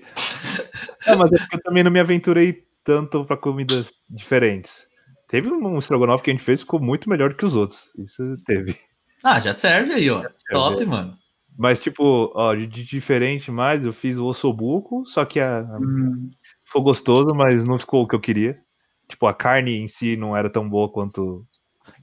É, 1.05 1.15
mas 1.15 1.32
é 1.32 1.38
porque 1.38 1.57
eu 1.57 1.61
também 1.61 1.84
não 1.84 1.91
me 1.91 1.99
aventurei 1.99 2.65
tanto 2.84 3.24
pra 3.26 3.38
comidas 3.38 3.93
diferentes. 4.09 4.88
Teve 5.30 5.47
um 5.47 5.77
estrogonofe 5.77 6.23
que 6.23 6.32
a 6.32 6.34
gente 6.34 6.43
fez 6.43 6.59
que 6.59 6.65
ficou 6.65 6.82
muito 6.82 7.07
melhor 7.07 7.36
que 7.36 7.45
os 7.45 7.55
outros. 7.55 7.91
Isso 7.97 8.36
teve. 8.45 8.75
Ah, 9.23 9.39
já 9.39 9.55
serve 9.55 9.93
aí, 9.93 10.09
ó. 10.09 10.27
Top, 10.51 10.84
mano. 10.86 11.15
Mas, 11.55 11.80
tipo, 11.80 12.32
ó, 12.34 12.55
de, 12.55 12.65
de 12.65 12.84
diferente 12.84 13.51
mais, 13.51 13.86
eu 13.86 13.93
fiz 13.93 14.17
o 14.17 14.25
ossobuco, 14.25 15.05
só 15.05 15.23
que 15.25 15.39
a, 15.39 15.61
Hum, 15.80 16.32
ficou 16.65 16.82
gostoso, 16.82 17.36
mas 17.36 17.63
não 17.63 17.77
ficou 17.77 18.03
o 18.03 18.07
que 18.07 18.15
eu 18.15 18.19
queria. 18.19 18.59
Tipo, 19.07 19.27
a 19.27 19.34
carne 19.34 19.77
em 19.77 19.88
si 19.88 20.17
não 20.17 20.36
era 20.36 20.49
tão 20.49 20.67
boa 20.67 20.89
quanto 20.91 21.45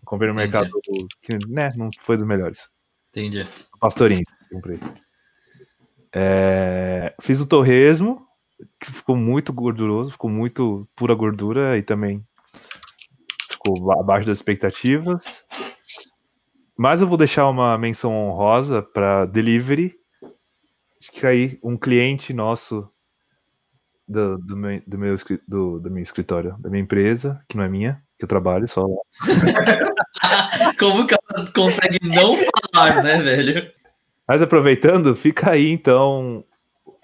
comprei 0.05 0.31
no 0.31 0.41
Entendi. 0.41 0.53
mercado, 0.53 0.81
que, 1.21 1.37
né, 1.49 1.73
não 1.77 1.89
foi 2.03 2.17
dos 2.17 2.27
melhores. 2.27 2.69
Entendi. 3.11 3.45
Pastorinho, 3.81 4.25
comprei. 4.53 4.79
É, 6.15 7.13
fiz 7.21 7.41
o 7.41 7.47
torresmo, 7.47 8.25
que 8.81 8.93
ficou 8.93 9.17
muito 9.17 9.53
gorduroso, 9.53 10.13
ficou 10.13 10.31
muito 10.31 10.89
pura 10.95 11.15
gordura 11.15 11.77
e 11.77 11.83
também 11.83 12.25
ficou 13.67 13.93
abaixo 13.93 14.27
das 14.27 14.39
expectativas. 14.39 15.43
Mas 16.77 17.01
eu 17.01 17.09
vou 17.09 17.17
deixar 17.17 17.49
uma 17.49 17.77
menção 17.79 18.13
honrosa 18.13 18.83
para 18.83 19.25
delivery. 19.27 19.95
Acho 21.01 21.11
que 21.11 21.27
aí 21.27 21.59
um 21.63 21.77
cliente 21.77 22.33
nosso 22.33 22.89
do, 24.07 24.39
do, 24.39 24.57
meu, 24.57 24.83
do, 24.87 24.99
meu, 24.99 25.17
do, 25.49 25.81
do 25.81 25.91
meu 25.91 26.03
escritório, 26.03 26.57
da 26.59 26.71
minha 26.71 26.83
empresa, 26.83 27.43
que 27.49 27.57
não 27.57 27.65
é 27.65 27.69
minha, 27.69 28.03
que 28.19 28.25
eu 28.25 28.29
trabalho 28.29 28.69
só 28.69 28.83
lá. 28.83 29.03
Como 30.79 31.07
que 31.07 31.15
ela 31.15 31.51
consegue 31.53 31.99
não 32.03 32.35
falar, 32.73 33.03
né, 33.03 33.23
velho? 33.23 33.71
Mas 34.29 34.43
aproveitando, 34.43 35.15
fica 35.15 35.53
aí 35.53 35.71
então 35.71 36.45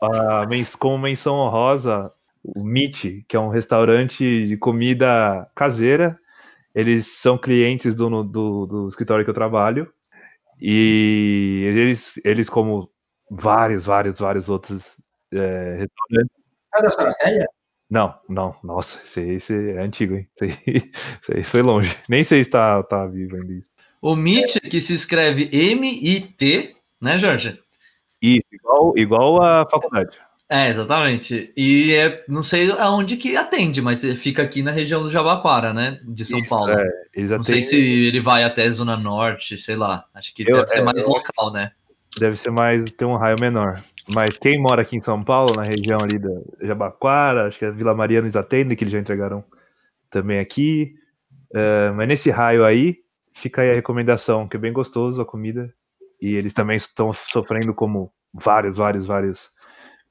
a 0.00 0.42
como 0.78 0.98
menção 0.98 1.36
honrosa 1.36 2.12
o 2.44 2.64
Meet, 2.64 3.24
que 3.28 3.36
é 3.36 3.40
um 3.40 3.48
restaurante 3.48 4.46
de 4.46 4.56
comida 4.56 5.48
caseira. 5.54 6.18
Eles 6.74 7.06
são 7.06 7.36
clientes 7.36 7.94
do, 7.94 8.22
do, 8.22 8.66
do 8.66 8.88
escritório 8.88 9.24
que 9.24 9.30
eu 9.30 9.34
trabalho. 9.34 9.92
E 10.60 11.64
eles, 11.66 12.14
eles 12.24 12.48
como 12.48 12.90
vários, 13.30 13.86
vários, 13.86 14.20
vários 14.20 14.48
outros 14.48 14.96
é, 15.32 15.76
restaurantes. 15.78 16.36
é 16.74 16.82
da? 17.38 17.46
Não, 17.90 18.14
não, 18.26 18.56
nossa, 18.64 18.98
esse, 19.04 19.20
esse 19.20 19.70
é 19.72 19.82
antigo, 19.82 20.14
hein? 20.14 20.26
Esse, 20.34 20.44
aí- 20.66 20.92
esse 21.40 21.50
foi 21.50 21.62
longe. 21.62 21.94
Nem 22.08 22.24
sei 22.24 22.42
se 22.42 22.50
tá, 22.50 22.82
tá 22.82 23.06
vivo 23.06 23.36
ainda 23.36 23.52
isso. 23.52 23.68
O 24.00 24.16
Meet, 24.16 24.60
que 24.60 24.80
se 24.80 24.94
escreve 24.94 25.48
M-I-T, 25.52 26.74
né, 27.00 27.18
Jorge? 27.18 27.60
Isso, 28.20 28.46
igual, 28.50 28.96
igual 28.96 29.42
a 29.42 29.68
faculdade. 29.68 30.18
É, 30.54 30.68
exatamente. 30.68 31.50
E 31.56 31.94
é, 31.94 32.22
não 32.28 32.42
sei 32.42 32.70
aonde 32.72 33.16
que 33.16 33.34
atende, 33.36 33.80
mas 33.80 34.02
fica 34.18 34.42
aqui 34.42 34.62
na 34.62 34.70
região 34.70 35.02
do 35.02 35.08
Jabaquara, 35.08 35.72
né? 35.72 35.98
De 36.04 36.26
São 36.26 36.40
Isso, 36.40 36.48
Paulo. 36.50 36.72
é, 36.72 36.84
Não 37.16 37.42
sei 37.42 37.60
atendem- 37.60 37.62
se 37.62 37.76
ele 37.80 38.20
vai 38.20 38.42
até 38.44 38.68
Zona 38.68 38.94
Norte, 38.94 39.56
sei 39.56 39.76
lá. 39.76 40.04
Acho 40.14 40.34
que 40.34 40.42
Eu- 40.42 40.56
deve 40.58 40.68
ser 40.68 40.78
é, 40.80 40.82
mais 40.82 41.02
eu- 41.02 41.08
local, 41.08 41.50
né? 41.52 41.70
deve 42.18 42.36
ser 42.36 42.50
mais, 42.50 42.84
ter 42.92 43.06
um 43.06 43.16
raio 43.16 43.40
menor. 43.40 43.82
Mas 44.06 44.36
quem 44.36 44.60
mora 44.60 44.82
aqui 44.82 44.94
em 44.94 45.00
São 45.00 45.24
Paulo, 45.24 45.54
na 45.54 45.62
região 45.62 46.02
ali 46.02 46.18
da 46.18 46.28
Jabaquara, 46.60 47.46
acho 47.46 47.58
que 47.58 47.64
a 47.64 47.70
Vila 47.70 47.94
Mariana 47.94 48.26
eles 48.26 48.36
atendem, 48.36 48.76
que 48.76 48.84
eles 48.84 48.92
já 48.92 48.98
entregaram 48.98 49.42
também 50.10 50.38
aqui. 50.38 50.92
É, 51.54 51.90
mas 51.92 52.06
nesse 52.06 52.30
raio 52.30 52.62
aí, 52.66 52.98
fica 53.32 53.62
aí 53.62 53.70
a 53.70 53.74
recomendação, 53.74 54.46
que 54.46 54.58
é 54.58 54.60
bem 54.60 54.74
gostoso 54.74 55.22
a 55.22 55.24
comida. 55.24 55.64
E 56.20 56.34
eles 56.34 56.52
também 56.52 56.76
estão 56.76 57.10
sofrendo 57.14 57.72
como 57.72 58.12
vários, 58.34 58.76
vários, 58.76 59.06
vários 59.06 59.50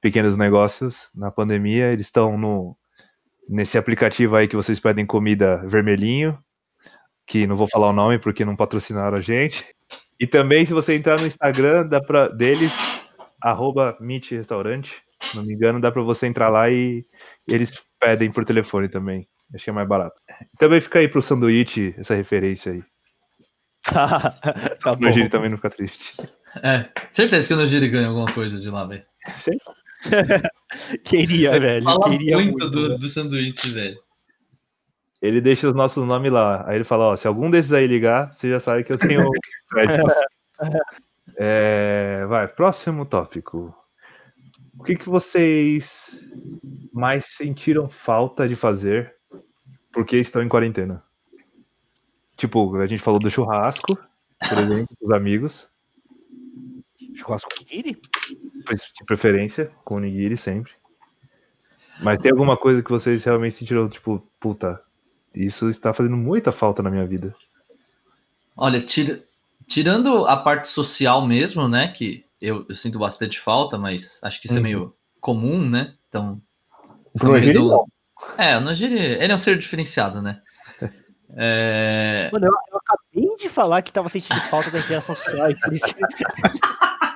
pequenos 0.02 0.36
negócios 0.36 1.08
na 1.16 1.32
pandemia. 1.32 1.92
Eles 1.92 2.08
estão 2.08 2.38
no 2.38 2.76
nesse 3.48 3.78
aplicativo 3.78 4.36
aí 4.36 4.48
que 4.48 4.56
vocês 4.56 4.80
pedem 4.80 5.06
comida 5.06 5.58
vermelhinho, 5.66 6.38
que 7.28 7.46
não 7.46 7.58
vou 7.58 7.68
falar 7.68 7.90
o 7.90 7.94
nome 7.94 8.18
porque 8.18 8.46
não 8.46 8.56
patrocinaram 8.56 9.18
a 9.18 9.22
gente. 9.22 9.66
E 10.20 10.26
também, 10.26 10.66
se 10.66 10.74
você 10.74 10.96
entrar 10.96 11.20
no 11.20 11.28
Instagram 11.28 11.86
da 11.88 12.02
pra, 12.02 12.28
deles, 12.28 13.10
arroba 13.42 13.98
Meet 14.00 14.32
Restaurante, 14.32 15.02
se 15.20 15.36
não 15.36 15.44
me 15.44 15.54
engano, 15.54 15.82
dá 15.82 15.92
para 15.92 16.02
você 16.02 16.28
entrar 16.28 16.50
lá 16.50 16.70
e 16.70 17.06
eles 17.48 17.72
pedem 18.00 18.32
por 18.32 18.46
telefone 18.46 18.88
também. 18.88 19.28
Acho 19.54 19.66
que 19.66 19.70
é 19.70 19.74
mais 19.74 19.88
barato. 19.88 20.22
Também 20.58 20.80
fica 20.80 21.00
aí 21.00 21.08
pro 21.08 21.22
sanduíche 21.22 21.94
essa 21.98 22.16
referência 22.16 22.72
aí. 22.72 22.84
tá 24.84 24.94
O 24.94 24.96
bom. 24.96 25.12
Giri 25.12 25.28
também 25.28 25.50
não 25.50 25.58
fica 25.58 25.70
triste. 25.70 26.22
É, 26.64 26.90
certeza 27.12 27.48
que 27.48 27.54
o 27.54 27.58
Nogiri 27.58 27.90
ganha 27.90 28.08
alguma 28.08 28.32
coisa 28.32 28.60
de 28.60 28.68
lá, 28.68 28.86
velho. 28.86 29.04
Queria, 31.04 31.60
velho. 31.60 31.84
Fala 31.84 32.10
queria 32.10 32.38
muito, 32.38 32.52
muito, 32.52 32.70
do, 32.70 32.82
velho. 32.88 33.00
do 33.00 33.10
sanduíche, 33.10 33.72
velho. 33.72 34.00
ele 35.22 35.42
deixa 35.42 35.68
os 35.68 35.76
nossos 35.76 36.06
nomes 36.06 36.32
lá. 36.32 36.68
Aí 36.68 36.76
ele 36.76 36.84
fala, 36.84 37.06
ó, 37.06 37.18
se 37.18 37.28
algum 37.28 37.50
desses 37.50 37.74
aí 37.74 37.88
ligar, 37.88 38.34
você 38.34 38.50
já 38.50 38.60
sabe 38.60 38.84
que 38.84 38.92
eu 38.92 38.98
tenho. 38.98 39.24
É, 41.38 42.26
vai, 42.28 42.48
próximo 42.48 43.06
tópico. 43.06 43.74
O 44.78 44.84
que, 44.84 44.96
que 44.96 45.10
vocês 45.10 46.22
mais 46.94 47.26
sentiram 47.26 47.90
falta 47.90 48.48
de 48.48 48.56
fazer 48.56 49.16
porque 49.92 50.18
estão 50.18 50.44
em 50.44 50.50
quarentena? 50.50 51.02
Tipo, 52.36 52.76
a 52.76 52.86
gente 52.86 53.02
falou 53.02 53.20
do 53.20 53.32
churrasco, 53.32 53.98
por 54.50 54.58
exemplo, 54.58 54.96
com 55.00 55.08
os 55.08 55.12
amigos, 55.14 55.72
Churrasco 57.16 57.50
nigiri? 57.60 57.98
De 58.64 59.06
preferência, 59.06 59.72
com 59.84 59.96
o 59.96 60.00
nigiri 60.00 60.38
sempre. 60.38 60.72
Mas 62.02 62.18
tem 62.20 62.32
alguma 62.32 62.58
coisa 62.58 62.82
que 62.82 62.90
vocês 62.90 63.24
realmente 63.24 63.56
sentiram, 63.56 63.88
tipo, 63.88 64.26
puta, 64.40 64.82
isso 65.36 65.70
está 65.70 65.94
fazendo 65.94 66.18
muita 66.18 66.52
falta 66.52 66.82
na 66.82 66.90
minha 66.90 67.06
vida. 67.06 67.36
Olha, 68.58 68.82
tira- 68.82 69.24
tirando 69.68 70.26
a 70.26 70.36
parte 70.36 70.68
social 70.68 71.26
mesmo, 71.26 71.68
né? 71.68 71.90
Que 71.90 72.24
eu, 72.42 72.66
eu 72.68 72.76
sinto 72.76 72.98
bastante 73.00 73.40
falta, 73.40 73.78
mas 73.78 74.20
acho 74.24 74.42
que 74.42 74.48
isso 74.48 74.56
é 74.56 74.58
Uhum. 74.58 74.64
meio 74.64 74.96
comum, 75.20 75.66
né? 75.70 75.94
Então. 76.10 76.42
Pro 77.18 77.32
meio 77.32 77.42
Nigiri, 77.42 77.60
do- 77.60 77.68
não. 77.70 77.86
É, 78.38 78.58
o 78.58 78.62
Nigiri, 78.62 78.98
ele 78.98 79.32
é 79.32 79.36
um 79.36 79.38
ser 79.38 79.58
diferenciado, 79.58 80.22
né? 80.22 80.42
É, 81.34 82.30
Mano, 82.34 82.46
eu, 82.48 82.52
eu 82.74 82.78
acabei 82.78 83.36
de 83.38 83.48
falar 83.48 83.82
que 83.82 83.94
tava 83.94 84.10
sentindo 84.10 84.38
falta 84.50 84.70
da 84.70 84.80
interação 84.80 85.16
social, 85.16 85.50
e 85.50 85.56
por 85.58 85.72
isso 85.72 85.86
que... 85.86 85.94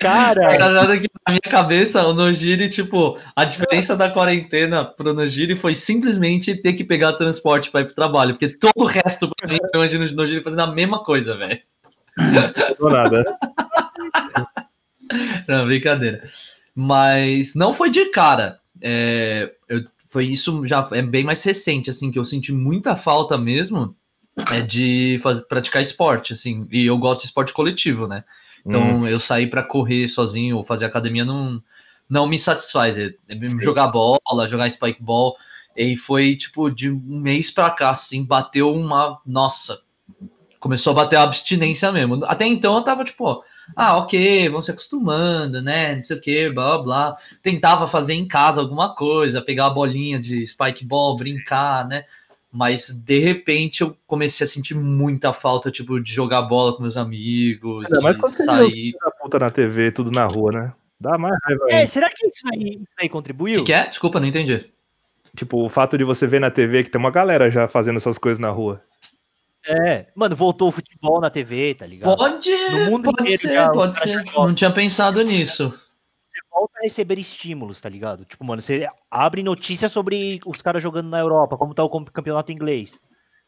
Cara, 0.00 0.40
Na 0.58 0.66
verdade, 0.66 0.92
aqui 0.92 1.06
na 1.26 1.32
minha 1.34 1.40
cabeça, 1.50 2.06
o 2.06 2.12
Nojiri, 2.14 2.68
tipo, 2.70 3.18
a 3.36 3.44
diferença 3.44 3.96
da 3.96 4.10
quarentena 4.10 4.84
pro 4.84 5.12
Nojiri 5.14 5.56
foi 5.56 5.74
simplesmente 5.74 6.54
ter 6.54 6.72
que 6.74 6.84
pegar 6.84 7.12
transporte 7.14 7.70
para 7.70 7.82
ir 7.82 7.86
pro 7.86 7.94
trabalho, 7.94 8.34
porque 8.34 8.48
todo 8.48 8.72
o 8.76 8.84
resto, 8.86 9.30
pra 9.36 9.48
mim, 9.52 9.58
eu 9.62 9.80
imagino 9.80 10.06
o 10.06 10.12
Nojiri 10.14 10.42
fazendo 10.42 10.62
a 10.62 10.72
mesma 10.72 11.04
coisa, 11.04 11.36
velho. 11.36 11.60
Não 12.80 12.90
nada. 12.90 13.24
Não, 15.48 15.66
brincadeira. 15.66 16.22
Mas 16.74 17.54
não 17.54 17.74
foi 17.74 17.90
de 17.90 18.06
cara. 18.06 18.58
É, 18.80 19.52
eu- 19.68 19.84
foi 20.08 20.26
isso 20.26 20.64
já 20.66 20.88
é 20.92 21.02
bem 21.02 21.22
mais 21.24 21.42
recente, 21.44 21.90
assim, 21.90 22.10
que 22.10 22.18
eu 22.18 22.24
senti 22.24 22.52
muita 22.52 22.96
falta 22.96 23.36
mesmo 23.38 23.94
é 24.52 24.60
de 24.60 25.18
faz- 25.22 25.40
praticar 25.40 25.82
esporte, 25.82 26.32
assim. 26.32 26.66
E 26.70 26.86
eu 26.86 26.96
gosto 26.98 27.20
de 27.22 27.26
esporte 27.28 27.52
coletivo, 27.52 28.06
né? 28.08 28.24
Então 28.66 29.00
Hum, 29.00 29.08
eu 29.08 29.18
sair 29.18 29.48
para 29.48 29.62
correr 29.62 30.08
sozinho 30.08 30.56
ou 30.56 30.64
fazer 30.64 30.84
academia 30.86 31.24
não, 31.24 31.62
não 32.08 32.26
me 32.26 32.38
satisfaz. 32.38 32.98
É, 32.98 33.14
é 33.28 33.60
jogar 33.60 33.88
bola, 33.88 34.46
jogar 34.48 34.70
spike 34.70 35.02
ball. 35.02 35.36
E 35.76 35.96
foi 35.96 36.36
tipo 36.36 36.68
de 36.70 36.90
um 36.90 37.20
mês 37.20 37.50
pra 37.50 37.70
cá, 37.70 37.90
assim, 37.90 38.24
bateu 38.24 38.74
uma. 38.74 39.20
Nossa, 39.24 39.78
começou 40.60 40.92
a 40.92 40.96
bater 40.96 41.16
a 41.16 41.22
abstinência 41.22 41.90
mesmo. 41.90 42.24
Até 42.26 42.46
então 42.46 42.76
eu 42.76 42.82
tava 42.82 43.02
tipo, 43.02 43.42
ah, 43.74 43.96
ok, 43.96 44.48
vão 44.50 44.60
se 44.62 44.70
acostumando, 44.70 45.62
né? 45.62 45.96
Não 45.96 46.02
sei 46.02 46.16
o 46.16 46.20
que, 46.20 46.50
blá 46.50 46.76
blá 46.76 46.82
blá. 46.82 47.16
Tentava 47.42 47.86
fazer 47.86 48.14
em 48.14 48.28
casa 48.28 48.60
alguma 48.60 48.94
coisa, 48.94 49.40
pegar 49.40 49.66
a 49.66 49.70
bolinha 49.70 50.20
de 50.20 50.46
spike 50.46 50.84
ball, 50.84 51.16
brincar, 51.16 51.88
né? 51.88 52.04
Mas 52.52 52.88
de 52.88 53.18
repente 53.20 53.82
eu 53.82 53.96
comecei 54.06 54.44
a 54.44 54.48
sentir 54.48 54.74
muita 54.74 55.32
falta, 55.32 55.70
tipo, 55.70 56.00
de 56.00 56.12
jogar 56.12 56.42
bola 56.42 56.74
com 56.76 56.82
meus 56.82 56.96
amigos, 56.96 57.86
mais 58.02 58.16
de 58.16 58.20
quando 58.20 58.32
você 58.32 58.44
sair. 58.44 58.92
da 59.00 59.10
puta 59.12 59.38
na 59.38 59.50
TV, 59.50 59.92
tudo 59.92 60.10
na 60.10 60.26
rua, 60.26 60.50
né? 60.52 60.72
Dá 60.98 61.16
mais 61.16 61.34
raiva 61.44 61.64
é, 61.70 61.86
será 61.86 62.10
que 62.10 62.26
isso 62.26 62.42
aí, 62.52 62.70
isso 62.82 62.94
aí 62.98 63.06
O 63.06 63.10
contribuiu? 63.10 63.60
que, 63.64 63.66
que 63.66 63.72
é? 63.72 63.86
Desculpa, 63.88 64.18
não 64.20 64.26
entendi. 64.26 64.66
Tipo, 65.34 65.64
o 65.64 65.68
fato 65.70 65.96
de 65.96 66.02
você 66.04 66.26
ver 66.26 66.40
na 66.40 66.50
TV 66.50 66.82
que 66.84 66.90
tem 66.90 66.98
uma 66.98 67.10
galera 67.10 67.50
já 67.50 67.68
fazendo 67.68 67.96
essas 67.98 68.18
coisas 68.18 68.38
na 68.40 68.50
rua. 68.50 68.82
É, 69.66 70.06
mano, 70.14 70.34
voltou 70.34 70.68
o 70.68 70.72
futebol 70.72 71.20
na 71.20 71.30
TV, 71.30 71.74
tá 71.74 71.86
ligado? 71.86 72.16
Pode, 72.16 72.50
No 72.50 72.90
mundo 72.90 73.04
pode 73.04 73.22
inteiro 73.22 73.42
ser, 73.42 73.52
já, 73.52 73.70
pode 73.70 73.98
ser. 73.98 74.24
Não 74.34 74.54
tinha 74.54 74.70
pensado 74.70 75.22
nisso. 75.22 75.72
Volta 76.50 76.78
a 76.78 76.82
receber 76.82 77.18
estímulos, 77.18 77.80
tá 77.80 77.88
ligado? 77.88 78.24
Tipo, 78.24 78.44
mano, 78.44 78.60
você 78.60 78.86
abre 79.10 79.42
notícias 79.42 79.92
sobre 79.92 80.40
os 80.44 80.60
caras 80.60 80.82
jogando 80.82 81.08
na 81.08 81.18
Europa, 81.20 81.56
como 81.56 81.74
tá 81.74 81.84
o 81.84 82.04
campeonato 82.04 82.50
inglês. 82.50 83.00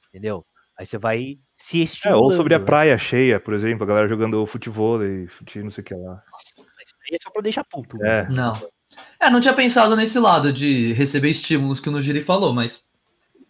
Entendeu? 0.08 0.44
Aí 0.78 0.86
você 0.86 0.98
vai 0.98 1.38
se 1.56 1.80
É, 1.80 1.84
estimulando. 1.84 2.22
ou 2.24 2.32
sobre 2.32 2.54
a 2.54 2.58
né? 2.58 2.64
praia 2.64 2.96
cheia, 2.96 3.38
por 3.40 3.54
exemplo, 3.54 3.84
a 3.84 3.86
galera 3.86 4.08
jogando 4.08 4.44
futebol 4.46 5.04
e 5.04 5.28
não 5.56 5.70
sei 5.70 5.82
o 5.82 5.84
que 5.84 5.94
lá. 5.94 6.14
Nossa, 6.30 6.52
isso 6.58 6.96
aí 7.10 7.16
é 7.16 7.18
só 7.22 7.30
pra 7.30 7.42
deixar 7.42 7.64
puto. 7.64 8.02
É. 8.04 8.28
Não. 8.30 8.52
É, 9.20 9.30
não 9.30 9.40
tinha 9.40 9.54
pensado 9.54 9.96
nesse 9.96 10.18
lado 10.18 10.52
de 10.52 10.92
receber 10.92 11.30
estímulos 11.30 11.80
que 11.80 11.88
o 11.88 11.92
Nugiri 11.92 12.22
falou, 12.22 12.52
mas 12.52 12.84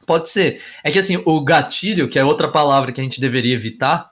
pode 0.07 0.31
ser. 0.31 0.63
É 0.85 0.91
que 0.91 0.99
assim, 0.99 1.23
o 1.25 1.45
gatilho, 1.45 2.09
que 2.09 2.19
é 2.19 2.25
outra 2.25 2.49
palavra 2.51 2.93
que 2.93 3.01
a 3.01 3.05
gente 3.05 3.21
deveria 3.21 3.55
evitar, 3.55 4.11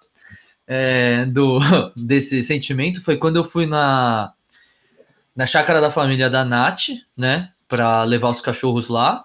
é, 0.66 1.24
do, 1.26 1.58
desse 1.96 2.42
sentimento, 2.42 3.02
foi 3.02 3.16
quando 3.16 3.36
eu 3.36 3.44
fui 3.44 3.66
na, 3.66 4.32
na 5.34 5.46
chácara 5.46 5.80
da 5.80 5.90
família 5.90 6.28
da 6.28 6.44
Nath, 6.44 6.88
né? 7.16 7.50
Pra 7.68 8.02
levar 8.04 8.30
os 8.30 8.40
cachorros 8.40 8.88
lá. 8.88 9.24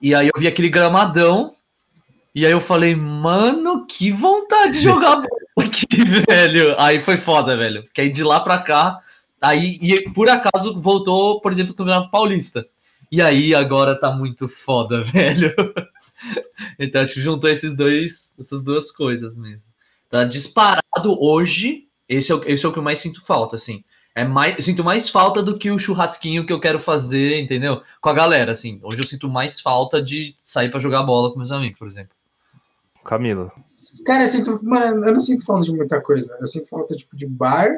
E 0.00 0.14
aí 0.14 0.30
eu 0.32 0.40
vi 0.40 0.46
aquele 0.46 0.68
gramadão. 0.68 1.54
E 2.34 2.44
aí 2.44 2.52
eu 2.52 2.60
falei, 2.60 2.96
mano, 2.96 3.86
que 3.86 4.10
vontade 4.10 4.72
de 4.72 4.80
jogar 4.80 5.16
bola 5.16 5.68
aqui, 5.68 5.86
velho. 6.28 6.74
Aí 6.80 7.00
foi 7.00 7.16
foda, 7.16 7.56
velho. 7.56 7.84
Porque 7.84 8.00
aí 8.00 8.10
de 8.10 8.24
lá 8.24 8.40
pra 8.40 8.58
cá, 8.58 9.00
Aí, 9.44 9.78
e 9.82 10.10
por 10.14 10.30
acaso, 10.30 10.80
voltou, 10.80 11.38
por 11.38 11.52
exemplo, 11.52 11.74
o 11.74 11.76
Campeonato 11.76 12.10
Paulista. 12.10 12.66
E 13.12 13.20
aí, 13.20 13.54
agora 13.54 13.94
tá 13.94 14.10
muito 14.10 14.48
foda, 14.48 15.02
velho. 15.12 15.54
Então, 16.78 17.02
acho 17.02 17.12
que 17.12 17.20
juntou 17.20 17.50
esses 17.50 17.76
dois, 17.76 18.34
essas 18.40 18.62
duas 18.62 18.90
coisas 18.90 19.36
mesmo. 19.36 19.62
Tá 20.08 20.24
disparado 20.24 21.22
hoje, 21.22 21.88
esse 22.08 22.32
é, 22.32 22.34
o, 22.34 22.42
esse 22.46 22.64
é 22.64 22.68
o 22.68 22.72
que 22.72 22.78
eu 22.78 22.82
mais 22.82 23.00
sinto 23.00 23.22
falta, 23.22 23.56
assim. 23.56 23.84
É 24.16 24.24
mais, 24.24 24.54
eu 24.56 24.62
sinto 24.62 24.84
mais 24.84 25.08
falta 25.08 25.42
do 25.42 25.58
que 25.58 25.70
o 25.70 25.78
churrasquinho 25.78 26.46
que 26.46 26.52
eu 26.52 26.60
quero 26.60 26.78
fazer, 26.78 27.40
entendeu? 27.40 27.82
Com 28.00 28.10
a 28.10 28.14
galera, 28.14 28.52
assim. 28.52 28.78
Hoje 28.82 28.98
eu 29.00 29.04
sinto 29.04 29.28
mais 29.28 29.60
falta 29.60 30.00
de 30.00 30.36
sair 30.42 30.70
pra 30.70 30.78
jogar 30.78 31.02
bola 31.02 31.32
com 31.32 31.38
meus 31.38 31.50
amigos, 31.50 31.78
por 31.78 31.88
exemplo. 31.88 32.14
Camilo. 33.04 33.50
Cara, 34.06 34.22
eu 34.22 34.28
sinto. 34.28 34.50
Mano, 34.64 35.04
eu 35.04 35.12
não 35.14 35.20
sinto 35.20 35.44
falta 35.44 35.62
de 35.64 35.72
muita 35.72 36.00
coisa. 36.00 36.36
Eu 36.40 36.46
sinto 36.46 36.68
falta, 36.68 36.94
tipo, 36.94 37.16
de 37.16 37.26
bar. 37.26 37.70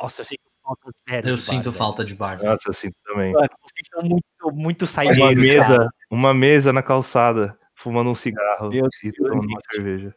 Nossa, 0.00 0.22
eu 0.22 0.24
sinto 0.24 0.40
falta 0.62 0.90
zero. 1.08 1.28
Eu 1.28 1.36
de 1.36 1.42
bar, 1.42 1.50
sinto 1.52 1.64
velho. 1.64 1.76
falta 1.76 2.04
de 2.04 2.14
bar. 2.14 2.42
Nossa, 2.42 2.68
eu 2.68 2.72
sinto 2.74 2.96
também. 3.04 3.32
Mano, 3.32 3.48
vocês 3.62 3.88
são 3.92 4.02
muito, 4.02 4.54
muito 4.54 4.82
Uma 4.82 4.88
saideiros. 4.88 5.44
mesa, 5.44 5.66
cara. 5.66 5.90
uma 6.10 6.32
mesa 6.34 6.72
na 6.72 6.82
calçada, 6.82 7.58
fumando 7.74 8.10
um 8.10 8.14
cigarro 8.14 8.70
Meu 8.70 8.86
e 9.04 9.12
tomando 9.12 9.46
uma 9.46 9.60
cerveja. 9.72 10.14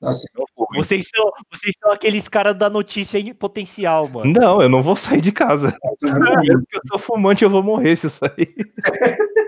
Nossa, 0.00 0.26
Vocês 0.74 1.08
são, 1.14 1.30
vocês 1.52 1.74
são 1.78 1.92
aqueles 1.92 2.26
caras 2.26 2.56
da 2.56 2.70
notícia 2.70 3.18
em 3.18 3.34
potencial, 3.34 4.08
mano. 4.08 4.32
Não, 4.32 4.62
eu 4.62 4.68
não 4.68 4.80
vou 4.80 4.96
sair 4.96 5.20
de 5.20 5.30
casa. 5.32 5.76
Que 6.00 6.76
eu 6.76 6.80
sou 6.88 6.98
fumante, 6.98 7.44
eu 7.44 7.50
vou 7.50 7.62
morrer 7.62 7.96
se 7.96 8.06
eu 8.06 8.10
sair. 8.10 8.48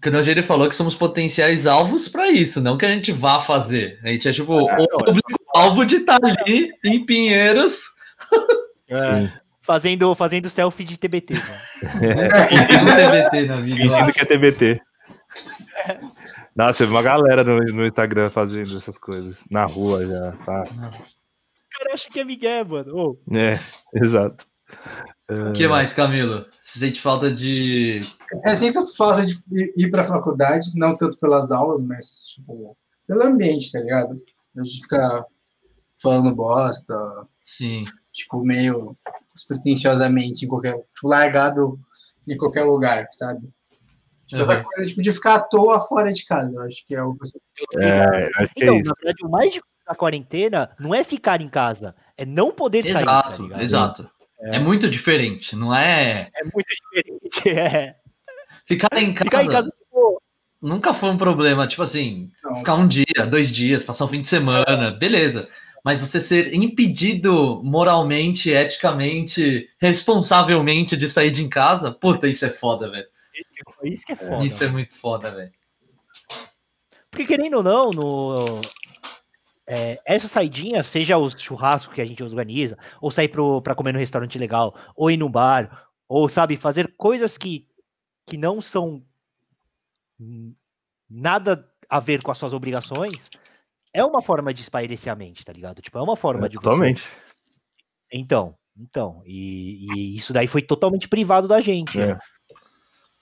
Porque 0.00 0.16
hoje 0.16 0.30
ele 0.30 0.42
falou 0.42 0.68
que 0.68 0.74
somos 0.74 0.94
potenciais 0.94 1.66
alvos 1.66 2.08
pra 2.08 2.30
isso, 2.30 2.60
não 2.60 2.78
que 2.78 2.86
a 2.86 2.90
gente 2.90 3.12
vá 3.12 3.38
fazer. 3.40 3.98
A 4.02 4.08
gente 4.08 4.28
é 4.28 4.32
tipo 4.32 4.68
Ah, 4.68 4.76
o 4.80 5.04
público-alvo 5.04 5.84
de 5.84 5.96
estar 5.96 6.18
ali 6.22 6.70
em 6.84 7.04
Pinheiros 7.04 7.82
Sim. 8.88 9.30
Fazendo, 9.60 10.14
fazendo 10.14 10.50
selfie 10.50 10.84
de 10.84 10.98
TBT, 10.98 11.34
mano. 11.34 11.44
e 12.50 12.84
no 12.84 12.96
TBT 12.96 13.46
na 13.46 13.56
vida. 13.56 13.76
Fingindo 13.76 14.12
que 14.12 14.20
é 14.20 14.24
TBT. 14.24 14.80
Nossa, 16.54 16.86
vi 16.86 16.92
uma 16.92 17.02
galera 17.02 17.42
no, 17.42 17.58
no 17.58 17.86
Instagram 17.86 18.30
fazendo 18.30 18.76
essas 18.76 18.96
coisas. 18.98 19.36
Na 19.50 19.64
rua 19.64 20.06
já. 20.06 20.32
Tá. 20.44 20.62
O 20.62 21.78
cara 21.78 21.94
acha 21.94 22.08
que 22.08 22.20
é 22.20 22.24
Miguel, 22.24 22.64
mano. 22.64 22.96
Ô, 22.96 23.18
É, 23.34 23.58
exato. 23.94 24.46
O 25.28 25.52
que 25.52 25.66
mais, 25.66 25.92
Camilo? 25.92 26.46
Você 26.62 26.78
sente 26.78 27.00
falta 27.00 27.32
de. 27.32 28.00
eu 28.44 28.56
sinto 28.56 28.96
falta 28.96 29.24
de 29.24 29.34
ir 29.76 29.90
pra 29.90 30.04
faculdade, 30.04 30.70
não 30.76 30.96
tanto 30.96 31.18
pelas 31.18 31.50
aulas, 31.50 31.82
mas, 31.82 32.26
tipo, 32.28 32.76
pelo 33.06 33.24
ambiente, 33.24 33.72
tá 33.72 33.80
ligado? 33.80 34.22
De 34.54 34.82
ficar 34.82 35.24
falando 36.00 36.34
bosta, 36.34 36.94
Sim. 37.44 37.84
tipo, 38.12 38.44
meio 38.44 38.96
despretensiosamente 39.34 40.44
em 40.44 40.48
qualquer. 40.48 40.74
Tipo, 40.94 41.08
largado 41.08 41.78
em 42.28 42.36
qualquer 42.36 42.64
lugar, 42.64 43.06
sabe? 43.10 43.48
Tipo, 44.26 44.40
essa 44.42 44.56
Uhum. 44.56 44.62
coisa 44.64 44.88
tipo, 44.88 45.02
de 45.02 45.12
ficar 45.12 45.34
à 45.36 45.40
toa 45.40 45.78
fora 45.80 46.12
de 46.12 46.24
casa. 46.24 46.54
Eu 46.54 46.62
acho 46.62 46.84
que 46.86 46.94
é 46.94 47.02
o 47.02 47.14
que 47.14 47.76
eu 47.76 47.80
É, 47.82 48.30
acho 48.36 48.54
que 48.54 48.62
Então, 48.64 48.76
é 48.76 48.82
na 48.82 48.92
verdade, 48.94 49.24
o 49.24 49.28
mais 49.28 49.46
difícil 49.52 49.64
da 49.86 49.94
quarentena 49.94 50.70
não 50.80 50.94
é 50.94 51.04
ficar 51.04 51.40
em 51.42 51.48
casa, 51.48 51.94
é 52.16 52.24
não 52.24 52.50
poder 52.50 52.84
sair, 52.84 52.92
tá 52.94 53.00
Exato, 53.00 53.42
ligado? 53.42 53.62
exato. 53.62 54.10
É. 54.40 54.58
muito 54.58 54.90
diferente, 54.90 55.56
não 55.56 55.74
é. 55.74 56.30
É 56.36 56.44
muito 56.44 56.66
diferente. 56.68 57.48
É. 57.48 57.96
Ficar 58.66 58.88
em 58.98 59.12
casa, 59.12 59.24
Ficar 59.24 59.44
em 59.44 59.48
casa, 59.48 59.72
pô, 59.90 60.20
nunca 60.60 60.92
foi 60.94 61.10
um 61.10 61.16
problema. 61.18 61.66
Tipo 61.66 61.82
assim, 61.82 62.30
Não. 62.42 62.56
ficar 62.56 62.74
um 62.74 62.86
dia, 62.88 63.26
dois 63.30 63.50
dias, 63.54 63.84
passar 63.84 64.06
um 64.06 64.08
fim 64.08 64.22
de 64.22 64.28
semana, 64.28 64.90
beleza. 64.92 65.48
Mas 65.84 66.00
você 66.00 66.18
ser 66.18 66.54
impedido 66.54 67.60
moralmente, 67.62 68.50
eticamente, 68.50 69.68
responsavelmente 69.78 70.96
de 70.96 71.06
sair 71.08 71.30
de 71.30 71.46
casa, 71.48 71.92
puta, 71.92 72.26
isso 72.26 72.44
é 72.46 72.50
foda, 72.50 72.90
velho. 72.90 73.06
Isso 73.86 74.04
que 74.06 74.12
é 74.12 74.16
foda. 74.16 74.44
Isso 74.44 74.64
é 74.64 74.68
muito 74.68 74.94
foda, 74.94 75.30
velho. 75.30 75.52
Porque 77.10 77.26
querendo 77.26 77.58
ou 77.58 77.62
não, 77.62 77.90
no, 77.90 78.60
é, 79.66 80.00
essa 80.04 80.28
saidinha, 80.28 80.82
seja 80.82 81.16
os 81.16 81.34
churrascos 81.40 81.94
que 81.94 82.00
a 82.00 82.06
gente 82.06 82.22
organiza, 82.22 82.76
ou 83.00 83.10
sair 83.10 83.28
pro, 83.28 83.62
pra 83.62 83.74
comer 83.74 83.92
no 83.92 83.98
restaurante 83.98 84.38
legal, 84.38 84.74
ou 84.94 85.10
ir 85.10 85.16
no 85.16 85.28
bar, 85.28 85.88
ou 86.08 86.28
sabe, 86.28 86.56
fazer 86.56 86.94
coisas 86.96 87.38
que, 87.38 87.66
que 88.26 88.36
não 88.36 88.60
são 88.60 89.02
nada 91.08 91.68
a 91.88 92.00
ver 92.00 92.22
com 92.22 92.30
as 92.30 92.38
suas 92.38 92.52
obrigações, 92.52 93.30
é 93.92 94.04
uma 94.04 94.20
forma 94.20 94.52
de 94.52 94.60
espairecer 94.60 95.12
a 95.12 95.16
mente, 95.16 95.44
tá 95.44 95.52
ligado? 95.52 95.80
Tipo, 95.80 95.98
é 95.98 96.02
uma 96.02 96.16
forma 96.16 96.46
É, 96.46 96.48
de 96.48 96.56
você 96.56 96.62
totalmente. 96.62 97.08
Então, 98.12 98.56
então, 98.76 99.22
e, 99.24 99.86
e 99.94 100.16
isso 100.16 100.32
daí 100.32 100.46
foi 100.46 100.60
totalmente 100.60 101.08
privado 101.08 101.46
da 101.46 101.60
gente. 101.60 101.98
É. 102.00 102.08
né? 102.08 102.18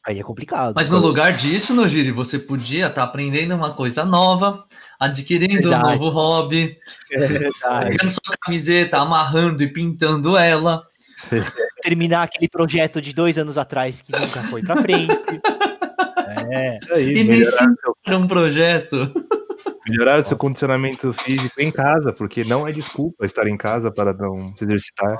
Aí 0.04 0.18
é 0.18 0.22
complicado. 0.22 0.74
Mas 0.74 0.88
no 0.88 0.98
lugar 0.98 1.32
disso, 1.32 1.72
Nojiri, 1.74 2.10
você 2.10 2.38
podia 2.38 2.88
estar 2.88 3.04
aprendendo 3.04 3.54
uma 3.54 3.72
coisa 3.72 4.04
nova, 4.04 4.64
adquirindo 4.98 5.68
Verdade. 5.70 5.84
um 5.86 5.90
novo 5.92 6.08
hobby, 6.08 6.76
É 7.12 7.18
verdade. 7.26 7.90
pegando 7.90 8.10
sua 8.10 8.36
camiseta, 8.40 8.98
amarrando 8.98 9.62
e 9.62 9.72
pintando 9.72 10.36
ela. 10.36 10.82
terminar 11.82 12.22
aquele 12.24 12.48
projeto 12.48 13.00
de 13.00 13.12
dois 13.12 13.38
anos 13.38 13.56
atrás 13.58 14.00
que 14.02 14.10
nunca 14.12 14.42
foi 14.44 14.62
pra 14.62 14.76
frente. 14.82 15.12
É, 16.50 16.78
Isso 16.78 16.92
aí, 16.94 17.18
E 17.18 17.24
melhorar, 17.24 17.66
me 18.06 18.14
um 18.16 18.26
projeto. 18.26 19.12
melhorar 19.86 20.18
o 20.20 20.22
seu 20.24 20.36
condicionamento 20.36 21.12
físico 21.12 21.60
em 21.60 21.70
casa, 21.70 22.12
porque 22.12 22.42
não 22.44 22.66
é 22.66 22.72
desculpa 22.72 23.24
estar 23.24 23.46
em 23.46 23.56
casa 23.56 23.90
para 23.90 24.12
não 24.12 24.48
se 24.56 24.64
exercitar. 24.64 25.16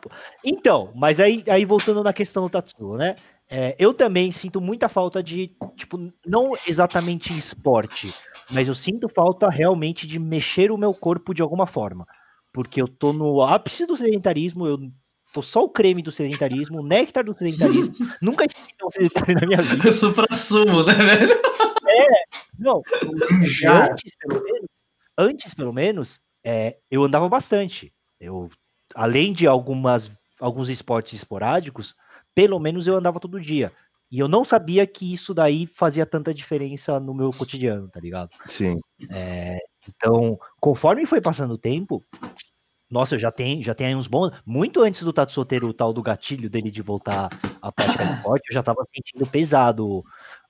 pu- 0.00 0.10
Então, 0.44 0.92
mas 0.96 1.20
aí, 1.20 1.44
aí 1.48 1.64
voltando 1.64 2.02
na 2.02 2.12
questão 2.12 2.44
do 2.44 2.50
Tatsuo, 2.50 2.96
né? 2.96 3.14
É, 3.50 3.74
eu 3.78 3.94
também 3.94 4.30
sinto 4.30 4.60
muita 4.60 4.88
falta 4.88 5.22
de, 5.22 5.52
tipo, 5.74 6.12
não 6.26 6.52
exatamente 6.66 7.36
esporte, 7.36 8.12
mas 8.50 8.68
eu 8.68 8.74
sinto 8.74 9.08
falta 9.08 9.48
realmente 9.48 10.06
de 10.06 10.18
mexer 10.18 10.70
o 10.70 10.76
meu 10.76 10.92
corpo 10.92 11.32
de 11.32 11.40
alguma 11.40 11.66
forma. 11.66 12.06
Porque 12.52 12.80
eu 12.80 12.88
tô 12.88 13.12
no 13.12 13.42
ápice 13.42 13.86
do 13.86 13.96
sedentarismo, 13.96 14.66
eu 14.66 14.78
tô 15.32 15.40
só 15.40 15.62
o 15.62 15.68
creme 15.68 16.02
do 16.02 16.10
sedentarismo, 16.10 16.80
o 16.80 16.86
néctar 16.86 17.24
do 17.24 17.36
sedentarismo. 17.36 17.92
Nunca 18.20 18.44
estive 18.44 18.74
tão 18.78 18.90
sedentário 18.90 19.34
na 19.34 19.46
minha 19.46 19.62
vida. 19.62 19.88
Eu 19.88 19.92
supra-sumo, 19.94 20.82
né, 20.82 20.94
velho? 20.94 21.40
Não, 22.58 22.82
Já. 23.42 23.90
antes, 23.92 24.16
pelo 24.16 24.42
menos, 24.42 24.68
antes, 25.16 25.54
pelo 25.54 25.72
menos, 25.72 26.20
é, 26.44 26.76
eu 26.90 27.04
andava 27.04 27.28
bastante. 27.28 27.92
Eu, 28.20 28.50
além 28.94 29.32
de 29.32 29.46
algumas, 29.46 30.10
alguns 30.40 30.68
esportes 30.68 31.12
esporádicos, 31.14 31.94
pelo 32.38 32.60
menos 32.60 32.86
eu 32.86 32.96
andava 32.96 33.18
todo 33.18 33.40
dia. 33.40 33.72
E 34.08 34.20
eu 34.20 34.28
não 34.28 34.44
sabia 34.44 34.86
que 34.86 35.12
isso 35.12 35.34
daí 35.34 35.66
fazia 35.66 36.06
tanta 36.06 36.32
diferença 36.32 37.00
no 37.00 37.12
meu 37.12 37.30
cotidiano, 37.30 37.88
tá 37.88 37.98
ligado? 37.98 38.30
Sim. 38.46 38.78
Então, 39.88 40.38
conforme 40.60 41.04
foi 41.04 41.20
passando 41.20 41.54
o 41.54 41.58
tempo, 41.58 42.00
nossa, 42.88 43.16
eu 43.16 43.18
já 43.18 43.32
tenho, 43.32 43.60
já 43.60 43.74
tenho 43.74 43.88
aí 43.90 43.96
uns 43.96 44.06
bons. 44.06 44.30
Muito 44.46 44.80
antes 44.82 45.02
do 45.02 45.12
Tatsuo 45.12 45.44
ter 45.44 45.64
o 45.64 45.74
tal 45.74 45.92
do 45.92 46.00
gatilho 46.00 46.48
dele 46.48 46.70
de 46.70 46.80
voltar 46.80 47.28
à 47.60 47.72
prática 47.72 48.06
de 48.06 48.12
esporte, 48.22 48.50
eu 48.50 48.54
já 48.54 48.62
tava 48.62 48.84
sentindo 48.94 49.28
pesado 49.28 50.04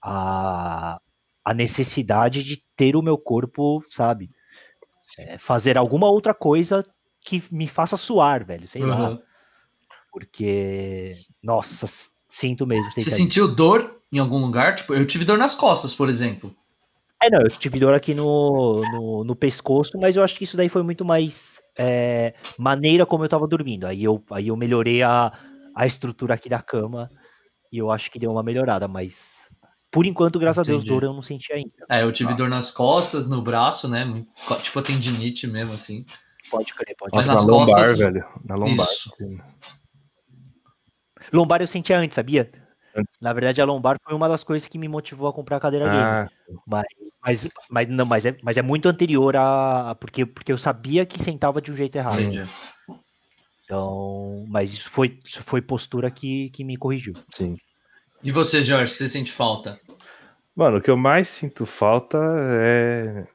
a, 0.05 1.01
a 1.43 1.55
necessidade 1.55 2.45
de 2.45 2.63
ter 2.77 2.97
o 2.97 3.03
meu 3.03 3.17
corpo, 3.17 3.83
sabe? 3.87 4.29
é, 5.17 5.39
fazer 5.39 5.79
alguma 5.79 6.11
outra 6.11 6.35
coisa 6.35 6.85
que 7.23 7.43
me 7.51 7.67
faça 7.67 7.97
suar, 7.97 8.45
velho. 8.45 8.69
Sei 8.69 8.83
lá. 8.83 9.19
Porque, 10.19 11.13
nossa, 11.41 11.87
sinto 12.29 12.67
mesmo. 12.67 12.91
Você 12.91 13.09
sentiu 13.09 13.47
dor 13.47 14.01
em 14.11 14.19
algum 14.19 14.39
lugar? 14.39 14.75
Tipo, 14.75 14.95
eu 14.95 15.07
tive 15.07 15.25
dor 15.25 15.39
nas 15.39 15.55
costas, 15.55 15.95
por 15.95 16.09
exemplo. 16.09 16.53
É, 17.23 17.31
não, 17.31 17.41
eu 17.41 17.49
tive 17.51 17.79
dor 17.79 17.95
aqui 17.95 18.15
no, 18.15 18.85
no, 18.91 19.25
no 19.25 19.37
pescoço, 19.37 19.99
mas 19.99 20.17
eu 20.17 20.25
acho 20.25 20.37
que 20.37 20.43
isso 20.45 20.57
daí 20.57 20.69
foi 20.69 20.83
muito 20.83 21.05
mais 21.05 21.61
é, 21.79 22.35
maneira 22.59 23.07
como 23.07 23.25
eu 23.25 23.29
tava 23.29 23.47
dormindo. 23.47 23.87
Aí 23.87 24.03
eu, 24.03 24.23
aí 24.31 24.49
eu 24.49 24.57
melhorei 24.57 25.03
a, 25.03 25.33
a 25.75 25.87
estrutura 25.87 26.35
aqui 26.35 26.49
da 26.49 26.61
cama 26.61 27.09
e 27.73 27.79
eu 27.79 27.91
acho 27.91 28.11
que 28.11 28.19
deu 28.19 28.33
uma 28.33 28.43
melhorada, 28.43 28.89
mas 28.89 29.49
por 29.91 30.05
enquanto, 30.05 30.39
graças 30.39 30.59
a 30.59 30.63
Deus, 30.65 30.83
Entendi. 30.83 31.01
dor 31.01 31.09
eu 31.09 31.15
não 31.15 31.23
senti 31.23 31.53
ainda. 31.53 31.71
É, 31.89 32.03
eu 32.03 32.13
tive 32.13 32.35
dor 32.35 32.49
nas 32.49 32.71
costas, 32.73 33.29
no 33.29 33.41
braço, 33.41 33.89
né? 33.89 34.25
Tipo 34.63 34.81
a 34.81 34.83
tendinite 34.83 35.47
mesmo, 35.47 35.75
assim. 35.75 36.05
Pode 36.51 36.73
crer, 36.75 36.95
pode 36.97 37.15
Mas 37.15 37.25
crer. 37.27 37.35
Nas 37.37 37.47
na 37.47 37.53
lombar, 37.53 37.77
costas- 37.77 37.99
velho. 37.99 38.25
Na 38.45 38.55
lombar. 38.55 38.87
Isso. 38.87 39.13
Lombar 41.33 41.61
eu 41.61 41.67
sentia 41.67 41.99
antes, 41.99 42.15
sabia? 42.15 42.51
Na 43.21 43.33
verdade, 43.33 43.61
a 43.61 43.65
lombar 43.65 43.97
foi 44.03 44.15
uma 44.15 44.29
das 44.29 44.43
coisas 44.43 44.67
que 44.69 44.79
me 44.79 44.89
motivou 44.89 45.29
a 45.29 45.33
comprar 45.33 45.57
a 45.57 45.61
cadeira 45.61 45.89
game. 45.89 46.03
Ah, 46.03 46.29
Mas, 46.67 46.87
mas, 47.23 47.49
mas, 47.71 47.89
não, 47.89 48.05
mas, 48.05 48.27
é, 48.27 48.37
mas 48.43 48.57
é 48.57 48.63
muito 48.63 48.89
anterior 48.89 49.37
a. 49.37 49.97
Porque, 50.01 50.27
porque 50.27 50.53
eu 50.53 50.59
sabia 50.59 51.07
que 51.07 51.23
sentava 51.23 51.61
de 51.61 51.71
um 51.71 51.77
jeito 51.77 51.97
errado. 51.97 52.21
Entendi. 52.21 52.43
Então, 53.65 54.47
mas 54.49 54.73
isso 54.73 54.91
foi, 54.91 55.21
isso 55.25 55.43
foi 55.43 55.61
postura 55.61 56.11
que, 56.11 56.51
que 56.51 56.65
me 56.65 56.77
corrigiu. 56.77 57.15
sim. 57.35 57.57
E 58.21 58.33
você, 58.33 58.65
Jorge, 58.65 58.93
você 58.93 59.09
sente 59.09 59.31
falta? 59.31 59.79
Mano, 60.57 60.79
o 60.79 60.81
que 60.81 60.91
eu 60.91 60.97
mais 60.97 61.29
sinto 61.29 61.65
falta 61.65 62.19
é. 62.51 63.29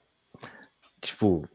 Tipo, 0.99 1.47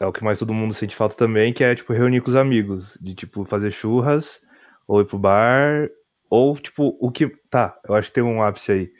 é 0.00 0.06
o 0.06 0.12
que 0.12 0.24
mais 0.24 0.38
todo 0.38 0.54
mundo 0.54 0.72
sente 0.72 0.96
falta 0.96 1.14
também, 1.14 1.52
que 1.52 1.62
é, 1.62 1.74
tipo, 1.74 1.92
reunir 1.92 2.22
com 2.22 2.30
os 2.30 2.36
amigos. 2.36 2.96
De, 2.98 3.14
tipo, 3.14 3.44
fazer 3.44 3.72
churras, 3.72 4.40
ou 4.86 5.00
ir 5.00 5.04
pro 5.06 5.18
bar, 5.18 5.88
ou, 6.28 6.56
tipo, 6.56 6.96
o 7.00 7.10
que. 7.10 7.28
Tá, 7.50 7.76
eu 7.88 7.94
acho 7.94 8.08
que 8.08 8.14
tem 8.14 8.24
um 8.24 8.42
ápice 8.42 8.72
aí. 8.72 8.90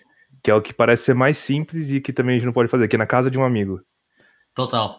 Que 0.42 0.50
é 0.50 0.54
o 0.54 0.60
que 0.62 0.74
parece 0.74 1.04
ser 1.04 1.14
mais 1.14 1.38
simples 1.38 1.90
e 1.90 2.00
que 2.00 2.12
também 2.12 2.34
a 2.34 2.38
gente 2.38 2.46
não 2.46 2.52
pode 2.52 2.68
fazer, 2.68 2.88
que 2.88 2.96
é 2.96 2.98
na 2.98 3.06
casa 3.06 3.30
de 3.30 3.38
um 3.38 3.44
amigo. 3.44 3.80
Total. 4.54 4.98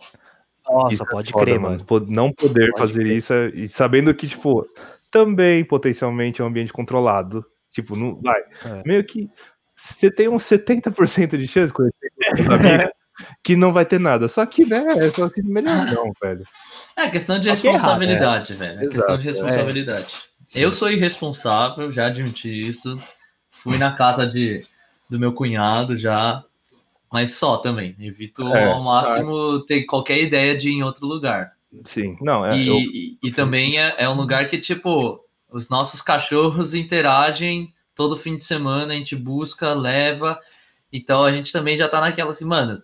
Nossa, 0.66 0.94
Isso 0.94 1.04
é 1.04 1.06
pode 1.06 1.32
foda, 1.32 1.46
crer, 1.46 1.60
mano. 1.60 1.86
Não 2.10 2.32
poder 2.32 2.72
Pode 2.72 2.80
fazer 2.80 3.04
crer. 3.04 3.18
isso 3.18 3.34
é- 3.34 3.50
e 3.50 3.68
sabendo 3.68 4.14
que, 4.16 4.28
tipo, 4.28 4.66
também 5.12 5.64
potencialmente 5.66 6.42
é 6.42 6.46
um 6.46 6.48
ambiente 6.48 6.72
controlado. 6.72 7.46
Tipo, 7.70 7.98
não 7.98 8.16
vai. 8.22 8.40
É. 8.66 8.84
Meio 8.86 9.04
que 9.04 9.30
você 9.76 10.10
tem 10.10 10.30
uns 10.30 10.44
70% 10.44 11.38
de 11.38 11.48
chance 11.48 11.74
com 11.74 11.84
amigo 12.88 12.90
que 13.44 13.56
não 13.56 13.74
vai 13.74 13.86
ter 13.86 14.00
nada. 14.00 14.28
Só 14.28 14.46
que, 14.46 14.66
né, 14.66 14.84
só 15.14 15.30
que 15.30 15.44
melhor 15.44 15.86
não, 15.86 16.12
velho. 16.22 16.46
É 16.98 17.10
questão 17.10 17.38
de 17.38 17.50
é 17.50 17.52
errado, 17.52 17.64
responsabilidade, 17.72 18.54
velho. 18.56 18.80
É 18.80 18.88
questão 18.88 19.18
de 19.18 19.30
Exato, 19.30 19.48
Eu 20.56 20.72
sou 20.72 20.90
irresponsável, 20.92 21.92
já 21.92 22.08
admiti 22.08 22.68
isso. 22.68 22.96
Fui 23.52 23.78
na 23.78 23.92
casa 23.92 24.26
de, 24.28 24.62
do 25.10 25.20
meu 25.20 25.34
cunhado 25.34 25.98
já, 25.98 26.44
mas 27.12 27.34
só 27.34 27.58
também. 27.58 27.96
Evito 28.00 28.48
É, 28.54 28.72
ao 28.72 28.84
máximo 28.84 29.62
ter 29.62 29.84
qualquer 29.86 30.20
ideia 30.22 30.58
de 30.58 30.70
ir 30.70 30.74
em 30.74 30.84
outro 30.84 31.06
lugar. 31.06 31.54
Sim, 31.84 32.18
não, 32.22 32.46
é. 32.46 32.56
e, 32.58 32.68
eu- 32.68 32.76
e- 32.78 33.18
e 33.24 33.32
também 33.32 33.80
é, 33.80 33.96
é 33.98 34.10
um 34.10 34.16
lugar 34.16 34.48
que, 34.48 34.58
tipo, 34.60 35.24
os 35.52 35.70
nossos 35.70 36.02
cachorros 36.02 36.74
interagem 36.74 37.74
todo 37.96 38.18
fim 38.18 38.36
de 38.38 38.44
semana, 38.44 38.94
a 38.94 38.96
gente 38.96 39.16
busca, 39.16 39.74
leva. 39.74 40.40
Então 40.92 41.24
a 41.24 41.32
gente 41.32 41.52
também 41.52 41.78
já 41.78 41.88
tá 41.90 42.00
naquela 42.02 42.32
assim, 42.32 42.46
mano, 42.46 42.82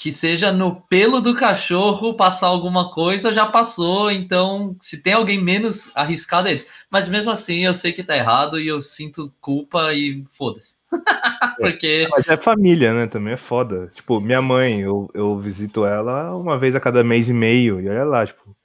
que 0.00 0.14
seja 0.14 0.50
no 0.50 0.80
pelo 0.80 1.20
do 1.20 1.34
cachorro 1.34 2.14
passar 2.14 2.46
alguma 2.46 2.90
coisa, 2.90 3.30
já 3.30 3.44
passou. 3.44 4.10
Então, 4.10 4.74
se 4.80 5.02
tem 5.02 5.12
alguém 5.12 5.38
menos 5.38 5.94
arriscado, 5.94 6.48
é 6.48 6.52
eles. 6.52 6.66
Mas 6.90 7.06
mesmo 7.06 7.30
assim, 7.30 7.66
eu 7.66 7.74
sei 7.74 7.92
que 7.92 8.02
tá 8.02 8.16
errado 8.16 8.58
e 8.58 8.66
eu 8.66 8.82
sinto 8.82 9.30
culpa 9.42 9.92
e 9.92 10.24
foda-se. 10.32 10.76
Porque. 11.60 12.08
Mas 12.10 12.26
é 12.26 12.38
família, 12.38 12.94
né? 12.94 13.06
Também 13.08 13.34
é 13.34 13.36
foda. 13.36 13.88
Tipo, 13.88 14.22
minha 14.22 14.40
mãe, 14.40 14.80
eu, 14.80 15.10
eu 15.12 15.38
visito 15.38 15.84
ela 15.84 16.34
uma 16.34 16.56
vez 16.56 16.74
a 16.74 16.80
cada 16.80 17.04
mês 17.04 17.28
e 17.28 17.34
meio. 17.34 17.78
E 17.78 17.86
olha 17.86 18.04
lá, 18.04 18.26
tipo, 18.26 18.56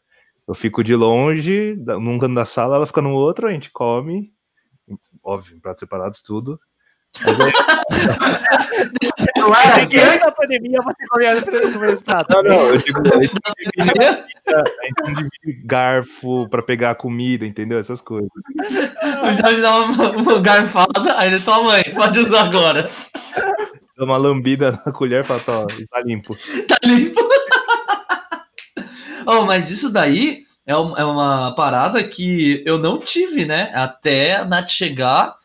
eu 0.48 0.54
fico 0.54 0.82
de 0.86 0.96
longe, 0.96 1.76
num 2.00 2.18
canto 2.18 2.36
da 2.36 2.46
sala, 2.46 2.78
ela 2.78 2.88
fica 2.88 3.02
no 3.02 3.12
outro, 3.12 3.50
a 3.50 3.52
gente 3.52 3.72
come. 3.72 4.32
Óbvio, 5.22 5.58
em 5.58 5.60
pratos 5.60 5.82
separados, 5.82 6.22
tudo. 6.22 6.58
Mas 7.22 7.36
é- 9.36 9.68
Mas 9.68 9.86
que 9.88 10.00
antes 10.00 10.22
da 10.22 10.32
pandemia 10.32 10.80
você 10.82 11.08
comia 11.10 11.36
no 11.36 11.80
mesmo 11.80 12.04
prato. 12.04 12.34
não, 12.34 12.44
não, 12.44 12.54
eu 12.56 12.78
digo, 12.78 13.00
a 13.00 13.20
gente 13.22 13.34
não 13.46 13.54
divide- 13.58 13.92
a 14.48 14.86
gente 14.86 15.04
não 15.04 15.14
divide 15.14 15.62
garfo 15.66 16.48
pra 16.50 16.62
pegar 16.62 16.92
a 16.92 16.96
comida, 16.96 17.46
entendeu? 17.46 17.78
Essas 17.80 18.02
coisas. 18.02 18.30
O 18.58 19.34
Jorge 19.34 19.62
dá 19.62 19.78
uma, 19.82 20.12
uma 20.12 20.40
garfada, 20.42 21.18
aí 21.18 21.28
ele, 21.34 21.40
tua 21.42 21.62
mãe, 21.64 21.84
pode 21.94 22.20
usar 22.20 22.44
agora. 22.46 22.90
Dá 23.98 24.04
uma 24.06 24.18
lambida 24.18 24.80
na 24.86 24.92
colher 24.92 25.24
e 25.24 25.28
fala, 25.28 25.42
ó, 25.48 25.66
tá 25.68 26.02
limpo. 26.04 26.36
Tá 26.68 26.78
limpo. 26.86 27.22
oh, 29.26 29.42
mas 29.46 29.72
isso 29.72 29.92
daí 29.92 30.44
é, 30.66 30.76
um- 30.78 30.98
é 30.98 31.06
uma 31.06 31.54
parada 31.56 32.04
que 32.04 32.64
eu 32.66 32.78
não 32.78 32.98
tive, 33.00 33.46
né? 33.46 33.72
Até 33.74 34.36
a 34.38 34.46
Nath 34.46 34.70
chegar. 34.70 35.36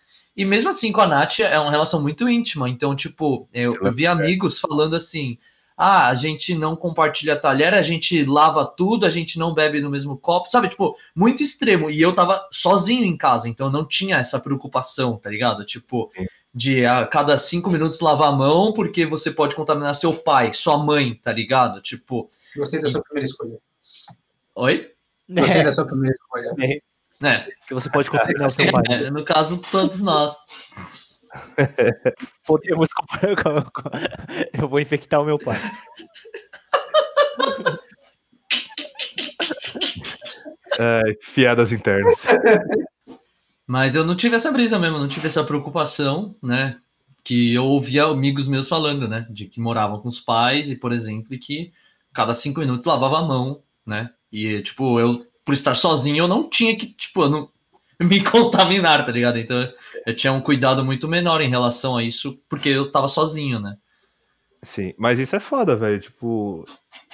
E 0.40 0.44
mesmo 0.46 0.70
assim, 0.70 0.90
com 0.90 1.02
a 1.02 1.06
Nath 1.06 1.40
é 1.40 1.60
uma 1.60 1.70
relação 1.70 2.00
muito 2.00 2.26
íntima. 2.26 2.66
Então, 2.66 2.96
tipo, 2.96 3.46
eu, 3.52 3.76
eu 3.84 3.92
vi 3.92 4.06
amigos 4.06 4.58
falando 4.58 4.96
assim: 4.96 5.36
ah, 5.76 6.08
a 6.08 6.14
gente 6.14 6.54
não 6.54 6.74
compartilha 6.74 7.38
talher, 7.38 7.74
a 7.74 7.82
gente 7.82 8.24
lava 8.24 8.64
tudo, 8.64 9.04
a 9.04 9.10
gente 9.10 9.38
não 9.38 9.52
bebe 9.52 9.82
no 9.82 9.90
mesmo 9.90 10.16
copo, 10.16 10.50
sabe? 10.50 10.70
Tipo, 10.70 10.96
muito 11.14 11.42
extremo. 11.42 11.90
E 11.90 12.00
eu 12.00 12.14
tava 12.14 12.40
sozinho 12.50 13.04
em 13.04 13.18
casa, 13.18 13.50
então 13.50 13.66
eu 13.66 13.70
não 13.70 13.84
tinha 13.84 14.16
essa 14.16 14.40
preocupação, 14.40 15.18
tá 15.18 15.28
ligado? 15.28 15.62
Tipo, 15.66 16.10
de 16.54 16.86
a 16.86 17.06
cada 17.06 17.36
cinco 17.36 17.68
minutos 17.68 18.00
lavar 18.00 18.30
a 18.30 18.32
mão, 18.32 18.72
porque 18.72 19.04
você 19.04 19.30
pode 19.30 19.54
contaminar 19.54 19.94
seu 19.94 20.14
pai, 20.14 20.54
sua 20.54 20.78
mãe, 20.78 21.20
tá 21.22 21.32
ligado? 21.34 21.82
Tipo, 21.82 22.30
Gostei 22.56 22.80
da 22.80 22.88
sua 22.88 23.02
primeira 23.02 23.28
escolha. 23.28 23.58
oi? 24.54 24.90
Gostei 25.28 25.60
É, 25.60 25.64
da 25.64 25.72
sua 25.72 25.86
primeira 25.86 26.14
escolha. 26.14 26.80
Né? 27.20 27.46
que 27.68 27.74
você 27.74 27.90
pode 27.90 28.10
contaminar 28.10 28.48
o 28.48 28.54
seu 28.54 28.72
pai. 28.72 28.82
É, 28.88 29.10
no 29.10 29.24
caso, 29.24 29.60
todos 29.70 30.00
nós. 30.00 30.34
Podemos 32.46 32.88
Eu 34.58 34.68
vou 34.68 34.80
infectar 34.80 35.20
o 35.20 35.24
meu 35.24 35.38
pai. 35.38 35.58
É, 40.82 41.02
piadas 41.34 41.72
internas. 41.72 42.24
Mas 43.66 43.94
eu 43.94 44.04
não 44.04 44.16
tive 44.16 44.36
essa 44.36 44.50
brisa 44.50 44.78
mesmo, 44.78 44.98
não 44.98 45.08
tive 45.08 45.26
essa 45.26 45.44
preocupação, 45.44 46.34
né? 46.42 46.80
Que 47.22 47.54
eu 47.54 47.66
ouvia 47.66 48.04
amigos 48.04 48.48
meus 48.48 48.66
falando, 48.66 49.06
né? 49.06 49.26
De 49.28 49.44
que 49.44 49.60
moravam 49.60 50.00
com 50.00 50.08
os 50.08 50.20
pais 50.20 50.70
e, 50.70 50.76
por 50.76 50.90
exemplo, 50.90 51.38
que 51.38 51.72
cada 52.12 52.32
cinco 52.32 52.60
minutos 52.60 52.86
lavava 52.86 53.18
a 53.18 53.22
mão, 53.22 53.62
né? 53.84 54.10
E, 54.32 54.62
tipo, 54.62 54.98
eu, 54.98 55.26
por 55.50 55.54
estar 55.54 55.74
sozinho, 55.74 56.18
eu 56.24 56.28
não 56.28 56.48
tinha 56.48 56.76
que, 56.76 56.86
tipo, 56.86 57.24
eu 57.24 57.28
não 57.28 57.48
me 58.00 58.22
contaminar, 58.22 59.04
tá 59.04 59.10
ligado? 59.10 59.36
Então 59.36 59.68
eu 60.06 60.14
tinha 60.14 60.32
um 60.32 60.40
cuidado 60.40 60.84
muito 60.84 61.08
menor 61.08 61.40
em 61.40 61.48
relação 61.50 61.96
a 61.96 62.04
isso, 62.04 62.38
porque 62.48 62.68
eu 62.68 62.92
tava 62.92 63.08
sozinho, 63.08 63.58
né? 63.58 63.74
Sim, 64.62 64.94
mas 64.96 65.18
isso 65.18 65.34
é 65.34 65.40
foda, 65.40 65.74
velho. 65.74 65.98
Tipo, 65.98 66.64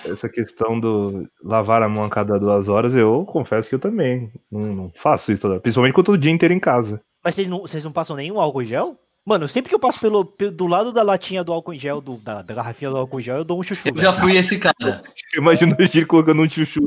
essa 0.04 0.28
questão 0.28 0.78
do 0.78 1.26
lavar 1.42 1.82
a 1.82 1.88
mão 1.88 2.04
a 2.04 2.10
cada 2.10 2.38
duas 2.38 2.68
horas, 2.68 2.94
eu 2.94 3.24
confesso 3.24 3.68
que 3.70 3.74
eu 3.74 3.78
também 3.78 4.30
não, 4.52 4.60
não 4.74 4.92
faço 4.94 5.32
isso, 5.32 5.42
toda- 5.42 5.58
principalmente 5.60 5.94
quando 5.94 6.08
eu 6.08 6.12
tô 6.12 6.18
o 6.18 6.18
dia 6.18 6.30
inteiro 6.32 6.52
em 6.52 6.60
casa. 6.60 7.00
Mas 7.24 7.34
vocês 7.36 7.48
não, 7.48 7.60
vocês 7.62 7.84
não 7.84 7.92
passam 7.92 8.16
nenhum 8.16 8.38
álcool 8.38 8.62
em 8.62 8.66
gel? 8.66 8.98
Mano, 9.26 9.48
sempre 9.48 9.68
que 9.68 9.74
eu 9.74 9.78
passo 9.80 9.98
pelo, 9.98 10.24
pelo- 10.24 10.52
do 10.52 10.66
lado 10.68 10.92
da 10.92 11.02
latinha 11.02 11.42
do 11.42 11.52
álcool 11.52 11.72
em 11.74 11.78
gel, 11.80 12.00
do- 12.00 12.16
da, 12.18 12.42
da 12.42 12.54
garrafinha 12.54 12.90
do 12.90 12.96
álcool 12.96 13.18
em 13.18 13.22
gel, 13.24 13.38
eu 13.38 13.44
dou 13.44 13.58
um 13.58 13.62
chuchu. 13.62 13.88
Eu 13.88 13.94
velho. 13.94 14.06
já 14.06 14.12
fui 14.12 14.36
esse 14.36 14.56
cara. 14.58 15.02
Imagina 15.36 15.76
o 15.78 15.84
Giro 15.84 16.06
colocando 16.06 16.42
um 16.42 16.48
chuchu. 16.48 16.80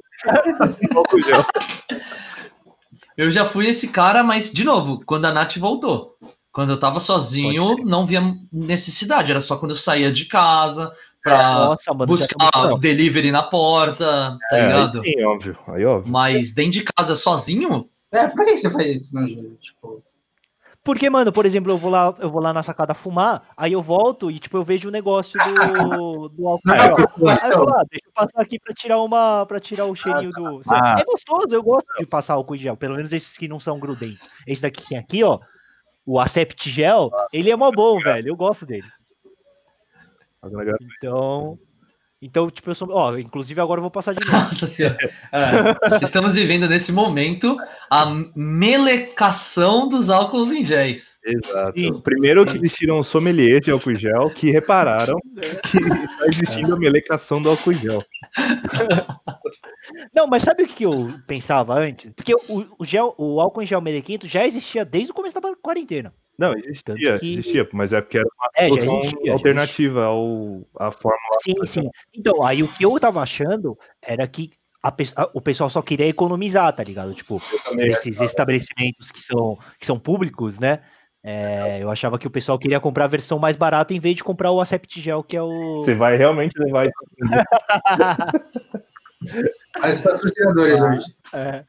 no 0.92 0.98
álcool 1.00 1.20
gel. 1.20 1.46
Eu 3.16 3.30
já 3.32 3.44
fui 3.44 3.68
esse 3.68 3.90
cara, 3.90 4.24
mas, 4.24 4.52
de 4.52 4.64
novo, 4.64 5.02
quando 5.06 5.26
a 5.26 5.32
Nath 5.32 5.58
voltou. 5.58 6.16
Quando 6.54 6.72
eu 6.72 6.80
tava 6.80 7.02
sozinho, 7.02 7.76
não 7.86 8.06
via 8.06 8.22
necessidade. 8.52 9.30
Era 9.32 9.42
só 9.42 9.58
quando 9.58 9.72
eu 9.72 9.76
saía 9.76 10.10
de 10.12 10.26
casa 10.26 10.92
pra 11.22 11.54
Nossa, 11.54 11.94
mano. 11.94 12.08
buscar 12.08 12.78
delivery 12.80 13.30
na 13.32 13.44
porta, 13.44 14.38
tá 14.50 14.58
É, 14.58 14.66
ligado? 14.68 15.02
aí 15.02 15.14
sim, 15.14 15.24
óbvio. 15.24 15.58
Aí 15.68 15.86
óbvio. 15.86 16.12
Mas 16.12 16.54
dentro 16.56 16.72
de 16.72 16.84
casa 16.86 17.16
sozinho, 17.16 17.90
É, 18.14 18.28
por 18.30 18.46
que 18.46 18.58
você 18.58 18.72
faz 18.72 18.90
isso, 18.90 19.14
não, 19.14 19.28
Júlio? 19.28 19.58
Tipo, 19.60 20.02
Porque, 20.84 21.10
mano, 21.10 21.32
por 21.32 21.46
exemplo, 21.46 21.72
eu 21.72 21.78
vou 21.78 21.92
lá, 21.92 22.16
eu 22.20 22.30
vou 22.30 22.42
lá 22.42 22.54
na 22.54 22.64
sacada 22.64 22.94
fumar, 22.94 23.50
aí 23.56 23.74
eu 23.74 23.82
volto 23.82 24.32
e, 24.32 24.40
tipo, 24.40 24.58
eu 24.58 24.64
vejo 24.64 24.88
o 24.88 24.92
negócio 24.92 25.38
do, 25.38 26.30
do 26.30 26.48
álcool 26.48 26.70
Ah, 26.70 26.78
gel. 26.78 26.96
Aí 27.44 27.52
eu 27.52 27.58
vou 27.58 27.70
lá, 27.70 27.84
deixa 27.90 28.06
eu 28.06 28.12
passar 28.14 28.42
aqui 28.42 28.58
pra 28.60 28.74
tirar 28.74 29.02
uma, 29.02 29.46
para 29.46 29.60
tirar 29.60 29.86
o 29.86 29.96
cheirinho 29.96 30.32
do. 30.32 30.62
Ah. 30.70 30.96
É 31.00 31.04
gostoso, 31.04 31.48
eu 31.52 31.62
gosto 31.62 31.88
de 31.98 32.06
passar 32.06 32.36
álcool 32.36 32.56
em 32.56 32.60
gel, 32.60 32.78
pelo 32.78 32.96
menos 32.96 33.12
esses 33.12 33.38
que 33.38 33.48
não 33.48 33.60
são 33.60 33.78
grudentos. 33.78 34.30
Esse 34.48 34.62
daqui 34.62 34.82
que 34.82 34.90
tem 34.90 34.98
aqui, 34.98 35.24
ó, 35.24 35.40
o 36.06 36.20
Acept 36.20 36.70
Gel, 36.70 37.12
ele 37.32 37.52
é 37.52 37.56
mó 37.56 37.72
bom, 37.72 38.00
velho, 38.00 38.30
eu 38.30 38.36
gosto 38.36 38.66
dele. 38.66 38.88
Então, 40.98 41.60
então, 42.22 42.52
tipo, 42.52 42.70
eu 42.70 42.76
sou, 42.76 42.90
ó, 42.92 43.18
inclusive 43.18 43.62
agora 43.62 43.80
eu 43.80 43.84
vou 43.84 43.92
passar 43.92 44.14
de 44.14 44.26
novo. 44.26 44.46
nossa 44.46 44.68
senhora. 44.68 44.98
É, 45.32 46.04
estamos 46.04 46.36
vivendo 46.36 46.68
nesse 46.68 46.92
momento 46.92 47.58
a 47.90 48.06
melecação 48.36 49.88
dos 49.88 50.10
álcools 50.10 50.52
em 50.52 50.64
géis. 50.64 51.18
Exato. 51.24 51.80
Sim. 51.80 52.02
Primeiro 52.02 52.46
que 52.46 52.58
existiram 52.58 53.02
sommeliers 53.02 53.62
de 53.62 53.72
álcool 53.72 53.96
gel 53.96 54.30
que 54.32 54.52
repararam 54.52 55.18
que 55.64 55.78
está 55.78 56.28
existindo 56.28 56.74
a 56.74 56.78
melecação 56.80 57.42
do 57.42 57.52
álcool 57.52 57.74
gel. 57.74 58.04
Não, 60.14 60.28
mas 60.28 60.44
sabe 60.44 60.64
o 60.64 60.68
que 60.68 60.84
eu 60.84 61.14
pensava 61.26 61.76
antes? 61.76 62.12
Porque 62.14 62.34
o, 62.34 62.66
o 62.78 62.86
gel, 62.86 63.16
o 63.18 63.40
álcool 63.40 63.62
em 63.62 63.66
gel 63.66 63.82
melequento 63.82 64.28
já 64.28 64.46
existia 64.46 64.84
desde 64.84 65.12
o 65.12 65.14
começo 65.14 65.40
da 65.40 65.56
quarentena. 65.62 66.14
Não, 66.40 66.54
existia, 66.58 66.96
Tanto 66.96 67.20
que- 67.20 67.34
existia, 67.34 67.70
mas 67.74 67.92
é 67.92 68.00
porque 68.02 68.18
era 68.18 68.28
uma 68.40 68.50
É, 68.56 68.68
existia, 68.70 69.26
já 69.26 69.34
alternativa 69.34 70.06
ao, 70.06 70.62
à 70.80 70.90
fórmula. 70.90 71.38
Sim, 71.44 71.54
sim. 71.66 71.90
Então, 72.14 72.42
aí 72.46 72.64
o 72.64 72.68
que 72.70 72.86
eu 72.86 72.98
tava 72.98 73.22
achando 73.22 73.78
era 74.02 74.26
que 74.26 74.52
a 74.82 74.88
a- 74.88 75.30
o 75.34 75.42
pessoal 75.42 75.70
só 75.70 75.82
queria 75.82 76.08
economizar, 76.08 76.72
tá 76.74 76.82
ligado? 76.82 77.14
Tipo, 77.14 77.42
esses 77.78 78.22
estabelecimentos 78.22 79.12
que 79.12 79.20
são, 79.22 79.58
que 79.78 79.86
são 79.86 80.00
públicos, 80.00 80.58
né? 80.60 80.80
É, 81.22 81.84
eu 81.84 81.92
achava 81.92 82.18
que 82.18 82.26
o 82.26 82.32
pessoal 82.32 82.58
queria 82.58 82.80
comprar 82.80 83.04
a 83.04 83.10
versão 83.10 83.38
mais 83.38 83.58
barata 83.58 83.94
em 83.94 84.00
vez 84.00 84.16
de 84.16 84.24
comprar 84.24 84.54
o 84.54 84.62
Acept 84.62 85.02
Gel, 85.02 85.22
que 85.22 85.36
é 85.36 85.42
o. 85.42 85.84
Você 85.84 85.94
vai 85.94 86.16
realmente 86.16 86.54
levar 86.58 86.86
isso. 86.86 86.94
os 89.86 90.00
patrocinadores 90.02 90.82
hoje. 90.82 91.06
É, 91.34 91.66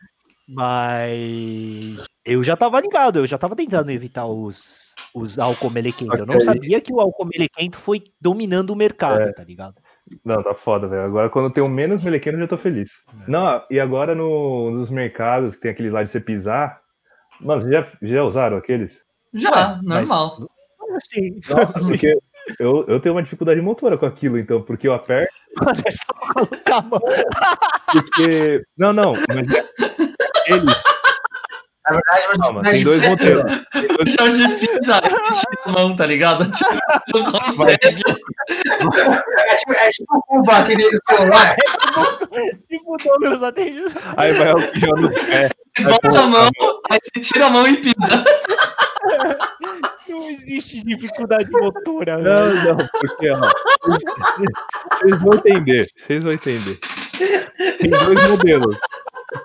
mas 0.49 2.05
eu 2.32 2.43
já 2.43 2.57
tava 2.57 2.81
ligado, 2.81 3.19
eu 3.19 3.27
já 3.27 3.36
tava 3.39 3.57
tentando 3.57 3.90
evitar 3.90 4.27
os, 4.27 4.93
os 5.15 5.39
álcool 5.39 5.70
melequento. 5.70 6.16
Eu 6.16 6.27
não 6.27 6.40
sabia 6.40 6.81
que 6.81 6.93
o 6.93 7.01
álcool 7.01 7.27
melequento 7.32 7.77
foi 7.78 8.02
dominando 8.20 8.70
o 8.70 8.77
mercado, 8.77 9.23
É. 9.23 9.32
tá 9.32 9.43
ligado? 9.44 9.74
Não, 10.24 10.43
tá 10.43 10.55
foda, 10.55 10.86
velho. 10.89 11.02
Agora 11.05 11.28
quando 11.31 11.47
eu 11.47 11.52
tenho 11.52 11.69
menos 11.69 12.05
melequeno, 12.05 12.36
eu 12.39 12.43
já 12.43 12.48
tô 12.48 12.57
feliz. 12.57 12.90
É. 13.27 13.31
Não, 13.31 13.62
e 13.70 13.78
agora 13.81 14.15
no- 14.15 14.70
nos 14.70 14.90
mercados, 14.90 15.57
que 15.57 15.62
tem 15.62 15.70
aquele 15.70 15.90
lá 15.90 16.02
de 16.02 16.11
você 16.11 16.20
pisar. 16.20 16.81
Mano, 17.40 17.62
vocês 17.62 17.73
já, 17.73 17.89
já 18.02 18.24
usaram 18.24 18.57
aqueles? 18.57 19.01
Já, 19.35 19.81
mas- 19.82 20.09
normal. 20.09 20.51
Sim. 21.12 21.39
Nossa, 21.48 21.73
porque 21.78 22.19
eu, 22.59 22.85
eu 22.89 22.98
tenho 23.01 23.15
uma 23.15 23.23
dificuldade 23.23 23.61
motora 23.61 23.97
com 23.97 24.07
aquilo, 24.07 24.39
então, 24.39 24.61
porque 24.62 24.89
eu 24.89 24.93
aperto, 24.93 25.32
Mano, 25.65 25.81
é 25.86 25.90
só 25.90 26.12
colocar 26.32 26.77
a 26.78 26.82
mão. 26.82 27.01
porque. 27.93 28.62
Não, 28.77 28.93
não, 28.93 29.12
mas 29.28 29.48
é 29.55 29.65
ele. 30.52 30.66
Na 31.91 32.01
verdade, 32.01 32.27
uma 32.27 32.45
Calma, 32.45 32.62
dificuldade 32.62 33.17
tem 33.17 33.35
dois. 33.35 33.67
Tem 33.73 33.87
dois- 33.89 34.15
Jorge 34.19 34.43
a 35.67 35.73
mão, 35.73 35.97
tá 35.97 36.07
ligado? 36.07 36.45
Não 37.15 37.33
consegue. 37.33 38.03
É 38.51 39.57
tipo, 39.57 39.73
é 39.73 39.89
tipo 39.91 40.17
o 40.17 40.23
Cuba, 40.23 40.57
aquele 40.59 40.91
do 40.91 40.99
celular. 41.09 41.57
Tipo, 42.69 42.97
Douglas 43.05 43.43
atende. 43.43 43.85
Aí 44.17 44.33
vai 44.33 44.53
o 44.55 44.61
gel 44.75 44.97
no 44.97 45.11
pé. 45.12 45.51
Bota 45.83 46.19
a 46.21 46.27
mão, 46.27 46.51
aí 46.91 46.99
você 47.15 47.21
tira 47.21 47.47
a 47.47 47.51
mão 47.51 47.67
e 47.69 47.77
pisa. 47.77 48.25
Não 50.09 50.31
existe 50.31 50.83
dificuldade 50.85 51.49
motora, 51.53 52.17
velho. 52.19 52.25
Não, 52.65 52.75
não, 52.75 52.87
porque, 53.01 53.31
ó. 53.31 53.41
Vocês 54.97 55.21
vão 55.23 55.35
entender. 55.35 55.87
Vocês 55.97 56.25
vão 56.25 56.33
entender. 56.33 56.79
Tem 57.79 57.91
dois 57.91 58.27
modelos. 58.29 58.77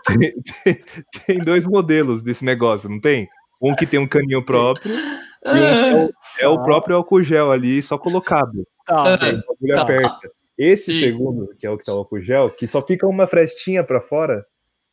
Tem, 0.06 0.34
tem- 0.64 0.84
tem 1.26 1.40
dois 1.40 1.66
modelos 1.66 2.22
desse 2.22 2.44
negócio, 2.46 2.90
não 2.90 3.00
tem? 3.00 3.28
Um 3.62 3.74
que 3.76 3.86
tem 3.86 4.00
um 4.00 4.08
caninho 4.08 4.44
próprio 4.44 4.94
e 4.94 5.50
um 5.50 5.66
é 5.66 5.96
o, 6.06 6.10
é 6.40 6.48
o 6.48 6.64
próprio 6.64 6.96
álcool 6.98 7.24
gel 7.24 7.52
ali, 7.52 7.82
só 7.82 7.98
colocado. 7.98 8.68
Tá. 8.86 9.18
Tá. 9.18 9.82
aperta. 9.82 10.32
Esse 10.58 10.94
Sim. 10.94 11.00
segundo, 11.00 11.54
que 11.58 11.66
é 11.66 11.70
o 11.70 11.78
que 11.78 11.84
tá 11.84 11.94
o 11.94 11.98
álcool 11.98 12.22
gel, 12.22 12.50
que 12.50 12.68
só 12.68 12.82
fica 12.82 13.08
uma 13.08 13.28
frestinha 13.28 13.84
pra 13.84 14.00
fora, 14.00 14.46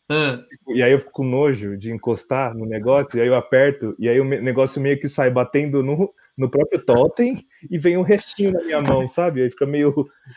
Ah, 0.08 0.40
e 0.74 0.82
aí 0.82 0.92
eu 0.92 0.98
fico 0.98 1.12
com 1.12 1.24
nojo 1.24 1.76
de 1.76 1.90
encostar 1.92 2.54
no 2.54 2.66
negócio, 2.66 3.16
e 3.16 3.20
aí 3.22 3.28
eu 3.28 3.34
aperto, 3.36 3.94
e 3.98 4.08
aí 4.08 4.20
o 4.20 4.24
negócio 4.24 4.80
meio 4.80 4.98
que 4.98 5.08
sai 5.08 5.30
batendo 5.30 5.82
no, 5.82 6.12
no 6.36 6.50
próprio 6.50 6.84
totem, 6.84 7.46
e 7.70 7.78
vem 7.78 7.96
um 7.96 8.02
restinho 8.02 8.52
na 8.52 8.62
minha 8.62 8.82
mão, 8.82 9.06
sabe? 9.08 9.42
Aí 9.42 9.50
fica 9.50 9.64
meio 9.64 9.94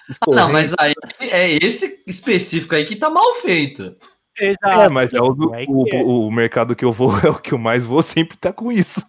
escorrendo. 0.10 0.46
Não, 0.46 0.54
mas 0.54 0.74
aí 0.80 0.94
é 1.20 1.52
esse 1.66 2.04
específico 2.06 2.76
aí 2.76 2.86
que 2.86 2.96
tá 2.96 3.10
mal 3.10 3.34
feito. 3.36 3.96
Exato. 4.40 4.82
É, 4.82 4.90
mas 4.90 5.14
é 5.14 5.22
o, 5.22 5.30
do- 5.34 5.56
é 5.56 5.66
o, 5.68 5.88
é. 5.88 6.04
o 6.04 6.30
mercado 6.32 6.76
que 6.76 6.84
eu 6.84 6.92
vou 6.92 7.12
é 7.24 7.30
o 7.30 7.36
que 7.40 7.54
eu 7.54 7.58
mais 7.58 7.84
vou, 7.84 8.02
sempre 8.04 8.36
tá 8.38 8.52
com 8.52 8.72
isso. 8.72 9.02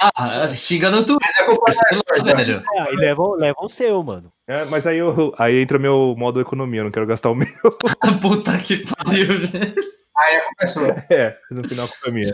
Ah, 0.00 0.46
xinga 0.48 0.90
no 0.90 1.04
Twitter, 1.04 1.18
Mas 1.26 1.40
é 1.40 1.44
culpa 1.44 1.70
da 1.70 2.24
Jorge. 2.24 2.44
velho. 2.44 2.64
É, 2.74 2.80
aí 2.80 2.96
leva, 2.96 3.22
leva 3.36 3.56
o 3.60 3.68
seu, 3.68 4.02
mano. 4.02 4.32
É, 4.48 4.64
mas 4.66 4.86
aí, 4.86 4.98
eu, 4.98 5.34
aí 5.38 5.60
entra 5.60 5.78
meu 5.78 6.14
modo 6.16 6.40
economia, 6.40 6.80
eu 6.80 6.84
não 6.84 6.90
quero 6.90 7.06
gastar 7.06 7.30
o 7.30 7.34
meu. 7.34 7.46
Puta 8.20 8.56
que 8.58 8.84
pariu, 8.86 9.26
velho. 9.46 9.74
Aí 10.16 10.36
a 10.36 10.40
culpa 10.44 10.62
é 10.62 10.66
sua. 10.66 11.04
É, 11.10 11.34
no 11.50 11.68
final 11.68 11.86
a 11.86 11.88
culpa 11.88 12.08
é 12.08 12.10
minha. 12.10 12.30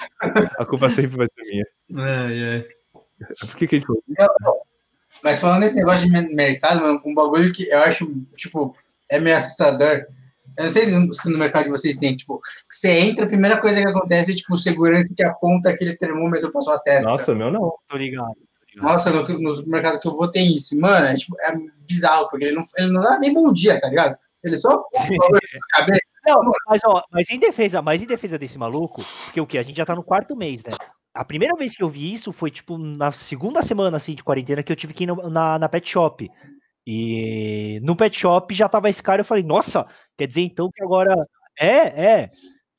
A 0.59 0.65
culpa 0.65 0.89
sempre 0.89 1.17
vai 1.17 1.27
ser 1.27 1.51
minha. 1.51 1.67
Ai, 2.05 2.45
ai. 2.55 2.65
Por 3.41 3.57
que, 3.57 3.67
que 3.67 3.77
a 3.77 3.79
gente? 3.79 3.89
Não. 4.43 4.55
Mas 5.23 5.41
falando 5.41 5.61
nesse 5.61 5.77
negócio 5.77 6.07
de 6.07 6.13
mer- 6.13 6.29
mercado, 6.35 6.81
mano, 6.81 7.01
um 7.05 7.15
bagulho 7.15 7.53
que 7.53 7.69
eu 7.69 7.81
acho, 7.81 8.09
tipo, 8.37 8.75
é 9.11 9.19
meio 9.19 9.37
assustador. 9.37 10.05
Eu 10.59 10.65
não 10.65 10.71
sei 10.73 10.87
se 11.13 11.31
no 11.31 11.39
mercado 11.39 11.65
de 11.65 11.71
vocês 11.71 11.95
tem, 11.97 12.17
tipo, 12.17 12.41
você 12.69 12.91
entra, 12.99 13.25
a 13.25 13.29
primeira 13.29 13.61
coisa 13.61 13.81
que 13.81 13.87
acontece 13.89 14.33
é, 14.33 14.35
tipo, 14.35 14.55
o 14.55 14.57
segurança 14.57 15.15
que 15.17 15.23
aponta 15.25 15.71
aquele 15.71 15.97
termômetro 15.97 16.51
pra 16.51 16.61
sua 16.61 16.79
testa. 16.81 17.09
Nossa, 17.11 17.33
meu 17.33 17.51
não. 17.51 17.73
Tô 17.89 17.97
ligado. 17.97 18.35
Nossa, 18.77 19.11
no, 19.11 19.27
no 19.41 19.53
supermercado 19.53 20.01
que 20.01 20.09
eu 20.09 20.17
vou 20.17 20.31
tem 20.31 20.55
isso. 20.55 20.77
Mano, 20.79 21.07
é, 21.07 21.15
tipo, 21.15 21.37
é 21.41 21.55
bizarro, 21.89 22.29
porque 22.29 22.45
ele 22.47 22.57
não, 22.57 22.63
ele 22.77 22.93
não 22.93 23.01
dá 23.01 23.19
nem 23.21 23.33
bom 23.33 23.53
dia, 23.53 23.81
tá 23.81 23.89
ligado? 23.89 24.17
Ele 24.43 24.57
só. 24.57 24.85
Não, 26.27 26.41
mas, 26.67 26.83
ó, 26.85 27.03
mas 27.11 27.31
em 27.31 27.39
defesa, 27.39 27.81
mas 27.81 28.03
em 28.03 28.07
defesa 28.07 28.39
desse 28.39 28.59
maluco, 28.59 29.03
porque 29.25 29.41
o 29.41 29.47
que? 29.47 29.57
A 29.57 29.63
gente 29.63 29.77
já 29.79 29.87
tá 29.87 29.95
no 29.95 30.03
quarto 30.03 30.37
mês, 30.37 30.63
né? 30.63 30.73
A 31.15 31.25
primeira 31.25 31.57
vez 31.57 31.75
que 31.75 31.83
eu 31.83 31.89
vi 31.89 32.13
isso 32.13 32.33
foi, 32.33 32.51
tipo, 32.51 32.77
na 32.77 33.11
segunda 33.13 33.63
semana, 33.63 33.97
assim, 33.97 34.15
de 34.15 34.23
quarentena, 34.23 34.63
que 34.63 34.71
eu 34.71 34.77
tive 34.77 34.93
que 34.93 35.05
ir 35.05 35.07
no- 35.07 35.31
na, 35.31 35.59
na 35.59 35.69
pet 35.69 35.89
shop. 35.89 36.31
E 36.91 37.81
no 37.83 37.95
pet 37.95 38.19
shop 38.19 38.55
já 38.55 38.67
tava 38.67 38.89
esse 38.89 39.03
cara, 39.03 39.21
eu 39.21 39.25
falei, 39.25 39.45
nossa, 39.45 39.87
quer 40.17 40.27
dizer 40.27 40.41
então 40.41 40.71
que 40.75 40.83
agora. 40.83 41.15
É, 41.61 42.23
é. 42.23 42.29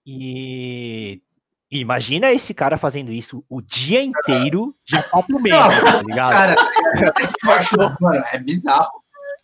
E. 0.03 1.21
Imagina 1.69 2.31
esse 2.31 2.51
cara 2.51 2.79
fazendo 2.79 3.11
isso 3.11 3.45
o 3.47 3.61
dia 3.61 4.01
inteiro, 4.01 4.75
já 4.83 5.03
quatro 5.13 5.39
meses, 5.39 5.59
tá 5.59 6.01
ligado? 6.01 6.31
Cara, 6.31 6.55
eu 7.45 7.51
acho, 7.51 7.77
mano, 8.01 8.23
é 8.33 8.39
bizarro. 8.39 8.89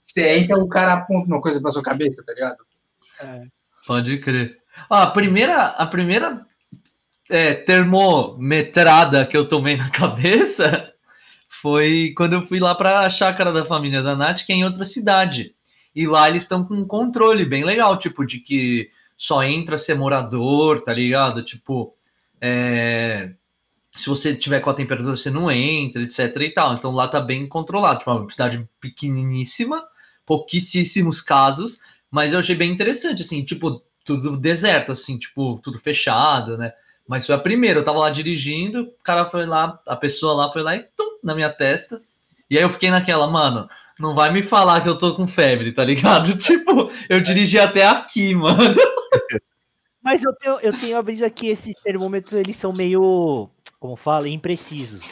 Você 0.01 0.39
entra, 0.39 0.57
o 0.57 0.67
cara 0.67 0.93
aponta 0.93 1.27
uma 1.27 1.39
coisa 1.39 1.61
pra 1.61 1.69
sua 1.69 1.83
cabeça, 1.83 2.23
tá 2.25 2.33
ligado? 2.33 2.57
Pode 3.85 4.17
crer. 4.17 4.57
Ó, 4.89 4.95
a 4.95 5.11
primeira, 5.11 5.67
a 5.67 5.85
primeira 5.85 6.43
é, 7.29 7.53
termometrada 7.53 9.27
que 9.27 9.37
eu 9.37 9.47
tomei 9.47 9.77
na 9.77 9.89
cabeça 9.93 10.91
foi 11.61 12.13
quando 12.15 12.33
eu 12.33 12.45
fui 12.45 12.59
lá 12.59 12.75
para 12.75 13.01
a 13.01 13.09
chácara 13.09 13.51
da 13.51 13.65
família 13.65 14.01
da 14.01 14.15
Nath, 14.15 14.45
que 14.45 14.53
é 14.53 14.55
em 14.55 14.65
outra 14.65 14.85
cidade. 14.85 15.55
E 15.95 16.05
lá 16.05 16.29
eles 16.29 16.43
estão 16.43 16.63
com 16.65 16.75
um 16.75 16.87
controle 16.87 17.45
bem 17.45 17.63
legal, 17.63 17.97
tipo, 17.97 18.25
de 18.25 18.39
que 18.39 18.89
só 19.17 19.43
entra 19.43 19.77
ser 19.77 19.95
morador, 19.95 20.81
tá 20.81 20.93
ligado? 20.93 21.43
Tipo, 21.43 21.95
é, 22.41 23.33
se 23.95 24.09
você 24.09 24.35
tiver 24.35 24.59
com 24.59 24.69
a 24.69 24.73
temperatura, 24.73 25.15
você 25.15 25.29
não 25.29 25.49
entra, 25.49 26.01
etc 26.01 26.35
e 26.41 26.49
tal. 26.49 26.73
Então 26.75 26.91
lá 26.91 27.07
tá 27.07 27.21
bem 27.21 27.47
controlado. 27.47 27.99
Tipo, 27.99 28.11
é 28.11 28.13
uma 28.15 28.29
cidade 28.29 28.69
pequeniníssima, 28.79 29.83
pouquíssimos 30.25 31.21
casos, 31.21 31.79
mas 32.11 32.33
eu 32.33 32.39
achei 32.39 32.55
bem 32.55 32.71
interessante, 32.71 33.21
assim, 33.21 33.43
tipo, 33.43 33.81
tudo 34.03 34.37
deserto, 34.37 34.91
assim, 34.91 35.17
tipo, 35.17 35.59
tudo 35.63 35.79
fechado, 35.79 36.57
né? 36.57 36.73
Mas 37.07 37.25
foi 37.25 37.35
a 37.35 37.39
primeira, 37.39 37.79
eu 37.79 37.85
tava 37.85 37.99
lá 37.99 38.09
dirigindo, 38.09 38.81
o 38.81 39.03
cara 39.03 39.25
foi 39.25 39.45
lá, 39.45 39.79
a 39.87 39.95
pessoa 39.95 40.33
lá 40.33 40.51
foi 40.51 40.63
lá 40.63 40.75
e 40.75 40.83
tum, 40.95 41.14
na 41.25 41.35
minha 41.35 41.49
testa. 41.49 42.01
E 42.49 42.57
aí 42.57 42.63
eu 42.63 42.69
fiquei 42.69 42.91
naquela, 42.91 43.27
mano, 43.27 43.67
não 43.99 44.13
vai 44.13 44.31
me 44.31 44.43
falar 44.43 44.81
que 44.81 44.87
eu 44.87 44.97
tô 44.97 45.15
com 45.15 45.27
febre, 45.27 45.71
tá 45.71 45.83
ligado? 45.83 46.37
Tipo, 46.37 46.91
eu 47.09 47.19
dirigi 47.19 47.59
até 47.59 47.85
aqui, 47.85 48.33
mano. 48.35 48.75
Mas 50.01 50.23
eu 50.23 50.31
tenho, 50.35 50.59
eu 50.61 50.71
tenho 50.71 50.97
a 50.97 51.01
brisa 51.01 51.29
que 51.29 51.47
esses 51.47 51.73
termômetros, 51.83 52.39
eles 52.39 52.55
são 52.55 52.71
meio, 52.71 53.49
como 53.79 53.95
fala, 53.95 54.29
imprecisos. 54.29 55.03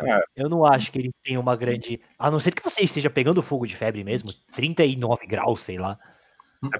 É. 0.00 0.22
Eu 0.36 0.48
não 0.48 0.64
acho 0.64 0.92
que 0.92 0.98
eles 0.98 1.12
tenham 1.24 1.42
uma 1.42 1.56
grande. 1.56 2.00
A 2.18 2.30
não 2.30 2.38
ser 2.38 2.52
que 2.52 2.62
você 2.62 2.82
esteja 2.82 3.10
pegando 3.10 3.42
fogo 3.42 3.66
de 3.66 3.74
febre 3.74 4.04
mesmo, 4.04 4.30
39 4.52 5.26
graus, 5.26 5.62
sei 5.62 5.78
lá. 5.78 5.98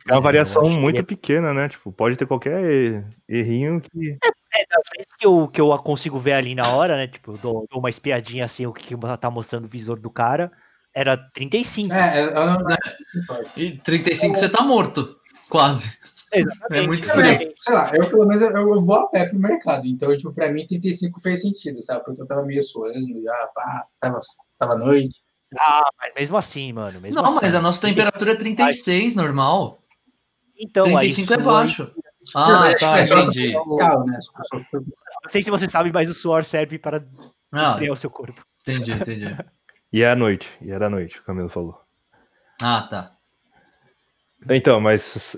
É 0.07 0.13
uma 0.13 0.21
variação 0.21 0.69
muito 0.69 1.01
é- 1.01 1.03
pequena, 1.03 1.53
né? 1.53 1.69
Tipo, 1.69 1.91
pode 1.91 2.17
ter 2.17 2.27
qualquer 2.27 2.63
er- 2.63 3.05
errinho 3.29 3.81
que. 3.81 4.13
É, 4.23 4.29
das 4.69 4.83
vezes 4.95 5.13
que 5.19 5.27
eu, 5.27 5.49
que 5.49 5.61
eu 5.61 5.77
consigo 5.79 6.19
ver 6.19 6.33
ali 6.35 6.55
na 6.55 6.69
hora, 6.71 6.97
né? 6.97 7.07
Tipo, 7.07 7.33
eu 7.33 7.39
dou, 7.39 7.67
dou 7.71 7.81
uma 7.81 7.91
espiadinha 7.91 8.45
assim, 8.45 8.67
o 8.67 8.73
que 8.73 8.95
que 8.95 9.17
tá 9.19 9.31
mostrando 9.31 9.67
o 9.67 9.69
visor 9.69 9.99
do 9.99 10.11
cara. 10.11 10.51
Era 10.95 11.17
35. 11.35 11.93
É, 11.93 12.21
é, 12.21 12.25
eu 12.29 12.47
não. 12.47 12.57
E 13.57 13.77
35 13.79 14.39
você 14.39 14.49
tá 14.49 14.63
morto, 14.63 15.17
quase. 15.51 15.91
Exatamente. 16.33 16.85
É 16.85 16.87
muito 16.87 17.09
frio. 17.09 17.53
Sei 17.57 17.75
lá, 17.75 17.91
eu 17.95 18.09
pelo 18.09 18.27
menos 18.27 18.43
eu, 18.43 18.51
eu 18.51 18.85
vou 18.85 18.97
a 18.97 19.09
pé 19.09 19.27
pro 19.27 19.39
mercado. 19.39 19.87
Então, 19.87 20.15
tipo, 20.17 20.33
pra 20.33 20.51
mim 20.51 20.65
35 20.67 21.21
fez 21.21 21.43
sentido, 21.43 21.83
sabe? 21.83 22.05
Porque 22.05 22.21
eu 22.23 22.27
tava 22.27 22.43
meio 22.43 22.63
suando 22.63 23.21
já, 23.23 23.51
pá, 23.55 23.85
tava, 24.01 24.19
tava 24.59 24.77
noite. 24.79 25.23
Ah, 25.59 25.89
mas 25.99 26.13
mesmo 26.15 26.37
assim, 26.37 26.73
mano. 26.73 27.01
Mesmo 27.01 27.21
Não, 27.23 27.27
assim, 27.27 27.39
mas 27.43 27.55
a 27.55 27.61
nossa 27.61 27.81
temperatura 27.81 28.33
é 28.33 28.37
36, 28.37 29.15
normal. 29.15 29.79
Então, 30.61 30.87
aí 30.97 31.09
35 31.13 31.33
é 31.33 31.37
sua- 31.37 31.45
baixo. 31.45 31.93
Ah, 32.35 32.75
tá, 32.79 32.99
é 32.99 33.03
entendi. 33.05 33.53
né? 33.53 34.19
Não 35.23 35.31
sei 35.31 35.43
se 35.43 35.51
você 35.51 35.69
sabe, 35.69 35.93
mas 35.93 36.09
o 36.09 36.15
suor 36.15 36.45
serve 36.45 36.79
para 36.79 37.05
Ah, 37.53 37.63
esfriar 37.63 37.93
o 37.93 37.97
seu 37.97 38.11
corpo. 38.11 38.45
entendi, 38.67 38.93
entendi. 38.93 39.27
E 39.93 40.03
é 40.03 40.11
à 40.11 40.17
noite. 40.17 40.51
E 40.61 40.71
era 40.73 40.87
à 40.87 40.91
noite, 40.91 41.21
o 41.21 41.23
Camilo 41.23 41.49
falou. 41.49 41.81
Ah, 42.61 42.87
tá. 42.91 43.13
Então, 44.51 44.81
mas 44.81 45.37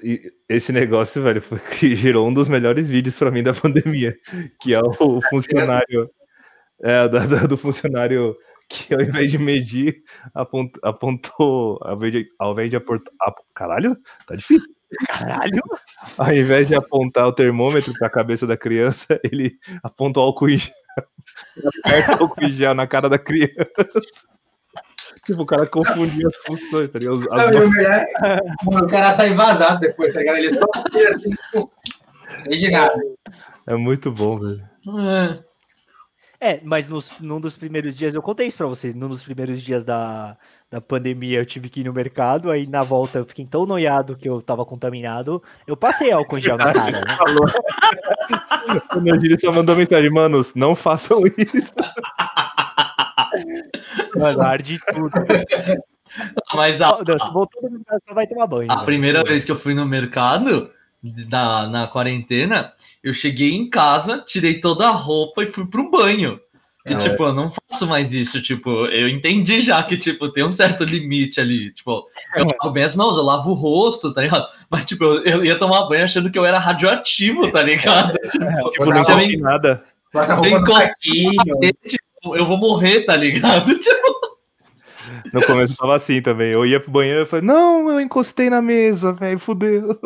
esse 0.48 0.73
negócio, 0.73 1.23
velho, 1.23 1.40
foi 1.40 1.59
que 1.60 1.94
gerou 1.94 2.27
um 2.27 2.32
dos 2.35 2.48
melhores 2.48 2.89
vídeos 2.89 3.16
pra 3.16 3.31
mim 3.31 3.43
da 3.43 3.55
pandemia, 3.55 4.16
que 4.60 4.74
é 4.74 4.81
o 4.81 5.20
funcionário, 5.31 6.10
é, 6.82 7.06
da- 7.09 7.27
da- 7.27 7.47
do 7.47 7.56
funcionário 7.56 8.35
que 8.69 8.93
ao 8.94 9.01
invés 9.01 9.31
de 9.31 9.39
medir, 9.39 10.02
apont- 10.35 10.77
apontou, 10.82 11.78
ao 11.82 11.94
invés 11.97 12.12
de, 12.12 12.27
ao 12.39 12.52
invés 12.52 12.70
de 12.70 12.77
aportar, 12.77 13.12
ap- 13.20 13.44
caralho, 13.55 13.97
tá 14.27 14.35
difícil. 14.35 14.69
Caralho. 15.06 15.60
Ao 16.16 16.32
invés 16.32 16.66
de 16.66 16.74
apontar 16.74 17.27
o 17.27 17.32
termômetro 17.32 17.93
pra 17.98 18.09
cabeça 18.10 18.47
da 18.47 18.56
criança, 18.56 19.06
ele 19.24 19.59
aponta 19.82 20.20
o 20.20 20.23
álcool 20.23 20.48
em 20.51 20.56
gel, 20.59 20.73
aperta 21.85 22.16
o 22.16 22.23
álcool 22.23 22.44
em 22.44 22.51
gel 22.51 22.74
na 22.74 22.86
cara 22.86 23.09
da 23.09 23.19
criança. 23.19 24.01
Tipo, 25.24 25.43
o 25.43 25.47
cara 25.47 25.66
confundia 25.66 26.27
as 26.27 26.36
funções, 26.36 26.89
tá 26.89 26.98
ligado? 26.98 27.20
As- 27.32 27.51
Não, 27.51 27.66
o 27.66 27.70
melhor 27.70 27.93
é, 28.24 28.40
mano, 28.65 28.86
o 28.86 28.89
cara 28.89 29.12
sai 29.12 29.31
vazado 29.35 29.81
depois, 29.81 30.15
tá 30.15 30.20
ligado? 30.20 30.39
Ele 30.39 30.51
só 30.51 30.65
assim, 31.15 31.31
tipo, 31.31 31.70
de 32.48 32.70
nada. 32.70 32.94
É 33.66 33.74
muito 33.74 34.10
bom, 34.10 34.39
velho. 34.39 34.62
É. 35.10 35.48
É, 36.40 36.60
mas 36.62 36.89
nos, 36.89 37.19
num 37.20 37.40
dos 37.40 37.56
primeiros 37.56 37.94
dias, 37.94 38.15
eu 38.15 38.23
contei 38.23 38.47
isso 38.47 38.56
pra 38.56 38.66
vocês, 38.69 38.94
num 38.94 39.09
dos 39.09 39.24
primeiros 39.24 39.60
dias 39.60 39.85
da, 39.85 40.39
da 40.70 40.80
pandemia 40.80 41.38
eu 41.38 41.46
tive 41.46 41.68
que 41.68 41.80
ir 41.80 41.84
no 41.84 41.92
mercado, 41.92 42.50
aí 42.50 42.66
na 42.66 42.82
volta 42.82 43.18
eu 43.20 43.24
fiquei 43.24 43.46
tão 43.46 43.64
noiado 43.64 44.16
que 44.16 44.28
eu 44.28 44.42
tava 44.42 44.64
contaminado, 44.66 45.42
eu 45.66 45.76
passei 45.76 46.12
álcool 46.12 46.38
em 46.38 46.42
gel 46.42 46.58
na 46.58 46.72
cara, 46.72 46.90
né? 46.90 47.16
falou. 47.16 47.44
O 48.94 49.00
Nagiri 49.00 49.40
só 49.40 49.50
mandou 49.50 49.74
mensagem, 49.74 50.10
manos, 50.10 50.54
não 50.54 50.76
façam 50.76 51.22
isso. 51.26 51.72
Mano, 54.14 54.42
arde 54.42 54.78
tudo. 54.92 55.10
Mas 56.54 56.82
a, 56.82 57.02
Não, 57.06 57.18
se 57.18 57.30
voltou 57.32 57.62
no 57.62 57.70
mercado, 57.70 58.02
só 58.06 58.14
vai 58.14 58.26
tomar 58.26 58.46
banho. 58.46 58.70
a 58.70 58.74
velho. 58.74 58.86
primeira 58.86 59.24
vez 59.24 59.44
que 59.44 59.50
eu 59.50 59.58
fui 59.58 59.72
no 59.74 59.86
mercado, 59.86 60.70
na, 61.02 61.66
na 61.68 61.86
quarentena, 61.86 62.72
eu 63.02 63.14
cheguei 63.14 63.54
em 63.54 63.70
casa, 63.70 64.18
tirei 64.26 64.60
toda 64.60 64.88
a 64.88 64.92
roupa 64.92 65.42
e 65.44 65.46
fui 65.46 65.66
pro 65.66 65.90
banho. 65.90 66.38
E, 66.89 66.94
É. 66.94 66.97
tipo, 66.97 67.23
eu 67.24 67.32
não 67.32 67.51
faço 67.51 67.86
mais 67.86 68.12
isso. 68.12 68.40
Tipo, 68.43 68.86
eu 68.86 69.09
entendi 69.09 69.60
já 69.60 69.82
que, 69.82 69.97
tipo, 69.97 70.28
tem 70.31 70.44
um 70.44 70.52
certo 70.52 70.85
limite 70.85 71.40
ali. 71.40 71.73
Tipo, 71.73 72.06
eu 72.36 72.44
lavo 72.47 72.70
bem 72.73 72.85
as 72.85 72.94
mãos, 72.94 73.16
eu 73.16 73.23
lavo 73.23 73.51
o 73.51 73.55
rosto, 73.55 74.12
tá 74.15 74.23
ligado? 74.23 74.47
Mas, 74.70 74.86
tipo, 74.86 75.05
eu, 75.05 75.23
eu 75.24 75.44
ia 75.44 75.59
tomar 75.59 75.89
banho 75.89 76.05
achando 76.05 76.31
que 76.31 76.39
eu 76.39 76.47
era 76.47 76.59
radioativo, 76.59 77.51
tá 77.51 77.62
ligado? 77.62 78.12
Tipo, 78.31 78.70
Tipo, 78.70 78.85
Não, 78.86 78.93
não 78.94 79.02
se 79.05 79.10
eu 79.12 79.19
tem 79.19 79.36
nada. 79.39 79.85
Encosta- 80.15 80.86
saquinho. 80.86 81.32
tipo, 81.86 82.36
eu 82.36 82.47
vou 82.47 82.56
morrer, 82.56 83.02
tá 83.05 83.15
ligado? 83.16 83.73
Tipo, 83.78 84.28
No 85.32 85.43
começo 85.47 85.73
eu 85.73 85.77
tava 85.77 85.97
assim 85.97 86.20
também. 86.20 86.52
Eu 86.52 86.66
ia 86.66 86.81
pro 86.81 86.90
banheiro 86.90 87.23
e 87.23 87.27
falei, 87.27 87.44
não, 87.44 87.89
eu 87.90 88.01
encostei 88.01 88.51
na 88.51 88.60
mesa, 88.60 89.12
velho, 89.12 89.39
fudeu. 89.39 89.98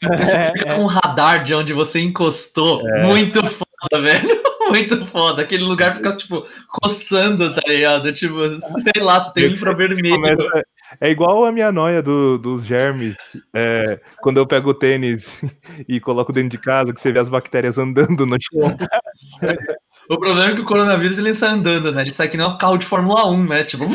fica 0.00 0.76
um 0.80 0.86
radar 0.86 1.44
de 1.44 1.54
onde 1.54 1.72
você 1.72 2.00
encostou. 2.00 2.82
Muito 3.02 3.40
foda, 3.90 4.02
velho. 4.02 4.42
Muito 4.70 5.06
foda. 5.06 5.42
Aquele 5.42 5.62
lugar 5.62 5.94
fica, 5.96 6.16
tipo, 6.16 6.44
coçando, 6.82 7.54
tá 7.54 7.60
ligado? 7.66 8.10
Tipo, 8.14 8.38
sei 8.58 9.02
lá, 9.02 9.20
você 9.20 9.34
tem 9.34 9.48
um 9.48 9.52
infravermelho. 9.52 10.14
Começa- 10.14 10.62
É 11.00 11.10
igual 11.10 11.44
a 11.44 11.52
minha 11.52 11.70
noia 11.70 12.02
do- 12.02 12.38
dos 12.38 12.64
germes. 12.64 13.14
É, 13.54 14.00
quando 14.22 14.38
eu 14.38 14.46
pego 14.46 14.70
o 14.70 14.74
tênis 14.74 15.40
e 15.88 16.00
coloco 16.00 16.32
dentro 16.32 16.48
de 16.50 16.58
casa, 16.58 16.94
que 16.94 17.00
você 17.00 17.12
vê 17.12 17.18
as 17.18 17.28
bactérias 17.28 17.76
andando 17.78 18.24
no 18.26 18.36
chão. 18.40 18.76
O 20.06 20.18
problema 20.18 20.50
é 20.50 20.54
que 20.54 20.60
o 20.60 20.66
coronavírus 20.66 21.16
ele 21.16 21.34
sai 21.34 21.52
andando, 21.52 21.90
né? 21.90 22.02
Ele 22.02 22.12
sai 22.12 22.28
que 22.28 22.36
nem 22.36 22.46
um 22.46 22.58
carro 22.58 22.76
de 22.76 22.84
Fórmula 22.84 23.26
1, 23.26 23.46
né? 23.46 23.64
Tipo, 23.64 23.86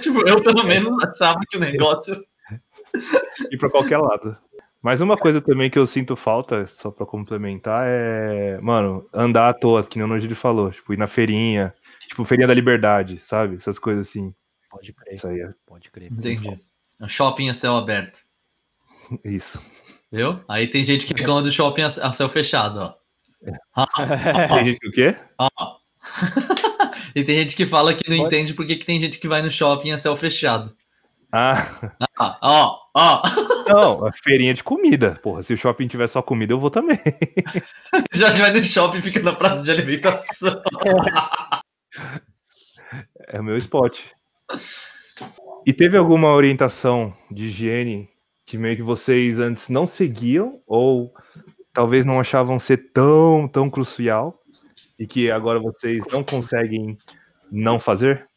tipo, 0.00 0.26
eu 0.26 0.42
pelo 0.42 0.64
menos 0.64 0.96
achava 1.04 1.38
que 1.50 1.58
o 1.58 1.60
negócio. 1.60 2.24
ir 3.50 3.58
pra 3.58 3.68
qualquer 3.68 3.98
lado. 3.98 4.34
Mas 4.86 5.00
uma 5.00 5.16
coisa 5.16 5.40
também 5.40 5.68
que 5.68 5.76
eu 5.76 5.84
sinto 5.84 6.14
falta, 6.14 6.64
só 6.68 6.92
pra 6.92 7.04
complementar, 7.04 7.86
é, 7.88 8.56
mano, 8.60 9.04
andar 9.12 9.48
à 9.48 9.52
toa, 9.52 9.82
que 9.82 9.98
nem 9.98 10.04
o 10.04 10.08
Nogiri 10.08 10.36
falou, 10.36 10.70
tipo, 10.70 10.94
ir 10.94 10.96
na 10.96 11.08
feirinha, 11.08 11.74
tipo, 12.06 12.24
feirinha 12.24 12.46
da 12.46 12.54
liberdade, 12.54 13.18
sabe? 13.20 13.56
Essas 13.56 13.80
coisas 13.80 14.08
assim. 14.08 14.32
Pode 14.70 14.92
crer, 14.92 15.14
Isso 15.14 15.26
aí 15.26 15.40
é 15.40 15.50
pode 15.66 15.90
crer. 15.90 16.12
Entendi. 16.12 16.56
Um 17.00 17.08
shopping 17.08 17.48
a 17.48 17.54
céu 17.54 17.76
aberto. 17.76 18.20
isso. 19.24 19.60
Viu? 20.12 20.38
Aí 20.48 20.68
tem 20.68 20.84
gente 20.84 21.04
que 21.04 21.14
reclama 21.14 21.42
do 21.42 21.50
shopping 21.50 21.82
a 21.82 21.86
a 21.86 22.12
céu 22.12 22.28
fechado, 22.28 22.78
ó. 22.78 22.94
Tem 24.54 24.66
gente 24.66 24.78
que 24.78 24.88
o 24.88 24.92
quê? 24.92 25.16
Ó. 25.36 25.48
e 27.12 27.24
tem 27.24 27.38
gente 27.38 27.56
que 27.56 27.66
fala 27.66 27.92
que 27.92 28.08
não 28.08 28.18
Pode- 28.18 28.28
entende 28.36 28.54
porque 28.54 28.76
que 28.76 28.86
tem 28.86 29.00
gente 29.00 29.18
que 29.18 29.26
vai 29.26 29.42
no 29.42 29.50
shopping 29.50 29.90
a 29.90 29.98
céu 29.98 30.16
fechado. 30.16 30.72
Ah, 31.32 31.66
Ah, 32.18 32.38
ó, 32.42 32.78
ó. 32.94 33.22
não, 33.68 34.06
a 34.06 34.12
feirinha 34.12 34.54
de 34.54 34.62
comida. 34.62 35.18
Porra, 35.22 35.42
se 35.42 35.52
o 35.52 35.56
shopping 35.56 35.88
tiver 35.88 36.06
só 36.08 36.22
comida, 36.22 36.52
eu 36.52 36.60
vou 36.60 36.70
também. 36.70 36.98
Já 38.12 38.32
vai 38.32 38.52
no 38.52 38.62
shopping 38.64 38.98
e 38.98 39.02
fica 39.02 39.20
na 39.20 39.32
praça 39.32 39.62
de 39.62 39.70
alimentação. 39.70 40.62
É 43.28 43.40
o 43.40 43.44
meu 43.44 43.56
spot. 43.58 44.00
E 45.66 45.72
teve 45.72 45.96
alguma 45.96 46.32
orientação 46.32 47.12
de 47.30 47.46
higiene 47.46 48.08
que 48.44 48.56
meio 48.56 48.76
que 48.76 48.82
vocês 48.82 49.38
antes 49.38 49.68
não 49.68 49.86
seguiam 49.86 50.60
ou 50.66 51.12
talvez 51.72 52.06
não 52.06 52.20
achavam 52.20 52.58
ser 52.58 52.92
tão, 52.92 53.48
tão 53.48 53.68
crucial 53.68 54.40
e 54.98 55.06
que 55.06 55.30
agora 55.30 55.58
vocês 55.58 56.04
não 56.12 56.22
conseguem 56.22 56.96
não 57.50 57.80
fazer? 57.80 58.28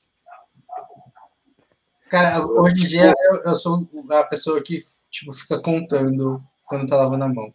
Cara, 2.10 2.46
hoje 2.46 2.84
em 2.84 2.88
dia 2.88 3.14
eu, 3.20 3.42
eu 3.44 3.56
sou 3.56 3.88
a 4.10 4.24
pessoa 4.24 4.62
que 4.62 4.80
tipo, 5.10 5.32
fica 5.32 5.62
contando 5.62 6.42
quando 6.66 6.88
tá 6.88 6.96
lavando 6.96 7.24
a 7.24 7.30
mão. 7.30 7.54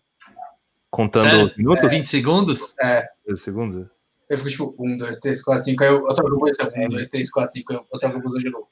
Contando 0.91 1.29
Sério? 1.29 1.47
os 1.47 1.57
minutos? 1.57 1.91
20 1.91 2.09
segundos? 2.09 2.75
É, 2.81 3.09
Dois 3.27 3.43
segundos? 3.43 3.89
eu 4.29 4.39
fico 4.39 4.51
tipo, 4.51 4.75
um, 4.81 4.97
dois, 4.97 5.19
três, 5.19 5.43
quatro, 5.43 5.65
cinco, 5.65 5.83
aí 5.83 5.91
eu, 5.91 6.07
eu 6.07 6.15
troco 6.15 6.35
a 6.35 6.39
posição, 6.39 6.71
um, 6.75 6.89
dois, 6.89 7.09
três, 7.09 7.31
quatro, 7.31 7.53
cinco, 7.53 7.73
eu, 7.73 7.87
eu 7.93 7.99
troco 7.99 8.17
a 8.17 8.21
posição 8.21 8.39
de 8.39 8.51
novo. 8.51 8.69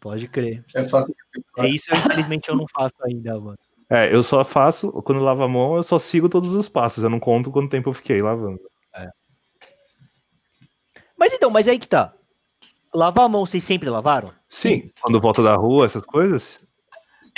Pode 0.00 0.28
crer. 0.28 0.64
Eu 0.74 0.84
faço. 0.84 1.14
É 1.58 1.68
isso, 1.68 1.86
eu, 1.92 1.98
infelizmente, 1.98 2.48
eu 2.48 2.56
não 2.56 2.66
faço 2.68 2.94
ainda, 3.04 3.38
mano. 3.40 3.58
É, 3.88 4.14
eu 4.14 4.22
só 4.22 4.44
faço, 4.44 4.90
quando 5.02 5.20
lavo 5.20 5.42
a 5.42 5.48
mão, 5.48 5.76
eu 5.76 5.82
só 5.82 5.98
sigo 5.98 6.28
todos 6.28 6.54
os 6.54 6.68
passos, 6.68 7.04
eu 7.04 7.10
não 7.10 7.20
conto 7.20 7.50
quanto 7.50 7.70
tempo 7.70 7.90
eu 7.90 7.94
fiquei 7.94 8.20
lavando. 8.20 8.60
Mas 11.16 11.32
então, 11.32 11.50
mas 11.50 11.68
aí 11.68 11.78
que 11.78 11.86
tá. 11.86 12.12
Lavar 12.94 13.24
a 13.24 13.28
mão, 13.28 13.46
vocês 13.46 13.64
sempre 13.64 13.88
lavaram? 13.88 14.30
Sim, 14.50 14.90
quando 15.00 15.20
volta 15.20 15.42
da 15.42 15.54
rua, 15.54 15.86
essas 15.86 16.04
coisas. 16.04 16.60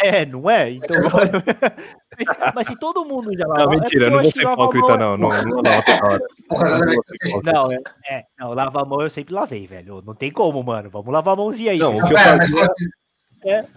É, 0.01 0.27
não 0.27 0.51
é? 0.51 0.71
Então. 0.73 0.97
mas, 2.19 2.27
mas 2.55 2.67
se 2.67 2.77
todo 2.79 3.05
mundo 3.05 3.33
já 3.37 3.47
lava. 3.47 3.65
Não, 3.65 3.71
mentira, 3.71 4.07
é 4.07 4.09
eu 4.09 4.11
não 4.11 4.23
vou 4.23 4.33
ser 4.33 4.43
hipócrita, 4.43 4.99
mão- 4.99 5.17
não. 5.17 5.17
Não, 5.17 5.29
não, 5.29 5.63
não, 5.63 6.97
fiz. 7.23 7.43
Não, 7.45 7.71
é, 7.73 7.79
é, 8.09 8.25
não, 8.39 8.53
lavar 8.53 8.83
a 8.83 8.87
mão 8.87 9.01
eu 9.03 9.11
sempre 9.11 9.33
lavei, 9.33 9.67
velho. 9.69 10.03
Não 10.05 10.15
tem 10.15 10.33
como, 10.33 10.61
mano. 10.65 10.91
Vamos 10.91 11.13
lavar 11.13 11.35
a 11.35 11.37
mãozinha 11.37 11.71
aí. 11.71 11.79
Não, 11.79 11.93
o 11.95 12.01
que 12.01 12.01
eu 12.09 12.13
mas, 12.13 12.51
fazia- 12.51 13.69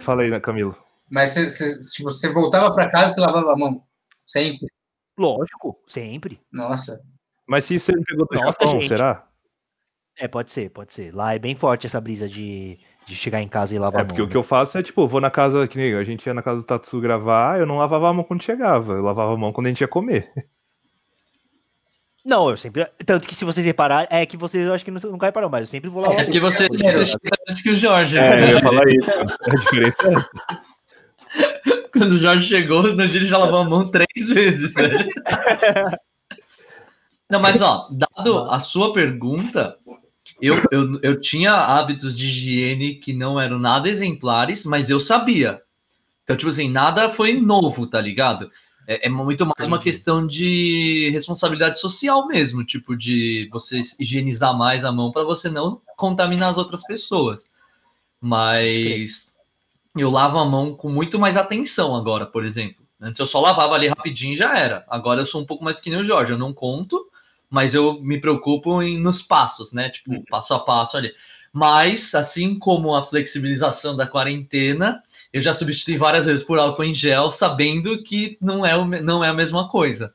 Fala 0.00 0.22
aí, 0.22 0.30
né, 0.30 0.38
Camilo. 0.40 0.76
mas 1.10 1.30
você, 1.30 1.48
você, 1.48 1.78
tipo, 1.96 2.10
você 2.10 2.30
voltava 2.32 2.74
pra 2.74 2.90
casa 2.90 3.18
e 3.18 3.24
lavava 3.24 3.52
a 3.52 3.56
mão? 3.56 3.82
Sempre? 4.26 4.66
Lógico, 5.18 5.78
sempre. 5.86 6.38
Nossa. 6.52 7.00
Mas 7.48 7.64
se 7.64 7.78
você 7.80 7.92
não 7.92 8.02
pegou 8.02 8.26
do 8.26 8.34
Nossa, 8.34 8.58
Japão, 8.60 8.72
gente. 8.80 8.88
será? 8.88 9.26
É, 10.18 10.28
pode 10.28 10.52
ser, 10.52 10.70
pode 10.70 10.92
ser. 10.92 11.14
Lá 11.14 11.34
é 11.34 11.38
bem 11.38 11.54
forte 11.54 11.86
essa 11.86 12.00
brisa 12.00 12.28
de, 12.28 12.78
de 13.06 13.16
chegar 13.16 13.40
em 13.40 13.48
casa 13.48 13.74
e 13.74 13.78
lavar 13.78 14.00
É, 14.00 14.02
a 14.02 14.04
mão. 14.04 14.08
porque 14.08 14.22
o 14.22 14.28
que 14.28 14.36
eu 14.36 14.42
faço 14.42 14.76
é, 14.78 14.82
tipo, 14.82 15.06
vou 15.08 15.20
na 15.20 15.30
casa, 15.30 15.66
que 15.66 15.76
nem 15.78 15.94
a 15.94 16.04
gente 16.04 16.24
ia 16.26 16.34
na 16.34 16.42
casa 16.42 16.60
do 16.60 16.64
Tatsu 16.66 17.00
gravar, 17.00 17.58
eu 17.58 17.66
não 17.66 17.78
lavava 17.78 18.08
a 18.10 18.12
mão 18.12 18.22
quando 18.24 18.42
chegava, 18.42 18.92
eu 18.92 19.02
lavava 19.02 19.32
a 19.34 19.36
mão 19.36 19.52
quando 19.52 19.66
a 19.66 19.70
gente 19.70 19.80
ia 19.80 19.88
comer. 19.88 20.30
Não, 22.24 22.48
eu 22.50 22.56
sempre. 22.56 22.86
Tanto 23.04 23.26
que 23.26 23.34
se 23.34 23.44
vocês 23.44 23.66
repararem, 23.66 24.06
é 24.08 24.24
que 24.24 24.36
vocês 24.36 24.64
eu 24.68 24.74
acho 24.74 24.84
que 24.84 24.92
não, 24.92 25.00
nunca 25.10 25.26
repararam, 25.26 25.50
mas 25.50 25.62
eu 25.62 25.66
sempre 25.66 25.90
vou 25.90 26.02
lavar 26.02 26.20
É 26.20 26.24
porque 26.24 26.40
mão. 26.40 26.52
você 26.52 26.66
antes 27.48 27.62
que 27.62 27.70
o 27.70 27.74
Jorge. 27.76 28.16
É, 28.18 28.44
eu 28.44 28.48
ia 28.50 28.60
falar 28.60 28.84
isso. 28.88 29.10
A 29.50 29.56
diferença 29.56 29.96
é 30.04 30.42
Quando 31.92 32.12
o 32.12 32.18
Jorge 32.18 32.46
chegou, 32.46 32.82
o 32.84 32.94
Nangiri 32.94 33.26
já 33.26 33.38
lavou 33.38 33.58
a 33.60 33.64
mão 33.64 33.90
três 33.90 34.28
vezes. 34.32 34.72
velho. 34.74 35.08
Não, 37.28 37.40
mas 37.40 37.60
ó, 37.62 37.88
dado 37.90 38.50
a 38.50 38.60
sua 38.60 38.92
pergunta, 38.92 39.76
eu, 40.42 40.56
eu, 40.72 41.00
eu 41.02 41.20
tinha 41.20 41.52
hábitos 41.52 42.16
de 42.16 42.26
higiene 42.26 42.96
que 42.96 43.12
não 43.12 43.40
eram 43.40 43.60
nada 43.60 43.88
exemplares, 43.88 44.66
mas 44.66 44.90
eu 44.90 44.98
sabia. 44.98 45.62
Então, 46.24 46.36
tipo 46.36 46.50
assim, 46.50 46.68
nada 46.68 47.08
foi 47.08 47.34
novo, 47.40 47.86
tá 47.86 48.00
ligado? 48.00 48.50
É, 48.88 49.06
é 49.06 49.08
muito 49.08 49.46
mais 49.46 49.68
uma 49.68 49.78
questão 49.78 50.26
de 50.26 51.10
responsabilidade 51.10 51.78
social 51.78 52.26
mesmo, 52.26 52.64
tipo, 52.64 52.96
de 52.96 53.48
você 53.52 53.82
higienizar 54.00 54.56
mais 54.56 54.84
a 54.84 54.90
mão 54.90 55.12
para 55.12 55.22
você 55.22 55.48
não 55.48 55.80
contaminar 55.96 56.50
as 56.50 56.58
outras 56.58 56.84
pessoas. 56.84 57.48
Mas 58.20 59.32
eu 59.96 60.10
lavo 60.10 60.38
a 60.38 60.44
mão 60.44 60.74
com 60.74 60.88
muito 60.88 61.20
mais 61.20 61.36
atenção 61.36 61.94
agora, 61.94 62.26
por 62.26 62.44
exemplo. 62.44 62.82
Antes 63.00 63.20
eu 63.20 63.26
só 63.26 63.40
lavava 63.40 63.74
ali 63.74 63.86
rapidinho 63.86 64.34
e 64.34 64.36
já 64.36 64.58
era. 64.58 64.84
Agora 64.88 65.20
eu 65.20 65.26
sou 65.26 65.40
um 65.40 65.46
pouco 65.46 65.62
mais 65.62 65.80
que 65.80 65.88
nem 65.88 66.00
o 66.00 66.04
Jorge, 66.04 66.32
eu 66.32 66.38
não 66.38 66.52
conto, 66.52 67.08
mas 67.52 67.74
eu 67.74 68.00
me 68.00 68.18
preocupo 68.18 68.82
em, 68.82 68.98
nos 68.98 69.20
passos, 69.20 69.74
né? 69.74 69.90
Tipo, 69.90 70.24
passo 70.30 70.54
a 70.54 70.60
passo 70.60 70.96
ali. 70.96 71.12
Mas, 71.52 72.14
assim 72.14 72.58
como 72.58 72.94
a 72.94 73.02
flexibilização 73.02 73.94
da 73.94 74.06
quarentena, 74.06 75.02
eu 75.30 75.38
já 75.42 75.52
substituí 75.52 75.98
várias 75.98 76.24
vezes 76.24 76.42
por 76.42 76.58
álcool 76.58 76.84
em 76.84 76.94
gel, 76.94 77.30
sabendo 77.30 78.02
que 78.02 78.38
não 78.40 78.64
é, 78.64 78.74
o 78.74 78.86
não 78.86 79.22
é 79.22 79.28
a 79.28 79.34
mesma 79.34 79.68
coisa. 79.68 80.14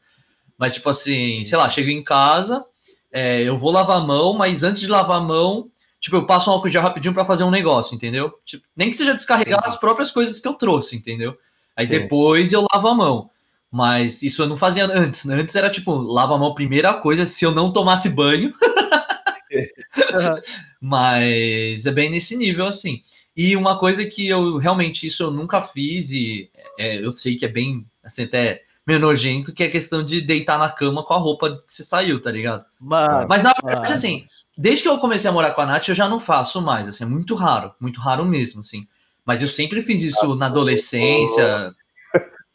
Mas, 0.57 0.73
tipo 0.73 0.89
assim, 0.89 1.45
sei 1.45 1.55
lá, 1.59 1.69
chego 1.69 1.91
em 1.91 2.03
casa, 2.03 2.65
é, 3.11 3.43
eu 3.43 3.55
vou 3.55 3.72
lavar 3.72 3.97
a 3.97 4.01
mão, 4.01 4.34
mas 4.34 4.64
antes 4.64 4.81
de 4.81 4.88
lavar 4.88 5.18
a 5.18 5.22
mão, 5.22 5.69
tipo, 5.99 6.15
eu 6.15 6.26
passo 6.26 6.49
um 6.49 6.53
álcool 6.53 6.69
em 6.69 6.72
gel 6.72 6.81
rapidinho 6.81 7.14
para 7.14 7.23
fazer 7.23 7.43
um 7.43 7.51
negócio, 7.51 7.93
entendeu? 7.93 8.34
Tipo, 8.43 8.65
nem 8.76 8.89
que 8.89 8.97
seja 8.97 9.14
descarregar 9.14 9.64
as 9.64 9.80
próprias 9.80 10.09
coisas 10.09 10.39
que 10.39 10.47
eu 10.47 10.55
trouxe, 10.55 10.95
entendeu? 10.95 11.38
Aí 11.76 11.85
Sim. 11.85 11.99
depois 11.99 12.51
eu 12.51 12.65
lavo 12.73 12.88
a 12.88 12.95
mão. 12.95 13.30
Mas 13.72 14.23
isso 14.23 14.41
eu 14.41 14.48
não 14.48 14.57
fazia 14.57 14.85
antes. 14.85 15.26
né? 15.26 15.35
Antes 15.35 15.56
era 15.56 15.69
tipo, 15.69 15.94
lava 15.94 16.35
a 16.35 16.38
mão, 16.38 16.53
primeira 16.53 16.94
coisa, 16.94 17.27
se 17.27 17.45
eu 17.45 17.52
não 17.52 17.73
tomasse 17.73 18.10
banho. 18.10 18.53
Mas 20.81 21.85
é 21.85 21.91
bem 21.91 22.10
nesse 22.10 22.38
nível, 22.38 22.68
assim. 22.68 23.02
E 23.35 23.56
uma 23.56 23.77
coisa 23.77 24.06
que 24.06 24.27
eu 24.27 24.57
realmente, 24.57 25.06
isso 25.06 25.23
eu 25.23 25.31
nunca 25.31 25.61
fiz, 25.61 26.11
e 26.11 26.49
é, 26.77 27.03
eu 27.03 27.11
sei 27.11 27.35
que 27.35 27.45
é 27.45 27.49
bem, 27.49 27.85
assim, 28.03 28.23
até 28.23 28.64
meio 28.85 28.99
nojento, 28.99 29.53
que 29.53 29.64
é 29.64 29.68
a 29.68 29.72
questão 29.72 30.02
de 30.02 30.22
deitar 30.22 30.57
na 30.57 30.69
cama 30.69 31.03
com 31.03 31.14
a 31.14 31.18
roupa 31.18 31.61
que 31.68 31.73
você 31.73 31.84
saiu, 31.84 32.22
tá 32.22 32.31
ligado? 32.31 32.65
Mano, 32.80 33.27
Mas 33.30 33.44
na 33.44 33.52
verdade, 33.52 33.81
mano. 33.81 33.94
assim, 33.94 34.26
desde 34.57 34.84
que 34.84 34.89
eu 34.89 34.98
comecei 34.98 35.30
a 35.30 35.34
morar 35.34 35.52
com 35.52 35.61
a 35.61 35.65
Nath, 35.65 35.89
eu 35.89 35.95
já 35.95 36.07
não 36.07 36.22
faço 36.22 36.61
mais, 36.61 36.88
assim, 36.88 37.03
é 37.03 37.07
muito 37.07 37.35
raro, 37.35 37.73
muito 37.81 37.99
raro 37.99 38.26
mesmo, 38.26 38.61
assim. 38.61 38.88
Mas 39.26 39.41
eu 39.41 39.48
sempre 39.49 39.81
fiz 39.81 40.03
isso 40.03 40.35
na 40.35 40.45
adolescência. 40.45 41.76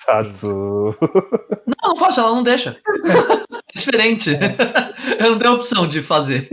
Tatsu. 0.07 0.97
Não, 1.83 1.91
não 1.91 1.97
faço, 1.97 2.21
ela 2.21 2.31
não 2.31 2.43
deixa. 2.43 2.79
É 3.75 3.79
diferente. 3.79 4.31
Eu 5.19 5.31
não 5.31 5.39
tenho 5.39 5.55
opção 5.55 5.89
de 5.89 6.03
fazer. 6.03 6.47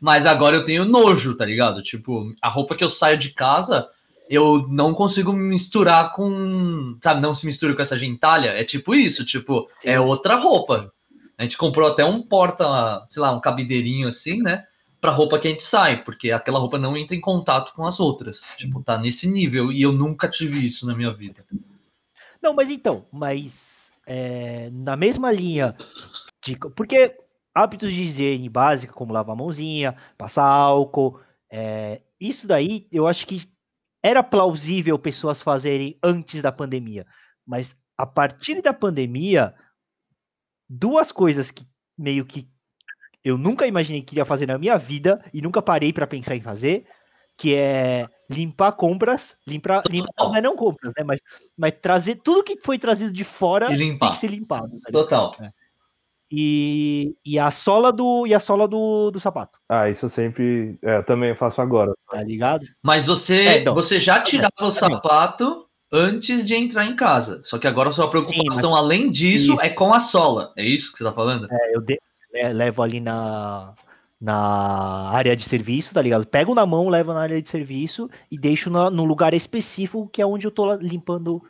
Mas 0.00 0.26
agora 0.26 0.56
eu 0.56 0.64
tenho 0.64 0.84
nojo, 0.84 1.36
tá 1.36 1.44
ligado? 1.44 1.80
Tipo, 1.82 2.34
a 2.42 2.48
roupa 2.48 2.74
que 2.74 2.82
eu 2.82 2.88
saio 2.88 3.16
de 3.16 3.32
casa, 3.32 3.88
eu 4.28 4.66
não 4.68 4.92
consigo 4.92 5.32
misturar 5.32 6.12
com. 6.14 6.98
Sabe, 7.00 7.20
não 7.20 7.32
se 7.34 7.46
mistura 7.46 7.76
com 7.76 7.82
essa 7.82 7.96
gentalha. 7.96 8.48
É 8.48 8.64
tipo 8.64 8.92
isso, 8.92 9.24
tipo, 9.24 9.68
Sim. 9.78 9.90
é 9.90 10.00
outra 10.00 10.34
roupa. 10.34 10.92
A 11.38 11.44
gente 11.44 11.56
comprou 11.56 11.88
até 11.88 12.04
um 12.04 12.20
porta, 12.20 12.64
sei 13.08 13.22
lá, 13.22 13.30
um 13.30 13.40
cabideirinho 13.40 14.08
assim, 14.08 14.42
né? 14.42 14.64
Pra 15.00 15.12
roupa 15.12 15.38
que 15.38 15.48
a 15.48 15.50
gente 15.50 15.64
sai, 15.64 16.02
porque 16.02 16.32
aquela 16.32 16.58
roupa 16.58 16.78
não 16.78 16.96
entra 16.96 17.14
em 17.14 17.20
contato 17.20 17.72
com 17.72 17.86
as 17.86 18.00
outras. 18.00 18.54
Tipo, 18.58 18.82
tá 18.82 18.98
nesse 18.98 19.28
nível. 19.28 19.70
E 19.70 19.82
eu 19.82 19.92
nunca 19.92 20.28
tive 20.28 20.66
isso 20.66 20.86
na 20.86 20.96
minha 20.96 21.12
vida. 21.12 21.44
Não, 22.42 22.52
mas 22.52 22.68
então, 22.70 23.06
mas 23.12 23.90
é, 24.06 24.68
na 24.70 24.96
mesma 24.96 25.30
linha 25.30 25.76
de. 26.44 26.56
Porque 26.76 27.16
hábitos 27.54 27.92
de 27.92 28.02
higiene 28.02 28.48
básica, 28.48 28.92
como 28.92 29.12
lavar 29.12 29.34
a 29.34 29.38
mãozinha, 29.38 29.96
passar 30.18 30.44
álcool, 30.44 31.20
é, 31.50 32.00
isso 32.20 32.46
daí 32.46 32.88
eu 32.90 33.06
acho 33.06 33.26
que 33.26 33.48
era 34.02 34.22
plausível 34.22 34.98
pessoas 34.98 35.40
fazerem 35.40 35.98
antes 36.02 36.42
da 36.42 36.50
pandemia. 36.50 37.06
Mas 37.46 37.76
a 37.96 38.06
partir 38.06 38.60
da 38.60 38.72
pandemia, 38.72 39.54
duas 40.68 41.12
coisas 41.12 41.50
que 41.50 41.64
meio 41.96 42.24
que 42.24 42.48
eu 43.24 43.38
nunca 43.38 43.66
imaginei 43.66 44.02
que 44.02 44.14
iria 44.14 44.24
fazer 44.24 44.46
na 44.46 44.58
minha 44.58 44.76
vida 44.76 45.24
e 45.32 45.40
nunca 45.40 45.62
parei 45.62 45.92
para 45.92 46.08
pensar 46.08 46.34
em 46.34 46.40
fazer, 46.40 46.86
que 47.36 47.54
é 47.54 48.08
limpar 48.32 48.72
compras, 48.72 49.36
limpar, 49.46 49.82
limpar 49.90 50.12
não, 50.18 50.36
é 50.36 50.40
não 50.40 50.56
compras, 50.56 50.92
né? 50.96 51.04
Mas, 51.04 51.20
mas 51.56 51.72
trazer 51.80 52.16
tudo 52.16 52.42
que 52.42 52.56
foi 52.60 52.78
trazido 52.78 53.12
de 53.12 53.24
fora 53.24 53.72
E 53.72 53.76
tem 53.76 53.98
que 53.98 54.18
ser 54.18 54.28
limpado. 54.28 54.68
tá? 54.80 54.90
Total. 54.92 55.34
E, 56.34 57.14
e 57.26 57.38
a 57.38 57.50
sola 57.50 57.92
do 57.92 58.26
e 58.26 58.32
a 58.34 58.40
sola 58.40 58.66
do, 58.66 59.10
do 59.10 59.20
sapato, 59.20 59.58
Ah, 59.68 59.90
isso 59.90 60.06
eu 60.06 60.10
sempre. 60.10 60.78
É, 60.82 60.96
eu 60.96 61.04
também 61.04 61.34
faço 61.36 61.60
agora. 61.60 61.92
tá 62.10 62.22
ligado? 62.22 62.66
Mas 62.82 63.04
você, 63.04 63.40
É, 63.46 63.58
então. 63.58 63.74
você 63.74 63.98
já 63.98 64.18
tirava 64.22 64.50
o 64.62 64.70
sapato 64.70 65.66
antes 65.92 66.46
de 66.46 66.54
entrar 66.54 66.86
em 66.86 66.96
casa. 66.96 67.42
Só 67.44 67.58
que 67.58 67.66
agora 67.66 67.90
a 67.90 67.92
sua 67.92 68.08
preocupação, 68.08 68.74
além 68.74 69.10
disso, 69.10 69.52
Isso. 69.52 69.60
é 69.60 69.68
com 69.68 69.92
a 69.92 70.00
sola. 70.00 70.54
É 70.56 70.64
isso 70.64 70.90
que 70.92 70.96
você 70.98 71.04
tá 71.04 71.12
falando? 71.12 71.46
É, 71.52 71.76
eu 71.76 71.82
de- 71.82 72.00
le- 72.32 72.52
levo 72.54 72.82
ali 72.82 72.98
na, 72.98 73.74
na 74.22 75.10
área 75.10 75.34
de 75.34 75.42
serviço, 75.42 75.92
tá 75.92 76.00
ligado? 76.00 76.24
Pego 76.24 76.54
na 76.54 76.64
mão, 76.64 76.88
levo 76.88 77.12
na 77.12 77.20
área 77.22 77.42
de 77.42 77.48
serviço 77.50 78.08
e 78.30 78.38
deixo 78.38 78.70
na- 78.70 78.88
no 78.88 79.04
lugar 79.04 79.34
específico 79.34 80.08
que 80.08 80.22
é 80.22 80.26
onde 80.26 80.46
eu 80.46 80.50
tô 80.52 80.72
limpando 80.76 81.42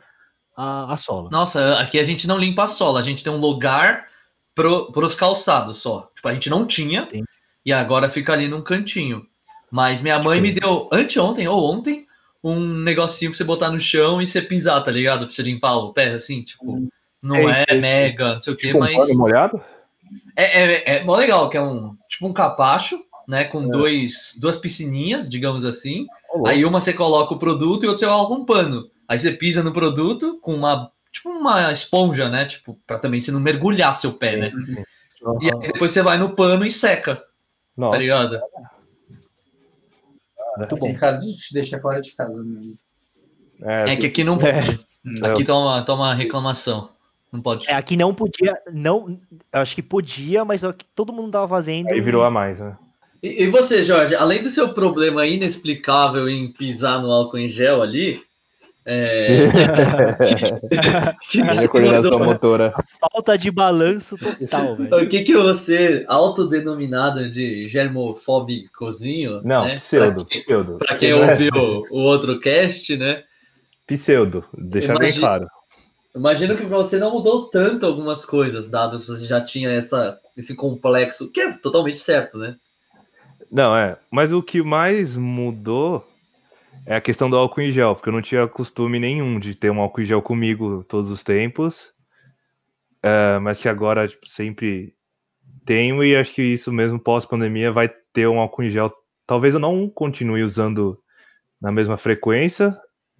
a, 0.57 0.91
a 0.91 0.97
sola. 0.97 1.29
Nossa, 1.31 1.75
aqui 1.75 1.99
a 1.99 2.03
gente 2.03 2.27
não 2.27 2.37
limpa 2.37 2.63
a 2.63 2.67
sola. 2.67 2.99
A 2.99 3.03
gente 3.03 3.23
tem 3.23 3.31
um 3.31 3.37
lugar 3.37 4.07
pro, 4.55 4.91
pros 4.91 5.15
calçados 5.15 5.77
só. 5.77 6.09
Tipo, 6.15 6.27
a 6.29 6.33
gente 6.33 6.49
não 6.49 6.65
tinha. 6.65 7.01
Entendi. 7.03 7.23
E 7.63 7.71
agora 7.71 8.09
fica 8.09 8.33
ali 8.33 8.47
num 8.47 8.61
cantinho. 8.63 9.23
Mas 9.71 10.01
minha 10.01 10.19
mãe 10.19 10.41
me 10.41 10.51
deu, 10.51 10.89
anteontem 10.91 11.47
ou 11.47 11.71
ontem, 11.71 12.05
um 12.43 12.59
negocinho 12.59 13.29
pra 13.31 13.37
você 13.37 13.43
botar 13.43 13.69
no 13.69 13.79
chão 13.79 14.19
e 14.21 14.25
você 14.27 14.41
pisar, 14.41 14.81
tá 14.83 14.89
ligado? 14.91 15.25
Pra 15.27 15.35
você 15.35 15.43
limpar 15.43 15.75
o 15.75 15.93
pé, 15.93 16.13
assim, 16.13 16.41
tipo. 16.41 16.87
Não 17.21 17.35
Sei, 17.35 17.45
é 17.45 17.53
sei, 17.53 17.65
sei. 17.69 17.79
mega, 17.79 18.33
não 18.33 18.41
sei 18.41 18.53
o 18.53 18.57
quê, 18.57 18.67
Tipo 18.67 18.79
mas. 18.79 19.15
molhado? 19.15 19.61
É, 20.35 20.63
é, 20.93 20.95
é 20.97 21.03
mó 21.03 21.15
legal, 21.15 21.49
que 21.49 21.57
é 21.57 21.61
um 21.61 21.95
tipo 22.09 22.27
um 22.27 22.33
capacho, 22.33 22.99
né? 23.27 23.43
Com 23.45 23.63
É. 23.65 23.67
dois, 23.67 24.37
duas 24.41 24.57
piscininhas, 24.57 25.29
digamos 25.29 25.63
assim. 25.65 26.05
Aí 26.47 26.65
uma 26.65 26.81
você 26.81 26.93
coloca 26.93 27.33
o 27.33 27.39
produto 27.39 27.83
e 27.83 27.87
outra 27.87 28.07
você 28.07 28.11
coloca 28.11 28.33
um 28.33 28.45
pano. 28.45 28.89
Aí 29.07 29.19
você 29.19 29.31
pisa 29.31 29.61
no 29.63 29.71
produto 29.73 30.39
com 30.41 30.53
uma. 30.55 30.91
Tipo 31.11 31.29
uma 31.29 31.71
esponja, 31.71 32.27
né? 32.27 32.45
Tipo, 32.45 32.75
pra 32.87 32.97
também 32.97 33.21
você 33.21 33.31
não 33.31 33.39
mergulhar 33.39 33.93
seu 33.93 34.13
pé, 34.13 34.35
né? 34.37 34.51
E 35.41 35.45
aí 35.51 35.71
depois 35.71 35.91
você 35.91 36.01
vai 36.01 36.17
no 36.17 36.35
pano 36.35 36.65
e 36.65 36.71
seca, 36.71 37.17
tá 37.17 37.23
Nossa, 37.77 37.97
ligado? 37.99 38.39
Muito 40.57 40.75
bom. 40.75 40.87
em 40.87 40.93
casa 40.95 41.19
a 41.25 41.29
gente 41.29 41.53
deixa 41.53 41.79
fora 41.79 41.99
de 42.01 42.15
casa 42.15 42.41
mesmo. 42.43 42.73
É 43.61 43.95
que 43.95 44.07
aqui 44.07 44.23
não 44.23 44.37
É. 44.41 44.61
pode. 44.63 44.85
Hum. 45.05 45.25
Aqui 45.25 45.45
toma, 45.45 45.83
toma 45.85 46.13
reclamação. 46.15 46.89
Não 47.33 47.41
pode. 47.41 47.67
É, 47.67 47.73
aqui 47.73 47.97
não 47.97 48.13
podia, 48.13 48.55
não, 48.71 49.17
acho 49.51 49.73
que 49.73 49.81
podia, 49.81 50.45
mas 50.45 50.63
é 50.63 50.71
que 50.71 50.85
todo 50.95 51.11
mundo 51.11 51.31
tava 51.31 51.47
fazendo. 51.47 51.91
aí 51.91 51.99
virou 51.99 52.23
a 52.23 52.29
mais, 52.29 52.59
né? 52.59 52.77
E, 53.23 53.43
e 53.45 53.49
você, 53.49 53.81
Jorge, 53.81 54.13
além 54.15 54.43
do 54.43 54.49
seu 54.51 54.69
problema 54.69 55.25
inexplicável 55.25 56.29
em 56.29 56.51
pisar 56.51 57.01
no 57.01 57.11
álcool 57.11 57.39
em 57.39 57.49
gel 57.49 57.81
ali, 57.81 58.21
é... 58.85 59.47
que 61.31 61.41
você 61.41 61.67
coordenação 61.67 62.11
mandou- 62.11 62.25
motora. 62.25 62.73
Falta 62.99 63.37
de 63.37 63.49
balanço 63.49 64.17
total, 64.17 64.75
velho. 64.75 65.03
o 65.03 65.07
que 65.07 65.23
que 65.23 65.33
você, 65.35 66.03
autodenominado 66.07 67.31
de 67.31 67.67
germofóbicozinho, 67.67 69.41
Não, 69.43 69.65
né? 69.65 69.75
pseudo, 69.75 70.25
Pra, 70.25 70.25
quem- 70.29 70.41
pseudo. 70.43 70.77
pra 70.77 70.97
quem 70.97 71.13
ouviu 71.13 71.83
o 71.91 71.99
outro 71.99 72.39
cast, 72.39 72.95
né? 72.97 73.23
Pseudo, 73.87 74.43
deixar 74.53 74.97
bem 74.97 75.13
claro. 75.13 75.47
Imagino 76.15 76.55
que 76.55 76.65
pra 76.65 76.77
você 76.77 76.99
não 76.99 77.11
mudou 77.11 77.49
tanto 77.49 77.85
algumas 77.85 78.23
coisas, 78.23 78.69
dado 78.69 78.99
que 78.99 79.07
você 79.07 79.25
já 79.25 79.43
tinha 79.43 79.71
essa, 79.71 80.19
esse 80.37 80.55
complexo, 80.55 81.31
que 81.31 81.41
é 81.41 81.53
totalmente 81.53 81.99
certo, 81.99 82.37
né? 82.37 82.55
Não, 83.51 83.75
é. 83.75 83.97
Mas 84.11 84.31
o 84.31 84.41
que 84.41 84.61
mais 84.61 85.17
mudou 85.17 86.07
é 86.85 86.95
a 86.95 87.01
questão 87.01 87.29
do 87.29 87.35
álcool 87.35 87.61
em 87.61 87.71
gel, 87.71 87.95
porque 87.95 88.09
eu 88.09 88.13
não 88.13 88.21
tinha 88.21 88.47
costume 88.47 88.99
nenhum 88.99 89.39
de 89.39 89.55
ter 89.55 89.71
um 89.71 89.79
álcool 89.79 90.01
em 90.01 90.05
gel 90.05 90.21
comigo 90.21 90.83
todos 90.87 91.09
os 91.09 91.23
tempos. 91.23 91.91
É, 93.01 93.39
mas 93.39 93.59
que 93.59 93.67
agora 93.67 94.07
tipo, 94.07 94.27
sempre 94.27 94.95
tenho, 95.65 96.03
e 96.03 96.15
acho 96.15 96.33
que 96.35 96.41
isso 96.41 96.71
mesmo 96.71 96.99
pós-pandemia 96.99 97.71
vai 97.71 97.89
ter 98.11 98.27
um 98.27 98.39
álcool 98.39 98.63
em 98.63 98.69
gel. 98.69 98.93
Talvez 99.25 99.53
eu 99.53 99.59
não 99.59 99.89
continue 99.89 100.43
usando 100.43 100.99
na 101.61 101.71
mesma 101.71 101.97
frequência, 101.97 102.77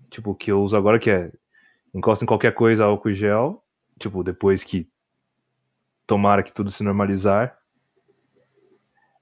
tipo, 0.09 0.35
que 0.35 0.51
eu 0.51 0.61
uso 0.61 0.75
agora, 0.75 0.99
que 0.99 1.09
é 1.09 1.31
encosta 1.93 2.25
em 2.25 2.27
qualquer 2.27 2.53
coisa 2.53 2.85
álcool 2.85 3.09
em 3.09 3.15
gel, 3.15 3.63
tipo, 3.99 4.23
depois 4.23 4.63
que 4.63 4.87
tomara 6.07 6.43
que 6.43 6.53
tudo 6.53 6.71
se 6.71 6.83
normalizar. 6.83 7.57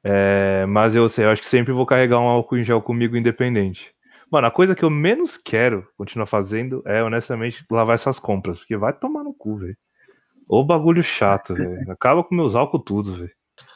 É, 0.03 0.65
mas 0.67 0.95
eu 0.95 1.07
sei, 1.07 1.25
eu 1.25 1.29
acho 1.29 1.41
que 1.41 1.47
sempre 1.47 1.73
vou 1.73 1.85
carregar 1.85 2.19
um 2.19 2.27
álcool 2.27 2.57
em 2.57 2.63
gel 2.63 2.81
comigo 2.81 3.15
independente. 3.15 3.93
Mano, 4.31 4.47
a 4.47 4.51
coisa 4.51 4.73
que 4.73 4.83
eu 4.83 4.89
menos 4.89 5.37
quero 5.37 5.87
continuar 5.97 6.25
fazendo 6.25 6.81
é, 6.85 7.03
honestamente, 7.03 7.63
lavar 7.69 7.95
essas 7.95 8.17
compras, 8.17 8.59
porque 8.59 8.77
vai 8.77 8.93
tomar 8.93 9.23
no 9.23 9.33
cu, 9.33 9.57
velho. 9.57 9.77
Ô 10.49 10.63
bagulho 10.63 11.03
chato, 11.03 11.53
velho. 11.53 11.91
Acaba 11.91 12.23
com 12.23 12.33
meus 12.33 12.55
álcool 12.55 12.79
tudo, 12.79 13.13
velho. 13.13 13.31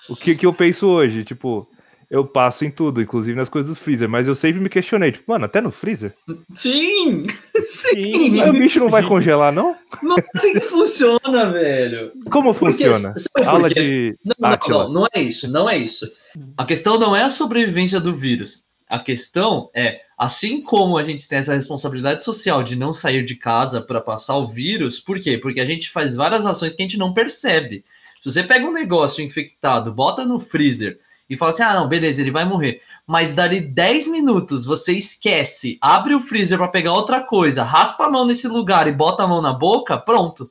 O 0.09 0.15
que, 0.15 0.35
que 0.35 0.45
eu 0.45 0.53
penso 0.53 0.87
hoje? 0.87 1.23
Tipo, 1.23 1.69
eu 2.09 2.25
passo 2.25 2.63
em 2.65 2.71
tudo, 2.71 3.01
inclusive 3.01 3.37
nas 3.37 3.49
coisas 3.49 3.75
do 3.75 3.81
freezer, 3.81 4.07
mas 4.09 4.27
eu 4.27 4.35
sempre 4.35 4.61
me 4.61 4.69
questionei, 4.69 5.11
tipo, 5.11 5.31
mano, 5.31 5.45
até 5.45 5.59
no 5.61 5.71
freezer? 5.71 6.13
Sim! 6.53 7.25
Sim! 7.65 8.41
Aí 8.41 8.49
o 8.49 8.53
bicho 8.53 8.79
não 8.79 8.89
vai 8.89 9.03
congelar, 9.03 9.51
não? 9.51 9.75
Não 10.01 10.15
assim 10.33 10.53
que 10.53 10.61
funciona, 10.61 11.51
velho. 11.51 12.11
Como 12.31 12.53
Porque- 12.53 12.83
funciona? 12.85 13.13
sabe 13.13 13.29
por 13.33 13.47
Aula 13.47 13.69
de. 13.69 14.15
Não, 14.23 14.35
não, 14.39 14.49
Átila. 14.49 14.83
não, 14.85 14.93
não 14.93 15.07
é 15.13 15.21
isso, 15.21 15.51
não 15.51 15.69
é 15.69 15.77
isso. 15.77 16.09
A 16.57 16.65
questão 16.65 16.97
não 16.99 17.15
é 17.15 17.23
a 17.23 17.29
sobrevivência 17.29 17.99
do 17.99 18.13
vírus. 18.15 18.65
A 18.87 18.99
questão 18.99 19.69
é, 19.73 20.01
assim 20.17 20.61
como 20.61 20.97
a 20.97 21.03
gente 21.03 21.27
tem 21.27 21.39
essa 21.39 21.53
responsabilidade 21.55 22.23
social 22.23 22.61
de 22.61 22.75
não 22.75 22.93
sair 22.93 23.25
de 23.25 23.35
casa 23.35 23.81
para 23.81 23.99
passar 23.99 24.37
o 24.37 24.47
vírus, 24.47 24.99
por 24.99 25.19
quê? 25.19 25.37
Porque 25.39 25.59
a 25.59 25.65
gente 25.65 25.89
faz 25.89 26.15
várias 26.15 26.45
ações 26.45 26.75
que 26.75 26.83
a 26.83 26.85
gente 26.85 26.97
não 26.99 27.13
percebe. 27.13 27.83
Se 28.21 28.31
você 28.31 28.43
pega 28.43 28.65
um 28.65 28.71
negócio 28.73 29.23
infectado, 29.23 29.91
bota 29.91 30.23
no 30.23 30.39
freezer 30.39 30.99
e 31.29 31.35
fala 31.35 31.51
assim: 31.51 31.63
ah, 31.63 31.73
não, 31.73 31.87
beleza, 31.87 32.21
ele 32.21 32.31
vai 32.31 32.45
morrer. 32.45 32.81
Mas 33.05 33.33
dali 33.33 33.59
10 33.59 34.07
minutos 34.09 34.65
você 34.65 34.93
esquece, 34.93 35.77
abre 35.81 36.13
o 36.13 36.19
freezer 36.19 36.57
para 36.57 36.67
pegar 36.67 36.93
outra 36.93 37.21
coisa, 37.21 37.63
raspa 37.63 38.05
a 38.05 38.09
mão 38.09 38.25
nesse 38.25 38.47
lugar 38.47 38.87
e 38.87 38.91
bota 38.91 39.23
a 39.23 39.27
mão 39.27 39.41
na 39.41 39.53
boca, 39.53 39.97
pronto. 39.97 40.49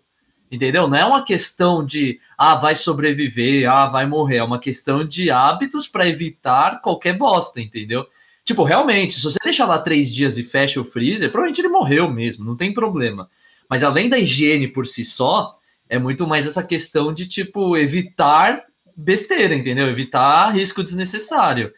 Entendeu? 0.51 0.87
Não 0.87 0.97
é 0.97 1.05
uma 1.05 1.25
questão 1.25 1.85
de, 1.85 2.21
ah, 2.39 2.55
vai 2.55 2.77
sobreviver, 2.77 3.69
ah, 3.69 3.87
vai 3.87 4.07
morrer. 4.07 4.37
É 4.37 4.45
uma 4.45 4.59
questão 4.59 5.05
de 5.05 5.31
hábitos 5.31 5.89
para 5.89 6.07
evitar 6.07 6.81
qualquer 6.81 7.17
bosta, 7.17 7.61
entendeu? 7.61 8.07
Tipo, 8.45 8.63
realmente, 8.63 9.15
se 9.15 9.23
você 9.23 9.39
deixar 9.43 9.67
lá 9.67 9.79
três 9.79 10.13
dias 10.13 10.37
e 10.37 10.45
fecha 10.45 10.81
o 10.81 10.85
freezer, 10.85 11.31
provavelmente 11.31 11.61
ele 11.61 11.69
morreu 11.69 12.11
mesmo, 12.11 12.45
não 12.45 12.57
tem 12.57 12.75
problema. 12.75 13.29
Mas 13.69 13.83
além 13.83 14.09
da 14.09 14.19
higiene 14.19 14.69
por 14.69 14.87
si 14.87 15.05
só, 15.05 15.59
é 15.89 15.99
muito 15.99 16.27
mais 16.27 16.47
essa 16.47 16.63
questão 16.63 17.13
de, 17.13 17.27
tipo, 17.27 17.77
evitar 17.77 18.63
besteira, 18.97 19.55
entendeu? 19.55 19.89
Evitar 19.89 20.51
risco 20.51 20.83
desnecessário. 20.85 21.73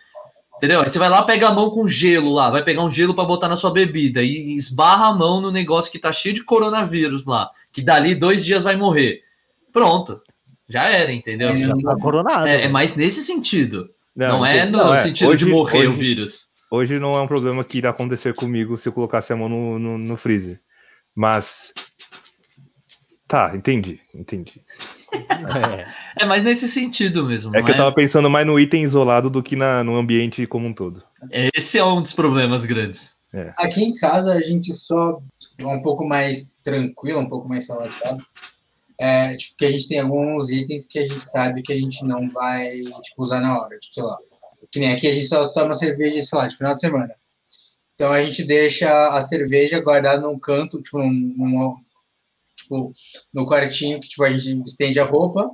Entendeu? 0.56 0.80
Aí 0.82 0.88
você 0.88 0.98
vai 0.98 1.09
lá, 1.10 1.22
pega 1.22 1.48
a 1.48 1.52
mão 1.52 1.68
com 1.70 1.86
gelo 1.86 2.32
lá, 2.32 2.51
vai 2.51 2.64
pegar 2.64 2.82
um 2.82 2.90
gelo 2.90 3.14
para 3.14 3.24
botar 3.26 3.48
na 3.48 3.56
sua 3.56 3.70
bebida 3.70 4.22
e 4.22 4.56
esbarra 4.56 5.09
a 5.09 5.12
mão 5.14 5.40
no 5.40 5.51
negócio 5.52 5.93
que 5.93 5.98
tá 5.98 6.10
cheio 6.12 6.34
de 6.34 6.43
coronavírus 6.44 7.26
lá, 7.26 7.51
que 7.70 7.82
dali 7.82 8.14
dois 8.14 8.43
dias 8.44 8.64
vai 8.64 8.74
morrer. 8.74 9.20
Pronto. 9.72 10.20
Já 10.68 10.84
era, 10.88 11.12
entendeu? 11.12 11.51
É, 11.51 11.55
Já 11.55 11.76
tá 11.76 11.97
coronado. 11.97 12.47
É, 12.47 12.62
é 12.62 12.68
mais 12.68 12.97
nesse 12.97 13.22
sentido. 13.22 13.90
Não, 14.16 14.44
é 14.44 14.56
entendi. 14.56 14.72
no 14.72 14.78
Não, 14.78 14.94
é. 14.94 14.98
sentido 14.98 15.28
Hoje- 15.28 15.44
de 15.44 15.51
morrer 15.51 15.86
o 15.86 15.90
hoje- 15.90 15.98
vírus. 15.98 16.47
Hoje 16.70 16.98
não 16.98 17.10
é 17.10 17.20
um 17.20 17.28
problema 17.28 17.62
que 17.62 17.78
irá 17.78 17.90
acontecer 17.90 18.34
comigo 18.34 18.76
se 18.78 18.88
eu 18.88 18.93
colocasse 18.93 19.32
a 19.32 19.36
mão 19.36 19.48
no, 19.48 19.78
no, 19.78 19.98
no 19.98 20.16
freezer. 20.16 20.59
Mas. 21.14 21.72
Tá, 23.28 23.52
entendi, 23.55 24.01
entendi. 24.14 24.62
É. 25.12 25.87
É 26.23 26.27
mais 26.27 26.43
nesse 26.43 26.69
sentido 26.69 27.24
mesmo. 27.24 27.55
É 27.55 27.62
que 27.62 27.70
eu 27.70 27.77
tava 27.77 27.95
pensando 27.95 28.28
mais 28.28 28.47
no 28.47 28.59
item 28.59 28.83
isolado 28.83 29.31
do 29.31 29.43
que 29.43 29.55
na, 29.55 29.85
no 29.85 29.97
ambiente 29.97 30.47
como 30.47 30.66
um 30.66 30.73
todo. 30.73 31.03
Esse 31.55 31.78
é 31.78 31.85
um 31.85 32.03
dos 32.03 32.12
problemas 32.12 32.65
grandes. 32.65 33.15
Aqui 33.59 33.85
em 33.85 33.95
casa 33.95 34.33
a 34.33 34.41
gente 34.41 34.73
só 34.73 35.20
é 35.59 35.66
um 35.66 35.83
pouco 35.83 36.07
mais 36.07 36.55
tranquilo, 36.65 37.20
um 37.20 37.28
pouco 37.28 37.49
mais 37.49 37.69
relaxado. 37.69 38.24
É, 38.99 39.37
tipo, 39.37 39.57
que 39.59 39.66
a 39.66 39.70
gente 39.70 39.89
tem 39.89 40.01
alguns 40.01 40.51
itens 40.51 40.87
que 40.87 40.99
a 40.99 41.07
gente 41.07 41.23
sabe 41.31 41.62
que 41.62 41.73
a 41.73 41.77
gente 41.77 42.03
não 42.07 42.31
vai 42.31 42.81
tipo, 43.03 43.23
usar 43.23 43.41
na 43.41 43.59
hora. 43.61 43.78
Tipo, 43.78 43.95
sei 43.95 44.03
lá. 44.03 44.16
Que 44.73 44.81
nem 44.81 44.93
aqui 44.93 45.07
a 45.07 45.12
gente 45.12 45.27
só 45.27 45.49
toma 45.53 45.74
cerveja, 45.74 46.24
sei 46.24 46.39
lá, 46.39 46.47
de 46.47 46.57
final 46.57 46.74
de 46.74 46.81
semana. 46.81 47.15
Então 47.95 48.12
a 48.12 48.23
gente 48.23 48.43
deixa 48.45 49.09
a 49.09 49.20
cerveja 49.20 49.81
guardada 49.81 50.20
num 50.20 50.39
canto, 50.39 50.81
tipo, 50.81 50.99
num, 50.99 51.11
num- 51.37 51.77
tipo, 52.66 52.93
no 53.32 53.47
quartinho 53.47 54.01
que 54.01 54.09
tipo, 54.09 54.22
a 54.24 54.30
gente 54.30 54.62
estende 54.66 54.98
a 55.01 55.05
roupa. 55.05 55.51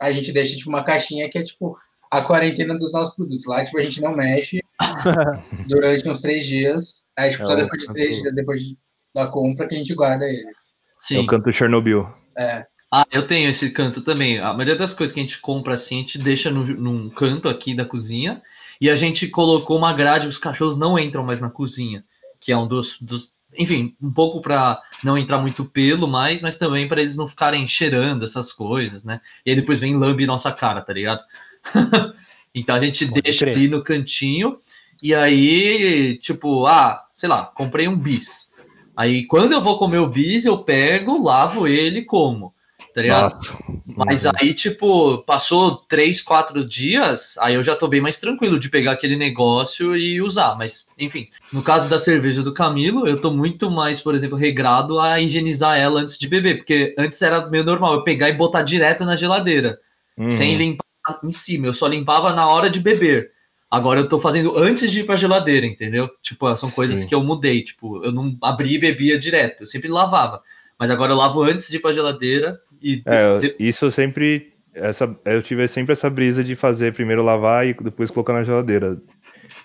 A 0.00 0.10
gente 0.12 0.32
deixa 0.32 0.56
tipo, 0.56 0.70
uma 0.70 0.82
caixinha 0.84 1.28
que 1.28 1.38
é 1.38 1.42
tipo 1.42 1.76
a 2.10 2.22
quarentena 2.22 2.76
dos 2.78 2.90
nossos 2.92 3.14
produtos. 3.14 3.46
Lá, 3.46 3.64
tipo, 3.64 3.78
a 3.78 3.82
gente 3.82 4.00
não 4.00 4.12
mexe 4.14 4.60
durante 5.68 6.08
uns 6.08 6.20
três 6.20 6.46
dias. 6.46 7.02
Aí, 7.16 7.30
tipo, 7.30 7.44
só 7.44 7.52
É, 7.52 7.56
depois 7.56 7.82
de 7.82 7.92
três 7.92 8.20
dias, 8.20 8.34
depois 8.34 8.62
de- 8.62 8.78
da 9.14 9.26
compra, 9.26 9.66
que 9.66 9.74
a 9.74 9.78
gente 9.78 9.94
guarda 9.94 10.24
eles. 10.24 10.72
Sim. 10.98 11.16
É 11.16 11.20
o 11.20 11.26
canto 11.26 11.50
Chernobyl. 11.52 12.06
É, 12.36 12.66
Ah, 12.92 13.04
eu 13.12 13.26
tenho 13.26 13.48
esse 13.48 13.70
canto 13.70 14.02
também. 14.02 14.38
A 14.40 14.52
maioria 14.52 14.74
das 14.76 14.92
coisas 14.92 15.14
que 15.14 15.20
a 15.20 15.22
gente 15.22 15.40
compra 15.40 15.74
assim, 15.74 15.96
a 15.96 16.00
gente 16.00 16.18
deixa 16.18 16.50
no, 16.50 16.64
num 16.66 17.08
canto 17.10 17.48
aqui 17.48 17.72
da 17.74 17.84
cozinha. 17.84 18.42
E 18.80 18.90
a 18.90 18.96
gente 18.96 19.28
colocou 19.28 19.76
uma 19.78 19.92
grade, 19.92 20.26
os 20.26 20.38
cachorros 20.38 20.76
não 20.78 20.98
entram 20.98 21.22
mais 21.24 21.40
na 21.40 21.48
cozinha. 21.50 22.04
Que 22.40 22.50
é 22.50 22.56
um 22.56 22.66
dos. 22.66 23.00
dos 23.00 23.32
enfim, 23.56 23.94
um 24.00 24.12
pouco 24.12 24.40
para 24.40 24.80
não 25.02 25.18
entrar 25.18 25.38
muito 25.38 25.64
pelo 25.64 26.06
mais, 26.06 26.42
mas 26.42 26.56
também 26.56 26.88
para 26.88 27.00
eles 27.00 27.16
não 27.16 27.28
ficarem 27.28 27.66
cheirando 27.66 28.24
essas 28.24 28.52
coisas, 28.52 29.04
né? 29.04 29.20
E 29.44 29.50
aí 29.50 29.56
depois 29.56 29.80
vem 29.80 29.96
lambe 29.96 30.26
nossa 30.26 30.52
cara, 30.52 30.80
tá 30.80 30.92
ligado? 30.92 31.20
então 32.54 32.76
a 32.76 32.80
gente 32.80 33.06
Pode 33.06 33.22
deixa 33.22 33.44
crer. 33.44 33.56
ali 33.56 33.68
no 33.68 33.82
cantinho. 33.82 34.58
E 35.02 35.14
aí, 35.14 36.18
tipo, 36.18 36.66
ah, 36.66 37.02
sei 37.16 37.28
lá, 37.28 37.46
comprei 37.46 37.88
um 37.88 37.96
bis. 37.96 38.54
Aí 38.96 39.26
quando 39.26 39.52
eu 39.52 39.62
vou 39.62 39.78
comer 39.78 39.98
o 39.98 40.08
bis, 40.08 40.44
eu 40.44 40.58
pego, 40.58 41.22
lavo 41.22 41.66
ele 41.66 42.00
e 42.00 42.04
como. 42.04 42.54
Tá 42.94 43.02
ligado? 43.02 43.32
Nossa. 43.34 43.58
Mas 43.96 44.24
Uhum. 44.24 44.32
aí, 44.40 44.52
tipo, 44.54 45.18
passou 45.18 45.76
três, 45.88 46.20
quatro 46.20 46.64
dias, 46.64 47.36
aí 47.38 47.54
eu 47.54 47.62
já 47.62 47.76
tô 47.76 47.86
bem 47.86 48.00
mais 48.00 48.18
tranquilo 48.18 48.58
de 48.58 48.68
pegar 48.68 48.92
aquele 48.92 49.16
negócio 49.16 49.96
e 49.96 50.20
usar. 50.20 50.56
Mas, 50.56 50.86
enfim, 50.98 51.26
no 51.52 51.62
caso 51.62 51.88
da 51.88 51.98
cerveja 51.98 52.42
do 52.42 52.52
Camilo, 52.52 53.06
eu 53.06 53.20
tô 53.20 53.30
muito 53.30 53.70
mais, 53.70 54.00
por 54.00 54.14
exemplo, 54.14 54.36
regrado 54.36 54.98
a 54.98 55.20
higienizar 55.20 55.76
ela 55.76 56.00
antes 56.00 56.18
de 56.18 56.26
beber, 56.26 56.56
porque 56.58 56.94
antes 56.98 57.20
era 57.22 57.48
meio 57.48 57.64
normal 57.64 57.94
eu 57.94 58.02
pegar 58.04 58.28
e 58.28 58.32
botar 58.34 58.62
direto 58.62 59.04
na 59.04 59.14
geladeira, 59.16 59.78
Uhum. 60.18 60.28
sem 60.28 60.56
limpar 60.56 60.84
em 61.24 61.32
cima. 61.32 61.66
Eu 61.68 61.74
só 61.74 61.86
limpava 61.86 62.32
na 62.32 62.48
hora 62.48 62.68
de 62.68 62.80
beber. 62.80 63.30
Agora 63.70 64.00
eu 64.00 64.08
tô 64.08 64.18
fazendo 64.18 64.58
antes 64.58 64.90
de 64.90 65.00
ir 65.00 65.04
pra 65.04 65.14
geladeira, 65.14 65.64
entendeu? 65.64 66.10
Tipo, 66.22 66.56
são 66.56 66.68
coisas 66.70 66.98
Sim. 67.00 67.08
que 67.08 67.14
eu 67.14 67.22
mudei. 67.22 67.62
Tipo, 67.62 68.04
eu 68.04 68.10
não 68.10 68.36
abria 68.42 68.76
e 68.76 68.80
bebia 68.80 69.16
direto, 69.16 69.60
eu 69.62 69.66
sempre 69.66 69.88
lavava. 69.88 70.42
Mas 70.76 70.90
agora 70.90 71.12
eu 71.12 71.16
lavo 71.16 71.42
antes 71.42 71.68
de 71.68 71.76
ir 71.76 71.80
pra 71.80 71.92
geladeira 71.92 72.58
e 72.82 73.02
É, 73.06 73.38
de- 73.38 73.56
isso 73.58 73.86
eu 73.86 73.90
sempre 73.90 74.52
essa, 74.74 75.14
eu 75.24 75.42
tive 75.42 75.66
sempre 75.68 75.92
essa 75.92 76.08
brisa 76.08 76.44
de 76.44 76.54
fazer 76.54 76.92
primeiro 76.94 77.22
lavar 77.22 77.66
e 77.66 77.74
depois 77.74 78.10
colocar 78.10 78.32
na 78.32 78.44
geladeira. 78.44 78.96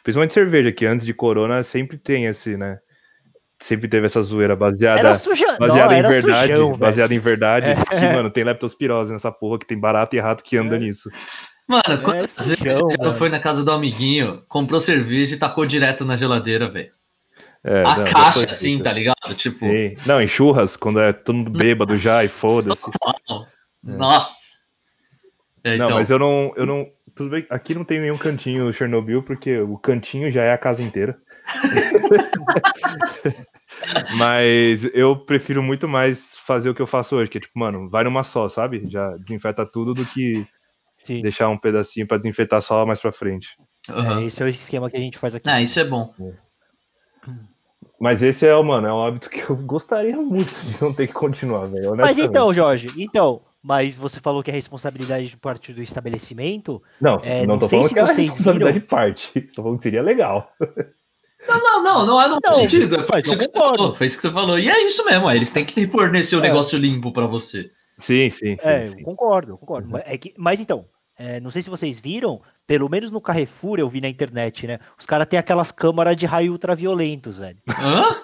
Principalmente 0.04 0.34
cerveja, 0.34 0.72
que 0.72 0.86
antes 0.86 1.06
de 1.06 1.14
corona 1.14 1.62
sempre 1.64 1.98
tem 1.98 2.26
esse, 2.26 2.58
né? 2.58 2.80
Sempre 3.60 3.88
teve 3.88 4.06
essa 4.08 4.22
zoeira 4.22 4.56
baseada, 4.56 5.00
Era 5.00 5.16
suja... 5.16 5.58
baseada 5.58 5.90
não, 5.90 5.96
em 5.96 6.00
era 6.00 6.10
verdade. 6.10 6.52
sujão, 6.52 6.78
baseada 6.78 7.14
em 7.14 7.20
verdade. 7.20 7.68
É. 7.68 7.76
Que, 7.76 8.14
mano, 8.14 8.30
tem 8.30 8.44
leptospirose 8.44 9.14
nessa 9.14 9.32
porra, 9.32 9.60
que 9.60 9.66
tem 9.66 9.80
barato 9.80 10.16
e 10.16 10.20
rato 10.20 10.44
que 10.44 10.58
anda 10.58 10.78
nisso. 10.78 11.10
Mano, 11.68 12.02
quantas 12.04 12.32
sujão, 12.32 12.56
vezes 12.64 12.82
você 13.00 13.18
foi 13.18 13.30
na 13.30 13.40
casa 13.40 13.64
do 13.64 13.72
amiguinho, 13.72 14.44
comprou 14.48 14.82
cerveja 14.82 15.36
e 15.36 15.40
tacou 15.40 15.66
direto 15.66 16.04
na 16.04 16.18
geladeira, 16.18 16.70
velho? 16.70 16.92
É, 17.68 17.84
A 17.84 17.98
não, 17.98 18.06
caixa, 18.06 18.34
foi 18.34 18.44
assim, 18.44 18.80
tá 18.80 18.94
ligado? 18.94 19.36
Tipo, 19.36 19.58
Sim. 19.58 19.98
Não, 20.06 20.22
em 20.22 20.28
churras, 20.28 20.78
quando 20.78 21.00
é 21.00 21.12
todo 21.12 21.36
mundo 21.36 21.50
bêbado 21.50 21.98
já 21.98 22.24
e 22.24 22.28
foda-se. 22.28 22.92
total. 22.92 23.48
Nossa. 23.84 24.36
É, 25.64 25.76
Não, 25.76 25.86
então, 25.86 25.98
mas 25.98 26.12
eu 26.12 26.20
não, 26.20 26.54
eu 26.56 26.66
não. 26.68 26.88
Tudo 27.16 27.32
bem, 27.32 27.44
aqui 27.50 27.74
não 27.74 27.84
tem 27.84 28.00
nenhum 28.00 28.18
cantinho 28.18 28.72
Chernobyl, 28.72 29.24
porque 29.24 29.58
o 29.58 29.80
cantinho 29.80 30.30
já 30.30 30.44
é 30.44 30.52
a 30.52 30.58
casa 30.60 30.84
inteira. 30.84 31.18
mas 34.16 34.84
eu 34.94 35.16
prefiro 35.16 35.64
muito 35.64 35.88
mais 35.88 36.38
fazer 36.46 36.70
o 36.70 36.76
que 36.76 36.82
eu 36.82 36.88
faço 36.88 37.16
hoje, 37.16 37.32
que 37.32 37.40
é 37.40 37.42
tipo, 37.42 37.58
mano, 37.58 37.90
vai 37.90 38.04
numa 38.04 38.22
só, 38.22 38.48
sabe? 38.48 38.88
Já 38.90 39.10
desinfeta 39.18 39.66
tudo 39.66 39.96
do 39.96 40.06
que 40.06 40.46
Sim. 40.98 41.22
deixar 41.24 41.50
um 41.50 41.58
pedacinho 41.58 42.08
pra 42.08 42.18
desinfetar 42.18 42.62
só 42.62 42.86
mais 42.86 43.02
pra 43.02 43.12
frente. 43.12 43.48
aham. 43.90 44.22
É, 44.22 44.26
esse 44.26 44.44
é 44.44 44.46
o 44.46 44.50
esquema 44.50 44.90
que 44.92 44.98
a 44.98 45.00
gente 45.00 45.18
faz 45.18 45.34
aqui. 45.34 45.50
Ah, 45.50 45.60
isso 45.62 45.80
é 45.80 45.84
bom. 45.86 46.14
Mas 48.00 48.22
esse 48.22 48.46
é, 48.46 48.56
o 48.56 48.64
mano, 48.64 48.88
é 48.88 48.94
um 48.94 49.04
hábito 49.04 49.30
que 49.30 49.42
eu 49.50 49.56
gostaria 49.66 50.18
muito 50.18 50.54
de 50.66 50.82
não 50.82 50.94
ter 50.94 51.08
que 51.08 51.14
continuar, 51.14 51.66
velho. 51.66 51.96
Mas 51.96 52.18
então, 52.20 52.54
Jorge, 52.54 52.88
então, 52.98 53.42
mas 53.64 53.96
você 53.96 54.20
falou 54.20 54.44
que 54.44 54.52
é 54.52 54.54
responsabilidade 54.54 55.30
de 55.30 55.38
parte 55.38 55.74
do 55.74 55.82
estabelecimento. 55.82 56.82
Não, 57.00 57.20
é, 57.24 57.42
não 57.42 57.54
não 57.54 57.60
tô 57.60 57.68
sei 57.68 57.80
falando 57.80 57.88
se 57.90 57.94
que 57.94 58.00
é 58.00 58.24
responsabilidade 58.26 58.80
de 58.80 58.86
parte. 58.86 59.42
Tô 59.56 59.64
falando 59.64 59.78
que 59.78 59.84
seria 59.84 60.02
legal. 60.02 60.52
Não, 61.48 61.62
não, 61.62 61.84
não, 61.84 62.06
não 62.06 62.22
é 62.22 62.28
no 62.28 62.40
Não, 62.44 62.54
sentido. 62.56 62.96
Foi 63.06 63.18
mas 63.18 63.28
isso 63.28 63.38
que 63.38 63.44
você 63.46 63.52
falou. 63.58 63.94
Foi 63.94 64.08
isso 64.08 64.16
que 64.18 64.22
você 64.24 64.32
falou. 64.32 64.58
E 64.58 64.68
é 64.70 64.84
isso 64.86 65.06
mesmo, 65.06 65.30
é, 65.30 65.36
eles 65.36 65.52
têm 65.52 65.64
que 65.64 65.86
fornecer 65.88 66.36
o 66.36 66.40
É. 66.40 66.42
negócio 66.44 66.78
limpo 66.78 67.12
pra 67.12 67.26
você. 67.28 67.72
Sim, 67.98 68.30
sim, 68.30 68.58
sim. 68.58 68.68
É, 68.68 68.88
sim. 68.88 69.00
eu 69.00 69.06
concordo, 69.06 69.52
eu 69.54 69.58
concordo. 69.58 69.88
Mas, 69.90 70.04
é 70.06 70.18
que- 70.18 70.34
mas 70.38 70.60
então, 70.60 70.86
é, 71.18 71.40
não 71.40 71.50
sei 71.52 71.62
se 71.62 71.70
vocês 71.70 72.00
viram, 72.00 72.42
pelo 72.68 72.90
menos 72.90 73.12
no 73.12 73.22
Carrefour 73.22 73.80
eu 73.80 73.88
vi 73.90 74.02
na 74.02 74.10
internet, 74.10 74.68
né? 74.68 74.80
Os 75.00 75.06
caras 75.06 75.28
têm 75.28 75.40
aquelas 75.40 75.72
câmaras 75.72 76.16
de 76.16 76.26
raio 76.26 76.52
ultraviolentos, 76.52 77.38
velho. 77.38 77.58
Hã? 77.70 78.04
tá 78.04 78.20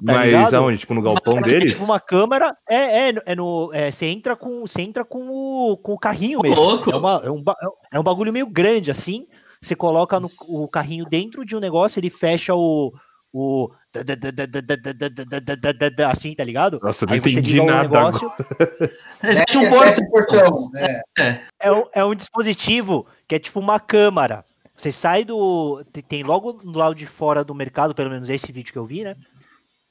Mas 0.00 0.26
ligado? 0.26 0.54
aonde? 0.54 0.78
Tipo, 0.78 0.94
no 0.94 1.02
galpão 1.02 1.38
É 1.38 1.42
deles? 1.42 1.72
tipo 1.74 1.84
uma 1.84 2.00
câmera, 2.00 2.56
é, 2.68 3.08
é, 3.10 3.14
é 3.26 3.34
no, 3.34 3.70
é, 3.72 3.90
você 3.90 4.06
entra 4.06 4.34
com, 4.34 4.62
você 4.62 4.82
entra 4.82 5.04
com 5.04 5.28
o, 5.28 5.76
com 5.76 5.92
o 5.92 5.98
carrinho 5.98 6.40
mesmo. 6.40 6.56
louco. 6.62 6.90
É, 6.90 6.96
uma- 6.96 7.20
é 7.24 7.30
um, 7.30 7.42
ba- 7.42 7.56
é 7.92 8.00
um 8.00 8.02
bagulho 8.02 8.32
meio 8.32 8.46
grande 8.46 8.90
assim. 8.90 9.26
Você 9.60 9.76
coloca 9.76 10.18
no- 10.18 10.30
o 10.48 10.66
carrinho 10.68 11.04
dentro 11.04 11.44
de 11.44 11.54
um 11.54 11.60
negócio, 11.60 12.00
ele 12.00 12.08
fecha 12.08 12.54
o, 12.54 12.94
o 13.30 13.68
assim, 16.10 16.34
tá 16.34 16.44
ligado? 16.44 16.78
Nossa, 16.82 17.06
não 17.06 17.12
Aí 17.12 17.20
você 17.20 17.30
entendi 17.30 17.52
liga 17.52 17.64
um 17.64 17.82
negócio. 17.82 18.32
Um 20.00 20.08
portão. 20.08 20.70
É. 20.76 21.02
É. 21.18 21.40
é. 21.94 22.04
um, 22.04 22.14
dispositivo 22.14 23.06
que 23.26 23.34
é 23.34 23.38
tipo 23.38 23.58
uma 23.58 23.80
câmara. 23.80 24.44
Você 24.76 24.92
sai 24.92 25.24
do. 25.24 25.84
Tem 26.08 26.22
logo 26.22 26.52
do 26.52 26.78
lado 26.78 26.94
de 26.94 27.06
fora 27.06 27.44
do 27.44 27.54
mercado, 27.54 27.94
pelo 27.94 28.10
menos 28.10 28.30
esse 28.30 28.50
vídeo 28.52 28.72
que 28.72 28.78
eu 28.78 28.86
vi, 28.86 29.04
né? 29.04 29.16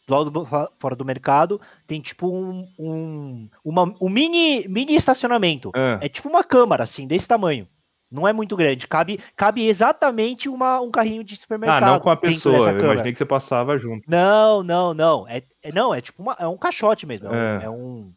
Logo 0.08 0.48
fora 0.80 0.96
do 0.96 1.06
mercado, 1.06 1.62
tem 1.86 2.02
tipo 2.02 2.28
um. 2.28 2.68
um, 2.80 3.50
uma, 3.64 3.94
um 4.02 4.10
mini, 4.10 4.68
mini 4.68 4.96
estacionamento. 4.96 5.72
É. 5.76 6.06
é 6.06 6.10
tipo 6.10 6.28
uma 6.28 6.44
câmara, 6.44 6.84
assim, 6.84 7.06
desse 7.06 7.28
tamanho. 7.28 7.68
Não 8.12 8.28
é 8.28 8.34
muito 8.34 8.56
grande. 8.58 8.88
Cabe, 8.88 9.20
cabe 9.36 9.68
exatamente 9.68 10.50
uma, 10.50 10.82
um 10.82 10.90
carrinho 10.90 11.24
de 11.24 11.36
Ah, 11.36 11.38
supermercado. 11.38 11.86
não 11.86 12.00
com 12.00 12.10
a 12.10 12.18
pessoa. 12.18 12.72
Eu 12.72 12.80
imaginei 12.80 13.12
que 13.12 13.18
você 13.20 13.26
passava 13.26 13.78
junto. 13.78 14.10
Não, 14.10 14.64
não, 14.64 14.94
não. 14.94 15.28
É, 15.28 15.44
é- 15.62 15.72
não, 15.72 15.94
é 15.94 16.02
tipo 16.02 16.22
uma, 16.24 16.36
é 16.40 16.48
um 16.48 16.58
caixote 16.58 17.06
mesmo. 17.06 17.28
É, 17.28 17.32
um, 17.32 17.36
É. 17.62 17.64
é 17.66 17.70
um 17.70 18.12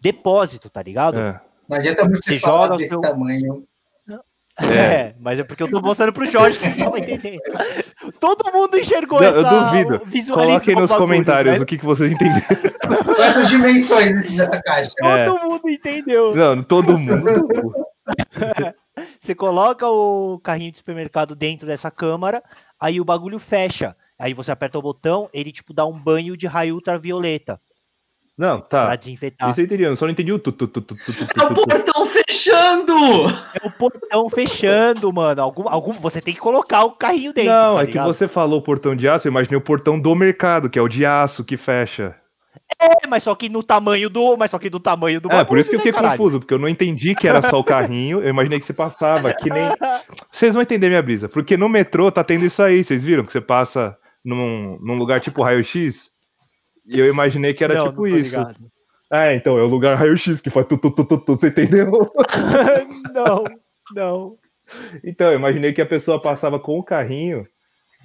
depósito, 0.00 0.68
tá 0.68 0.82
ligado? 0.82 1.18
É. 1.18 1.40
Não 1.68 1.78
adianta 1.78 2.04
muito 2.04 2.24
Você 2.24 2.36
joga 2.36 2.76
desse 2.76 2.90
seu- 2.90 3.00
tamanho. 3.00 3.64
É. 4.60 5.14
mas 5.18 5.38
é 5.38 5.44
porque 5.44 5.62
eu 5.62 5.70
tô 5.70 5.80
mostrando 5.80 6.12
pro 6.12 6.26
Jorge 6.26 6.58
que 6.58 6.68
não 6.78 6.90
vai 6.90 7.00
entender. 7.00 7.38
Todo 8.20 8.52
mundo 8.52 8.78
enxergou 8.78 9.18
Não, 9.18 9.28
essa. 9.28 9.38
eu 9.38 9.44
duvido. 9.64 10.00
Coloquem 10.34 10.74
nos 10.74 10.90
bagulho, 10.90 10.98
comentários 11.08 11.54
né? 11.54 11.60
o 11.62 11.64
que, 11.64 11.78
que 11.78 11.84
vocês 11.86 12.12
entenderam. 12.12 12.44
Quantas 13.02 13.48
dimensões 13.48 14.12
desse- 14.12 14.36
dessa 14.36 14.60
caixa? 14.62 14.92
É. 15.02 15.24
Todo 15.24 15.42
mundo 15.48 15.70
entendeu. 15.70 16.34
Não, 16.36 16.62
todo 16.62 16.98
mundo. 16.98 17.24
Você 19.20 19.34
coloca 19.34 19.88
o 19.88 20.38
carrinho 20.40 20.70
de 20.70 20.78
supermercado 20.78 21.34
dentro 21.34 21.66
dessa 21.66 21.90
câmara, 21.90 22.42
aí 22.78 23.00
o 23.00 23.04
bagulho 23.04 23.38
fecha. 23.38 23.96
Aí 24.18 24.34
você 24.34 24.52
aperta 24.52 24.78
o 24.78 24.82
botão, 24.82 25.28
ele 25.32 25.50
tipo 25.50 25.72
dá 25.72 25.86
um 25.86 25.98
banho 25.98 26.36
de 26.36 26.46
raio 26.46 26.74
ultravioleta 26.74 27.60
Não, 28.36 28.60
pra 28.60 28.88
tá. 28.88 28.96
desinfetar. 28.96 29.50
Isso 29.50 29.60
eu 29.60 29.64
entendi, 29.64 29.82
eu 29.82 29.96
só 29.96 30.04
não 30.04 30.12
entendi 30.12 30.32
o 30.32 30.38
tu, 30.38 30.52
tu, 30.52 30.68
tu, 30.68 30.80
tu, 30.80 30.94
tu, 30.94 31.12
tu, 31.12 31.14
tu, 31.14 31.40
É 31.40 31.44
o 31.44 31.54
portão 31.54 32.06
fechando! 32.06 32.94
É 33.60 33.66
o 33.66 33.70
portão 33.72 34.30
fechando, 34.30 35.12
mano. 35.12 35.42
Algum, 35.42 35.68
algum, 35.68 35.92
você 35.94 36.20
tem 36.20 36.34
que 36.34 36.40
colocar 36.40 36.84
o 36.84 36.92
carrinho 36.92 37.32
dentro. 37.32 37.50
Não, 37.52 37.76
tá 37.76 37.82
é 37.82 37.86
que 37.86 37.92
ligado? 37.92 38.06
você 38.06 38.28
falou 38.28 38.62
portão 38.62 38.94
de 38.94 39.08
aço, 39.08 39.26
eu 39.26 39.30
imaginei 39.30 39.56
o 39.58 39.62
portão 39.62 39.98
do 39.98 40.14
mercado, 40.14 40.68
que 40.70 40.78
é 40.78 40.82
o 40.82 40.88
de 40.88 41.04
aço 41.06 41.42
que 41.44 41.56
fecha. 41.56 42.14
É, 42.80 43.06
mas 43.08 43.22
só 43.22 43.34
que 43.34 43.48
no 43.48 43.62
tamanho 43.62 44.10
do. 44.10 44.36
Mas 44.36 44.50
só 44.50 44.58
que 44.58 44.68
no 44.68 44.80
tamanho 44.80 45.20
do 45.20 45.30
É, 45.30 45.44
por 45.44 45.58
isso 45.58 45.70
que 45.70 45.76
eu 45.76 45.78
né, 45.78 45.84
fiquei 45.84 45.92
caralho? 45.92 46.18
confuso, 46.18 46.40
porque 46.40 46.52
eu 46.54 46.58
não 46.58 46.68
entendi 46.68 47.14
que 47.14 47.28
era 47.28 47.40
só 47.48 47.58
o 47.58 47.64
carrinho, 47.64 48.22
eu 48.22 48.28
imaginei 48.28 48.58
que 48.58 48.64
você 48.64 48.72
passava, 48.72 49.32
que 49.32 49.48
nem. 49.50 49.62
Vocês 50.32 50.52
vão 50.54 50.62
entender 50.62 50.88
minha 50.88 51.02
brisa, 51.02 51.28
porque 51.28 51.56
no 51.56 51.68
metrô 51.68 52.10
tá 52.10 52.24
tendo 52.24 52.44
isso 52.44 52.62
aí, 52.62 52.82
vocês 52.82 53.02
viram? 53.02 53.24
Que 53.24 53.32
você 53.32 53.40
passa 53.40 53.96
num, 54.24 54.78
num 54.80 54.94
lugar 54.94 55.20
tipo 55.20 55.42
raio-x? 55.42 56.10
E 56.86 56.98
eu 56.98 57.06
imaginei 57.06 57.54
que 57.54 57.62
era 57.62 57.74
Não, 57.74 57.88
tipo 57.88 58.00
não 58.00 58.16
isso. 58.16 58.30
ligado. 58.30 58.56
É, 59.10 59.34
então, 59.36 59.58
é 59.58 59.62
o 59.62 59.66
lugar 59.66 59.96
raio-x 59.96 60.40
que 60.40 60.48
faz 60.50 60.66
tu, 60.66 60.78
tu, 60.78 60.90
tu, 60.90 61.04
tu, 61.04 61.18
tu, 61.18 61.36
você 61.36 61.48
entendeu? 61.48 61.90
não, 63.14 63.44
não. 63.94 64.36
Então, 65.04 65.30
eu 65.30 65.38
imaginei 65.38 65.72
que 65.72 65.82
a 65.82 65.86
pessoa 65.86 66.20
passava 66.20 66.58
com 66.58 66.78
o 66.78 66.82
carrinho, 66.82 67.46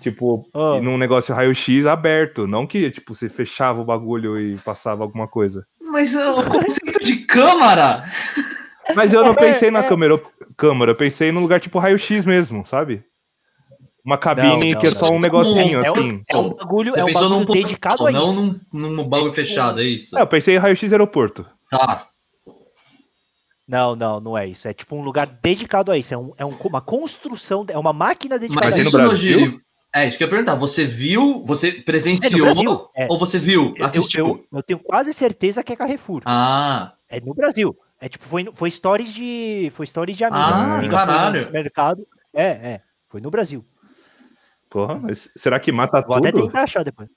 tipo, 0.01 0.47
Ah. 0.53 0.79
num 0.81 0.97
negócio 0.97 1.33
raio-x 1.33 1.85
aberto, 1.85 2.45
não 2.47 2.65
que, 2.67 2.89
tipo, 2.91 3.13
você 3.15 3.27
fechava 3.29 3.81
o 3.81 3.85
bagulho 3.85 4.39
e 4.39 4.57
passava 4.57 5.03
alguma 5.03 5.27
coisa. 5.27 5.65
Mas 5.81 6.13
o 6.15 6.43
conceito 6.43 7.03
de 7.03 7.17
câmara! 7.25 8.03
Mas 8.95 9.11
eu 9.13 9.23
não 9.23 9.31
É, 9.33 9.35
pensei 9.35 9.69
na 9.69 9.79
é. 9.79 9.87
câmera, 9.87 10.21
câmera, 10.55 10.91
eu 10.91 10.95
pensei 10.95 11.31
num 11.31 11.41
lugar 11.41 11.59
tipo 11.59 11.77
raio-x 11.79 12.25
mesmo, 12.25 12.65
sabe? 12.65 13.03
Uma 14.05 14.17
cabine 14.17 14.71
não, 14.73 14.79
que 14.79 14.87
é 14.87 14.89
não. 14.91 14.97
só 14.97 15.13
um 15.13 15.19
negocinho, 15.19 15.83
É, 15.83 15.91
um- 15.91 15.95
assim. 15.95 16.23
é 16.29 16.37
um 16.37 16.53
bagulho, 16.53 16.95
é 16.95 17.03
um 17.03 17.07
num 17.07 17.13
bagulho 17.13 17.29
ponto 17.45 17.51
dedicado 17.51 18.07
a 18.07 18.11
não 18.11 18.31
isso. 18.31 18.61
num, 18.71 18.89
num 18.91 19.09
bagulho 19.09 19.33
fechado, 19.33 19.81
é 19.81 19.83
isso? 19.83 20.17
É, 20.17 20.21
eu 20.21 20.27
pensei 20.27 20.55
em 20.55 20.57
raio-x 20.57 20.89
aeroporto. 20.93 21.45
Tá. 21.69 22.07
Não, 23.67 23.97
não, 23.97 24.21
não 24.21 24.37
é 24.37 24.47
isso. 24.47 24.65
É 24.67 24.73
tipo 24.73 24.95
um 24.95 25.01
lugar 25.01 25.27
dedicado 25.43 25.91
a 25.91 25.97
isso. 25.97 26.13
É, 26.13 26.17
um- 26.17 26.31
é 26.37 26.45
um- 26.45 26.55
uma 26.63 26.79
construção, 26.79 27.65
é 27.69 27.77
uma 27.77 27.91
máquina 27.91 28.39
dedicada 28.39 28.65
Mas 28.67 28.75
Mas 28.77 28.79
a 28.79 28.81
isso. 28.81 28.89
isso 28.89 28.97
no 28.97 29.07
Brasil? 29.09 29.61
É, 30.03 30.07
isso 30.07 30.17
que 30.17 30.23
eu 30.23 30.27
ia 30.27 30.31
perguntar. 30.31 30.55
Você 30.55 30.85
viu, 30.85 31.43
você 31.45 31.71
presenciou. 31.71 32.89
É. 32.95 33.07
ou 33.09 33.17
você 33.17 33.37
viu, 33.39 33.73
Eu, 33.77 33.85
assistiu? 33.85 34.27
eu- 34.27 34.45
eu 34.57 34.63
tenho 34.63 34.79
quase 34.79 35.13
certeza 35.13 35.63
que 35.63 35.73
é 35.73 35.75
Carrefour. 35.75 36.21
Ah, 36.25 36.93
É 37.09 37.19
no 37.21 37.33
Brasil. 37.33 37.77
É 37.99 38.07
tipo, 38.09 38.25
foi, 38.25 38.47
foi 38.53 38.69
stories 38.69 39.13
de. 39.13 39.71
Foi 39.73 39.85
stories 39.87 40.15
de 40.17 40.23
amiga. 40.23 40.39
Ah, 40.43 40.63
amiga 40.77 40.79
foi 40.79 40.87
no 40.87 40.91
caralho. 40.91 41.51
mercado. 41.51 42.07
É, 42.33 42.43
é. 42.45 42.81
Foi 43.09 43.19
no 43.21 43.31
Brasil. 43.31 43.65
Porra, 44.69 44.95
mas 44.95 45.29
será 45.35 45.59
que 45.59 45.71
mata 45.71 46.01
Vou 46.01 46.17
até 46.17 46.31
tudo? 46.31 46.45
tentar 46.45 46.63
achar 46.63 46.83
depois. 46.83 47.09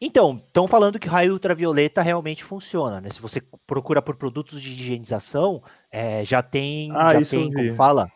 Então, 0.00 0.42
estão 0.46 0.66
falando 0.66 0.98
que 0.98 1.06
raio 1.08 1.32
ultravioleta 1.32 2.00
realmente 2.02 2.42
funciona, 2.42 3.00
né? 3.00 3.10
Se 3.10 3.20
você 3.20 3.40
procura 3.66 4.00
por 4.02 4.16
produtos 4.16 4.60
de 4.60 4.70
higienização, 4.70 5.62
é, 5.92 6.24
já 6.24 6.42
tem, 6.42 6.90
Ah, 6.94 7.12
já 7.12 7.20
isso 7.20 7.34
eu 7.36 7.40
tem, 7.42 7.52
como 7.52 7.74
fala, 7.74 8.10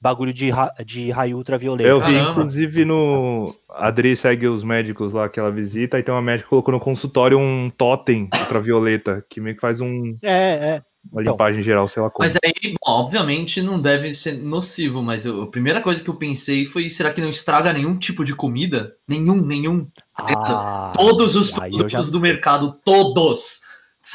bagulho 0.00 0.32
de, 0.32 0.50
ra- 0.50 0.72
de 0.84 1.10
raio 1.10 1.36
ultravioleta. 1.36 1.88
Eu 1.88 1.98
vi, 2.00 2.12
Caramba. 2.14 2.30
inclusive, 2.30 2.84
no. 2.84 3.54
A 3.70 3.88
Adri 3.88 4.16
segue 4.16 4.46
os 4.48 4.62
médicos 4.64 5.12
lá 5.12 5.28
que 5.28 5.38
ela 5.40 5.50
visita, 5.50 5.98
e 5.98 6.02
tem 6.02 6.14
uma 6.14 6.22
médica 6.22 6.44
que 6.44 6.50
colocou 6.50 6.72
no 6.72 6.80
consultório 6.80 7.38
um 7.38 7.70
totem 7.70 8.28
ultravioleta, 8.34 9.24
que 9.28 9.40
meio 9.40 9.54
que 9.56 9.60
faz 9.60 9.80
um, 9.80 10.16
É, 10.22 10.30
é. 10.32 10.82
uma 11.12 11.22
Então. 11.22 11.32
limpagem 11.34 11.62
geral, 11.62 11.88
sei 11.88 12.02
lá 12.02 12.10
como. 12.10 12.24
mas 12.26 12.36
aí, 12.44 12.72
bom, 12.72 12.76
obviamente 12.92 13.60
não 13.62 13.80
deve 13.80 14.12
ser 14.14 14.32
nocivo, 14.34 15.02
mas 15.02 15.24
eu- 15.26 15.42
a 15.42 15.46
primeira 15.50 15.80
coisa 15.80 16.02
que 16.02 16.10
eu 16.10 16.14
pensei 16.14 16.64
foi, 16.66 16.88
será 16.90 17.12
que 17.12 17.20
não 17.20 17.30
estraga 17.30 17.72
nenhum 17.72 17.96
tipo 17.96 18.24
de 18.24 18.34
comida? 18.34 18.94
Nenhum, 19.06 19.36
nenhum. 19.40 19.86
Ah, 20.16 20.92
Todos 20.96 21.34
os 21.36 21.50
produtos 21.50 21.92
já- 21.92 22.02
do 22.02 22.20
mercado, 22.20 22.76
todos, 22.84 23.62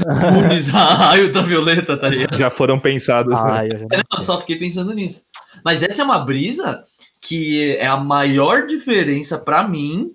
imunes 0.02 0.70
a 0.74 0.94
raio 0.96 1.28
ultravioleta, 1.28 1.98
tá 1.98 2.08
ligado? 2.08 2.38
Já 2.38 2.50
foram 2.50 2.80
pensados. 2.80 3.34
Ah, 3.34 3.66
eu 3.66 3.78
já 3.78 3.86
não 3.86 4.20
Eu 4.20 4.22
só 4.22 4.40
fiquei 4.40 4.58
pensando 4.58 4.94
nisso. 4.94 5.26
Mas 5.64 5.84
essa 5.84 6.02
é 6.02 6.06
uma 6.06 6.20
brisa 6.20 6.84
que 7.22 7.76
é 7.78 7.88
a 7.88 7.98
maior 7.98 8.66
diferença 8.66 9.38
pra 9.38 9.68
mim 9.68 10.12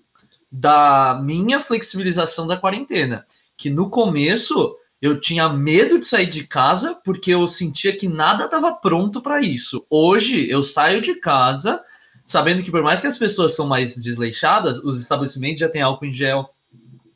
da 0.50 1.20
minha 1.22 1.60
flexibilização 1.60 2.46
da 2.46 2.56
quarentena. 2.56 3.24
Que 3.56 3.70
no 3.70 3.88
começo 3.90 4.76
eu 5.00 5.20
tinha 5.20 5.48
medo 5.48 5.98
de 5.98 6.06
sair 6.06 6.26
de 6.26 6.46
casa 6.46 6.98
porque 7.04 7.32
eu 7.32 7.46
sentia 7.46 7.96
que 7.96 8.08
nada 8.08 8.44
estava 8.44 8.72
pronto 8.72 9.20
para 9.20 9.40
isso. 9.40 9.86
Hoje 9.88 10.50
eu 10.50 10.62
saio 10.62 11.00
de 11.00 11.14
casa 11.14 11.80
sabendo 12.26 12.62
que 12.62 12.70
por 12.70 12.82
mais 12.82 13.00
que 13.00 13.06
as 13.06 13.16
pessoas 13.16 13.56
são 13.56 13.66
mais 13.66 13.96
desleixadas, 13.96 14.78
os 14.84 15.00
estabelecimentos 15.00 15.60
já 15.60 15.68
têm 15.68 15.80
álcool 15.80 16.04
em 16.04 16.12
gel, 16.12 16.50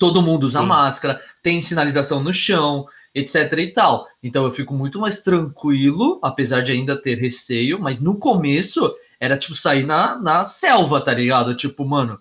todo 0.02 0.20
mundo 0.20 0.42
usa 0.42 0.58
Sim. 0.58 0.66
máscara, 0.66 1.20
tem 1.44 1.62
sinalização 1.62 2.20
no 2.20 2.32
chão, 2.32 2.84
etc 3.14 3.52
e 3.56 3.68
tal. 3.68 4.08
Então 4.20 4.42
eu 4.44 4.50
fico 4.50 4.74
muito 4.74 4.98
mais 4.98 5.22
tranquilo, 5.22 6.18
apesar 6.20 6.60
de 6.60 6.72
ainda 6.72 7.00
ter 7.00 7.14
receio, 7.20 7.78
mas 7.78 8.02
no 8.02 8.18
começo 8.18 8.92
era 9.20 9.38
tipo 9.38 9.54
sair 9.54 9.86
na, 9.86 10.20
na 10.20 10.42
selva, 10.42 11.00
tá 11.00 11.14
ligado? 11.14 11.56
Tipo, 11.56 11.84
mano, 11.84 12.18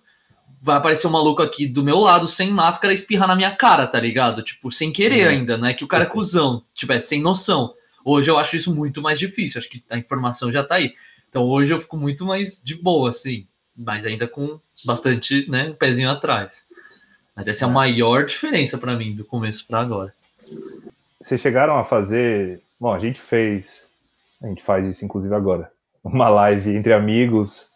vai 0.62 0.76
aparecer 0.76 1.08
um 1.08 1.10
maluco 1.10 1.42
aqui 1.42 1.66
do 1.66 1.82
meu 1.82 1.98
lado 1.98 2.28
sem 2.28 2.52
máscara 2.52 2.94
e 2.94 2.96
espirrar 2.96 3.26
na 3.26 3.34
minha 3.34 3.50
cara, 3.56 3.84
tá 3.84 3.98
ligado? 3.98 4.44
Tipo, 4.44 4.70
sem 4.70 4.92
querer 4.92 5.22
É. 5.22 5.28
ainda, 5.30 5.58
não 5.58 5.66
é 5.66 5.74
que 5.74 5.82
o 5.82 5.88
cara 5.88 6.04
é 6.04 6.06
cuzão, 6.06 6.62
tipo, 6.72 6.92
é 6.92 7.00
sem 7.00 7.20
noção. 7.20 7.74
Hoje 8.04 8.30
eu 8.30 8.38
acho 8.38 8.54
isso 8.54 8.72
muito 8.72 9.02
mais 9.02 9.18
difícil, 9.18 9.58
acho 9.58 9.68
que 9.68 9.82
a 9.90 9.98
informação 9.98 10.52
já 10.52 10.62
tá 10.62 10.76
aí. 10.76 10.92
Então 11.28 11.42
hoje 11.42 11.74
eu 11.74 11.80
fico 11.80 11.96
muito 11.96 12.24
mais 12.24 12.62
de 12.62 12.76
boa, 12.76 13.10
assim, 13.10 13.44
mas 13.76 14.06
ainda 14.06 14.28
com 14.28 14.60
bastante, 14.86 15.50
né, 15.50 15.70
um 15.70 15.74
pezinho 15.74 16.10
atrás. 16.10 16.70
Mas 17.34 17.48
essa 17.48 17.64
é 17.64 17.68
a 17.68 17.70
maior 17.70 18.24
diferença 18.24 18.78
pra 18.78 18.96
mim 18.96 19.14
do 19.14 19.24
começo 19.24 19.66
pra 19.66 19.80
agora. 19.80 20.14
Vocês 21.20 21.40
chegaram 21.40 21.78
a 21.78 21.84
fazer. 21.84 22.62
Bom, 22.78 22.92
a 22.92 22.98
gente 22.98 23.20
fez. 23.20 23.82
A 24.42 24.46
gente 24.48 24.62
faz 24.62 24.84
isso 24.86 25.04
inclusive 25.04 25.34
agora. 25.34 25.70
Uma 26.02 26.28
live 26.28 26.74
entre 26.74 26.92
amigos. 26.92 27.66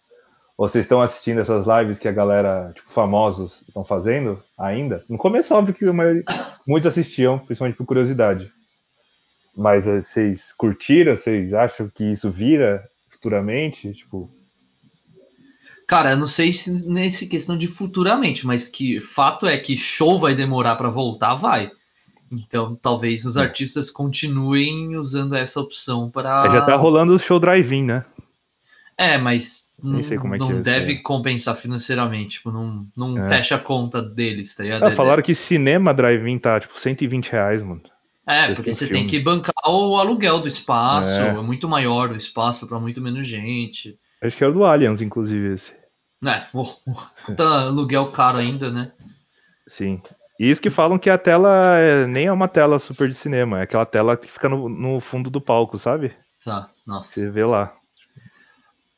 Vocês 0.59 0.85
estão 0.85 1.03
assistindo 1.03 1.41
essas 1.41 1.67
lives 1.67 1.99
que 1.99 2.09
a 2.09 2.13
galera, 2.13 2.73
tipo, 2.75 2.91
famosos 2.91 3.63
estão 3.69 3.85
fazendo 3.85 4.43
ainda? 4.59 5.05
No 5.07 5.19
começo, 5.19 5.55
óbvio 5.55 5.75
que 5.75 5.85
maioria, 5.85 6.25
muitos 6.67 6.87
assistiam, 6.87 7.39
principalmente 7.39 7.77
por 7.77 7.85
curiosidade. 7.85 8.51
Mas 9.55 9.87
eh, 9.87 10.01
vocês 10.01 10.53
curtiram? 10.53 11.15
Vocês 11.15 11.53
acham 11.53 11.91
que 11.91 12.05
isso 12.05 12.31
vira 12.31 12.89
futuramente? 13.11 13.93
Tipo, 13.93 14.31
Cara, 15.87 16.11
eu 16.13 16.17
não 16.17 16.27
sei 16.27 16.53
se 16.53 16.87
nesse 16.89 17.29
questão 17.29 17.57
de 17.57 17.69
futuramente, 17.69 18.47
mas 18.47 18.69
que 18.69 19.01
fato 19.01 19.47
é 19.47 19.57
que 19.57 19.77
show 19.77 20.19
vai 20.19 20.35
demorar 20.35 20.75
pra 20.77 20.91
voltar, 20.91 21.35
vai. 21.37 21.71
Então, 22.31 22.75
talvez 22.75 23.25
os 23.25 23.37
artistas 23.37 23.89
continuem 23.89 24.97
usando 24.97 25.35
essa 25.37 25.61
opção 25.61 26.11
para 26.11 26.47
é, 26.47 26.51
já 26.51 26.61
tá 26.63 26.75
rolando 26.75 27.15
o 27.15 27.19
show 27.19 27.39
drive-in, 27.39 27.85
né? 27.85 28.05
É, 28.99 29.17
mas 29.19 29.71
Nem 29.83 30.03
sei 30.03 30.19
como 30.19 30.35
é 30.35 30.39
que 30.39 30.43
não 30.45 30.53
é 30.53 30.55
isso 30.55 30.63
deve 30.65 30.93
aí. 30.93 31.03
compensar 31.03 31.55
financeiramente, 31.57 32.39
tipo, 32.39 32.51
não, 32.51 32.87
não 32.97 33.19
É. 33.19 33.29
fecha 33.29 33.55
a 33.55 33.59
conta 33.59 34.03
deles, 34.03 34.55
tá 34.57 34.65
ligado? 34.65 34.85
Ah, 34.85 34.91
falaram 34.91 35.23
que 35.23 35.35
cinema 35.35 35.95
drive-in 35.95 36.39
tá, 36.39 36.59
tipo, 36.59 36.79
120 36.81 37.31
reais, 37.31 37.63
mano. 37.63 37.83
É, 38.27 38.53
porque 38.55 38.71
é 38.71 38.73
você 38.73 38.87
filme. 38.87 39.03
tem 39.03 39.07
que 39.09 39.21
bancar 39.21 39.55
o 39.69 39.97
aluguel 39.99 40.41
do 40.41 40.49
espaço, 40.49 41.09
É. 41.11 41.29
é, 41.29 41.41
muito 41.43 41.69
maior 41.69 42.11
o 42.11 42.17
espaço 42.17 42.67
para 42.67 42.81
muito 42.81 43.01
menos 43.01 43.27
gente. 43.29 43.97
Acho 44.23 44.37
que 44.37 44.45
é 44.45 44.47
o 44.47 44.53
do 44.53 44.65
Aliens, 44.65 45.01
inclusive, 45.01 45.55
esse. 45.55 45.73
É, 46.25 46.41
puta 47.27 47.45
aluguel 47.45 48.07
caro 48.11 48.39
ainda, 48.39 48.71
né? 48.71 48.93
Sim. 49.67 50.01
E 50.41 50.51
isso 50.51 50.61
que 50.61 50.71
falam 50.71 50.99
que 50.99 51.09
a 51.11 51.19
tela 51.19 51.79
é- 51.79 52.07
nem 52.07 52.27
é 52.27 52.33
uma 52.33 52.49
tela 52.49 52.79
super 52.79 53.09
de 53.09 53.15
cinema, 53.15 53.61
é 53.61 53.63
aquela 53.63 53.87
tela 53.87 54.17
que 54.17 54.31
fica 54.31 54.49
no, 54.49 54.69
no 54.69 55.01
fundo 55.01 55.31
do 55.31 55.41
palco, 55.41 55.79
sabe? 55.79 56.15
Tá, 56.45 56.71
nossa. 56.87 57.11
Você 57.13 57.31
vê 57.31 57.45
lá. 57.45 57.73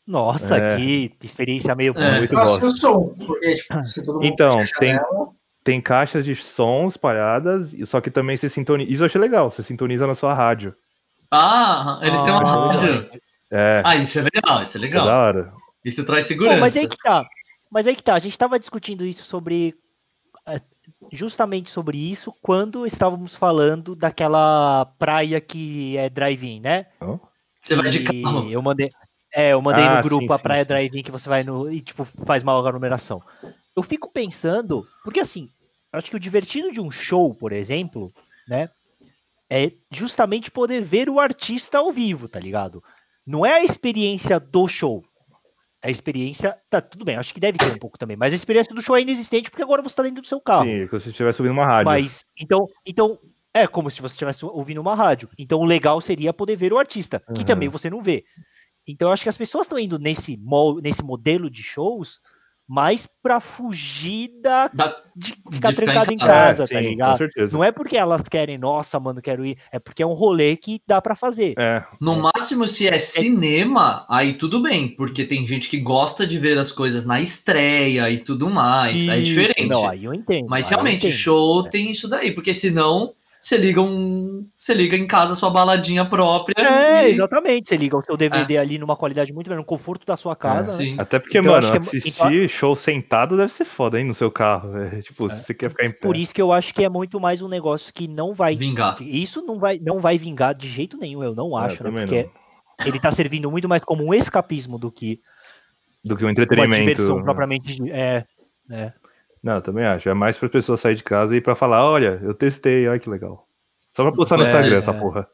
Nossa, 0.06 0.56
É. 0.56 0.76
que 0.76 1.14
experiência 1.22 1.74
meio. 1.74 1.92
É. 1.96 2.18
Muito 2.18 2.32
Nossa, 2.32 2.52
bosta. 2.60 2.66
eu 2.66 2.70
sou, 2.70 3.14
porque, 3.26 3.54
tipo, 3.56 3.84
se 3.86 4.02
todo 4.02 4.14
mundo 4.14 4.26
Então, 4.26 4.56
tem- 4.78 4.94
janela, 4.94 5.28
Tem 5.64 5.82
caixas 5.82 6.24
de 6.24 6.34
som 6.34 6.86
espalhadas, 6.88 7.76
só 7.86 8.00
que 8.00 8.10
também 8.10 8.38
você 8.38 8.48
sintoniza. 8.48 8.90
Isso 8.90 9.02
eu 9.02 9.06
achei 9.06 9.20
legal, 9.20 9.50
você 9.50 9.62
sintoniza 9.62 10.06
na 10.06 10.14
sua 10.14 10.32
rádio. 10.32 10.74
Ah, 11.30 11.98
eles 12.00 12.18
têm 12.22 12.30
uma 12.32 12.40
Ah, 12.42 12.72
rádio. 12.72 13.10
É, 13.50 13.82
Ah, 13.84 13.96
isso 13.96 14.18
é 14.18 14.22
legal, 14.22 14.62
isso 14.62 14.76
é 14.76 14.78
isso 14.78 14.78
é 14.78 14.80
legal. 14.80 15.06
da 15.06 15.18
hora. 15.18 15.52
Isso 15.84 16.04
traz 16.04 16.24
Pô, 16.24 16.28
segurança. 16.28 16.60
mas 16.60 16.76
aí 16.76 16.88
que 16.88 16.96
tá. 16.98 17.26
Mas 17.70 17.86
aí 17.86 17.94
que 17.96 18.02
tá. 18.02 18.14
A 18.14 18.18
gente 18.18 18.38
tava 18.38 18.58
discutindo 18.58 19.04
isso 19.04 19.24
sobre. 19.24 19.74
é, 20.46 20.60
Justamente 21.12 21.70
sobre 21.70 21.98
isso 21.98 22.32
quando 22.42 22.86
estávamos 22.86 23.34
falando 23.34 23.94
daquela 23.94 24.86
praia 24.98 25.38
que 25.40 25.96
é 25.98 26.08
drive-in, 26.08 26.60
né? 26.60 26.86
Você 27.60 27.76
vai 27.76 27.90
de 27.90 28.04
carro. 28.04 28.50
Eu 28.50 28.62
mandei, 28.62 28.90
é, 29.34 29.52
eu 29.52 29.60
mandei 29.60 29.84
Ah, 29.84 29.96
no 29.96 30.02
grupo 30.02 30.26
sim, 30.26 30.32
a 30.32 30.38
praia 30.38 30.64
drive-in 30.64 31.02
que 31.02 31.10
você 31.10 31.28
vai 31.28 31.44
no 31.44 31.70
e 31.70 31.80
tipo 31.82 32.04
faz 32.24 32.42
uma 32.42 32.58
aglomeração. 32.58 33.22
Eu 33.76 33.82
fico 33.82 34.10
pensando, 34.10 34.86
porque 35.04 35.20
assim, 35.20 35.48
acho 35.92 36.10
que 36.10 36.16
o 36.16 36.20
divertido 36.20 36.72
de 36.72 36.80
um 36.80 36.90
show, 36.90 37.34
por 37.34 37.52
exemplo, 37.52 38.10
né, 38.48 38.70
é 39.50 39.70
justamente 39.92 40.50
poder 40.50 40.82
ver 40.82 41.08
o 41.10 41.20
artista 41.20 41.78
ao 41.78 41.92
vivo, 41.92 42.28
tá 42.28 42.40
ligado? 42.40 42.82
Não 43.28 43.44
é 43.44 43.52
a 43.52 43.62
experiência 43.62 44.40
do 44.40 44.66
show. 44.66 45.04
A 45.82 45.90
experiência, 45.90 46.58
tá 46.70 46.80
tudo 46.80 47.04
bem, 47.04 47.16
acho 47.16 47.32
que 47.34 47.38
deve 47.38 47.58
ter 47.58 47.68
um 47.68 47.78
pouco 47.78 47.98
também, 47.98 48.16
mas 48.16 48.32
a 48.32 48.36
experiência 48.36 48.74
do 48.74 48.80
show 48.80 48.96
é 48.96 49.02
inexistente 49.02 49.50
porque 49.50 49.62
agora 49.62 49.82
você 49.82 49.94
tá 49.94 50.02
dentro 50.02 50.22
do 50.22 50.26
seu 50.26 50.40
carro. 50.40 50.64
Sim, 50.64 50.80
é 50.80 50.86
que 50.86 50.92
você 50.92 51.10
estiver 51.10 51.32
subindo 51.34 51.52
uma 51.52 51.66
rádio. 51.66 51.84
Mas, 51.84 52.24
então, 52.40 52.66
então, 52.86 53.18
é 53.52 53.66
como 53.66 53.90
se 53.90 54.00
você 54.00 54.14
estivesse 54.14 54.46
ouvindo 54.46 54.80
uma 54.80 54.94
rádio. 54.94 55.28
Então, 55.38 55.60
o 55.60 55.64
legal 55.66 56.00
seria 56.00 56.32
poder 56.32 56.56
ver 56.56 56.72
o 56.72 56.78
artista, 56.78 57.20
que 57.20 57.40
Uhum. 57.40 57.44
também 57.44 57.68
você 57.68 57.90
não 57.90 58.02
vê. 58.02 58.24
Então, 58.88 59.08
eu 59.08 59.12
acho 59.12 59.22
que 59.22 59.28
as 59.28 59.36
pessoas 59.36 59.66
estão 59.66 59.78
indo 59.78 59.98
nesse, 59.98 60.40
nesse 60.82 61.04
modelo 61.04 61.50
de 61.50 61.62
shows 61.62 62.20
mais 62.68 63.08
pra 63.22 63.40
fugir 63.40 64.30
da, 64.42 64.68
Da- 64.68 64.94
de 65.16 65.30
ficar 65.50 65.52
ficar 65.52 65.70
em 65.72 65.74
trancado 65.74 66.12
em 66.12 66.18
casa. 66.18 66.32
casa, 66.32 66.64
É, 66.64 66.66
tá 66.66 66.78
sim, 66.82 66.88
ligado? 66.90 67.10
Com 67.12 67.16
certeza. 67.18 67.56
Não 67.56 67.64
é 67.64 67.72
porque 67.72 67.96
elas 67.96 68.22
querem, 68.22 68.58
nossa, 68.58 69.00
mano, 69.00 69.22
quero 69.22 69.44
ir. 69.46 69.56
É 69.72 69.78
porque 69.78 70.02
é 70.02 70.06
um 70.06 70.12
rolê 70.12 70.54
que 70.56 70.80
dá 70.86 71.00
pra 71.00 71.16
fazer. 71.16 71.54
É, 71.58 71.82
No 72.00 72.14
máximo, 72.20 72.68
se 72.68 72.86
é 72.86 72.98
cinema, 72.98 74.04
aí 74.08 74.34
tudo 74.34 74.60
bem, 74.62 74.88
porque 74.94 75.24
tem 75.24 75.46
gente 75.46 75.68
que 75.70 75.78
gosta 75.78 76.26
de 76.26 76.38
ver 76.38 76.58
as 76.58 76.70
coisas 76.70 77.06
na 77.06 77.20
estreia 77.20 78.10
e 78.10 78.18
tudo 78.18 78.50
mais. 78.50 79.08
aí 79.08 79.10
é 79.10 79.22
Isso, 79.22 79.24
diferente. 79.34 79.66
Não, 79.68 79.88
aí 79.88 80.04
eu 80.04 80.12
entendo. 80.12 80.46
Mas 80.48 80.68
realmente, 80.68 81.06
entendo. 81.06 81.12
show 81.18 81.66
É. 81.66 81.70
tem 81.70 81.90
isso 81.90 82.06
daí, 82.08 82.32
porque 82.32 82.52
senão 82.52 83.14
você 83.40 83.56
liga 83.56 83.80
um. 83.80 84.46
Você 84.56 84.74
liga 84.74 84.96
em 84.96 85.06
casa 85.06 85.32
a 85.32 85.36
sua 85.36 85.50
baladinha 85.50 86.04
própria. 86.04 86.54
É, 86.60 87.08
e- 87.08 87.10
exatamente. 87.14 87.68
Você 87.68 87.76
liga 87.76 87.96
o 87.96 88.02
seu 88.02 88.16
DVD 88.16 88.58
ali 88.58 88.78
numa 88.78 88.96
qualidade 88.96 89.32
muito 89.32 89.48
melhor, 89.48 89.60
no 89.60 89.66
conforto 89.66 90.06
da 90.06 90.16
sua 90.16 90.34
casa. 90.36 90.72
né? 90.72 90.84
Sim. 90.84 90.96
até 90.98 91.18
porque, 91.18 91.38
Então, 91.38 91.52
mano, 91.52 91.66
é- 91.74 91.78
assistir 91.78 92.48
show 92.48 92.74
sentado 92.74 93.36
deve 93.36 93.52
ser 93.52 93.64
foda, 93.64 93.98
hein, 93.98 94.06
no 94.06 94.14
seu 94.14 94.30
carro. 94.30 94.76
É, 94.78 95.00
tipo, 95.00 95.28
se 95.30 95.42
você 95.42 95.54
quer 95.54 95.70
ficar 95.70 95.86
em 95.86 95.90
pé. 95.90 95.98
Por 96.00 96.16
isso 96.16 96.34
que 96.34 96.42
eu 96.42 96.52
acho 96.52 96.74
que 96.74 96.84
é 96.84 96.88
muito 96.88 97.20
mais 97.20 97.40
um 97.42 97.48
negócio 97.48 97.92
que 97.92 98.08
não 98.08 98.34
vai 98.34 98.56
Vingar. 98.56 98.96
Isso 99.00 99.42
não 99.44 99.58
vai, 99.58 99.78
não 99.78 100.00
vai 100.00 100.18
vingar 100.18 100.54
de 100.54 100.68
jeito 100.68 100.96
nenhum, 100.96 101.22
eu 101.22 101.34
não 101.34 101.58
É, 101.58 101.66
acho, 101.66 101.84
né? 101.84 101.90
Porque 101.90 102.28
ele 102.84 102.98
tá 103.00 103.10
servindo 103.12 103.50
muito 103.50 103.68
mais 103.68 103.82
como 103.84 104.04
um 104.04 104.14
escapismo 104.14 104.78
do 104.78 104.90
que 104.90 105.20
Do 106.04 106.16
que 106.16 106.22
um 106.24 106.26
uma 106.26 106.32
entretenimento. 106.32 106.80
diversão 106.82 107.22
propriamente. 107.22 107.76
É, 107.90 108.24
é. 108.70 108.92
Não, 109.42 109.54
eu 109.56 109.62
também 109.62 109.84
acho. 109.84 110.08
É 110.08 110.14
mais 110.14 110.36
para 110.36 110.48
pessoas 110.48 110.80
sair 110.80 110.94
de 110.94 111.02
casa 111.02 111.36
e 111.36 111.40
para 111.40 111.54
falar, 111.54 111.84
olha, 111.84 112.20
eu 112.22 112.34
testei, 112.34 112.88
olha 112.88 112.98
que 112.98 113.08
legal. 113.08 113.46
Só 113.94 114.02
pra 114.04 114.12
postar 114.12 114.36
no 114.36 114.44
É, 114.44 114.46
Instagram 114.46 114.74
é. 114.74 114.78
essa 114.78 114.94
porra. 114.94 115.28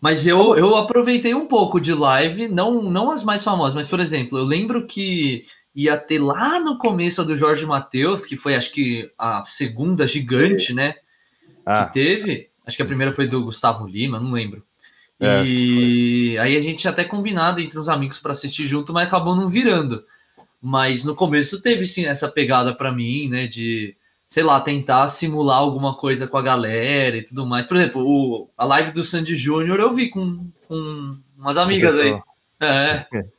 Mas 0.00 0.26
eu, 0.26 0.54
eu 0.56 0.76
aproveitei 0.76 1.34
um 1.34 1.46
pouco 1.46 1.80
de 1.80 1.94
live, 1.94 2.48
não, 2.48 2.82
não 2.82 3.10
as 3.10 3.24
mais 3.24 3.42
famosas, 3.42 3.74
mas, 3.74 3.88
por 3.88 4.00
exemplo, 4.00 4.38
eu 4.38 4.44
lembro 4.44 4.86
que 4.86 5.46
ia 5.74 5.96
ter 5.96 6.18
lá 6.18 6.60
no 6.60 6.78
começo 6.78 7.24
do 7.24 7.36
Jorge 7.36 7.66
Matheus, 7.66 8.26
que 8.26 8.36
foi 8.36 8.54
acho 8.54 8.70
que 8.70 9.10
a 9.18 9.44
segunda 9.46 10.06
gigante, 10.06 10.72
né? 10.74 10.94
Ah, 11.64 11.86
que 11.86 11.94
teve. 11.94 12.50
Acho 12.66 12.76
que 12.76 12.82
a 12.82 12.86
primeira 12.86 13.12
foi 13.12 13.26
do 13.26 13.42
Gustavo 13.44 13.86
Lima, 13.86 14.20
não 14.20 14.30
lembro. 14.30 14.62
É, 15.18 15.42
e 15.44 16.36
aí 16.38 16.56
a 16.56 16.60
gente 16.60 16.80
tinha 16.80 16.90
até 16.90 17.04
combinado 17.04 17.60
entre 17.60 17.78
os 17.78 17.88
amigos 17.88 18.18
para 18.18 18.32
assistir 18.32 18.66
junto, 18.66 18.92
mas 18.92 19.06
acabou 19.06 19.34
não 19.34 19.48
virando. 19.48 20.04
Mas 20.66 21.04
no 21.04 21.14
começo 21.14 21.60
teve 21.60 21.84
sim 21.84 22.06
essa 22.06 22.26
pegada 22.26 22.74
para 22.74 22.90
mim, 22.90 23.28
né, 23.28 23.46
de 23.46 23.94
sei 24.30 24.42
lá, 24.42 24.58
tentar 24.60 25.06
simular 25.08 25.58
alguma 25.58 25.94
coisa 25.94 26.26
com 26.26 26.38
a 26.38 26.42
galera 26.42 27.18
e 27.18 27.22
tudo 27.22 27.44
mais. 27.44 27.66
Por 27.66 27.76
exemplo, 27.76 28.02
o, 28.02 28.50
a 28.56 28.64
live 28.64 28.90
do 28.90 29.04
Sandy 29.04 29.36
Júnior 29.36 29.78
eu 29.78 29.92
vi 29.92 30.08
com, 30.08 30.50
com 30.66 31.16
umas 31.38 31.58
amigas 31.58 31.96
aí. 31.96 32.18
É. 32.60 33.06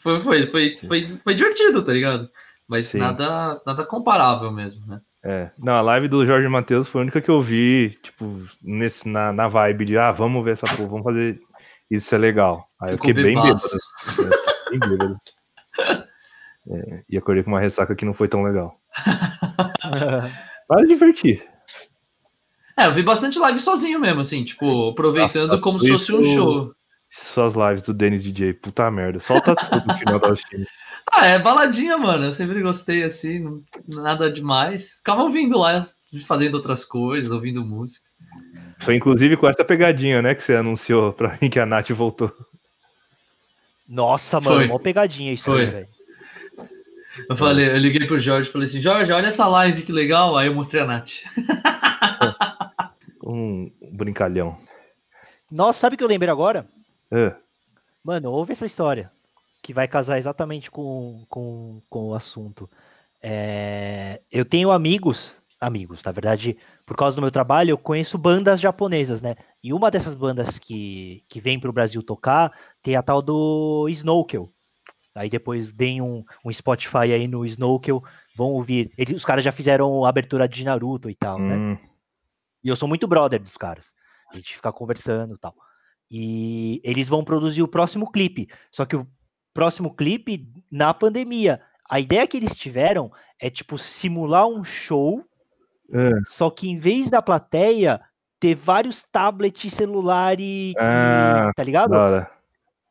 Foi, 0.00 0.18
foi, 0.18 0.46
foi, 0.46 0.76
foi, 0.76 1.18
foi 1.22 1.34
divertido, 1.34 1.84
tá 1.84 1.92
ligado? 1.92 2.26
Mas 2.66 2.86
Sim. 2.86 3.00
nada, 3.00 3.60
nada 3.66 3.84
comparável 3.84 4.50
mesmo, 4.50 4.86
né? 4.86 4.98
É. 5.22 5.50
Não, 5.58 5.74
a 5.74 5.82
live 5.82 6.08
do 6.08 6.24
Jorge 6.24 6.48
Matheus 6.48 6.88
foi 6.88 7.02
a 7.02 7.02
única 7.02 7.20
que 7.20 7.30
eu 7.30 7.38
vi, 7.38 7.90
tipo, 8.02 8.38
nesse, 8.62 9.06
na, 9.06 9.30
na 9.30 9.46
vibe 9.46 9.84
de, 9.84 9.98
ah, 9.98 10.10
vamos 10.10 10.42
ver 10.42 10.52
essa 10.52 10.66
porra, 10.74 10.88
vamos 10.88 11.04
fazer 11.04 11.38
isso 11.90 12.14
é 12.14 12.18
legal. 12.18 12.66
Aí 12.80 12.92
eu 12.92 12.96
Ficou 12.96 13.08
fiquei 13.08 13.24
bem 13.24 13.34
bêbado. 13.34 13.60
É, 14.18 14.70
bem 14.70 14.80
bêbado. 14.88 15.20
É, 16.72 17.02
e 17.08 17.18
acordei 17.18 17.42
com 17.42 17.50
uma 17.50 17.60
ressaca 17.60 17.94
que 17.94 18.04
não 18.04 18.14
foi 18.14 18.28
tão 18.28 18.42
legal. 18.42 18.80
Mas 20.68 20.86
divertir. 20.86 21.44
É, 22.78 22.86
eu 22.86 22.92
vi 22.92 23.02
bastante 23.02 23.38
live 23.38 23.58
sozinho 23.58 23.98
mesmo, 23.98 24.20
assim, 24.20 24.44
tipo, 24.44 24.90
aproveitando 24.90 25.48
Nossa, 25.48 25.60
como 25.60 25.80
se 25.80 25.90
fosse 25.90 26.12
um 26.12 26.22
show. 26.22 26.74
Suas 27.10 27.54
lives 27.54 27.82
do 27.82 27.92
Dennis 27.92 28.22
DJ, 28.22 28.54
puta 28.54 28.88
merda. 28.90 29.18
Solta 29.18 29.56
tudo 29.56 29.84
no 29.84 29.98
final 29.98 30.20
da. 30.20 30.32
Ah, 31.12 31.26
é 31.26 31.38
baladinha, 31.40 31.98
mano. 31.98 32.26
Eu 32.26 32.32
sempre 32.32 32.62
gostei 32.62 33.02
assim, 33.02 33.40
não- 33.40 33.62
nada 33.88 34.32
demais. 34.32 34.92
Ficava 34.98 35.22
ouvindo 35.22 35.58
lá, 35.58 35.88
fazendo 36.24 36.54
outras 36.54 36.84
coisas, 36.84 37.32
ouvindo 37.32 37.64
música. 37.64 38.04
Foi 38.78 38.94
inclusive 38.94 39.36
com 39.36 39.48
essa 39.48 39.64
pegadinha, 39.64 40.22
né, 40.22 40.36
que 40.36 40.42
você 40.42 40.54
anunciou 40.54 41.12
pra 41.12 41.36
mim 41.42 41.50
que 41.50 41.58
a 41.58 41.66
Nath 41.66 41.90
voltou. 41.90 42.32
Nossa, 43.88 44.40
mano, 44.40 44.56
Foi. 44.56 44.66
mó 44.68 44.78
pegadinha 44.78 45.32
isso 45.32 45.46
Foi. 45.46 45.64
aí, 45.64 45.70
velho. 45.70 45.88
Eu 47.28 47.36
falei, 47.36 47.68
eu 47.70 47.78
liguei 47.78 48.06
pro 48.06 48.20
Jorge 48.20 48.48
e 48.48 48.52
falei 48.52 48.68
assim, 48.68 48.80
Jorge, 48.80 49.12
olha 49.12 49.26
essa 49.28 49.46
live 49.46 49.82
que 49.82 49.92
legal. 49.92 50.36
Aí 50.36 50.46
eu 50.48 50.54
mostrei 50.54 50.82
a 50.82 50.86
Nath. 50.86 51.10
Um 53.22 53.70
brincalhão. 53.92 54.58
Nossa, 55.50 55.80
sabe 55.80 55.94
o 55.94 55.98
que 55.98 56.02
eu 56.02 56.08
lembrei 56.08 56.30
agora? 56.30 56.66
É. 57.12 57.32
Mano, 58.02 58.30
ouve 58.32 58.52
essa 58.52 58.66
história, 58.66 59.10
que 59.62 59.72
vai 59.72 59.86
casar 59.86 60.18
exatamente 60.18 60.70
com, 60.70 61.24
com, 61.28 61.80
com 61.88 62.08
o 62.08 62.14
assunto. 62.14 62.68
É, 63.22 64.20
eu 64.32 64.44
tenho 64.44 64.70
amigos, 64.70 65.36
amigos, 65.60 66.02
na 66.02 66.10
verdade, 66.10 66.56
por 66.86 66.96
causa 66.96 67.14
do 67.14 67.22
meu 67.22 67.30
trabalho, 67.30 67.70
eu 67.70 67.78
conheço 67.78 68.16
bandas 68.16 68.60
japonesas, 68.60 69.20
né? 69.20 69.36
E 69.62 69.72
uma 69.72 69.90
dessas 69.90 70.14
bandas 70.14 70.58
que, 70.58 71.22
que 71.28 71.40
vem 71.40 71.60
pro 71.60 71.72
Brasil 71.72 72.02
tocar 72.02 72.52
tem 72.82 72.96
a 72.96 73.02
tal 73.02 73.20
do 73.20 73.86
Snowkel. 73.90 74.50
Aí 75.20 75.28
depois 75.28 75.70
deem 75.70 76.00
um, 76.00 76.24
um 76.42 76.50
Spotify 76.50 77.12
aí 77.12 77.28
no 77.28 77.44
Snowkel, 77.44 78.02
vão 78.34 78.48
ouvir. 78.48 78.90
Eles, 78.96 79.14
os 79.16 79.24
caras 79.24 79.44
já 79.44 79.52
fizeram 79.52 80.02
a 80.02 80.08
abertura 80.08 80.48
de 80.48 80.64
Naruto 80.64 81.10
e 81.10 81.14
tal, 81.14 81.38
né? 81.38 81.56
Hum, 81.56 81.78
E 82.64 82.68
eu 82.70 82.74
sou 82.74 82.88
muito 82.88 83.06
brother 83.06 83.38
dos 83.38 83.54
caras. 83.58 83.92
A 84.32 84.36
gente 84.36 84.54
fica 84.54 84.72
conversando 84.72 85.34
e 85.34 85.38
tal. 85.38 85.54
E 86.10 86.80
eles 86.82 87.06
vão 87.06 87.22
produzir 87.22 87.62
o 87.62 87.68
próximo 87.68 88.10
clipe. 88.10 88.48
Só 88.72 88.86
que 88.86 88.96
o 88.96 89.06
próximo 89.52 89.94
clipe 89.94 90.50
na 90.72 90.94
pandemia. 90.94 91.60
A 91.86 92.00
ideia 92.00 92.26
que 92.26 92.38
eles 92.38 92.56
tiveram 92.56 93.12
é, 93.38 93.50
tipo, 93.50 93.76
simular 93.76 94.46
um 94.46 94.64
show, 94.64 95.22
é. 95.92 96.12
só 96.24 96.48
que 96.48 96.66
em 96.70 96.78
vez 96.78 97.10
da 97.10 97.20
plateia, 97.20 98.00
ter 98.38 98.54
vários 98.54 99.02
tablets, 99.04 99.70
celular 99.70 100.40
e. 100.40 100.70
e- 100.70 100.74
Ah, 100.78 101.52
tá 101.54 101.62
ligado? 101.62 101.90
da 101.90 101.98
hora. 101.98 102.30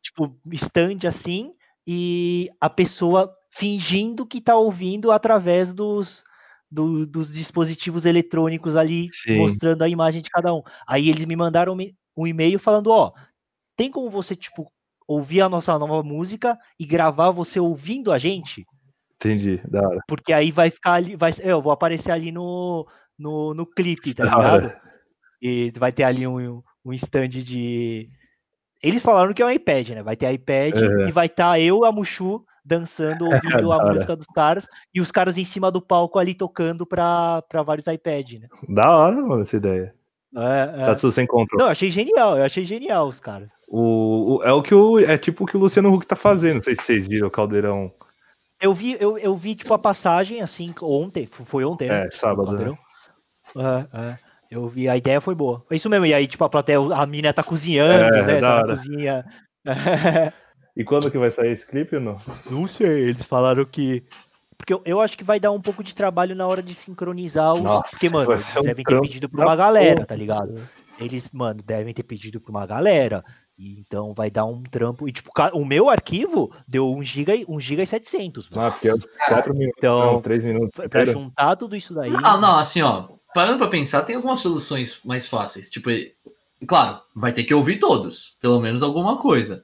Tipo, 0.03 0.31
stand 0.53 1.07
assim, 1.07 1.55
e 1.91 2.47
a 2.61 2.69
pessoa 2.69 3.35
fingindo 3.49 4.23
que 4.23 4.39
tá 4.39 4.55
ouvindo 4.55 5.11
através 5.11 5.73
dos, 5.73 6.23
do- 6.69 7.03
dos 7.07 7.31
dispositivos 7.33 8.05
eletrônicos 8.05 8.75
ali, 8.75 9.09
Sim. 9.11 9.37
mostrando 9.39 9.81
a 9.81 9.89
imagem 9.89 10.21
de 10.21 10.29
cada 10.29 10.53
um. 10.53 10.61
Aí 10.87 11.09
eles 11.09 11.25
me 11.25 11.35
mandaram 11.35 11.75
um 12.15 12.27
e-mail 12.27 12.59
falando, 12.59 12.91
ó, 12.91 13.11
tem 13.75 13.89
como 13.89 14.07
você, 14.07 14.35
tipo, 14.35 14.71
ouvir 15.07 15.41
a 15.41 15.49
nossa 15.49 15.79
nova 15.79 16.03
música 16.03 16.55
e 16.79 16.85
gravar 16.85 17.31
você 17.31 17.59
ouvindo 17.59 18.11
a 18.11 18.19
gente? 18.19 18.63
Entendi, 19.15 19.57
da 19.67 19.81
hora. 19.81 19.99
Porque 20.07 20.31
aí 20.31 20.51
vai 20.51 20.69
ficar 20.69 20.93
ali, 20.93 21.15
vai, 21.15 21.31
eu 21.41 21.59
vou 21.59 21.71
aparecer 21.71 22.11
ali 22.11 22.31
no, 22.31 22.87
no, 23.17 23.55
no 23.55 23.65
clipe, 23.65 24.13
tá 24.13 24.25
Da 24.25 24.37
hora. 24.37 24.51
ligado? 24.51 24.89
E 25.41 25.71
vai 25.71 25.91
ter 25.91 26.03
ali 26.03 26.27
um, 26.27 26.61
um 26.85 26.93
stand 26.93 27.29
de. 27.29 28.11
Eles 28.81 29.01
falaram 29.01 29.33
que 29.33 29.41
é 29.41 29.45
um 29.45 29.49
iPad, 29.51 29.89
né? 29.89 30.03
Vai 30.03 30.15
ter 30.15 30.31
iPad 30.33 30.75
Uhum. 30.81 31.07
e 31.07 31.11
vai 31.11 31.25
estar 31.25 31.59
eu, 31.59 31.83
a 31.83 31.91
Mushu, 31.91 32.43
dançando, 32.63 33.27
ouvindo 33.65 33.71
a 33.71 33.83
música 33.91 34.15
dos 34.15 34.27
caras, 34.27 34.67
e 34.93 35.01
os 35.01 35.11
caras 35.11 35.37
em 35.37 35.43
cima 35.43 35.69
do 35.71 35.81
palco 35.81 36.17
ali 36.19 36.33
tocando 36.33 36.85
pra, 36.85 37.41
pra 37.49 37.61
vários 37.63 37.87
iPad, 37.87 38.33
né? 38.33 38.47
Da 38.69 38.89
hora, 38.95 39.15
mano, 39.21 39.41
essa 39.41 39.57
ideia. 39.57 39.93
É, 40.35 40.81
é. 40.83 40.85
Tá 40.85 40.95
tudo 40.95 41.11
sem 41.11 41.25
controle. 41.25 41.59
Não, 41.59 41.65
eu 41.67 41.71
achei 41.71 41.89
genial, 41.89 42.37
eu 42.37 42.45
achei 42.45 42.63
genial 42.63 43.07
os 43.07 43.19
caras. 43.19 43.49
O, 43.67 44.37
o- 44.37 44.43
é 44.43 44.53
o 44.53 44.61
que 44.61 44.73
o, 44.75 44.99
é 44.99 45.17
tipo 45.17 45.43
o 45.43 45.47
que 45.47 45.57
o 45.57 45.59
Luciano 45.59 45.91
Huck 45.93 46.05
tá 46.05 46.15
fazendo. 46.15 46.55
Não 46.57 46.63
sei 46.63 46.75
se 46.75 46.83
vocês 46.83 47.07
viram 47.07 47.27
o 47.27 47.31
Caldeirão. 47.31 47.91
Eu 48.61 48.73
vi, 48.73 48.95
eu, 48.99 49.17
eu 49.17 49.35
vi, 49.35 49.55
tipo, 49.55 49.73
a 49.73 49.79
passagem, 49.79 50.41
assim, 50.41 50.73
ontem, 50.83 51.27
foi 51.31 51.63
ontem, 51.65 51.87
né? 51.87 52.05
É, 52.07 52.11
sábado. 52.11 52.51
né? 52.51 52.77
É, 53.55 53.97
é. 54.11 54.17
Eu 54.49 54.67
vi, 54.67 54.89
a 54.89 54.97
ideia 54.97 55.21
foi 55.21 55.35
boa. 55.35 55.63
É 55.69 55.75
isso 55.75 55.89
mesmo, 55.89 56.05
e 56.05 56.13
aí, 56.13 56.25
tipo, 56.25 56.43
a 56.43 56.49
plateia, 56.49 56.79
a 56.79 57.05
mina 57.05 57.31
tá 57.31 57.43
cozinhando, 57.43 58.15
É, 58.15 58.25
né? 58.25 58.39
Tá 58.39 58.55
na 58.61 58.67
cozinha. 58.75 59.25
E 60.77 60.83
quando 60.85 61.11
que 61.11 61.17
vai 61.17 61.29
sair 61.29 61.51
esse 61.51 61.65
clipe 61.67 61.95
ou 61.97 62.01
não? 62.01 62.17
Não 62.49 62.65
sei, 62.65 63.09
eles 63.09 63.23
falaram 63.23 63.65
que. 63.65 64.01
Porque 64.57 64.71
eu, 64.71 64.81
eu 64.85 65.01
acho 65.01 65.17
que 65.17 65.25
vai 65.25 65.37
dar 65.37 65.51
um 65.51 65.59
pouco 65.59 65.83
de 65.83 65.93
trabalho 65.93 66.33
na 66.33 66.47
hora 66.47 66.63
de 66.63 66.73
sincronizar 66.73 67.53
os. 67.53 67.61
Nossa, 67.63 67.89
porque, 67.91 68.07
mano, 68.07 68.31
eles 68.31 68.55
um 68.55 68.61
devem 68.61 68.85
ter 68.85 69.01
pedido 69.01 69.27
pra 69.27 69.45
uma 69.45 69.55
galera, 69.57 69.95
porra. 69.95 70.05
tá 70.05 70.15
ligado? 70.15 70.55
Eles, 70.97 71.31
mano, 71.33 71.61
devem 71.65 71.93
ter 71.93 72.03
pedido 72.03 72.39
pra 72.39 72.51
uma 72.51 72.65
galera. 72.65 73.25
E 73.57 73.77
então 73.77 74.13
vai 74.13 74.31
dar 74.31 74.45
um 74.45 74.63
trampo. 74.63 75.05
E, 75.09 75.11
tipo, 75.11 75.29
o 75.53 75.65
meu 75.65 75.89
arquivo 75.89 76.49
deu 76.65 76.89
1 76.95 77.03
GB, 77.03 77.35
e- 77.41 77.45
1 77.49 77.59
GB 77.59 77.83
e 77.83 77.87
700. 77.87 78.47
velho. 78.47 78.61
Ah, 78.61 78.71
porque 78.71 78.87
é 78.87 78.93
uns 78.93 79.05
4 79.27 79.53
minutos, 79.53 79.77
Então, 79.79 80.13
não, 80.13 80.21
3 80.21 80.45
minutos. 80.45 80.87
Pra- 80.89 81.03
juntar 81.03 81.57
tudo 81.57 81.75
isso 81.75 81.93
daí. 81.93 82.09
Não, 82.11 82.39
não, 82.39 82.57
assim, 82.57 82.81
ó. 82.81 83.18
Parando 83.33 83.57
pra 83.59 83.67
pensar, 83.67 84.01
tem 84.03 84.15
algumas 84.15 84.39
soluções 84.39 84.99
mais 85.05 85.27
fáceis. 85.27 85.69
Tipo, 85.69 85.89
claro, 86.67 86.99
vai 87.15 87.31
ter 87.33 87.43
que 87.43 87.53
ouvir 87.53 87.77
todos. 87.79 88.35
Pelo 88.41 88.59
menos 88.59 88.81
alguma 88.83 89.17
coisa. 89.17 89.63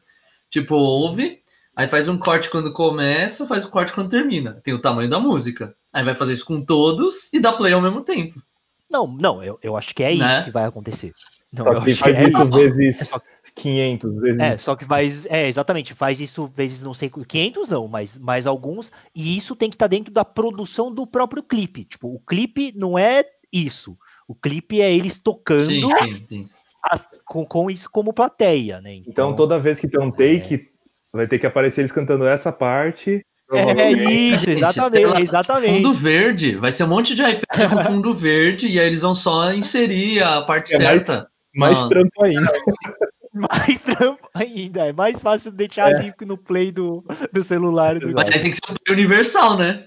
Tipo, 0.50 0.76
ouve, 0.76 1.42
aí 1.76 1.88
faz 1.88 2.08
um 2.08 2.18
corte 2.18 2.50
quando 2.50 2.72
começa, 2.72 3.48
faz 3.48 3.66
um 3.66 3.70
corte 3.70 3.92
quando 3.94 4.10
termina. 4.10 4.62
Tem 4.64 4.74
o 4.74 4.82
tamanho 4.82 5.10
da 5.10 5.20
música. 5.20 5.76
Aí 5.92 6.04
vai 6.04 6.16
fazer 6.16 6.34
isso 6.34 6.46
com 6.46 6.62
todos 6.62 7.32
e 7.34 7.40
dá 7.40 7.54
play 7.54 7.74
ao 7.74 7.82
mesmo 7.82 8.02
tempo. 8.02 8.42
Não, 8.90 9.08
não, 9.08 9.44
eu, 9.44 9.58
eu 9.64 9.76
acho 9.76 9.96
que 9.96 10.04
é 10.04 10.12
isso 10.12 10.24
Né? 10.24 10.44
que 10.44 10.52
vai 10.52 10.66
acontecer. 10.66 11.12
Não, 11.52 11.64
Só 11.66 11.74
eu 11.74 11.84
que 11.84 11.96
faz 11.96 12.16
é 12.16 12.30
isso 12.30 12.42
isso. 12.44 12.52
vezes 12.52 13.02
É 13.02 13.06
só- 13.06 13.22
500, 13.56 14.16
vezes. 14.22 14.40
É, 14.40 14.58
só 14.58 14.76
que 14.76 14.86
vai. 14.86 15.12
É, 15.28 15.48
exatamente, 15.48 15.94
faz 15.94 16.20
isso 16.22 16.46
vezes 16.48 16.82
não 16.82 16.94
sei. 16.94 17.10
qu- 17.10 17.26
500 17.26 17.68
não, 17.70 17.88
mas 17.88 18.18
mais 18.18 18.46
alguns. 18.46 18.92
E 19.16 19.36
isso 19.38 19.56
tem 19.56 19.70
que 19.70 19.76
estar 19.76 19.88
dentro 19.88 20.14
da 20.14 20.24
produção 20.24 20.94
do 20.94 21.08
próprio 21.08 21.42
clipe. 21.42 21.86
Tipo, 21.86 22.14
o 22.14 22.20
clipe 22.20 22.74
não 22.76 22.98
é 22.98 23.26
isso. 23.52 23.98
O 24.28 24.34
clipe 24.36 24.82
é 24.82 24.94
eles 24.94 25.20
tocando 25.20 25.66
Sim, 25.66 25.90
sim, 26.04 26.26
sim. 26.30 26.50
as- 26.84 27.08
com, 27.26 27.46
com 27.46 27.70
isso 27.70 27.90
como 27.92 28.14
plateia, 28.14 28.82
né? 28.82 29.02
Então 29.08 29.36
toda 29.36 29.60
vez 29.60 29.80
que 29.80 29.88
tem 29.88 30.00
um 30.02 30.12
take, 30.12 30.70
vai 31.14 31.28
ter 31.28 31.40
que 31.40 31.46
aparecer 31.48 31.82
eles 31.82 31.92
cantando 31.92 32.26
essa 32.26 32.52
parte. 32.52 33.26
É 33.52 33.92
isso, 33.92 34.46
Gente, 34.46 34.58
exatamente, 34.58 35.02
tela- 35.04 35.22
exatamente. 35.22 35.76
Fundo 35.76 35.94
verde. 35.94 36.56
Vai 36.56 36.72
ser 36.72 36.84
um 36.84 36.88
monte 36.88 37.14
de 37.14 37.22
iPad 37.22 37.70
com 37.72 37.84
fundo 37.94 38.14
verde 38.14 38.68
e 38.68 38.80
aí 38.80 38.88
eles 38.88 39.02
vão 39.02 39.14
só 39.14 39.54
inserir 39.54 40.24
a 40.24 40.42
parte 40.42 40.74
É 40.74 40.80
mais- 40.80 40.90
certa. 41.06 41.30
Mais 41.56 41.78
Mano. 41.78 41.90
trampo 41.90 42.24
ainda. 42.24 42.52
Mais 43.34 43.80
trampo 43.84 44.30
ainda. 44.34 44.88
É 44.88 44.94
mais 44.94 45.22
fácil 45.22 45.52
deixar 45.52 45.88
ali 45.88 46.14
no 46.26 46.38
play 46.38 46.72
do, 46.72 47.04
do 47.34 47.44
celular. 47.44 48.00
Do... 48.00 48.14
Mas 48.14 48.30
aí 48.34 48.40
tem 48.42 48.52
que 48.52 48.56
ser 48.58 48.72
um 48.72 48.76
play 48.84 48.98
universal, 48.98 49.58
né? 49.58 49.86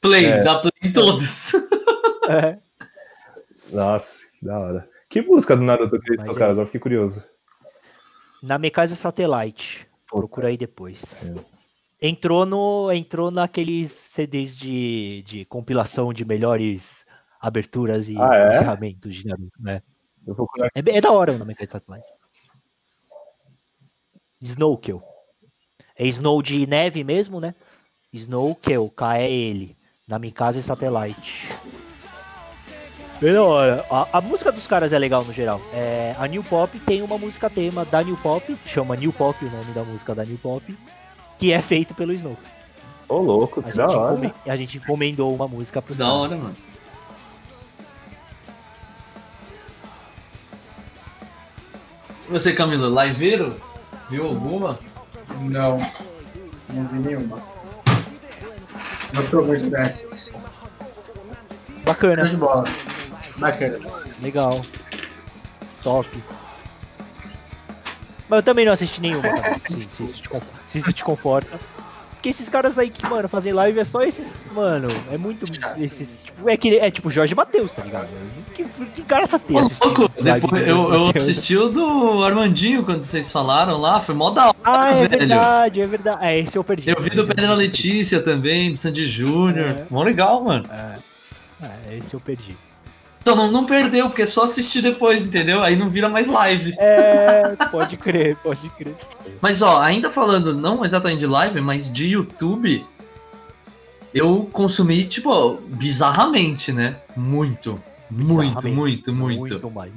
Play, 0.00 0.26
É. 0.26 0.42
dá 0.42 0.56
play 0.58 0.72
em 0.82 0.92
todos. 0.92 1.54
É. 2.28 2.58
Nossa, 3.70 4.14
que 4.38 4.46
da 4.46 4.58
hora. 4.58 4.90
Que 5.08 5.22
música 5.22 5.56
do 5.56 5.62
Naruto 5.62 5.98
que 6.00 6.10
eles 6.10 6.18
Mas 6.20 6.28
é 6.28 6.32
tocaram? 6.32 6.52
Agora 6.52 6.66
fiquei 6.66 6.80
curioso. 6.80 7.22
Na 8.42 8.58
Mecasa 8.58 8.94
Satellite. 8.94 9.86
Procura 10.10 10.48
aí 10.48 10.56
depois. 10.56 11.24
É. 11.24 12.08
Entrou 12.08 12.46
no 12.46 12.92
entrou 12.92 13.30
naqueles 13.30 13.90
CDs 13.90 14.56
de, 14.56 15.22
de 15.22 15.44
compilação 15.46 16.12
de 16.12 16.24
melhores 16.24 17.04
aberturas 17.40 18.08
e 18.08 18.16
Ah, 18.16 18.34
é? 18.34 18.50
encerramentos 18.50 19.14
de 19.14 19.26
Naruto, 19.26 19.62
né? 19.62 19.82
É, 20.74 20.96
é 20.96 21.00
da 21.00 21.10
hora 21.10 21.32
o 21.32 21.38
nome 21.38 21.48
Mecasa 21.48 21.72
Satellite. 21.72 22.06
Snowkill. 24.40 25.02
É 25.96 26.06
Snow 26.06 26.40
de 26.42 26.66
neve 26.66 27.02
mesmo, 27.02 27.40
né? 27.40 27.54
Snowkill, 28.12 28.88
K 28.90 29.18
é 29.18 29.30
ele. 29.30 29.76
Na 30.06 30.18
Mikasa 30.18 30.62
Satellite. 30.62 31.48
Bem 33.20 33.32
da 33.32 33.42
hora. 33.42 33.84
A, 33.90 34.18
a 34.18 34.20
música 34.20 34.52
dos 34.52 34.66
caras 34.66 34.92
é 34.92 34.98
legal 34.98 35.24
no 35.24 35.32
geral. 35.32 35.60
É, 35.72 36.14
a 36.18 36.26
New 36.28 36.44
Pop 36.44 36.78
tem 36.80 37.02
uma 37.02 37.18
música 37.18 37.50
tema 37.50 37.84
da 37.84 38.02
New 38.02 38.16
Pop, 38.16 38.56
chama 38.64 38.94
New 38.94 39.12
Pop 39.12 39.44
o 39.44 39.50
nome 39.50 39.72
da 39.72 39.82
música 39.82 40.14
da 40.14 40.24
New 40.24 40.38
Pop, 40.38 40.76
que 41.38 41.52
é 41.52 41.60
feito 41.60 41.94
pelo 41.94 42.12
Snow. 42.12 42.36
Ô, 43.08 43.18
louco, 43.18 43.60
A 43.60 43.70
que 43.70 43.76
da 43.76 43.88
hora. 43.88 44.12
encome- 44.14 44.34
a 44.46 44.56
gente 44.56 44.78
encomendou 44.78 45.34
uma 45.34 45.48
música 45.48 45.82
pros 45.82 45.98
Da 45.98 46.04
caras. 46.04 46.20
hora, 46.20 46.36
mano. 46.36 46.56
E 52.28 52.32
Você, 52.32 52.52
Camilo, 52.52 52.88
liveiro? 53.02 53.56
Viu 54.10 54.26
alguma? 54.26 54.78
Não, 55.40 55.78
não 56.70 56.86
vi 56.86 56.98
nenhuma. 56.98 57.38
Não 59.12 59.26
tô 59.30 59.42
muito 59.42 59.68
dessas. 59.70 60.32
Bacana, 61.84 62.16
Show 62.24 62.30
de 62.30 62.36
bola. 62.36 62.64
Bacana. 63.38 63.78
legal. 64.22 64.64
Top. 65.82 66.08
Mas 68.28 68.38
eu 68.38 68.42
também 68.42 68.66
não 68.66 68.72
assisti 68.72 69.00
nenhuma, 69.00 69.22
cara. 69.22 69.60
se, 69.68 69.88
se 69.90 70.02
isso 70.04 70.22
te 70.22 70.28
conforta, 70.28 70.60
se 70.66 70.78
isso 70.78 70.92
te 70.92 71.04
conforta. 71.04 71.60
Porque 72.18 72.30
esses 72.30 72.48
caras 72.48 72.76
aí 72.76 72.90
que, 72.90 73.06
mano, 73.08 73.28
fazem 73.28 73.52
live 73.52 73.78
é 73.78 73.84
só 73.84 74.02
esses. 74.02 74.42
Mano, 74.52 74.88
é 75.12 75.16
muito. 75.16 75.44
Esses. 75.78 76.18
Tipo, 76.24 76.50
é, 76.50 76.56
que, 76.56 76.76
é 76.76 76.90
tipo 76.90 77.08
Jorge 77.12 77.32
Matheus, 77.32 77.72
tá 77.72 77.82
ligado? 77.84 78.08
Que, 78.56 78.64
que 78.64 79.02
cara 79.02 79.22
essa 79.22 79.36
Ô, 79.36 79.52
louco, 79.60 80.08
depois 80.20 80.66
eu, 80.66 80.92
eu 80.92 81.06
assisti 81.14 81.56
o 81.56 81.68
do 81.68 82.24
Armandinho 82.24 82.82
quando 82.82 83.04
vocês 83.04 83.30
falaram 83.30 83.78
lá, 83.78 84.00
foi 84.00 84.16
mó 84.16 84.30
da 84.30 84.48
hora, 84.48 84.56
Ah, 84.64 84.90
é 84.90 85.06
velho. 85.06 85.08
verdade, 85.10 85.80
é 85.80 85.86
verdade. 85.86 86.26
É, 86.26 86.38
esse 86.40 86.58
eu 86.58 86.64
perdi. 86.64 86.90
Eu 86.90 87.00
vi 87.00 87.10
do 87.10 87.24
perdi. 87.24 87.46
Letícia 87.46 88.20
também, 88.20 88.72
do 88.72 88.76
Sandy 88.76 89.06
Júnior. 89.06 89.68
É. 89.70 89.86
Mó 89.88 90.02
legal, 90.02 90.42
mano. 90.42 90.64
É, 90.72 90.98
é, 91.62 91.96
esse 91.96 92.14
eu 92.14 92.20
perdi. 92.20 92.56
Então 93.20 93.34
não, 93.36 93.50
não 93.50 93.66
perdeu, 93.66 94.06
porque 94.08 94.22
é 94.22 94.26
só 94.26 94.44
assistir 94.44 94.80
depois, 94.80 95.26
entendeu? 95.26 95.62
Aí 95.62 95.76
não 95.76 95.90
vira 95.90 96.08
mais 96.08 96.26
live. 96.26 96.74
É, 96.78 97.56
pode 97.70 97.96
crer, 97.96 98.36
pode 98.36 98.68
crer. 98.70 98.94
Mas 99.40 99.60
ó, 99.60 99.80
ainda 99.80 100.10
falando, 100.10 100.54
não 100.54 100.84
exatamente 100.84 101.20
de 101.20 101.26
live, 101.26 101.60
mas 101.60 101.92
de 101.92 102.06
YouTube, 102.06 102.86
eu 104.14 104.48
consumi, 104.52 105.04
tipo, 105.04 105.58
bizarramente, 105.68 106.72
né? 106.72 106.96
Muito. 107.16 107.80
Muito, 108.10 108.66
muito, 108.68 109.12
muito. 109.14 109.38
Muito 109.40 109.70
mais, 109.70 109.92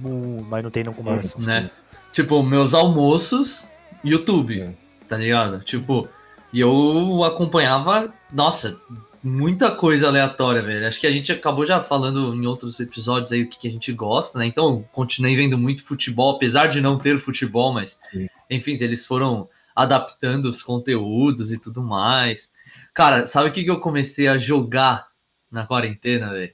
mas 0.49 0.63
não 0.63 0.69
tem 0.69 0.83
não 0.83 0.91
comparação. 0.93 1.39
né? 1.39 1.69
Tipo, 2.11 2.43
meus 2.43 2.73
almoços, 2.73 3.65
YouTube, 4.03 4.59
É. 4.61 4.71
tá 5.07 5.15
ligado? 5.15 5.59
Tipo, 5.61 6.09
e 6.51 6.59
eu 6.59 7.23
acompanhava, 7.23 8.13
nossa, 8.33 8.77
muita 9.23 9.71
coisa 9.71 10.07
aleatória, 10.07 10.61
velho. 10.61 10.87
Acho 10.87 10.99
que 10.99 11.07
a 11.07 11.11
gente 11.11 11.31
acabou 11.31 11.65
já 11.65 11.81
falando 11.81 12.33
em 12.33 12.45
outros 12.45 12.79
episódios 12.79 13.31
aí 13.31 13.43
o 13.43 13.49
que, 13.49 13.59
que 13.59 13.67
a 13.67 13.71
gente 13.71 13.91
gosta, 13.93 14.39
né? 14.39 14.45
Então, 14.45 14.83
continuei 14.91 15.35
vendo 15.35 15.57
muito 15.57 15.85
futebol, 15.85 16.35
apesar 16.35 16.67
de 16.67 16.81
não 16.81 16.97
ter 16.97 17.19
futebol, 17.19 17.73
mas, 17.73 17.99
Sim. 18.11 18.27
enfim, 18.49 18.77
eles 18.79 19.05
foram 19.05 19.47
adaptando 19.75 20.45
os 20.45 20.63
conteúdos 20.63 21.51
e 21.51 21.57
tudo 21.57 21.83
mais. 21.83 22.53
Cara, 22.93 23.25
sabe 23.25 23.49
o 23.49 23.51
que, 23.51 23.63
que 23.63 23.71
eu 23.71 23.79
comecei 23.79 24.27
a 24.27 24.37
jogar 24.37 25.07
na 25.49 25.65
quarentena, 25.65 26.31
velho? 26.31 26.53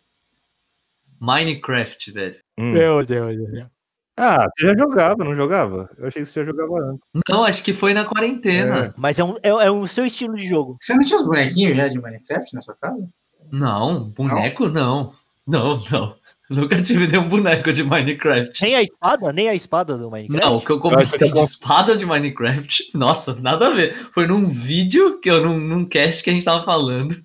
Minecraft, 1.19 2.11
velho. 2.11 2.35
Hum. 2.57 2.71
Meu 2.71 3.05
Deus, 3.05 3.35
meu 3.35 3.51
Deus. 3.51 3.76
Ah, 4.17 4.47
você 4.49 4.67
já 4.67 4.75
jogava, 4.75 5.23
não 5.23 5.35
jogava? 5.35 5.89
Eu 5.95 6.07
achei 6.07 6.23
que 6.23 6.29
você 6.29 6.39
já 6.43 6.47
jogava 6.47 6.89
antes. 6.89 7.01
Não, 7.29 7.43
acho 7.43 7.63
que 7.63 7.71
foi 7.71 7.93
na 7.93 8.03
quarentena. 8.03 8.91
Mas 8.97 9.19
é 9.19 9.23
um, 9.23 9.35
é, 9.43 9.49
é 9.49 9.69
o 9.69 9.85
seu 9.85 10.07
estilo 10.07 10.35
de 10.35 10.47
jogo. 10.47 10.75
Você 10.81 10.95
não 10.95 11.05
tinha 11.05 11.17
os 11.17 11.25
bonequinhos 11.25 11.77
já 11.77 11.87
de 11.87 12.01
Minecraft 12.01 12.55
na 12.55 12.61
sua 12.63 12.75
casa? 12.81 13.07
Não, 13.51 14.09
boneco 14.09 14.69
não. 14.69 15.13
Não, 15.45 15.81
não. 15.91 16.15
Nunca 16.49 16.81
tive 16.81 17.07
nenhum 17.07 17.29
boneco 17.29 17.71
de 17.71 17.83
Minecraft. 17.83 18.59
Nem 18.61 18.75
a 18.75 18.81
espada, 18.81 19.31
nem 19.31 19.49
a 19.49 19.53
espada 19.53 19.97
do 19.97 20.09
Minecraft. 20.09 20.45
Não, 20.45 20.57
o 20.57 20.61
que 20.61 20.71
eu 20.71 20.81
é 20.99 21.03
de 21.03 21.33
bom. 21.33 21.43
espada 21.43 21.95
de 21.95 22.05
Minecraft, 22.05 22.91
nossa, 22.95 23.35
nada 23.35 23.67
a 23.67 23.69
ver. 23.69 23.93
Foi 23.93 24.25
num 24.25 24.45
vídeo 24.45 25.19
que 25.19 25.29
eu 25.29 25.43
num, 25.43 25.59
num 25.59 25.85
cast 25.85 26.23
que 26.23 26.29
a 26.29 26.33
gente 26.33 26.45
tava 26.45 26.63
falando 26.63 27.15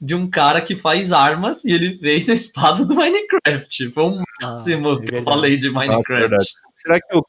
de 0.00 0.14
um 0.14 0.28
cara 0.28 0.60
que 0.60 0.76
faz 0.76 1.12
armas 1.12 1.64
e 1.64 1.70
ele 1.72 1.98
fez 1.98 2.28
a 2.28 2.32
espada 2.34 2.84
do 2.84 2.94
Minecraft. 2.94 3.90
Foi 3.90 4.04
o 4.04 4.22
máximo 4.40 4.92
é 4.92 5.06
que 5.06 5.14
eu 5.16 5.22
falei 5.22 5.56
de 5.56 5.68
verdade. 5.70 5.88
Minecraft. 6.08 6.52
Será 6.78 7.00
que 7.00 7.16
o 7.16 7.22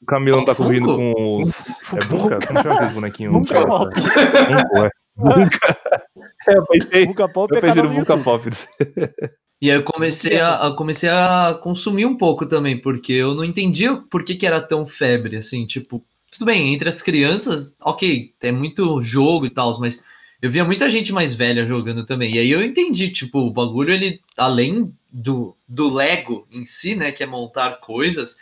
o 0.00 0.06
Camilão 0.06 0.44
tá 0.44 0.54
Funko? 0.54 0.68
correndo 0.68 0.86
com 0.96 1.42
os. 1.42 1.52
É 1.92 2.04
Bunka? 2.04 2.38
Como 2.46 2.62
chama 2.62 2.74
aquele 2.76 2.92
bonequinho? 2.92 3.32
Bunka 3.32 3.66
Pop. 3.66 3.92
É. 3.96 4.90
Bunka. 5.18 5.78
É, 6.46 6.56
eu 6.56 6.66
pensei, 6.66 7.06
Bunka 7.06 7.28
Pop 7.28 7.52
eu 7.52 7.58
é 7.58 7.60
pensei 7.60 7.82
no 7.82 7.88
Bunka. 7.90 8.16
Pop. 8.18 8.48
E 9.60 9.70
aí 9.72 9.76
eu 9.76 9.82
comecei 9.82 10.38
a, 10.38 10.68
a- 10.68 10.76
comecei 10.76 11.08
a 11.08 11.58
consumir 11.60 12.06
um 12.06 12.16
pouco 12.16 12.46
também, 12.46 12.80
porque 12.80 13.12
eu 13.12 13.34
não 13.34 13.42
entendia 13.42 13.96
por 14.08 14.22
que, 14.24 14.36
que 14.36 14.46
era 14.46 14.60
tão 14.60 14.86
febre, 14.86 15.36
assim, 15.36 15.66
tipo, 15.66 16.04
tudo 16.30 16.44
bem, 16.44 16.72
entre 16.72 16.88
as 16.88 17.02
crianças, 17.02 17.76
ok, 17.80 18.32
é 18.40 18.52
muito 18.52 19.02
jogo 19.02 19.46
e 19.46 19.50
tal, 19.50 19.80
mas 19.80 20.00
eu 20.40 20.50
via 20.50 20.64
muita 20.64 20.88
gente 20.88 21.12
mais 21.12 21.34
velha 21.34 21.66
jogando 21.66 22.06
também. 22.06 22.34
E 22.34 22.38
aí 22.38 22.50
eu 22.50 22.64
entendi, 22.64 23.10
tipo, 23.10 23.38
o 23.40 23.50
bagulho, 23.50 23.92
ele, 23.92 24.20
além 24.36 24.94
do, 25.10 25.56
do 25.66 25.92
Lego 25.92 26.46
em 26.50 26.64
si, 26.64 26.94
né, 26.94 27.10
que 27.10 27.22
é 27.22 27.26
montar 27.26 27.80
coisas, 27.80 28.36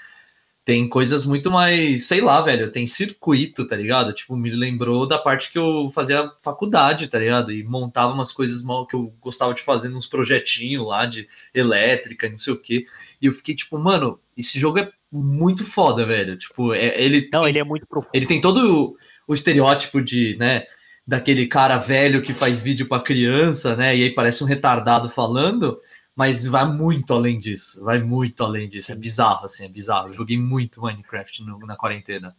tem 0.64 0.88
coisas 0.88 1.24
muito 1.24 1.48
mais, 1.50 2.06
sei 2.06 2.20
lá, 2.20 2.40
velho, 2.40 2.72
tem 2.72 2.86
circuito, 2.88 3.66
tá 3.66 3.76
ligado? 3.76 4.12
Tipo, 4.12 4.36
me 4.36 4.50
lembrou 4.50 5.06
da 5.06 5.16
parte 5.16 5.50
que 5.50 5.58
eu 5.58 5.88
fazia 5.94 6.30
faculdade, 6.42 7.06
tá 7.08 7.18
ligado? 7.18 7.52
E 7.52 7.62
montava 7.62 8.12
umas 8.12 8.32
coisas 8.32 8.62
mal 8.62 8.84
que 8.84 8.96
eu 8.96 9.14
gostava 9.20 9.54
de 9.54 9.62
fazer 9.62 9.88
nos 9.88 10.08
projetinhos 10.08 10.86
lá 10.86 11.06
de 11.06 11.28
elétrica, 11.54 12.26
e 12.26 12.30
não 12.30 12.38
sei 12.40 12.52
o 12.52 12.58
quê. 12.58 12.84
E 13.22 13.26
eu 13.26 13.32
fiquei 13.32 13.54
tipo, 13.54 13.78
mano, 13.78 14.18
esse 14.36 14.58
jogo 14.58 14.80
é 14.80 14.90
muito 15.10 15.64
foda, 15.64 16.04
velho. 16.04 16.36
Tipo, 16.36 16.74
é- 16.74 17.00
ele 17.00 17.30
Não, 17.32 17.46
ele 17.46 17.60
é 17.60 17.64
muito 17.64 17.86
profundo. 17.86 18.10
ele 18.12 18.26
tem 18.26 18.40
todo 18.40 18.76
o, 18.76 18.96
o 19.28 19.34
estereótipo 19.34 20.02
de, 20.02 20.36
né, 20.36 20.64
daquele 21.06 21.46
cara 21.46 21.76
velho 21.78 22.20
que 22.22 22.34
faz 22.34 22.60
vídeo 22.62 22.88
pra 22.88 23.00
criança, 23.00 23.76
né, 23.76 23.96
e 23.96 24.02
aí 24.04 24.10
parece 24.14 24.42
um 24.42 24.46
retardado 24.46 25.08
falando, 25.08 25.78
mas 26.16 26.46
vai 26.46 26.66
muito 26.66 27.12
além 27.14 27.38
disso, 27.38 27.82
vai 27.84 27.98
muito 28.00 28.42
além 28.42 28.68
disso, 28.68 28.90
é 28.90 28.94
bizarro, 28.96 29.44
assim, 29.44 29.64
é 29.64 29.68
bizarro. 29.68 30.08
Eu 30.08 30.12
joguei 30.14 30.38
muito 30.38 30.80
Minecraft 30.82 31.42
no- 31.44 31.58
na 31.66 31.76
quarentena. 31.76 32.34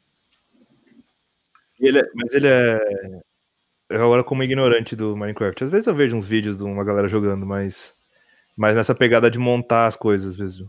Ele 1.79 1.99
é- 1.99 2.09
mas 2.15 2.33
ele 2.33 2.47
é. 2.47 2.79
Eu 3.89 4.03
agora 4.03 4.23
como 4.23 4.43
ignorante 4.43 4.95
do 4.95 5.15
Minecraft. 5.15 5.63
Às 5.63 5.71
vezes 5.71 5.87
eu 5.87 5.95
vejo 5.95 6.17
uns 6.17 6.27
vídeos 6.27 6.57
de 6.57 6.63
uma 6.63 6.83
galera 6.83 7.07
jogando, 7.07 7.45
mas. 7.45 7.93
Mas 8.55 8.75
nessa 8.75 8.95
pegada 8.95 9.29
de 9.29 9.37
montar 9.37 9.85
as 9.85 9.95
coisas, 9.95 10.29
às 10.29 10.35
vezes. 10.37 10.65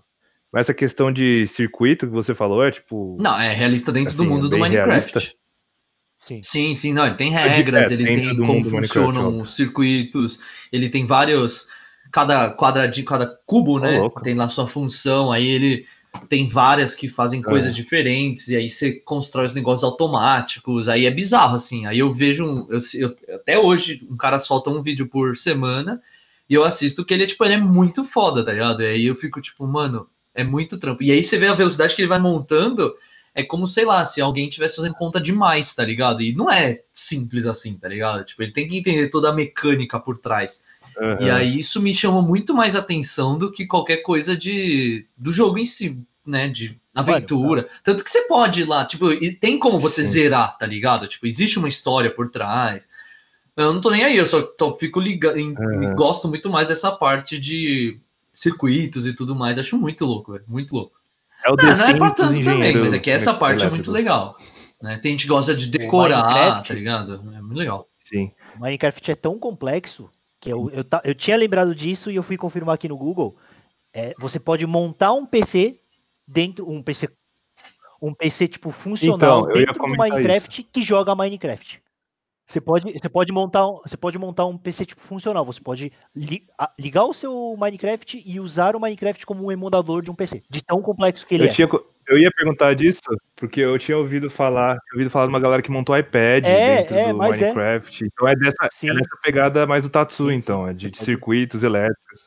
Mas 0.53 0.63
essa 0.63 0.75
questão 0.75 1.11
de 1.11 1.47
circuito 1.47 2.07
que 2.07 2.13
você 2.13 2.35
falou 2.35 2.63
é 2.63 2.71
tipo. 2.71 3.17
Não, 3.19 3.41
é 3.41 3.53
realista 3.55 3.91
dentro 3.91 4.15
do 4.15 4.23
Assim, 4.23 4.31
mundo 4.31 4.47
é 4.47 4.51
do 4.51 4.59
Minecraft. 4.59 4.89
realista? 5.13 5.39
Sim. 6.29 6.41
Sim, 6.43 6.75
sim, 6.75 6.93
não, 6.93 7.07
ele 7.07 7.15
tem 7.17 7.35
É, 7.35 7.49
regras, 7.49 7.91
é, 7.91 7.95
ele 7.95 8.05
tem 8.05 8.37
como 8.37 8.63
funcionam 8.69 9.41
os 9.41 9.55
circuitos, 9.57 10.39
ele 10.71 10.91
tem 10.91 11.07
vários, 11.07 11.67
cada 12.13 12.55
quadradinho, 12.55 13.07
cada 13.07 13.27
cubo, 13.47 13.79
né, 13.81 13.99
louco. 13.99 14.23
tem 14.23 14.35
lá 14.35 14.49
sua 14.49 14.67
função, 14.67 15.33
aí 15.33 15.47
ele 15.49 15.87
tem 16.29 16.47
várias 16.47 16.95
que 16.95 17.09
fazem 17.09 17.41
coisas 17.41 17.73
É. 17.73 17.75
diferentes, 17.75 18.49
e 18.49 18.57
aí 18.57 18.69
você 18.69 18.93
constrói 19.01 19.47
os 19.47 19.55
negócios 19.55 19.85
automáticos, 19.85 20.89
aí 20.89 21.07
é 21.07 21.11
bizarro, 21.11 21.55
assim, 21.57 21.87
aí 21.87 21.99
eu 21.99 22.13
vejo, 22.13 22.45
um- 22.45 22.67
eu, 22.69 22.79
eu- 22.95 23.17
até 23.37 23.59
hoje, 23.59 24.07
um 24.11 24.17
cara 24.17 24.39
solta 24.39 24.69
um 24.71 24.83
vídeo 24.83 25.07
por 25.09 25.37
semana, 25.37 26.01
e 26.49 26.55
eu 26.55 26.65
assisto 26.65 27.05
que 27.05 27.13
ele 27.15 27.25
é, 27.25 27.27
tipo, 27.27 27.45
ele 27.45 27.55
é 27.55 27.61
muito 27.61 28.05
foda, 28.05 28.45
tá 28.45 28.53
ligado? 28.53 28.83
E 28.83 28.87
aí 28.87 29.07
eu 29.07 29.15
fico, 29.15 29.41
tipo, 29.41 29.67
mano, 29.67 30.09
é 30.35 30.43
muito 30.45 30.79
trampo. 30.79 31.03
E 31.03 31.11
aí 31.13 31.23
você 31.23 31.37
vê 31.37 31.47
a 31.47 31.55
velocidade 31.55 31.95
que 31.95 32.01
ele 32.03 32.09
vai 32.09 32.19
montando, 32.19 32.95
é 33.41 33.45
como, 33.45 33.69
sei 33.69 33.85
lá, 33.85 34.05
se 34.05 34.21
alguém 34.21 34.51
tivesse 34.51 34.77
fazendo 34.77 34.95
conta 34.97 35.21
demais, 35.21 35.73
tá 35.73 35.85
ligado? 35.85 36.21
E 36.23 36.35
não 36.35 36.51
é 36.51 36.83
simples 36.93 37.47
assim, 37.47 37.79
tá 37.79 37.87
ligado? 37.89 38.25
Tipo, 38.25 38.43
ele 38.43 38.53
tem 38.53 38.67
que 38.67 38.77
entender 38.77 39.09
toda 39.11 39.31
a 39.31 39.33
mecânica 39.33 40.01
por 40.01 40.19
trás. 40.19 40.65
aham. 41.01 41.25
E 41.25 41.31
aí 41.31 41.59
isso 41.59 41.81
me 41.81 41.95
chamou 41.95 42.21
muito 42.21 42.53
mais 42.53 42.75
atenção 42.75 43.39
do 43.39 43.53
que 43.53 43.65
qualquer 43.65 43.99
coisa 43.99 44.37
de 44.37 45.07
do 45.17 45.33
jogo 45.33 45.57
em 45.57 45.65
si, 45.67 46.03
né? 46.27 46.49
De 46.49 46.77
aventura. 46.93 47.69
Tanto 47.85 48.03
que 48.03 48.11
você 48.11 48.23
pode 48.23 48.63
ir 48.63 48.65
lá, 48.65 48.85
tipo, 48.85 49.13
e 49.13 49.33
tem 49.33 49.57
como 49.57 49.79
você 49.79 50.03
Sim. 50.05 50.11
zerar, 50.11 50.59
tá 50.59 50.67
ligado? 50.67 51.07
Tipo, 51.07 51.27
existe 51.29 51.61
uma 51.61 51.69
história 51.69 52.11
por 52.13 52.29
trás. 52.31 52.89
Eu 53.57 53.73
não 53.73 53.81
tô 53.81 53.91
nem 53.91 54.03
aí, 54.05 54.17
eu 54.17 54.27
só 54.27 54.43
tô- 54.43 54.77
fico 54.77 54.99
ligado, 55.01 55.37
Aham. 55.39 55.95
gosto 55.95 56.27
muito 56.29 56.51
mais 56.51 56.67
dessa 56.69 56.91
parte 56.91 57.39
de 57.39 58.01
circuitos 58.35 59.07
e 59.07 59.13
tudo 59.13 59.35
mais. 59.37 59.59
Acho 59.59 59.79
muito 59.79 60.05
louco, 60.07 60.33
velho. 60.33 60.45
Muito 60.49 60.75
louco. 60.75 60.98
É 61.49 61.51
o 61.51 61.57
Não, 61.57 61.77
não 61.77 61.89
é 61.89 61.97
pra 61.97 62.11
tanto 62.11 62.45
também, 62.45 62.77
mas 62.77 62.93
é 62.93 62.99
que 62.99 63.11
essa 63.11 63.33
parte 63.33 63.65
é 63.65 63.71
muito 63.71 63.91
legal. 63.91 64.37
Né? 64.83 64.99
Tem 65.03 65.13
gente 65.13 65.23
que 65.23 65.29
gosta 65.29 65.55
de 65.55 65.67
decorar, 65.67 66.63
tá 66.63 66.75
ligado? 66.75 67.15
É 67.35 67.41
muito 67.41 67.57
legal. 67.57 67.89
Sim. 67.99 68.31
O 68.57 68.61
Minecraft 68.61 69.11
é 69.11 69.15
tão 69.15 69.39
complexo 69.39 70.11
que 70.41 70.51
eu, 70.51 70.71
eu, 70.71 70.85
eu 71.05 71.15
tinha 71.15 71.37
lembrado 71.37 71.75
disso 71.75 72.11
e 72.11 72.17
eu 72.17 72.23
fui 72.23 72.37
confirmar 72.37 72.75
aqui 72.75 72.89
no 72.89 72.97
Google. 72.97 73.37
É, 73.93 74.15
você 74.19 74.39
pode 74.39 74.67
montar 74.67 75.13
um 75.13 75.27
PC 75.27 75.81
dentro, 76.27 76.71
um 76.71 76.83
PC, 76.83 77.09
um 78.01 78.15
PC 78.15 78.49
tipo 78.49 78.71
funcional 78.71 79.41
Então, 79.41 79.53
dentro 79.53 79.75
do 79.75 79.97
Minecraft 79.97 80.63
que 80.63 80.83
joga 80.83 81.15
Minecraft. 81.15 81.83
Você 82.49 82.63
pode, 82.63 82.91
você 82.91 83.09
pode 83.11 83.31
montar, 83.31 83.69
um- 83.69 83.79
você 83.85 83.95
pode 83.95 84.19
montar 84.19 84.47
um 84.47 84.57
PC 84.57 84.87
tipo 84.87 85.03
funcional. 85.03 85.45
Você 85.45 85.61
pode 85.61 85.93
li- 86.17 86.47
a- 86.59 86.73
ligar 86.79 87.05
o 87.05 87.13
seu 87.13 87.55
Minecraft 87.59 88.23
e 88.25 88.41
usar 88.41 88.75
o 88.75 88.81
Minecraft 88.81 89.27
como 89.27 89.45
um 89.45 89.53
emulador 89.53 90.01
de 90.03 90.11
um 90.11 90.15
PC. 90.15 90.43
De 90.49 90.65
tão 90.65 90.81
complexo 90.81 91.27
que 91.27 91.35
ele 91.35 91.45
Eu, 91.45 91.49
é. 91.49 91.51
tinha, 91.51 91.69
eu 92.09 92.19
ia 92.19 92.31
perguntar 92.35 92.73
disso, 92.73 93.03
porque 93.37 93.61
eu 93.61 93.77
tinha 93.79 93.99
ouvido 93.99 94.31
falar, 94.31 94.71
tinha 94.71 94.95
ouvido 94.95 95.11
falar 95.11 95.27
de 95.27 95.33
uma 95.33 95.41
galera 95.41 95.61
que 95.61 95.71
montou 95.71 95.95
iPad 95.95 96.47
É, 96.47 96.77
dentro 96.79 96.95
é, 96.97 97.13
do 97.13 97.23
é. 97.23 97.29
Minecraft. 97.29 98.07
Então 98.07 98.27
é 98.27 98.35
dessa, 98.35 98.67
Sim. 98.73 98.89
é 98.93 98.95
pegada 99.23 99.67
mais 99.67 99.83
do 99.83 99.91
Tatsu, 99.91 100.29
Sim, 100.29 100.35
então, 100.37 100.65
sim. 100.65 100.71
é 100.71 100.73
de 100.73 100.89
pode- 100.89 101.05
circuitos 101.05 101.63
elétricos. 101.63 102.21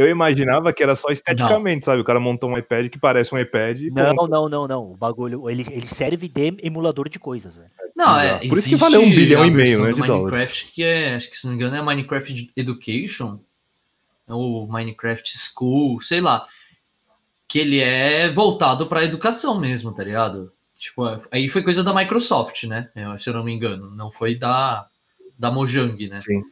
Eu 0.00 0.08
imaginava 0.08 0.72
que 0.72 0.82
era 0.82 0.96
só 0.96 1.10
esteticamente, 1.10 1.84
sabe? 1.84 2.00
O 2.00 2.04
cara 2.04 2.18
montou 2.18 2.48
um 2.48 2.56
iPad 2.56 2.88
que 2.88 2.98
parece 2.98 3.34
um 3.34 3.38
iPad. 3.38 3.82
Não, 3.92 4.14
ponto. 4.14 4.30
não, 4.30 4.48
não, 4.48 4.66
não. 4.66 4.92
O 4.92 4.96
bagulho, 4.96 5.50
ele, 5.50 5.66
ele 5.70 5.86
serve 5.86 6.26
de 6.26 6.56
emulador 6.62 7.10
de 7.10 7.18
coisas, 7.18 7.54
velho. 7.54 7.70
Não, 7.94 8.18
é. 8.18 8.38
Por 8.38 8.56
isso 8.56 8.68
que 8.70 8.76
valeu 8.76 9.02
um 9.02 9.10
bilhão 9.10 9.44
e 9.44 9.50
meio, 9.50 9.84
né, 9.84 9.92
de 9.92 10.00
dólares. 10.00 10.38
Minecraft 10.38 10.72
que 10.72 10.82
é, 10.82 11.14
acho 11.14 11.30
que 11.30 11.36
se 11.36 11.44
não 11.44 11.52
me 11.52 11.58
engano, 11.58 11.76
é 11.76 11.82
Minecraft 11.82 12.50
Education, 12.56 13.40
ou 14.26 14.66
Minecraft 14.66 15.36
School, 15.36 16.00
sei 16.00 16.22
lá. 16.22 16.46
Que 17.46 17.58
ele 17.58 17.80
é 17.80 18.30
voltado 18.30 18.86
para 18.86 19.04
educação 19.04 19.60
mesmo, 19.60 19.92
tá 19.92 20.02
ligado? 20.02 20.50
Tipo, 20.78 21.06
é- 21.08 21.20
aí 21.30 21.48
foi 21.50 21.62
coisa 21.62 21.84
da 21.84 21.92
Microsoft, 21.92 22.64
né? 22.64 22.88
Se 23.18 23.28
eu 23.28 23.34
não 23.34 23.44
me 23.44 23.52
engano. 23.52 23.90
Não 23.90 24.10
foi 24.10 24.34
da, 24.34 24.86
da 25.38 25.50
Mojang, 25.50 26.08
né? 26.08 26.20
Sim. 26.20 26.42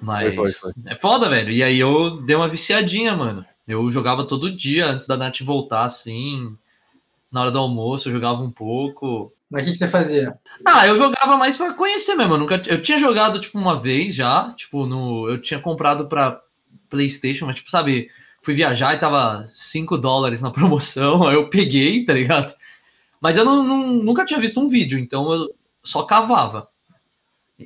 Mas 0.00 0.34
Foi, 0.34 0.50
foi, 0.52 0.72
é 0.86 0.96
foda, 0.96 1.28
velho. 1.28 1.50
E 1.50 1.62
aí 1.62 1.78
eu 1.78 2.22
dei 2.22 2.36
uma 2.36 2.48
viciadinha, 2.48 3.16
mano. 3.16 3.44
Eu 3.66 3.90
jogava 3.90 4.24
todo 4.26 4.54
dia 4.54 4.86
antes 4.86 5.06
da 5.06 5.16
Nath 5.16 5.40
voltar, 5.40 5.84
assim. 5.84 6.56
Na 7.32 7.42
hora 7.42 7.50
do 7.50 7.58
almoço, 7.58 8.08
eu 8.08 8.12
jogava 8.12 8.42
um 8.42 8.50
pouco. 8.50 9.32
Mas 9.50 9.62
o 9.62 9.66
que, 9.66 9.72
que 9.72 9.78
você 9.78 9.88
fazia? 9.88 10.38
Ah, 10.64 10.86
eu 10.86 10.96
jogava 10.96 11.36
mais 11.36 11.56
pra 11.56 11.74
conhecer 11.74 12.14
mesmo. 12.14 12.34
Eu, 12.34 12.38
nunca, 12.38 12.62
eu 12.66 12.82
tinha 12.82 12.98
jogado, 12.98 13.40
tipo, 13.40 13.58
uma 13.58 13.80
vez 13.80 14.14
já. 14.14 14.52
Tipo, 14.56 14.86
no, 14.86 15.28
eu 15.28 15.40
tinha 15.40 15.60
comprado 15.60 16.08
pra 16.08 16.40
PlayStation, 16.88 17.46
mas, 17.46 17.56
tipo, 17.56 17.70
sabe, 17.70 18.10
fui 18.42 18.54
viajar 18.54 18.94
e 18.94 19.00
tava 19.00 19.46
5 19.48 19.98
dólares 19.98 20.40
na 20.42 20.50
promoção, 20.50 21.26
aí 21.28 21.34
eu 21.34 21.50
peguei, 21.50 22.04
tá 22.04 22.12
ligado? 22.12 22.54
Mas 23.20 23.36
eu 23.36 23.44
não, 23.44 23.62
não- 23.64 23.88
nunca 23.94 24.24
tinha 24.24 24.40
visto 24.40 24.60
um 24.60 24.68
vídeo, 24.68 24.98
então 24.98 25.32
eu 25.32 25.54
só 25.84 26.02
cavava. 26.04 26.68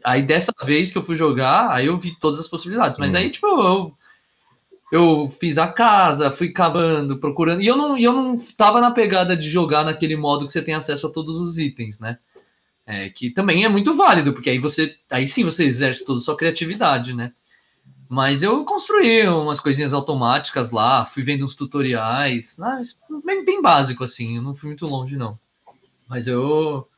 Aí 0.05 0.23
dessa 0.23 0.53
vez 0.65 0.93
que 0.93 0.99
eu 0.99 1.03
fui 1.03 1.17
jogar, 1.17 1.71
aí 1.71 1.87
eu 1.87 1.99
vi 1.99 2.15
todas 2.19 2.39
as 2.39 2.49
possibilidades. 2.49 2.99
Mas 2.99 3.15
Hum. 3.15 3.19
aí, 3.19 3.31
tipo, 3.31 3.47
eu, 3.47 3.93
eu 4.93 5.29
fiz 5.41 5.59
a 5.59 5.69
casa, 5.69 6.31
fui 6.31 6.51
cavando, 6.51 7.19
procurando. 7.19 7.63
E 7.63 7.67
eu 7.67 7.77
não, 7.77 7.99
eu 7.99 8.13
não 8.13 8.39
tava 8.57 8.81
na 8.81 8.91
pegada 8.91 9.37
de 9.37 9.49
jogar 9.49 9.85
naquele 9.85 10.17
modo 10.17 10.47
que 10.47 10.53
você 10.53 10.63
tem 10.63 10.75
acesso 10.75 11.07
a 11.07 11.13
todos 11.13 11.37
os 11.37 11.59
itens, 11.59 11.99
né? 11.99 12.19
É, 12.87 13.09
que 13.09 13.31
também 13.31 13.65
é 13.65 13.69
muito 13.69 13.95
válido, 13.95 14.33
porque 14.33 14.51
aí 14.51 14.59
você. 14.59 14.97
Aí 15.09 15.29
sim 15.29 15.45
você 15.45 15.65
exerce 15.65 16.05
toda 16.05 16.19
a 16.19 16.23
sua 16.23 16.37
criatividade, 16.37 17.15
né? 17.15 17.33
Mas 18.09 18.43
eu 18.43 18.65
construí 18.65 19.29
umas 19.29 19.61
coisinhas 19.61 19.93
automáticas 19.93 20.73
lá, 20.73 21.05
fui 21.05 21.23
vendo 21.23 21.45
uns 21.45 21.55
tutoriais, 21.55 22.59
isso 22.83 23.23
bem, 23.25 23.45
bem 23.45 23.63
básico, 23.63 24.03
assim, 24.03 24.35
eu 24.35 24.43
não 24.43 24.57
fui 24.57 24.71
muito 24.71 24.85
longe, 24.85 25.17
não. 25.17 25.39
Mas 26.09 26.27
eu. 26.27 26.89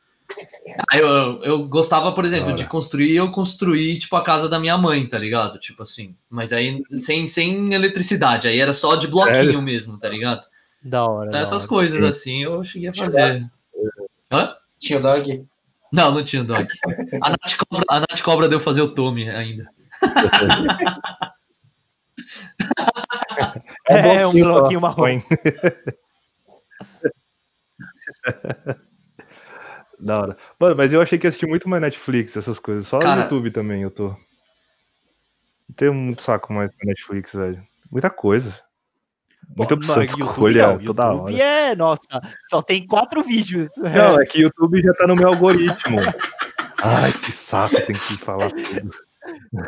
Ah, 0.91 0.97
eu, 0.97 1.43
eu 1.43 1.67
gostava, 1.67 2.11
por 2.13 2.25
exemplo, 2.25 2.53
de 2.53 2.65
construir, 2.65 3.15
eu 3.15 3.31
construí, 3.31 3.99
tipo, 3.99 4.15
a 4.15 4.23
casa 4.23 4.49
da 4.49 4.59
minha 4.59 4.77
mãe, 4.77 5.07
tá 5.07 5.17
ligado? 5.17 5.59
Tipo 5.59 5.83
assim. 5.83 6.15
Mas 6.29 6.53
aí 6.53 6.81
sem, 6.91 7.27
sem 7.27 7.73
eletricidade, 7.73 8.47
aí 8.47 8.59
era 8.59 8.73
só 8.73 8.95
de 8.95 9.07
bloquinho 9.07 9.35
Sério? 9.35 9.61
mesmo, 9.61 9.99
tá 9.99 10.09
ligado? 10.09 10.43
Da 10.81 11.05
hora. 11.05 11.27
Então, 11.27 11.39
da 11.39 11.43
essas 11.43 11.61
hora. 11.61 11.69
coisas 11.69 11.99
Sim. 11.99 12.07
assim 12.07 12.43
eu 12.43 12.63
cheguei 12.63 12.89
a 12.89 12.93
fazer. 12.93 13.45
Hã? 14.31 14.55
Tinha 14.79 14.99
o 14.99 15.01
dog? 15.01 15.45
Não, 15.91 16.11
não 16.11 16.23
tinha 16.23 16.43
dog. 16.43 16.67
A 17.21 17.29
Nath 17.29 17.57
Cobra, 17.57 17.85
a 17.89 17.99
Nath 17.99 18.21
Cobra 18.21 18.49
deu 18.49 18.59
fazer 18.59 18.81
o 18.81 18.89
Tommy 18.89 19.29
ainda. 19.29 19.67
É, 23.87 24.25
um 24.25 24.31
bloquinho 24.31 24.45
só, 24.45 24.53
bloquinho 24.53 24.81
marrom. 24.81 25.19
da 30.03 30.19
hora. 30.19 30.37
Mano, 30.59 30.75
mas 30.75 30.91
eu 30.93 31.01
achei 31.01 31.17
que 31.17 31.25
ia 31.25 31.29
assistir 31.29 31.47
muito 31.47 31.67
mais 31.69 31.81
Netflix, 31.81 32.35
essas 32.37 32.59
coisas. 32.59 32.87
Só 32.87 32.99
Cara- 32.99 33.15
no 33.15 33.21
YouTube 33.23 33.51
também 33.51 33.81
eu 33.83 33.91
tô. 33.91 34.09
Não 34.09 35.75
tenho 35.75 35.93
muito 35.93 36.21
saco 36.21 36.51
mais 36.53 36.69
pra 36.75 36.85
Netflix, 36.87 37.33
velho. 37.33 37.63
Muita 37.91 38.09
coisa. 38.09 38.53
Muita 39.55 39.73
opção 39.73 39.97
não, 39.97 40.05
de 40.05 40.11
YouTube 40.11 40.29
escolha 40.29 40.67
não, 40.67 40.77
toda 40.79 41.03
YouTube 41.03 41.21
hora. 41.35 41.43
é, 41.43 41.75
nossa, 41.75 42.01
só 42.49 42.61
tem 42.61 42.87
quatro 42.87 43.21
vídeos. 43.23 43.69
Não, 43.77 44.19
é 44.21 44.25
que 44.25 44.41
YouTube 44.41 44.81
já 44.81 44.93
tá 44.93 45.05
no 45.05 45.15
meu 45.15 45.27
algoritmo. 45.27 45.99
Ai, 46.81 47.11
que 47.11 47.31
saco, 47.31 47.75
tem 47.85 47.95
que 47.95 48.17
falar 48.17 48.49
tudo. 48.51 48.91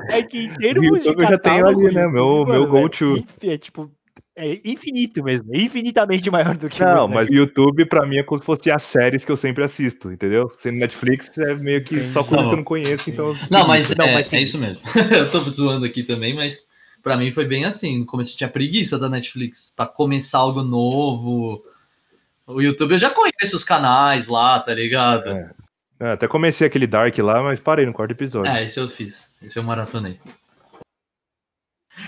É 0.09 0.21
que 0.23 0.45
em 0.45 0.53
termos 0.55 1.01
de 1.01 1.07
YouTube 1.09 1.23
eu 1.23 1.29
já 1.29 1.37
tenho 1.37 1.67
ali, 1.67 1.93
né, 1.93 2.07
meu- 2.07 2.25
YouTube, 2.25 2.51
meu 2.51 2.61
mano, 2.61 2.67
go-to. 2.71 3.05
É, 3.05 3.19
infi- 3.19 3.49
é, 3.51 3.57
tipo, 3.57 3.91
é 4.35 4.59
infinito 4.65 5.23
mesmo, 5.23 5.55
é 5.55 5.59
infinitamente 5.59 6.29
maior 6.29 6.57
do 6.57 6.67
que 6.67 6.83
Não, 6.83 7.05
o 7.05 7.09
mas 7.09 7.29
o 7.29 7.33
YouTube 7.33 7.85
pra 7.85 8.05
mim 8.05 8.17
é 8.17 8.23
como 8.23 8.39
se 8.39 8.45
fosse 8.45 8.69
as 8.69 8.83
séries 8.83 9.23
que 9.23 9.31
eu 9.31 9.37
sempre 9.37 9.63
assisto, 9.63 10.11
entendeu? 10.11 10.51
Sendo 10.59 10.77
Netflix 10.77 11.37
é 11.37 11.55
meio 11.55 11.83
que 11.83 12.05
só 12.07 12.19
Entendi. 12.19 12.29
coisa 12.29 12.43
que 12.43 12.53
eu 12.53 12.57
não 12.57 12.63
conheço, 12.63 13.09
então. 13.09 13.37
Não, 13.49 13.65
mas, 13.65 13.95
Não, 13.95 14.05
é, 14.05 14.13
mas 14.13 14.31
é 14.33 14.41
isso 14.41 14.57
mesmo. 14.57 14.83
eu 15.15 15.29
tô 15.31 15.39
zoando 15.49 15.85
aqui 15.85 16.03
também, 16.03 16.35
mas 16.35 16.67
pra 17.01 17.15
mim 17.15 17.31
foi 17.31 17.45
bem 17.45 17.65
assim. 17.65 17.99
No 17.99 18.05
começo 18.05 18.35
tinha 18.35 18.49
preguiça 18.49 18.99
da 18.99 19.07
Netflix 19.07 19.73
pra 19.75 19.85
começar 19.85 20.39
algo 20.39 20.61
novo. 20.63 21.63
O 22.45 22.61
YouTube 22.61 22.91
eu 22.91 22.99
já 22.99 23.09
conheço 23.09 23.55
os 23.55 23.63
canais 23.63 24.27
lá, 24.27 24.59
tá 24.59 24.73
ligado? 24.73 25.29
É. 25.29 25.51
É, 25.99 26.11
até 26.11 26.27
comecei 26.27 26.67
aquele 26.67 26.85
Dark 26.85 27.17
lá, 27.19 27.41
mas 27.41 27.59
parei 27.59 27.85
no 27.85 27.93
quarto 27.93 28.11
episódio. 28.11 28.51
É, 28.51 28.65
esse 28.65 28.79
eu 28.79 28.89
fiz. 28.89 29.33
Esse 29.41 29.57
eu 29.57 29.63
maratonei. 29.63 30.17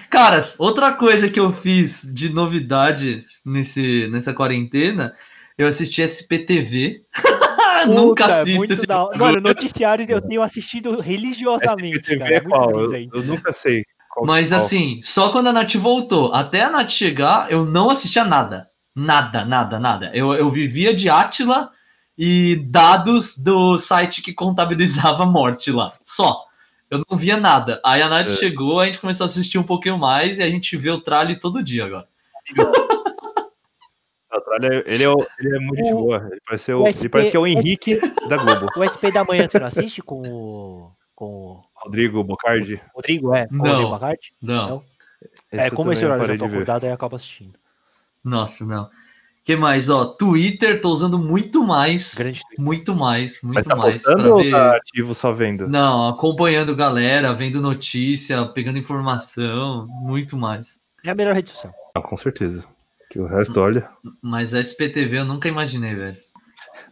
Caras, 0.10 0.60
outra 0.60 0.92
coisa 0.94 1.30
que 1.30 1.40
eu 1.40 1.52
fiz 1.52 2.02
de 2.14 2.30
novidade 2.30 3.26
nesse, 3.46 4.08
nessa 4.12 4.34
quarentena, 4.34 5.14
eu 5.58 5.68
assisti 5.68 6.02
SPTV. 6.02 7.02
Nunca 7.88 8.24
Puta, 8.24 8.36
é 8.36 8.42
assisto 8.42 8.58
muito 8.58 8.74
esse 8.74 8.88
da. 8.88 9.10
Mano, 9.16 9.40
noticiário 9.40 10.06
eu 10.10 10.20
tenho 10.22 10.42
assistido 10.42 11.00
religiosamente, 11.00 11.98
SPTV 12.00 12.18
cara. 12.20 12.34
é 12.34 12.38
É 12.38 12.42
muito 12.42 12.50
qual? 12.58 12.72
Eu, 12.72 13.10
eu 13.14 13.24
nunca 13.24 13.54
sei. 13.54 13.84
qual- 14.10 14.26
Mas 14.26 14.50
qual. 14.50 14.58
assim, 14.60 15.00
só 15.04 15.32
quando 15.32 15.48
a 15.48 15.54
Nath 15.54 15.76
voltou. 15.76 16.34
Até 16.34 16.64
a 16.64 16.70
Nath 16.72 16.90
chegar, 16.90 17.52
eu 17.52 17.66
não 17.66 17.90
assistia 17.90 18.24
nada. 18.26 18.68
Nada, 18.96 19.46
nada, 19.46 19.80
nada. 19.80 20.12
Eu, 20.14 20.34
eu 20.34 20.50
vivia 20.50 20.92
de 20.94 21.08
Atila 21.08 21.70
e 22.18 22.56
dados 22.68 23.38
do 23.38 23.78
site 23.78 24.24
que 24.24 24.34
contabilizava 24.34 25.22
a 25.24 25.28
morte 25.28 25.72
lá. 25.72 25.94
Só. 26.04 26.47
Eu 26.90 27.04
não 27.10 27.18
via 27.18 27.38
nada. 27.38 27.82
Aí 27.86 28.02
a 28.02 28.08
Nath 28.08 28.30
É. 28.30 28.36
chegou, 28.36 28.80
a 28.80 28.86
gente 28.86 29.00
começou 29.00 29.26
a 29.26 29.28
assistir 29.28 29.58
um 29.58 29.64
pouquinho 29.64 29.98
mais 29.98 30.40
e 30.40 30.44
a 30.44 30.50
gente 30.50 30.76
vê 30.78 30.90
o 30.90 31.02
trailer 31.02 31.40
todo 31.40 31.64
dia 31.64 31.86
agora. 31.86 32.08
A 34.30 34.36
Austrália, 34.36 34.84
ele, 34.86 35.04
é, 35.06 35.10
o- 35.10 35.26
ele 35.40 35.56
é 35.56 35.60
muito 35.60 35.84
de 35.84 35.94
O- 35.94 35.98
boa. 35.98 36.28
Ele 36.30 36.42
parece, 36.46 36.74
o- 36.74 36.84
o 36.84 36.88
ele 36.88 37.10
parece 37.10 37.32
que 37.32 37.38
é 37.38 37.40
o 37.40 37.48
SP 37.48 37.58
Henrique 37.60 38.00
da 38.28 38.38
Globo. 38.38 38.68
O 38.78 38.84
SP 38.84 39.10
da 39.12 39.24
manhã 39.24 39.48
você 39.48 39.58
não 39.60 39.68
assiste 39.68 40.02
com 40.02 40.22
o, 40.22 40.92
com 41.16 41.26
o 41.26 41.64
Rodrigo 41.74 42.22
Bocardi. 42.26 42.82
Rodrigo? 42.94 43.34
É, 43.34 43.48
com 43.48 43.56
o 43.56 43.58
Não. 43.60 43.86
Rodrigo? 43.96 44.20
Não. 44.42 44.68
Não. 44.70 44.84
É, 45.52 45.70
como 45.70 45.94
esse 45.94 46.04
horário 46.06 46.26
já 46.26 46.34
tô 46.38 46.44
de 46.46 46.50
ver. 46.50 46.56
acordado, 46.56 46.84
aí 46.84 46.90
eu 46.90 46.94
acabo 46.96 47.16
assistindo. 47.16 47.58
Nossa, 48.24 48.66
não. 48.66 48.90
Que 49.48 49.56
mais? 49.56 49.90
Ó, 49.90 50.04
Twitter, 50.04 50.82
tô 50.82 50.90
usando 50.90 51.18
muito 51.18 51.64
mais. 51.64 52.14
Grande. 52.16 52.42
Muito 52.60 52.94
mais, 52.94 53.42
muito 53.42 53.56
Mas 53.56 53.66
tá 53.66 53.78
mais. 53.78 53.96
postando 53.96 54.32
ou 54.32 54.38
ver- 54.44 54.52
tá 54.52 54.76
ativo 54.76 55.16
só 55.16 55.32
vendo? 55.32 55.70
Não, 55.70 56.10
acompanhando 56.10 56.76
galera, 56.76 57.34
vendo 57.34 57.62
notícia, 57.62 58.46
pegando 58.48 58.78
informação, 58.78 59.88
muito 59.88 60.36
mais. 60.38 60.82
É 61.06 61.12
a 61.12 61.16
melhor 61.16 61.34
rede 61.34 61.50
social. 61.52 61.74
Ah, 61.96 62.02
com 62.02 62.18
certeza. 62.18 62.62
Que 63.10 63.20
o 63.22 63.26
resto, 63.26 63.58
olha. 63.62 63.90
Mas 64.22 64.54
a 64.54 64.60
SPTV 64.60 65.20
eu 65.20 65.26
nunca 65.26 65.48
imaginei, 65.48 65.96
velho. 65.96 66.18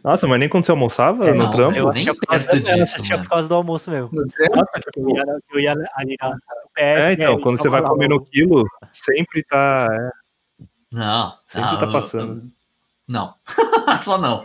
Nossa, 0.02 0.26
mas 0.26 0.40
nem 0.40 0.48
quando 0.48 0.64
você 0.64 0.70
almoçava 0.70 1.26
É, 1.28 1.34
no 1.34 1.44
não, 1.44 1.50
trampo? 1.50 1.76
eu 1.78 1.84
Eu 1.88 1.92
nem 1.92 2.08
assistia 2.08 2.14
por 2.14 2.26
causa, 2.26 2.46
perto 2.46 2.56
eu 2.56 2.62
disso, 2.62 2.82
assistia 2.82 3.16
mano. 3.16 3.22
por 3.28 3.30
causa 3.34 3.48
do 3.48 3.54
almoço 3.54 3.90
mesmo. 3.90 4.08
Treino? 4.08 4.56
Nossa, 4.56 4.70
Eu 4.76 4.80
tipo, 4.92 5.14
ia, 5.14 5.24
na- 5.26 5.38
eu 5.52 5.60
ia 5.60 5.72
ali 5.94 6.16
na, 6.22 6.30
no 6.30 6.36
é, 6.78 7.12
então, 7.12 7.38
quando 7.38 7.58
você 7.60 7.68
vai 7.68 7.82
comer 7.82 8.08
no 8.08 8.24
quilo, 8.24 8.64
sempre 8.92 9.44
tá. 9.44 9.88
é, 9.92 10.10
Não, 10.92 11.34
Sempre 11.46 11.72
não, 11.72 11.78
tá 11.78 11.86
passando. 11.88 12.42
eu- 12.42 12.50
Não, 13.08 13.34
só 14.04 14.18
não. 14.18 14.44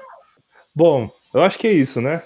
Bom, 0.74 1.10
eu 1.34 1.44
acho 1.44 1.58
que 1.60 1.68
é 1.68 1.74
isso, 1.74 2.02
né? 2.02 2.24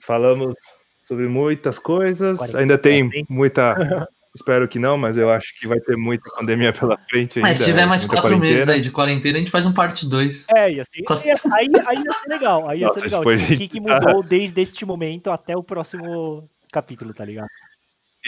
Falamos 0.00 0.54
sobre 1.02 1.26
muitas 1.28 1.78
coisas. 1.78 2.54
Ainda 2.54 2.78
tem 2.78 3.10
muita. 3.28 3.74
Espero 4.34 4.68
que 4.68 4.78
não, 4.78 4.98
mas 4.98 5.16
eu 5.16 5.30
acho 5.30 5.58
que 5.58 5.66
vai 5.66 5.80
ter 5.80 5.96
muita 5.96 6.28
pandemia 6.36 6.70
pela 6.70 6.98
frente 7.08 7.38
ainda. 7.38 7.48
Mas 7.48 7.56
se 7.58 7.64
tiver 7.64 7.82
é, 7.82 7.86
mais 7.86 8.04
quatro 8.04 8.38
meses 8.38 8.56
quarentena. 8.66 8.72
aí 8.74 8.80
de 8.82 8.90
quarentena, 8.90 9.36
a 9.36 9.40
gente 9.40 9.50
faz 9.50 9.64
um 9.64 9.72
parte 9.72 10.06
2. 10.06 10.46
É, 10.50 10.72
ia 10.72 10.84
ser, 10.84 11.26
ia- 11.26 11.36
aí, 11.54 11.66
aí 11.86 11.96
ia 12.04 12.12
ser 12.12 12.28
legal. 12.28 12.68
Aí 12.68 12.80
ia 12.80 12.86
Nossa, 12.86 12.98
ser 13.00 13.06
legal. 13.06 13.20
Tipo, 13.22 13.30
o 13.30 13.34
a 13.34 13.38
que, 13.38 13.56
que 13.68 13.78
gente 13.78 13.86
tá- 13.86 13.94
mudou 13.94 14.22
desde 14.22 14.60
este 14.60 14.84
momento 14.84 15.30
até 15.30 15.56
o 15.56 15.62
próximo 15.62 16.50
capítulo, 16.70 17.14
tá 17.14 17.24
ligado? 17.24 17.48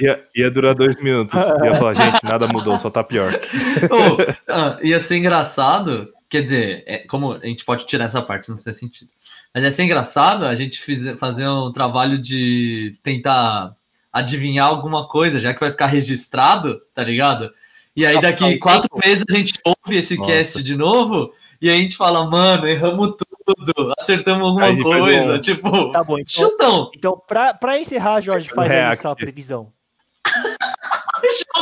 Ia, 0.00 0.24
ia 0.34 0.50
durar 0.50 0.74
dois 0.74 0.96
minutos. 0.96 1.34
Ia 1.34 1.74
falar, 1.74 1.94
gente, 2.00 2.22
nada 2.22 2.46
mudou, 2.46 2.78
só 2.78 2.90
tá 2.90 3.02
pior. 3.02 3.32
Ô, 3.90 4.34
ah, 4.48 4.78
ia 4.82 5.00
ser 5.00 5.16
engraçado, 5.16 6.12
quer 6.28 6.42
dizer, 6.42 6.84
é, 6.86 6.98
como 6.98 7.32
a 7.32 7.46
gente 7.46 7.64
pode 7.64 7.86
tirar 7.86 8.04
essa 8.04 8.22
parte, 8.22 8.50
não 8.50 8.60
faz 8.60 8.76
sentido. 8.76 9.10
Mas 9.54 9.64
ia 9.64 9.70
ser 9.70 9.84
engraçado 9.84 10.44
a 10.44 10.54
gente 10.54 10.80
fizer, 10.80 11.16
fazer 11.16 11.48
um 11.48 11.72
trabalho 11.72 12.18
de 12.18 12.94
tentar 13.02 13.74
adivinhar 14.12 14.66
alguma 14.66 15.08
coisa, 15.08 15.38
já 15.38 15.52
que 15.52 15.60
vai 15.60 15.70
ficar 15.70 15.86
registrado, 15.86 16.78
tá 16.94 17.02
ligado? 17.02 17.50
E 17.94 18.06
aí 18.06 18.14
Só 18.14 18.20
daqui 18.20 18.58
quatro 18.58 18.88
meses 19.04 19.24
a 19.28 19.34
gente 19.34 19.54
ouve 19.64 19.98
esse 19.98 20.16
Nossa. 20.16 20.30
cast 20.30 20.62
de 20.62 20.76
novo 20.76 21.32
e 21.60 21.68
a 21.68 21.74
gente 21.74 21.96
fala, 21.96 22.24
mano, 22.28 22.66
erramos 22.68 23.16
tudo, 23.16 23.92
acertamos 23.98 24.46
alguma 24.46 24.82
coisa, 24.82 25.38
tipo, 25.40 25.90
Tá 25.90 26.04
bom, 26.04 26.18
então, 26.18 26.48
chutão, 26.48 26.90
então 26.94 27.20
pra, 27.26 27.54
pra 27.54 27.78
encerrar, 27.78 28.20
Jorge, 28.20 28.48
faz 28.50 28.70
aí 28.70 28.80
a 28.80 28.96
sua 28.96 29.16
previsão. 29.16 29.72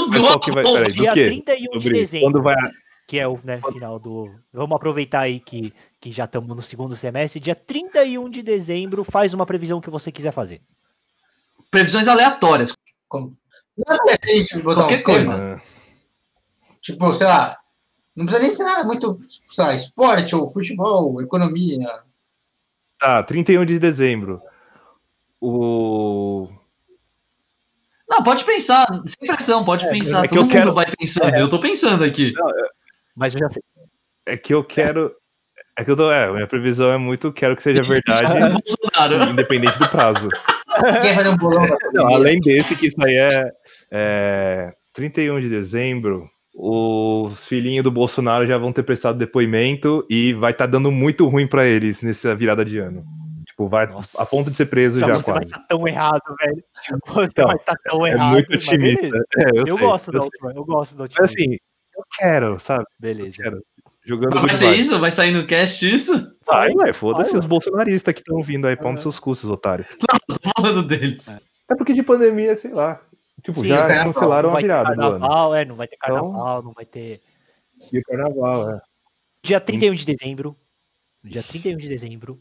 Mas 0.09 0.23
qual 0.23 0.41
que 0.41 0.51
vai. 0.53 0.65
Peraí, 0.65 0.87
do 0.89 0.93
Dia 0.93 1.13
quê? 1.13 1.25
31 1.27 1.79
de 1.79 1.89
dezembro, 1.91 2.31
quando 2.33 2.43
vai. 2.43 2.57
que 3.07 3.19
é 3.19 3.27
o 3.29 3.39
né, 3.45 3.61
final 3.73 3.99
do. 3.99 4.35
Vamos 4.53 4.77
aproveitar 4.77 5.21
aí 5.21 5.41
que, 5.41 5.73
que 6.01 6.11
já 6.11 6.25
estamos 6.25 6.55
no 6.55 6.63
segundo 6.63 6.97
semestre. 6.97 7.41
Dia 7.41 7.55
31 7.55 8.29
de 8.31 8.43
dezembro, 8.43 9.05
faz 9.05 9.33
uma 9.35 9.47
previsão 9.47 9.81
que 9.81 9.91
você 9.91 10.11
quiser 10.13 10.33
fazer. 10.33 10.61
previsões 11.71 12.09
aleatórias. 12.09 12.73
Como- 13.09 13.33
Não 13.77 13.95
é 13.95 14.63
botar 14.63 14.83
Qualquer 14.83 15.01
um 15.01 15.03
coisa. 15.03 15.63
Tipo, 16.81 17.13
sei 17.13 17.27
lá, 17.27 17.57
não 18.15 18.25
precisa 18.25 18.43
nem 18.43 18.55
ser 18.55 18.65
nada 18.65 18.85
muito, 18.85 19.19
sei 19.23 19.65
lá, 19.65 19.75
esporte 19.75 20.35
ou 20.35 20.47
futebol, 20.47 21.21
economia. 21.21 21.87
Tá, 22.99 23.23
31 23.23 23.65
de 23.67 23.79
dezembro. 23.79 24.41
O. 25.41 26.49
Não, 28.09 28.23
pode 28.23 28.45
pensar, 28.45 28.87
sem 29.07 29.27
pressão, 29.29 29.65
pode 29.65 29.89
pensar. 29.89 30.25
é 30.25 30.29
que 30.29 30.35
Todo 30.35 30.39
eu 30.39 30.43
mundo 30.45 30.53
quero- 30.53 30.75
vai 30.75 30.87
pensando. 30.99 31.35
Eu 31.35 31.51
tô 31.51 31.59
pensando 31.59 32.05
aqui. 32.05 32.33
Mas 33.17 33.35
eu 33.35 33.41
já 33.41 33.51
sei. 33.51 33.63
É 34.27 34.37
que 34.37 34.55
eu 34.55 34.63
quero. 34.65 35.11
É 35.79 35.85
que 35.85 35.91
eu 35.91 35.97
tô. 35.97 36.11
É, 36.11 36.31
minha 36.33 36.47
previsão 36.47 36.91
é 36.91 36.97
muito. 36.99 37.33
Quero 37.33 37.57
que 37.57 37.63
seja 37.63 37.83
verdade, 37.83 38.23
Bolsonaro. 38.65 39.31
independente 39.31 39.79
do 39.79 39.89
prazo. 39.89 40.29
Você 40.79 41.01
quer 41.01 41.15
fazer 41.15 41.29
um 41.31 41.37
bolão 41.37 41.63
Não, 41.93 42.07
além 42.15 42.39
desse, 42.41 42.77
que 42.77 42.87
isso 42.87 42.97
aí 43.03 43.15
é, 43.15 43.53
é 43.91 44.73
31 44.93 45.41
de 45.41 45.49
dezembro, 45.49 46.29
os 46.55 47.45
filhinhos 47.47 47.83
do 47.85 47.91
Bolsonaro 47.91 48.47
já 48.47 48.57
vão 48.59 48.73
ter 48.73 48.83
prestado 48.83 49.19
depoimento 49.19 50.07
e 50.11 50.33
vai 50.35 50.53
estar 50.53 50.67
dando 50.67 50.91
muito 50.93 51.27
ruim 51.29 51.47
pra 51.47 51.65
eles 51.67 52.03
nessa 52.03 52.35
virada 52.35 52.65
de 52.65 52.79
ano. 52.79 53.05
Tipo, 53.57 53.69
vai 53.71 53.87
Nossa, 53.87 54.23
a 54.23 54.27
ponto 54.27 54.51
de 54.51 54.55
ser 54.57 54.67
preso 54.67 55.01
já 55.01 55.07
você 55.09 55.33
vai 55.33 55.43
estar 55.43 55.61
tão 55.61 55.89
errado, 55.89 56.21
velho. 56.39 56.63
Você 56.75 57.25
Então, 57.25 57.47
vai 57.47 57.57
estar 57.57 57.75
tão 57.87 58.07
É 58.07 58.11
errado. 58.11 58.33
muito 58.33 58.55
otimista. 58.55 59.07
É, 59.39 59.59
eu 59.59 59.67
Eu, 59.67 59.77
sei, 59.79 59.87
gosto 59.87 60.09
eu 60.09 60.13
da 60.13 60.21
sei. 60.21 60.27
última, 60.27 60.53
eu 60.53 60.65
gosto 60.67 60.95
da 60.97 61.03
última. 61.05 61.23
Mas 61.23 61.31
assim, 61.31 61.53
eu 61.97 62.05
quero, 62.19 62.61
sabe? 62.61 62.85
beleza. 63.01 63.37
Quero. 63.43 63.63
Jogando 64.05 64.35
Mas 64.35 64.43
vai 64.45 64.55
ser 64.55 64.69
vibes. 64.69 64.85
isso? 64.87 65.01
Vai 65.01 65.11
sair 65.11 65.33
no 65.33 65.47
cast 65.47 65.91
isso? 65.91 66.37
Vai, 66.47 66.71
ué, 66.75 66.93
foda-se 66.93 67.31
Vai, 67.31 67.41
os 67.41 67.47
bolsonaristas 67.47 68.13
que 68.13 68.21
estão 68.21 68.43
vindo 68.43 68.67
aí, 68.67 68.77
pau 68.77 68.93
nos 68.93 69.01
Aham. 69.01 69.03
seus 69.05 69.19
custos, 69.19 69.49
otário. 69.49 69.87
Tô 70.29 70.37
falando 70.55 70.83
deles. 70.83 71.27
É 71.29 71.75
porque 71.77 71.95
de 71.95 72.03
pandemia, 72.03 72.55
sei 72.59 72.73
lá. 72.75 73.01
Tipo, 73.43 73.63
Sim, 73.63 73.69
já 73.69 73.87
cancelaram 74.05 74.51
Não 74.51 74.51
a 74.51 74.53
vai 74.53 74.63
ter 74.63 74.69
virada 74.69 74.89
carnaval, 74.97 75.55
é, 75.55 75.65
não 75.65 75.77
vai 75.77 75.89
ter 75.89 75.97
Então- 75.97 76.15
carnaval, 76.15 76.63
não 76.63 76.73
vai 76.73 76.85
ter. 76.85 77.23
E 77.91 77.99
o 77.99 78.03
carnaval, 78.03 78.71
é. 78.71 78.81
Dia 79.43 79.61
31 79.61 79.95
de 79.95 80.05
dezembro, 80.05 80.55
dia 81.25 81.43
31 81.43 81.77
de 81.79 81.89
dezembro, 81.89 82.39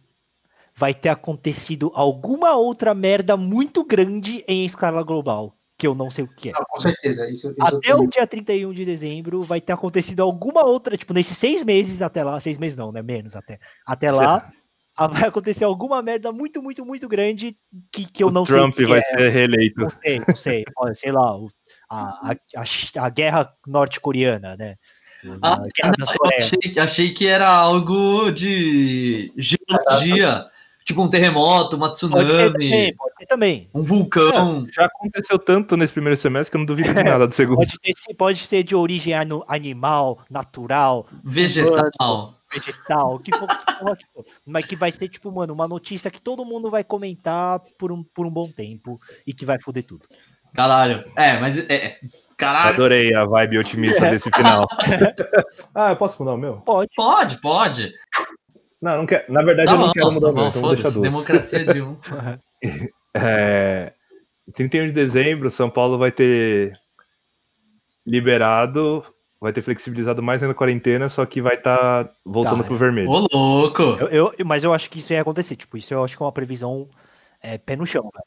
vai 0.77 0.93
ter 0.93 1.09
acontecido 1.09 1.91
alguma 1.95 2.55
outra 2.55 2.93
merda 2.93 3.37
muito 3.37 3.83
grande 3.83 4.43
em 4.47 4.65
escala 4.65 5.03
global, 5.03 5.55
que 5.77 5.87
eu 5.87 5.95
não 5.95 6.09
sei 6.09 6.25
o 6.25 6.27
que 6.27 6.49
é. 6.49 6.51
Não, 6.51 6.65
com 6.67 6.81
certeza. 6.81 7.29
Isso, 7.29 7.51
isso 7.51 7.75
Até 7.75 7.95
o 7.95 8.07
dia 8.07 8.27
31 8.27 8.73
de 8.73 8.83
dezembro 8.83 9.41
vai 9.41 9.61
ter 9.61 9.73
acontecido 9.73 10.21
alguma 10.21 10.65
outra, 10.65 10.97
tipo, 10.97 11.13
nesses 11.13 11.37
seis 11.37 11.63
meses 11.63 12.01
até 12.01 12.23
lá, 12.23 12.39
seis 12.39 12.57
meses 12.57 12.77
não, 12.77 12.91
né? 12.91 13.01
Menos 13.01 13.35
até. 13.35 13.57
Até 13.85 14.11
lá, 14.11 14.51
vai 15.23 15.29
acontecer 15.29 15.63
alguma 15.63 16.01
merda 16.01 16.31
muito, 16.31 16.61
muito, 16.61 16.85
muito 16.85 17.07
grande 17.07 17.57
que, 17.91 18.11
que 18.11 18.23
eu 18.23 18.27
o 18.27 18.31
não 18.31 18.43
Trump 18.43 18.75
sei 18.75 18.83
o 18.83 18.87
que 18.87 18.93
vai 18.93 18.99
é. 18.99 19.01
ser 19.03 19.29
reeleito. 19.29 19.79
Não 19.79 19.89
sei, 19.89 20.21
não 20.27 20.35
sei. 20.35 20.63
Olha, 20.77 20.95
sei 20.95 21.11
lá, 21.13 21.37
a, 21.89 22.31
a, 22.31 22.35
a, 22.57 23.05
a 23.05 23.09
guerra 23.09 23.53
norte-coreana, 23.65 24.57
né? 24.57 24.75
Ah, 25.41 25.65
guerra 25.73 25.93
das 25.97 26.11
Coreias. 26.11 26.51
achei, 26.53 26.79
achei 26.79 27.13
que 27.13 27.25
era 27.25 27.47
algo 27.47 28.29
de 28.31 29.33
geologia. 29.37 30.45
Tipo 30.85 31.01
um 31.01 31.09
terremoto, 31.09 31.75
uma 31.75 31.87
Pode 31.87 31.97
ser 31.97 32.07
também, 32.07 32.69
tsunami, 32.69 32.95
pode 32.95 33.13
ser 33.17 33.25
também. 33.25 33.69
um 33.73 33.81
vulcão. 33.81 34.67
Já 34.71 34.85
aconteceu 34.85 35.39
tanto 35.39 35.75
nesse 35.75 35.91
primeiro 35.91 36.15
semestre 36.15 36.51
que 36.51 36.57
eu 36.57 36.59
não 36.59 36.65
duvido 36.65 36.93
de 36.93 37.03
nada 37.03 37.27
do 37.27 37.33
segundo. 37.35 37.57
Pode, 37.57 37.79
ter, 37.79 38.13
pode 38.15 38.37
ser 38.37 38.61
de 38.61 38.75
origem 38.75 39.11
animal, 39.47 40.19
natural, 40.29 41.07
Vegetal. 41.23 42.35
vegetal, 42.53 43.15
o 43.15 43.19
que 43.19 43.35
for, 43.35 43.47
que 43.47 43.73
for, 43.79 43.97
for. 44.13 44.25
mas 44.45 44.65
que 44.67 44.75
vai 44.75 44.91
ser, 44.91 45.09
tipo, 45.09 45.31
mano, 45.31 45.55
uma 45.55 45.67
notícia 45.67 46.11
que 46.11 46.21
todo 46.21 46.45
mundo 46.45 46.69
vai 46.69 46.83
comentar 46.83 47.59
por 47.79 47.91
um, 47.91 48.03
por 48.03 48.27
um 48.27 48.31
bom 48.31 48.47
tempo 48.47 49.01
e 49.25 49.33
que 49.33 49.43
vai 49.43 49.59
foder 49.59 49.83
tudo. 49.83 50.05
Caralho. 50.53 51.03
É, 51.17 51.39
mas. 51.39 51.57
É, 51.57 51.73
é. 51.73 51.99
Caralho. 52.37 52.75
Adorei 52.75 53.13
a 53.15 53.25
vibe 53.25 53.57
otimista 53.57 54.01
desse 54.11 54.29
final. 54.31 54.67
ah, 55.73 55.89
eu 55.89 55.95
posso 55.95 56.21
mudar 56.21 56.35
o 56.35 56.37
meu? 56.37 56.57
Pode. 56.57 56.91
Pode, 56.95 57.41
pode. 57.41 57.91
Não, 58.85 58.97
não 58.99 59.05
quero. 59.07 59.33
Na 59.33 59.41
verdade, 59.41 59.65
Tá 59.67 59.73
eu 59.73 59.79
não 59.79 59.87
bom, 59.87 59.93
quero 59.93 60.11
mudar 60.11 60.27
tá 60.27 60.31
o 60.31 60.35
meu, 60.35 60.43
bom, 60.43 60.49
então 60.49 60.61
vou 60.61 60.75
deixar 60.75 60.89
duas. 60.91 61.01
Democracia 61.01 61.65
de 61.65 61.81
um. 61.81 61.97
É, 63.17 63.93
31 64.53 64.87
de 64.87 64.91
dezembro, 64.91 65.49
São 65.49 65.69
Paulo 65.69 65.97
vai 65.97 66.11
ter 66.11 66.77
liberado, 68.05 69.03
vai 69.39 69.53
ter 69.53 69.61
flexibilizado 69.61 70.21
mais 70.21 70.43
ainda 70.43 70.51
a 70.51 70.55
quarentena, 70.55 71.09
só 71.09 71.25
que 71.25 71.41
vai 71.41 71.55
estar 71.55 72.11
voltando 72.25 72.57
Tá, 72.61 72.63
pro 72.65 72.75
é. 72.75 72.77
vermelho. 72.79 73.09
Ô, 73.09 73.25
louco. 73.33 73.81
Eu, 73.81 74.33
eu- 74.37 74.45
mas 74.45 74.63
eu 74.63 74.73
acho 74.73 74.89
que 74.89 74.99
isso 74.99 75.13
ia 75.13 75.21
acontecer. 75.21 75.55
Tipo, 75.55 75.77
isso 75.77 75.93
eu 75.93 76.03
acho 76.03 76.15
que 76.15 76.21
é 76.21 76.25
uma 76.25 76.31
previsão 76.31 76.87
é, 77.41 77.57
pé 77.57 77.75
no 77.75 77.85
chão, 77.85 78.03
velho. 78.03 78.25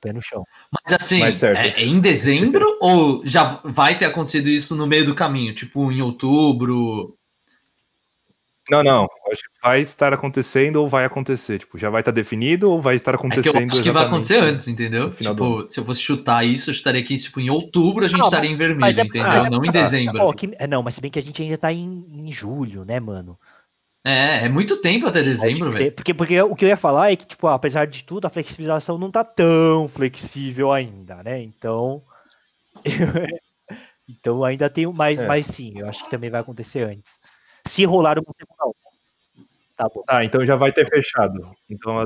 Pé 0.00 0.12
no 0.12 0.22
chão. 0.22 0.44
Mas 0.70 0.94
assim, 0.94 1.20
é, 1.22 1.82
é 1.82 1.84
em 1.84 2.00
dezembro 2.00 2.78
ou 2.80 3.20
já 3.26 3.60
vai 3.64 3.98
ter 3.98 4.04
acontecido 4.04 4.48
isso 4.48 4.76
no 4.76 4.86
meio 4.86 5.04
do 5.04 5.14
caminho? 5.16 5.52
Tipo, 5.54 5.90
em 5.90 6.00
outubro? 6.00 7.17
Não, 8.70 8.82
não. 8.82 9.08
Acho 9.30 9.42
que 9.42 9.48
vai 9.62 9.80
estar 9.80 10.12
acontecendo 10.12 10.76
ou 10.76 10.88
vai 10.88 11.04
acontecer. 11.04 11.58
Tipo, 11.58 11.78
já 11.78 11.88
vai 11.90 12.00
estar 12.00 12.10
definido 12.10 12.70
ou 12.70 12.80
vai 12.80 12.96
estar 12.96 13.14
É 13.14 13.16
que 13.16 13.24
eu 13.24 13.28
acontecendo 13.28 13.72
acho 13.72 13.82
que 13.82 13.90
vai 13.90 14.04
acontecer 14.04 14.42
antes, 14.42 14.68
entendeu? 14.68 15.10
Tipo, 15.10 15.66
se 15.70 15.80
eu 15.80 15.84
fosse 15.84 16.02
chutar 16.02 16.44
isso, 16.44 16.70
eu 16.70 16.74
estaria 16.74 17.00
aqui, 17.00 17.16
tipo, 17.16 17.40
em 17.40 17.50
outubro 17.50 18.04
a 18.04 18.08
gente 18.08 18.18
Não, 18.18 18.26
estaria 18.26 18.50
em 18.50 18.56
vermelho, 18.56 19.00
é- 19.00 19.04
entendeu? 19.04 19.30
é- 19.30 19.50
Não 19.50 19.64
em 19.64 19.70
dezembro. 19.70 20.22
Ó, 20.22 20.32
que- 20.32 20.54
é, 20.58 20.66
não, 20.66 20.82
mas 20.82 20.94
se 20.94 21.00
bem 21.00 21.10
que 21.10 21.18
a 21.18 21.22
gente 21.22 21.42
ainda 21.42 21.56
tá 21.58 21.72
em, 21.72 22.06
em 22.12 22.32
julho, 22.32 22.84
né, 22.84 23.00
mano? 23.00 23.38
É, 24.04 24.46
é 24.46 24.48
muito 24.48 24.80
tempo 24.80 25.06
até 25.06 25.22
dezembro, 25.22 25.70
velho. 25.72 25.92
Porque, 25.92 26.14
porque 26.14 26.40
o 26.40 26.54
que 26.54 26.64
eu 26.64 26.68
ia 26.68 26.76
falar 26.76 27.12
é 27.12 27.16
que, 27.16 27.26
tipo, 27.26 27.46
apesar 27.46 27.86
de 27.86 28.04
tudo, 28.04 28.26
a 28.26 28.30
flexibilização 28.30 28.96
não 28.96 29.10
tá 29.10 29.24
tão 29.24 29.88
flexível 29.88 30.72
ainda, 30.72 31.22
né? 31.22 31.42
Então. 31.42 32.02
então 34.08 34.44
ainda 34.44 34.70
tem 34.70 34.86
mais, 34.92 35.20
É. 35.20 35.26
mas 35.26 35.46
sim, 35.46 35.72
eu 35.76 35.86
acho 35.88 36.04
que 36.04 36.10
também 36.10 36.30
vai 36.30 36.40
acontecer 36.40 36.84
antes. 36.84 37.18
Se 37.68 37.84
rolar 37.84 38.18
uma 38.18 38.34
segunda 38.38 38.64
onda. 38.66 39.46
Tá 39.76 39.88
bom. 39.94 40.02
Tá, 40.02 40.24
então 40.24 40.44
já 40.44 40.56
vai 40.56 40.72
ter 40.72 40.88
fechado. 40.88 41.52
Então 41.70 42.00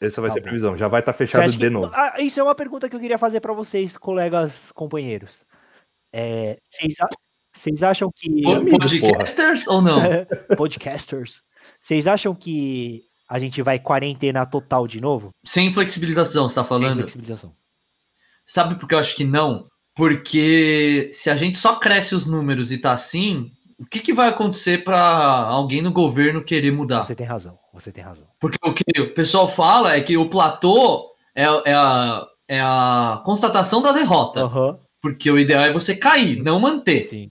essa 0.00 0.20
vai 0.20 0.30
Tá 0.30 0.34
ser 0.34 0.40
a 0.40 0.42
previsão. 0.42 0.76
Já 0.76 0.88
vai 0.88 1.00
estar 1.00 1.12
Você 1.12 1.18
fechado 1.26 1.50
de 1.52 1.58
que- 1.58 1.68
novo. 1.70 1.90
Ah, 1.94 2.14
isso 2.18 2.40
é 2.40 2.42
uma 2.42 2.54
pergunta 2.54 2.88
que 2.88 2.96
eu 2.96 3.00
queria 3.00 3.18
fazer 3.18 3.40
para 3.40 3.52
vocês, 3.52 3.96
colegas, 3.98 4.72
companheiros. 4.72 5.44
É, 6.12 6.58
vocês, 6.66 6.94
a- 7.00 7.08
vocês 7.54 7.82
acham 7.82 8.10
que. 8.14 8.42
Podcasters 8.70 9.66
ou 9.68 9.82
não? 9.82 10.00
Podcasters. 10.56 11.42
Vocês 11.78 12.06
acham 12.06 12.34
que 12.34 13.02
a 13.28 13.38
gente 13.38 13.60
vai 13.62 13.78
quarentena 13.78 14.46
total 14.46 14.86
de 14.88 15.00
novo? 15.00 15.30
Sem 15.44 15.72
flexibilização, 15.72 16.48
você 16.48 16.54
tá 16.54 16.62
Sem 16.62 16.68
falando? 16.68 16.94
flexibilização. 17.00 17.54
Sabe 18.46 18.76
por 18.76 18.88
que 18.88 18.94
eu 18.94 18.98
acho 18.98 19.14
que 19.14 19.24
não? 19.24 19.66
Porque 19.94 21.10
se 21.12 21.28
a 21.30 21.36
gente 21.36 21.58
só 21.58 21.76
cresce 21.78 22.14
os 22.14 22.26
números 22.26 22.72
e 22.72 22.78
tá 22.78 22.92
assim, 22.92 23.52
o 23.80 23.86
que, 23.86 24.00
que 24.00 24.12
vai 24.12 24.28
acontecer 24.28 24.84
para 24.84 25.00
alguém 25.00 25.80
no 25.80 25.90
governo 25.90 26.44
querer 26.44 26.70
mudar? 26.70 27.02
Você 27.02 27.14
tem 27.14 27.26
razão, 27.26 27.58
você 27.72 27.90
tem 27.90 28.04
razão. 28.04 28.26
Porque 28.38 28.58
o 28.62 28.74
que 28.74 29.00
o 29.00 29.14
pessoal 29.14 29.48
fala 29.48 29.94
é 29.96 30.00
que 30.02 30.16
o 30.16 30.28
platô 30.28 31.10
é, 31.34 31.44
é 31.44 31.74
a, 31.74 32.26
é 32.46 32.60
a 32.60 33.22
constatação 33.24 33.80
da 33.80 33.92
derrota. 33.92 34.40
Aham, 34.42 34.78
Porque 35.00 35.30
o 35.30 35.38
ideal 35.38 35.64
é 35.64 35.72
você 35.72 35.96
cair, 35.96 36.42
não 36.42 36.60
manter. 36.60 37.00
sim. 37.06 37.28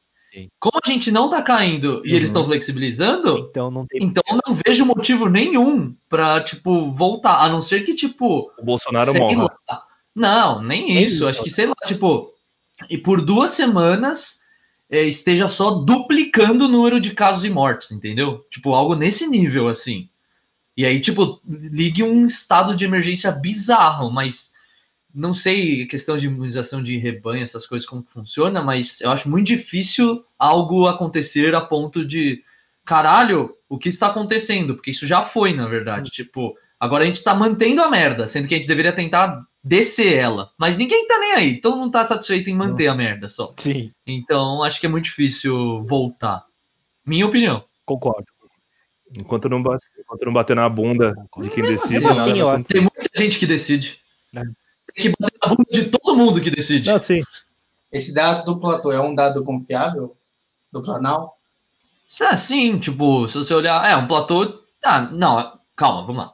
Como 0.60 0.80
a 0.86 0.90
gente 0.90 1.12
não 1.12 1.28
tá 1.30 1.42
caindo 1.42 2.02
e 2.06 2.12
Uhum. 2.12 2.16
eles 2.16 2.26
estão 2.30 2.46
flexibilizando, 2.46 3.48
Então 3.50 3.70
não 3.72 3.86
tem. 3.88 4.02
então 4.04 4.24
eu 4.30 4.38
não 4.48 4.58
vejo 4.66 4.86
motivo 4.86 5.28
nenhum 5.28 5.96
pra, 6.08 6.42
tipo, 6.44 6.92
voltar. 6.94 7.44
A 7.44 7.50
não 7.50 7.62
ser 7.62 7.82
que, 7.84 7.94
tipo, 7.96 8.50
O 8.58 8.64
Bolsonaro 8.64 9.14
morra. 9.16 9.58
lá. 9.68 9.84
Não, 10.16 10.62
nem 10.62 10.86
Nem 10.94 11.04
isso. 11.04 11.16
isso. 11.16 11.28
Acho 11.28 11.44
que, 11.44 11.50
sei 11.50 11.66
lá, 11.66 11.74
tipo, 11.86 12.32
e 12.90 12.98
por 12.98 13.22
duas 13.22 13.52
semanas 13.52 14.40
é, 14.90 15.04
esteja 15.04 15.48
só 15.48 15.72
duplicando 15.72 16.66
o 16.66 16.68
número 16.68 17.00
de 17.00 17.12
casos 17.12 17.46
e 17.46 17.50
mortes, 17.50 17.92
entendeu? 17.92 18.46
Tipo, 18.50 18.74
algo 18.74 18.96
nesse 18.96 19.28
nível, 19.28 19.68
assim. 19.68 20.10
E 20.76 20.86
aí, 20.86 21.00
tipo, 21.00 21.42
ligue 21.46 22.04
um 22.04 22.26
estado 22.26 22.76
de 22.76 22.86
emergência 22.86 23.32
bizarro, 23.32 24.10
mas 24.10 24.54
não 25.14 25.34
sei 25.34 25.86
questão 25.86 26.18
de 26.18 26.28
imunização 26.28 26.82
de 26.82 26.98
rebanho, 26.98 27.44
essas 27.44 27.68
coisas 27.68 27.88
como 27.88 28.04
funciona, 28.04 28.62
mas 28.62 29.02
eu 29.02 29.12
acho 29.12 29.30
muito 29.30 29.48
difícil 29.48 30.24
algo 30.38 30.88
acontecer 30.88 31.54
a 31.54 31.62
ponto 31.62 32.06
de 32.06 32.44
caralho, 32.86 33.56
o 33.68 33.78
que 33.78 33.90
está 33.90 34.08
acontecendo? 34.08 34.74
Porque 34.74 34.92
isso 34.92 35.06
já 35.06 35.22
foi, 35.22 35.54
na 35.54 35.68
verdade. 35.68 36.10
Tipo, 36.10 36.56
agora 36.80 37.04
a 37.04 37.08
gente 37.08 37.24
tá 37.24 37.36
mantendo 37.36 37.84
a 37.84 37.90
merda, 37.90 38.28
sendo 38.28 38.48
que 38.48 38.56
a 38.56 38.58
gente 38.58 38.68
deveria 38.68 38.94
tentar 38.94 39.46
descer 39.64 40.14
ela. 40.18 40.52
Mas 40.58 40.78
ninguém 40.78 41.08
tá 41.08 41.20
nem 41.20 41.34
aí, 41.34 41.62
todo 41.62 41.78
mundo 41.78 41.92
tá 41.92 42.04
satisfeito 42.04 42.50
em 42.50 42.56
manter 42.56 42.88
a 42.88 42.96
merda 42.96 43.30
só. 43.30 43.54
Sim, 43.58 43.92
Então, 44.06 44.64
acho 44.64 44.80
que 44.80 44.86
é 44.86 44.90
muito 44.90 45.06
difícil 45.06 45.84
voltar. 45.84 46.46
Minha 47.08 47.26
opinião. 47.26 47.64
concordo. 47.86 48.28
Enquanto 49.18 49.50
não, 49.50 49.62
bate, 49.64 49.84
enquanto 50.00 50.26
não 50.26 50.34
bater 50.34 50.56
na 50.56 50.70
bunda 50.70 51.16
de 51.42 51.50
quem 51.50 51.64
Mesmo 51.64 51.88
decide, 51.88 52.08
assim, 52.08 52.34
nada. 52.44 52.64
Tem 52.64 52.82
muita 52.82 53.10
gente 53.16 53.40
que 53.40 53.48
decide. 53.48 54.00
É. 54.36 54.44
Tem 54.94 55.04
que 55.04 55.14
bater 55.20 55.38
na 55.44 55.50
bunda 55.50 55.70
de 55.72 55.86
todo 55.86 56.16
mundo 56.16 56.40
que 56.40 56.52
decide. 56.52 56.90
Não, 56.90 57.02
sim. 57.02 57.22
Esse 57.92 58.14
dado 58.14 58.46
do 58.46 58.60
platô 58.60 58.92
é 58.92 59.02
um 59.02 59.16
dado 59.16 59.44
confiável? 59.44 60.16
Do 60.72 60.82
planal? 60.84 61.40
Isso 62.08 62.24
é 62.24 62.28
assim, 62.28 62.78
tipo, 62.78 63.28
se 63.28 63.36
você 63.36 63.54
olhar. 63.54 63.90
É, 63.90 63.96
um 63.96 64.08
platô. 64.08 64.64
Ah, 64.84 65.02
não, 65.02 65.60
calma, 65.76 66.06
vamos 66.06 66.18
lá. 66.18 66.34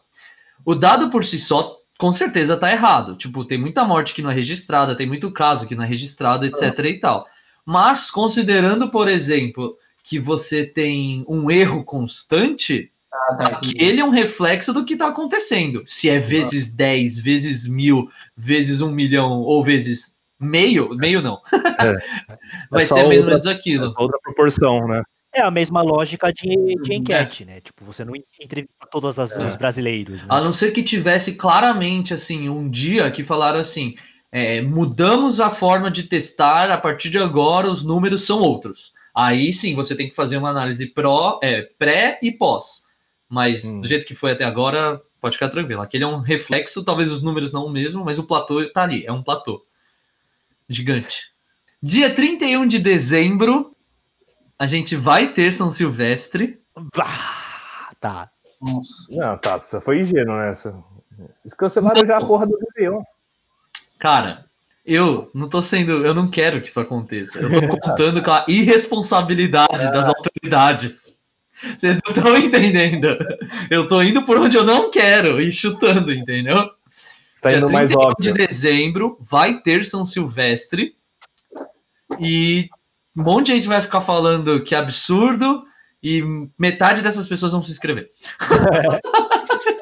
O 0.66 0.76
dado 0.76 1.10
por 1.10 1.24
si 1.24 1.40
só, 1.40 1.78
com 1.98 2.12
certeza, 2.12 2.58
tá 2.58 2.72
errado. 2.72 3.16
Tipo, 3.16 3.46
tem 3.46 3.58
muita 3.58 3.84
morte 3.86 4.14
que 4.14 4.22
não 4.22 4.30
é 4.32 4.34
registrada, 4.34 4.96
tem 4.96 5.08
muito 5.08 5.32
caso 5.32 5.68
que 5.68 5.76
não 5.76 5.84
é 5.84 5.88
registrado, 5.88 6.46
etc. 6.46 6.78
e 6.86 7.00
tal. 7.00 7.26
Mas, 7.66 8.12
considerando, 8.12 8.90
por 8.92 9.08
exemplo, 9.08 9.78
que 10.04 10.20
você 10.20 10.66
tem 10.66 11.26
um 11.28 11.50
erro 11.50 11.84
constante, 11.84 12.92
Ah, 13.12 13.36
tá. 13.36 13.52
entendi. 13.54 13.82
ele 13.84 14.02
é 14.02 14.06
um 14.06 14.10
reflexo 14.12 14.72
do 14.74 14.84
que 14.86 14.96
tá 14.96 15.08
acontecendo. 15.08 15.84
Se 15.88 16.10
é 16.10 16.20
vezes 16.20 16.76
10, 16.76 17.18
vezes 17.20 17.68
mil, 17.68 18.10
vezes 18.38 18.82
um 18.82 18.92
milhão 18.92 19.32
ou 19.40 19.64
vezes 19.64 20.16
meio, 20.40 20.90
meio 20.96 21.22
não. 21.22 21.42
Vai 22.70 22.84
É 22.84 22.86
ser 22.86 22.96
mesmo 23.08 23.14
outra- 23.14 23.30
menos 23.30 23.48
aquilo. 23.48 23.94
Outra 23.98 24.20
proporção, 24.22 24.88
né? 24.88 25.02
É 25.36 25.42
a 25.42 25.52
mesma 25.52 25.82
lógica 25.82 26.32
de, 26.32 26.48
de 26.82 26.94
É. 26.94 26.96
enquete, 26.96 27.44
né? 27.44 27.60
Tipo, 27.60 27.84
você 27.84 28.06
não 28.06 28.14
entrevista 28.16 28.74
todos 28.90 29.20
as- 29.20 29.36
É. 29.36 29.46
os 29.46 29.56
brasileiros. 29.58 30.22
Né? 30.22 30.28
A 30.30 30.40
não 30.40 30.54
ser 30.54 30.72
que 30.72 30.82
tivesse 30.82 31.36
claramente 31.36 32.14
assim 32.14 32.48
um 32.48 32.70
dia 32.70 33.12
que 33.12 33.22
falaram 33.22 33.60
assim: 33.60 33.96
é, 34.32 34.62
mudamos 34.62 35.42
a 35.42 35.50
forma 35.50 35.92
de 35.92 36.04
testar, 36.04 36.72
a 36.72 36.78
partir 36.78 37.10
de 37.10 37.18
agora 37.18 37.70
os 37.70 37.84
números 37.84 38.24
são 38.26 38.40
outros. 38.40 38.94
Aí 39.14 39.52
sim 39.52 39.76
você 39.76 39.96
tem 39.96 40.08
que 40.10 40.16
fazer 40.16 40.38
uma 40.38 40.50
análise 40.50 40.88
pró, 40.88 41.40
é, 41.44 41.64
pré 41.78 42.18
e 42.22 42.32
pós. 42.32 42.84
Mas 43.28 43.66
Hum. 43.66 43.82
do 43.82 43.88
jeito 43.88 44.06
que 44.06 44.16
foi 44.16 44.32
até 44.32 44.46
agora, 44.46 45.02
pode 45.20 45.36
ficar 45.36 45.50
tranquilo. 45.50 45.82
Aquele 45.82 46.04
é 46.06 46.08
um 46.08 46.20
reflexo, 46.20 46.84
talvez 46.84 47.12
os 47.12 47.22
números 47.24 47.52
não 47.52 47.66
o 47.66 47.70
mesmo, 47.70 48.06
mas 48.06 48.18
o 48.20 48.24
platô 48.24 48.66
tá 48.72 48.84
ali, 48.84 49.06
é 49.06 49.12
um 49.12 49.22
platô. 49.24 49.66
Gigante. 50.70 51.32
Dia 51.82 52.10
31 52.10 52.66
de 52.68 52.80
dezembro, 52.80 53.75
a 54.58 54.66
gente 54.66 54.96
vai 54.96 55.34
ter 55.34 55.52
São 55.52 55.72
Silvestre. 55.72 56.60
Ah, 57.00 57.92
tá. 58.00 58.30
Nossa. 58.62 59.08
Não, 59.12 59.38
tá, 59.38 59.60
você 59.60 59.80
foi 59.82 60.00
ingênuo 60.00 60.38
nessa. 60.38 60.76
Cancelaram 61.58 62.06
já 62.06 62.18
a 62.18 62.26
porra 62.26 62.46
do 62.46 62.58
Réveillon. 62.58 63.02
Cara, 64.00 64.46
eu 64.86 65.30
não 65.34 65.50
tô 65.50 65.62
sendo. 65.62 66.06
Eu 66.06 66.14
não 66.14 66.28
quero 66.30 66.62
que 66.62 66.68
isso 66.68 66.80
aconteça. 66.80 67.40
Eu 67.40 67.50
tô 67.50 67.78
contando 67.80 68.22
com 68.22 68.32
a 68.32 68.46
irresponsabilidade 68.48 69.84
das 69.92 70.08
autoridades. 70.08 71.18
Vocês 71.78 72.00
não 72.06 72.14
estão 72.14 72.38
entendendo. 72.38 73.18
Eu 73.70 73.88
tô 73.88 74.02
indo 74.02 74.24
por 74.26 74.38
onde 74.38 74.58
eu 74.58 74.64
não 74.64 74.92
quero 74.92 75.42
e 75.42 75.52
chutando, 75.52 76.14
entendeu? 76.14 76.70
Tá 77.42 77.50
Dia 77.50 77.60
indo 77.60 77.72
mais 77.72 77.88
31 77.88 78.10
óbvio. 78.10 78.34
de 78.34 78.48
dezembro 78.48 79.18
vai 79.22 79.62
ter 79.62 79.86
São 79.86 80.06
Silvestre. 80.06 80.96
E 82.20 82.70
um 83.16 83.24
monte 83.24 83.48
de 83.48 83.54
gente 83.54 83.68
vai 83.68 83.82
ficar 83.82 84.02
falando 84.02 84.64
que 84.64 84.76
é 84.76 84.78
absurdo. 84.78 85.64
E 86.04 86.22
metade 86.60 87.02
dessas 87.02 87.28
pessoas 87.28 87.52
vão 87.52 87.64
se 87.64 87.72
inscrever. 87.72 88.12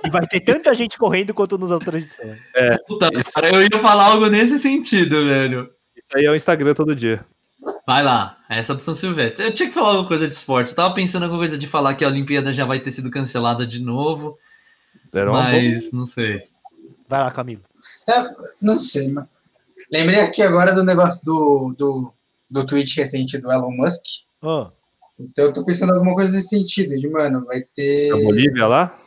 E 0.06 0.10
vai 0.10 0.28
ter 0.28 0.42
tanta 0.42 0.74
gente 0.74 0.98
correndo 0.98 1.34
quanto 1.34 1.58
nos 1.58 1.72
outras 1.72 2.04
edições. 2.04 2.38
Puta, 2.88 3.10
Isso. 3.14 3.32
cara, 3.32 3.54
eu 3.54 3.62
ia 3.62 3.80
falar 3.80 4.08
algo 4.08 4.28
nesse 4.28 4.60
sentido, 4.60 5.26
velho. 5.26 5.70
Isso 5.96 6.18
aí 6.18 6.26
é 6.26 6.32
o 6.32 6.36
Instagram 6.36 6.74
todo 6.74 6.96
dia. 6.96 7.26
Vai 7.88 8.04
lá, 8.04 8.38
essa 8.50 8.76
do 8.76 8.84
São 8.84 8.94
Silvestre. 8.94 9.46
Eu 9.46 9.56
tinha 9.56 9.70
que 9.70 9.76
falar 9.76 9.90
alguma 9.90 10.08
coisa 10.08 10.28
de 10.28 10.36
esporte. 10.36 10.70
Eu 10.70 10.76
tava 10.76 10.94
pensando 10.94 11.24
em 11.24 11.26
alguma 11.26 11.42
coisa 11.42 11.58
de 11.58 11.68
falar 11.68 11.96
que 11.96 12.04
a 12.04 12.10
Olimpíada 12.10 12.52
já 12.52 12.66
vai 12.66 12.80
ter 12.80 12.92
sido 12.92 13.10
cancelada 13.10 13.66
de 13.66 13.80
novo, 13.80 14.38
Era 15.14 15.32
mas 15.32 15.92
não 15.94 16.06
sei. 16.06 16.44
Vai 17.08 17.22
lá, 17.22 17.32
Camilo. 17.32 17.64
É, 18.10 18.24
não 18.62 18.78
sei, 18.78 19.10
mas. 19.10 19.26
Lembrei 19.92 20.20
aqui 20.20 20.42
agora 20.42 20.74
do 20.74 20.84
negócio 20.84 21.24
do, 21.24 21.76
do, 21.78 22.14
do 22.54 22.66
tweet 22.66 22.96
recente 22.98 23.38
do 23.40 23.52
Elon 23.52 23.72
Musk. 23.72 24.04
Ah, 24.44 24.72
Então 25.20 25.46
eu 25.46 25.54
tô 25.54 25.66
pensando 25.66 25.90
em 25.92 25.96
alguma 25.96 26.14
coisa 26.16 26.32
nesse 26.32 26.50
sentido, 26.50 26.96
de, 26.96 27.08
mano, 27.10 27.44
vai 27.46 27.62
ter. 27.62 28.10
da 28.10 28.18
Bolívia 28.18 28.68
lá? 28.68 29.00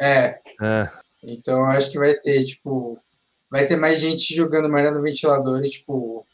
É, 0.00 0.38
É. 0.60 0.88
então 1.24 1.60
eu 1.60 1.66
acho 1.66 1.90
que 1.90 1.98
vai 1.98 2.14
ter, 2.14 2.44
tipo. 2.44 2.98
Vai 3.50 3.66
ter 3.66 3.76
mais 3.76 3.98
gente 4.00 4.32
jogando 4.34 4.68
merda 4.68 4.92
no 4.96 5.02
ventilador 5.02 5.64
e, 5.64 5.68
tipo. 5.70 6.24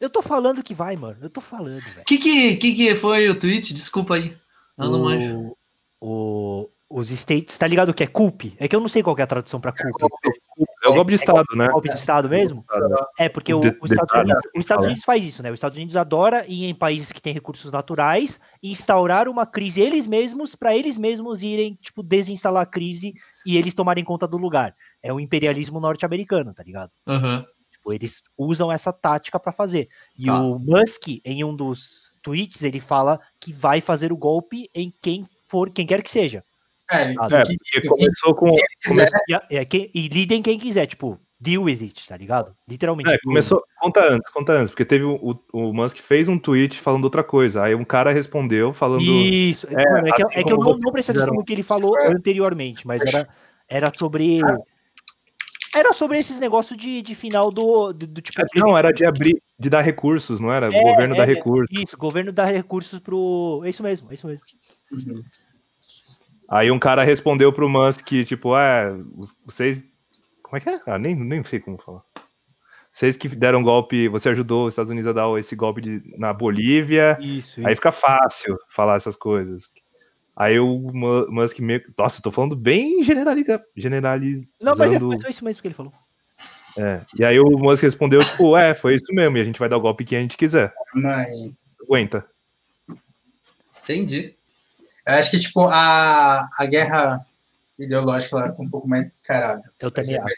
eu 0.00 0.08
tô 0.08 0.22
falando 0.22 0.62
que 0.62 0.72
vai, 0.72 0.96
mano. 0.96 1.18
Eu 1.20 1.28
tô 1.30 1.40
falando, 1.40 1.82
velho. 1.82 2.00
O 2.00 2.04
que, 2.04 2.16
que, 2.16 2.56
que 2.56 2.74
que 2.74 2.94
foi 2.94 3.28
o 3.28 3.38
tweet? 3.38 3.74
Desculpa 3.74 4.14
aí. 4.14 4.36
Eu 4.78 4.90
não 4.90 5.02
manjo. 5.02 5.54
o, 6.00 6.62
o- 6.62 6.70
os 6.90 7.10
states, 7.10 7.58
tá 7.58 7.66
ligado 7.66 7.90
o 7.90 7.94
que 7.94 8.02
é 8.02 8.06
CUP? 8.06 8.54
É 8.58 8.66
que 8.66 8.74
eu 8.74 8.80
não 8.80 8.88
sei 8.88 9.02
qual 9.02 9.14
que 9.14 9.20
é 9.20 9.24
a 9.24 9.26
tradução 9.26 9.60
pra 9.60 9.72
CUP. 9.72 10.02
É 10.82 10.88
o 10.88 10.94
golpe 10.94 11.10
de 11.10 11.16
Estado, 11.16 11.44
né? 11.54 11.68
Golpe 11.68 11.88
de 11.90 11.94
Estado 11.96 12.28
mesmo? 12.28 12.64
É, 13.18 13.28
porque 13.28 13.52
o, 13.52 13.60
De- 13.60 13.76
os 13.80 13.90
Estados 13.90 14.12
detalhe, 14.12 14.32
Unidos, 14.32 14.50
os 14.54 14.60
Estados. 14.60 14.86
Unidos 14.86 15.04
faz 15.04 15.22
isso, 15.24 15.42
né? 15.42 15.50
Os 15.50 15.54
Estados 15.54 15.76
Unidos 15.76 15.96
adora 15.96 16.46
ir 16.46 16.64
em 16.64 16.74
países 16.74 17.12
que 17.12 17.20
têm 17.20 17.34
recursos 17.34 17.70
naturais 17.70 18.40
instaurar 18.62 19.28
uma 19.28 19.44
crise 19.44 19.80
eles 19.80 20.06
mesmos, 20.06 20.54
para 20.54 20.74
eles 20.74 20.96
mesmos 20.96 21.42
irem, 21.42 21.74
tipo, 21.82 22.02
desinstalar 22.02 22.62
a 22.62 22.66
crise 22.66 23.12
e 23.44 23.56
eles 23.58 23.74
tomarem 23.74 24.02
conta 24.04 24.26
do 24.26 24.38
lugar. 24.38 24.74
É 25.02 25.12
o 25.12 25.20
imperialismo 25.20 25.78
norte-americano, 25.80 26.54
tá 26.54 26.62
ligado? 26.62 26.90
Aham. 27.06 27.44
Tipo, 27.70 27.92
eles 27.92 28.22
usam 28.36 28.72
essa 28.72 28.92
tática 28.92 29.38
para 29.38 29.52
fazer. 29.52 29.88
E 30.18 30.24
Tá. 30.26 30.40
o 30.40 30.58
Musk, 30.58 31.06
em 31.24 31.44
um 31.44 31.54
dos 31.54 32.10
tweets, 32.22 32.62
ele 32.62 32.80
fala 32.80 33.20
que 33.38 33.52
vai 33.52 33.80
fazer 33.82 34.10
o 34.10 34.16
golpe 34.16 34.70
em 34.74 34.92
quem 35.02 35.26
for, 35.46 35.70
quem 35.70 35.86
quer 35.86 36.02
que 36.02 36.10
seja. 36.10 36.42
É, 36.90 37.02
É, 37.02 37.42
que, 37.42 37.56
porque 37.58 37.88
começou 37.88 38.34
com. 38.34 38.54
E, 39.50 39.56
é, 39.56 39.64
quem- 39.64 39.90
e 39.94 40.08
lidem 40.08 40.40
quem 40.42 40.58
quiser, 40.58 40.86
tipo, 40.86 41.20
deal 41.40 41.62
with 41.62 41.78
it, 41.82 42.08
tá 42.08 42.16
ligado? 42.16 42.54
Literalmente. 42.66 43.10
É, 43.10 43.18
começou. 43.18 43.62
Conta 43.80 44.12
antes, 44.12 44.32
conta 44.32 44.52
antes, 44.54 44.70
porque 44.70 44.84
teve 44.84 45.04
o, 45.04 45.38
o, 45.52 45.72
Musk 45.72 45.98
fez 45.98 46.28
um 46.28 46.38
tweet 46.38 46.80
falando 46.80 47.04
outra 47.04 47.22
coisa. 47.22 47.62
Aí 47.62 47.74
um 47.74 47.84
cara 47.84 48.12
respondeu 48.12 48.72
falando. 48.72 49.02
Isso, 49.02 49.66
É, 49.70 49.92
mano, 49.92 50.08
é, 50.08 50.12
que, 50.12 50.24
assim 50.24 50.40
é 50.40 50.44
que 50.44 50.52
eu 50.52 50.58
não, 50.58 50.78
não 50.78 50.92
prestei 50.92 51.14
atenção 51.14 51.34
no 51.34 51.44
que 51.44 51.52
ele 51.52 51.62
falou 51.62 51.98
É. 51.98 52.08
anteriormente, 52.08 52.86
mas 52.86 53.02
era, 53.02 53.28
era 53.68 53.92
sobre. 53.94 54.40
Era 55.74 55.92
sobre 55.92 56.18
esses 56.18 56.38
negócios 56.40 56.78
de, 56.78 57.02
de 57.02 57.14
final 57.14 57.50
do, 57.50 57.92
do, 57.92 58.06
do 58.06 58.20
tipo. 58.22 58.40
Não, 58.56 58.76
era 58.76 58.90
de 58.90 59.04
abrir, 59.04 59.40
de 59.58 59.68
dar 59.68 59.82
recursos, 59.82 60.40
não 60.40 60.50
era? 60.50 60.74
É, 60.74 60.78
o 60.78 60.82
governo 60.82 61.14
dá 61.14 61.24
é, 61.24 61.26
recursos. 61.26 61.68
Isso, 61.78 61.96
governo 61.96 62.32
dá 62.32 62.46
recursos 62.46 62.98
pro. 62.98 63.60
É 63.64 63.68
isso 63.68 63.82
mesmo, 63.82 64.10
é 64.10 64.14
isso 64.14 64.26
mesmo. 64.26 64.42
Uhum. 64.90 65.22
Aí 66.48 66.70
um 66.70 66.78
cara 66.78 67.04
respondeu 67.04 67.52
pro 67.52 67.68
Musk, 67.68 68.06
tipo, 68.24 68.54
ah, 68.54 68.96
os- 69.16 69.36
vocês. 69.44 69.84
Como 70.42 70.56
é 70.56 70.60
que 70.60 70.70
é? 70.70 70.80
Ah, 70.86 70.98
nem, 70.98 71.14
nem 71.14 71.44
sei 71.44 71.60
como 71.60 71.76
falar. 71.76 72.02
Vocês 72.90 73.16
que 73.16 73.28
deram 73.28 73.62
golpe, 73.62 74.08
você 74.08 74.30
ajudou 74.30 74.66
os 74.66 74.72
Estados 74.72 74.90
Unidos 74.90 75.08
a 75.08 75.12
dar 75.12 75.38
esse 75.38 75.54
golpe 75.54 75.80
de- 75.80 76.02
na 76.18 76.32
Bolívia. 76.32 77.18
Isso. 77.20 77.60
Aí 77.66 77.74
fica 77.74 77.92
fácil 77.92 78.56
falar 78.70 78.96
essas 78.96 79.14
coisas. 79.14 79.68
Aí 80.34 80.58
o 80.58 80.78
Mu- 80.92 81.30
Musk 81.30 81.58
meio. 81.60 81.82
Nossa, 81.96 82.18
eu 82.18 82.22
tô 82.22 82.30
falando 82.32 82.56
bem 82.56 83.02
generaliza, 83.04 83.62
generalizando. 83.76 84.48
Não, 84.60 84.74
mas 84.74 84.92
é, 84.92 84.98
mas 84.98 85.20
foi 85.20 85.30
isso 85.30 85.44
mesmo 85.44 85.60
que 85.60 85.68
ele 85.68 85.74
falou. 85.74 85.92
É. 86.78 87.00
E 87.18 87.24
aí 87.24 87.38
o 87.40 87.58
Musk 87.58 87.82
respondeu, 87.82 88.24
tipo, 88.24 88.56
é, 88.56 88.72
foi 88.74 88.94
isso 88.94 89.12
mesmo, 89.12 89.36
e 89.36 89.40
a 89.40 89.44
gente 89.44 89.58
vai 89.58 89.68
dar 89.68 89.76
o 89.76 89.80
golpe 89.80 90.04
que 90.04 90.16
a 90.16 90.20
gente 90.20 90.36
quiser. 90.36 90.72
Mãe. 90.94 91.54
Aguenta. 91.82 92.24
Entendi. 93.82 94.37
Eu 95.08 95.14
acho 95.14 95.30
que, 95.30 95.40
tipo, 95.40 95.66
a, 95.66 96.46
a 96.58 96.66
guerra 96.66 97.26
ideológica 97.78 98.36
ela 98.36 98.50
fica 98.50 98.62
um 98.62 98.68
pouco 98.68 98.86
mais 98.86 99.06
descarada. 99.06 99.62
Eu 99.80 99.90
Vai 99.90 100.04
também 100.04 100.04
ser, 100.04 100.22
acho. 100.22 100.34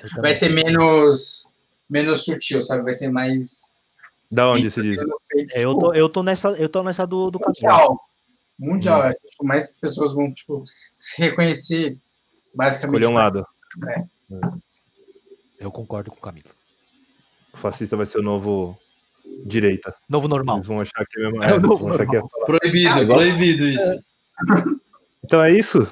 eu 0.00 0.08
também 0.10 0.22
vai 0.22 0.34
ser 0.34 0.48
menos, 0.50 1.52
menos 1.90 2.24
sutil, 2.24 2.62
sabe? 2.62 2.84
Vai 2.84 2.92
ser 2.92 3.08
mais. 3.08 3.62
Da 4.30 4.48
onde 4.48 4.70
se 4.70 4.80
diz? 4.80 5.00
É, 5.50 5.64
eu, 5.64 5.76
tô, 5.76 5.92
eu 5.92 6.08
tô 6.08 6.22
nessa, 6.22 6.50
eu 6.50 6.68
tô 6.68 6.84
nessa 6.84 7.04
do, 7.04 7.32
do 7.32 7.40
mundial. 7.40 8.00
Mundial, 8.56 9.02
acho 9.02 9.18
que, 9.18 9.28
tipo, 9.28 9.44
mais 9.44 9.74
pessoas 9.74 10.14
vão 10.14 10.30
tipo, 10.30 10.64
se 11.00 11.20
reconhecer 11.20 11.98
basicamente. 12.54 13.00
Escolher 13.00 13.12
um 13.12 13.18
lado. 13.18 13.44
É. 13.88 14.04
Eu 15.58 15.72
concordo 15.72 16.12
com 16.12 16.18
o 16.18 16.22
Camilo. 16.22 16.50
O 17.52 17.56
fascista 17.56 17.96
vai 17.96 18.06
ser 18.06 18.18
o 18.18 18.22
novo 18.22 18.78
direita. 19.44 19.94
Novo 20.08 20.28
normal. 20.28 20.56
Eles 20.56 20.66
vão 20.66 20.80
achar 20.80 21.04
que 21.06 21.20
é 21.20 21.22
mesmo. 21.24 21.42
É 21.44 21.46
é, 21.52 21.58
novo 21.58 21.78
vão 21.78 21.94
achar 21.94 22.06
que 22.06 22.16
é- 22.16 22.22
Proibido, 22.46 22.98
Igual- 23.02 23.18
proibido 23.18 23.68
isso. 23.68 24.04
Então 25.24 25.42
é 25.42 25.52
isso. 25.52 25.86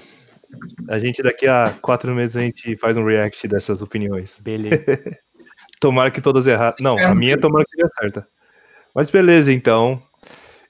A 0.89 0.99
gente 0.99 1.23
daqui 1.23 1.47
a 1.47 1.77
quatro 1.81 2.13
meses 2.15 2.37
a 2.37 2.41
gente 2.41 2.77
faz 2.77 2.97
um 2.97 3.05
react 3.05 3.47
dessas 3.47 3.81
opiniões. 3.83 4.39
Beleza. 4.41 4.85
Tomara 5.81 6.11
que 6.11 6.21
todas 6.21 6.47
erradas. 6.47 6.77
Não, 6.81 6.99
a 6.99 7.15
minha 7.15 7.39
tomara 7.39 7.65
que 7.65 7.71
seja 7.71 7.89
certa. 8.01 8.29
Mas 8.95 9.11
beleza, 9.11 9.51
então. 9.53 10.03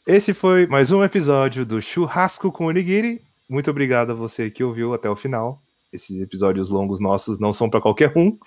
Esse 0.07 0.33
foi 0.33 0.67
mais 0.67 0.93
um 0.93 1.03
episódio 1.03 1.65
do 1.67 1.81
Churrasco 1.83 2.53
com 2.53 2.67
Onigiri. 2.67 3.21
Muito 3.49 3.71
obrigado 3.71 4.11
a 4.13 4.15
você 4.15 4.51
que 4.51 4.63
ouviu 4.63 4.95
até 4.95 5.09
o 5.11 5.17
final. 5.17 5.61
Esses 5.93 6.21
episódios 6.21 6.71
longos 6.71 7.01
nossos 7.01 7.41
não 7.41 7.53
são 7.53 7.69
para 7.69 7.81
qualquer 7.81 8.13
um. 8.17 8.39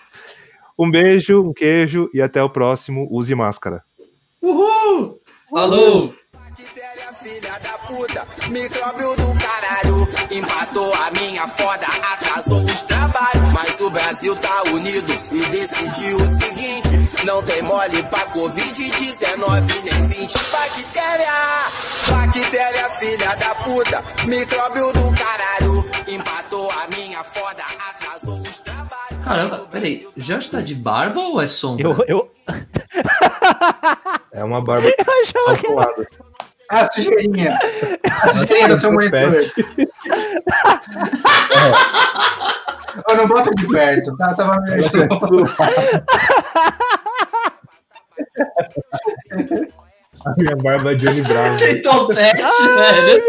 Um 0.80 0.90
beijo, 0.90 1.42
um 1.44 1.54
queijo 1.54 2.10
e 2.14 2.22
até 2.22 2.42
o 2.42 2.50
próximo. 2.50 3.08
Use 3.12 3.36
máscara. 3.36 3.84
Uhul! 4.44 5.22
Alô! 5.56 6.14
Bactéria, 6.34 7.14
filha 7.24 7.60
da 7.60 7.78
puta, 7.88 8.28
micróbio 8.50 9.16
do 9.16 9.40
caralho. 9.40 10.06
Empatou 10.30 10.94
a 10.96 11.12
minha 11.18 11.48
foda, 11.48 11.88
atrasou 12.12 12.62
os 12.66 12.84
trabalhos. 12.84 13.54
Mas 13.54 13.80
o 13.80 13.90
Brasil 13.90 14.36
tá 14.36 14.64
unido 14.74 15.14
e 15.32 15.46
decidiu 15.46 16.18
o 16.18 16.42
seguinte: 16.42 17.26
não 17.26 17.42
tem 17.44 17.62
mole 17.62 18.04
pra 18.04 18.26
Covid-19 18.32 19.84
nem 19.86 20.08
20. 20.08 20.34
Bactéria, 20.52 21.32
bactéria, 22.10 22.90
filha 23.00 23.36
da 23.36 23.56
puta, 23.56 24.04
micróbio 24.26 24.92
do 24.92 25.14
caralho. 25.16 25.90
Empatou 26.06 26.70
a 26.70 26.88
minha 26.98 27.24
foda, 27.24 27.64
atrasou 27.64 27.72
os 27.72 27.72
trabalhos. 27.72 27.83
Caramba, 29.24 29.60
peraí, 29.72 30.06
Jorge 30.18 30.50
tá 30.50 30.60
de 30.60 30.76
barba 30.76 31.22
ou 31.22 31.42
é 31.42 31.48
sombra? 31.48 31.88
Eu, 31.88 32.06
eu, 32.08 32.32
É 34.34 34.44
uma 34.44 34.62
barba 34.62 34.90
eu 35.64 35.76
lado. 35.76 36.06
Ah, 36.70 36.86
sujeirinha. 36.86 37.58
A 38.24 38.28
sujeirinha 38.30 38.68
no 38.68 38.76
seu 38.78 38.92
monitor. 38.92 39.34
Ô, 43.10 43.14
não 43.16 43.28
bota 43.28 43.52
de 43.52 43.68
perto, 43.68 44.18
tá? 44.18 44.34
Tava 44.34 44.60
me 44.62 44.72
A 50.26 50.34
minha 50.38 50.56
barba 50.56 50.94
é 50.94 50.96
Johnny 50.96 51.22
Brown. 51.22 51.58
Que 51.58 51.76
topete, 51.76 52.68
velho! 52.76 53.24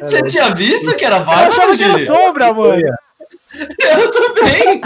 Você 0.00 0.22
tinha 0.22 0.54
visto 0.54 0.94
que 0.96 1.04
era 1.04 1.18
eu 1.18 1.24
barba, 1.24 1.54
achava 1.54 1.76
que 1.76 1.84
era 1.84 2.06
sombra, 2.06 2.52
mano. 2.52 2.82
Eu 3.54 4.10
também! 4.10 4.80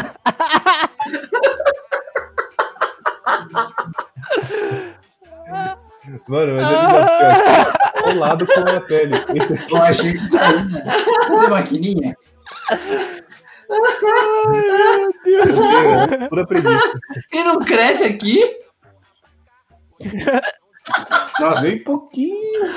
Mano, 6.28 6.56
mas 6.56 6.64
ele 6.70 6.78
fica 7.64 8.02
colado 8.02 8.46
com 8.46 8.60
a 8.60 8.80
pele. 8.80 9.14
Eu 9.70 9.76
achei 9.76 10.12
que 10.12 10.30
saiu. 10.30 10.66
Cadê 11.28 11.46
a 11.46 11.48
maquininha? 11.48 12.16
É 16.20 16.28
pura 16.28 16.46
preguiça. 16.46 17.00
E 17.32 17.44
não 17.44 17.58
cresce 17.60 18.04
aqui? 18.04 18.56
Nossa, 21.40 21.62
Bem 21.62 21.78
pouquinho. 21.78 22.70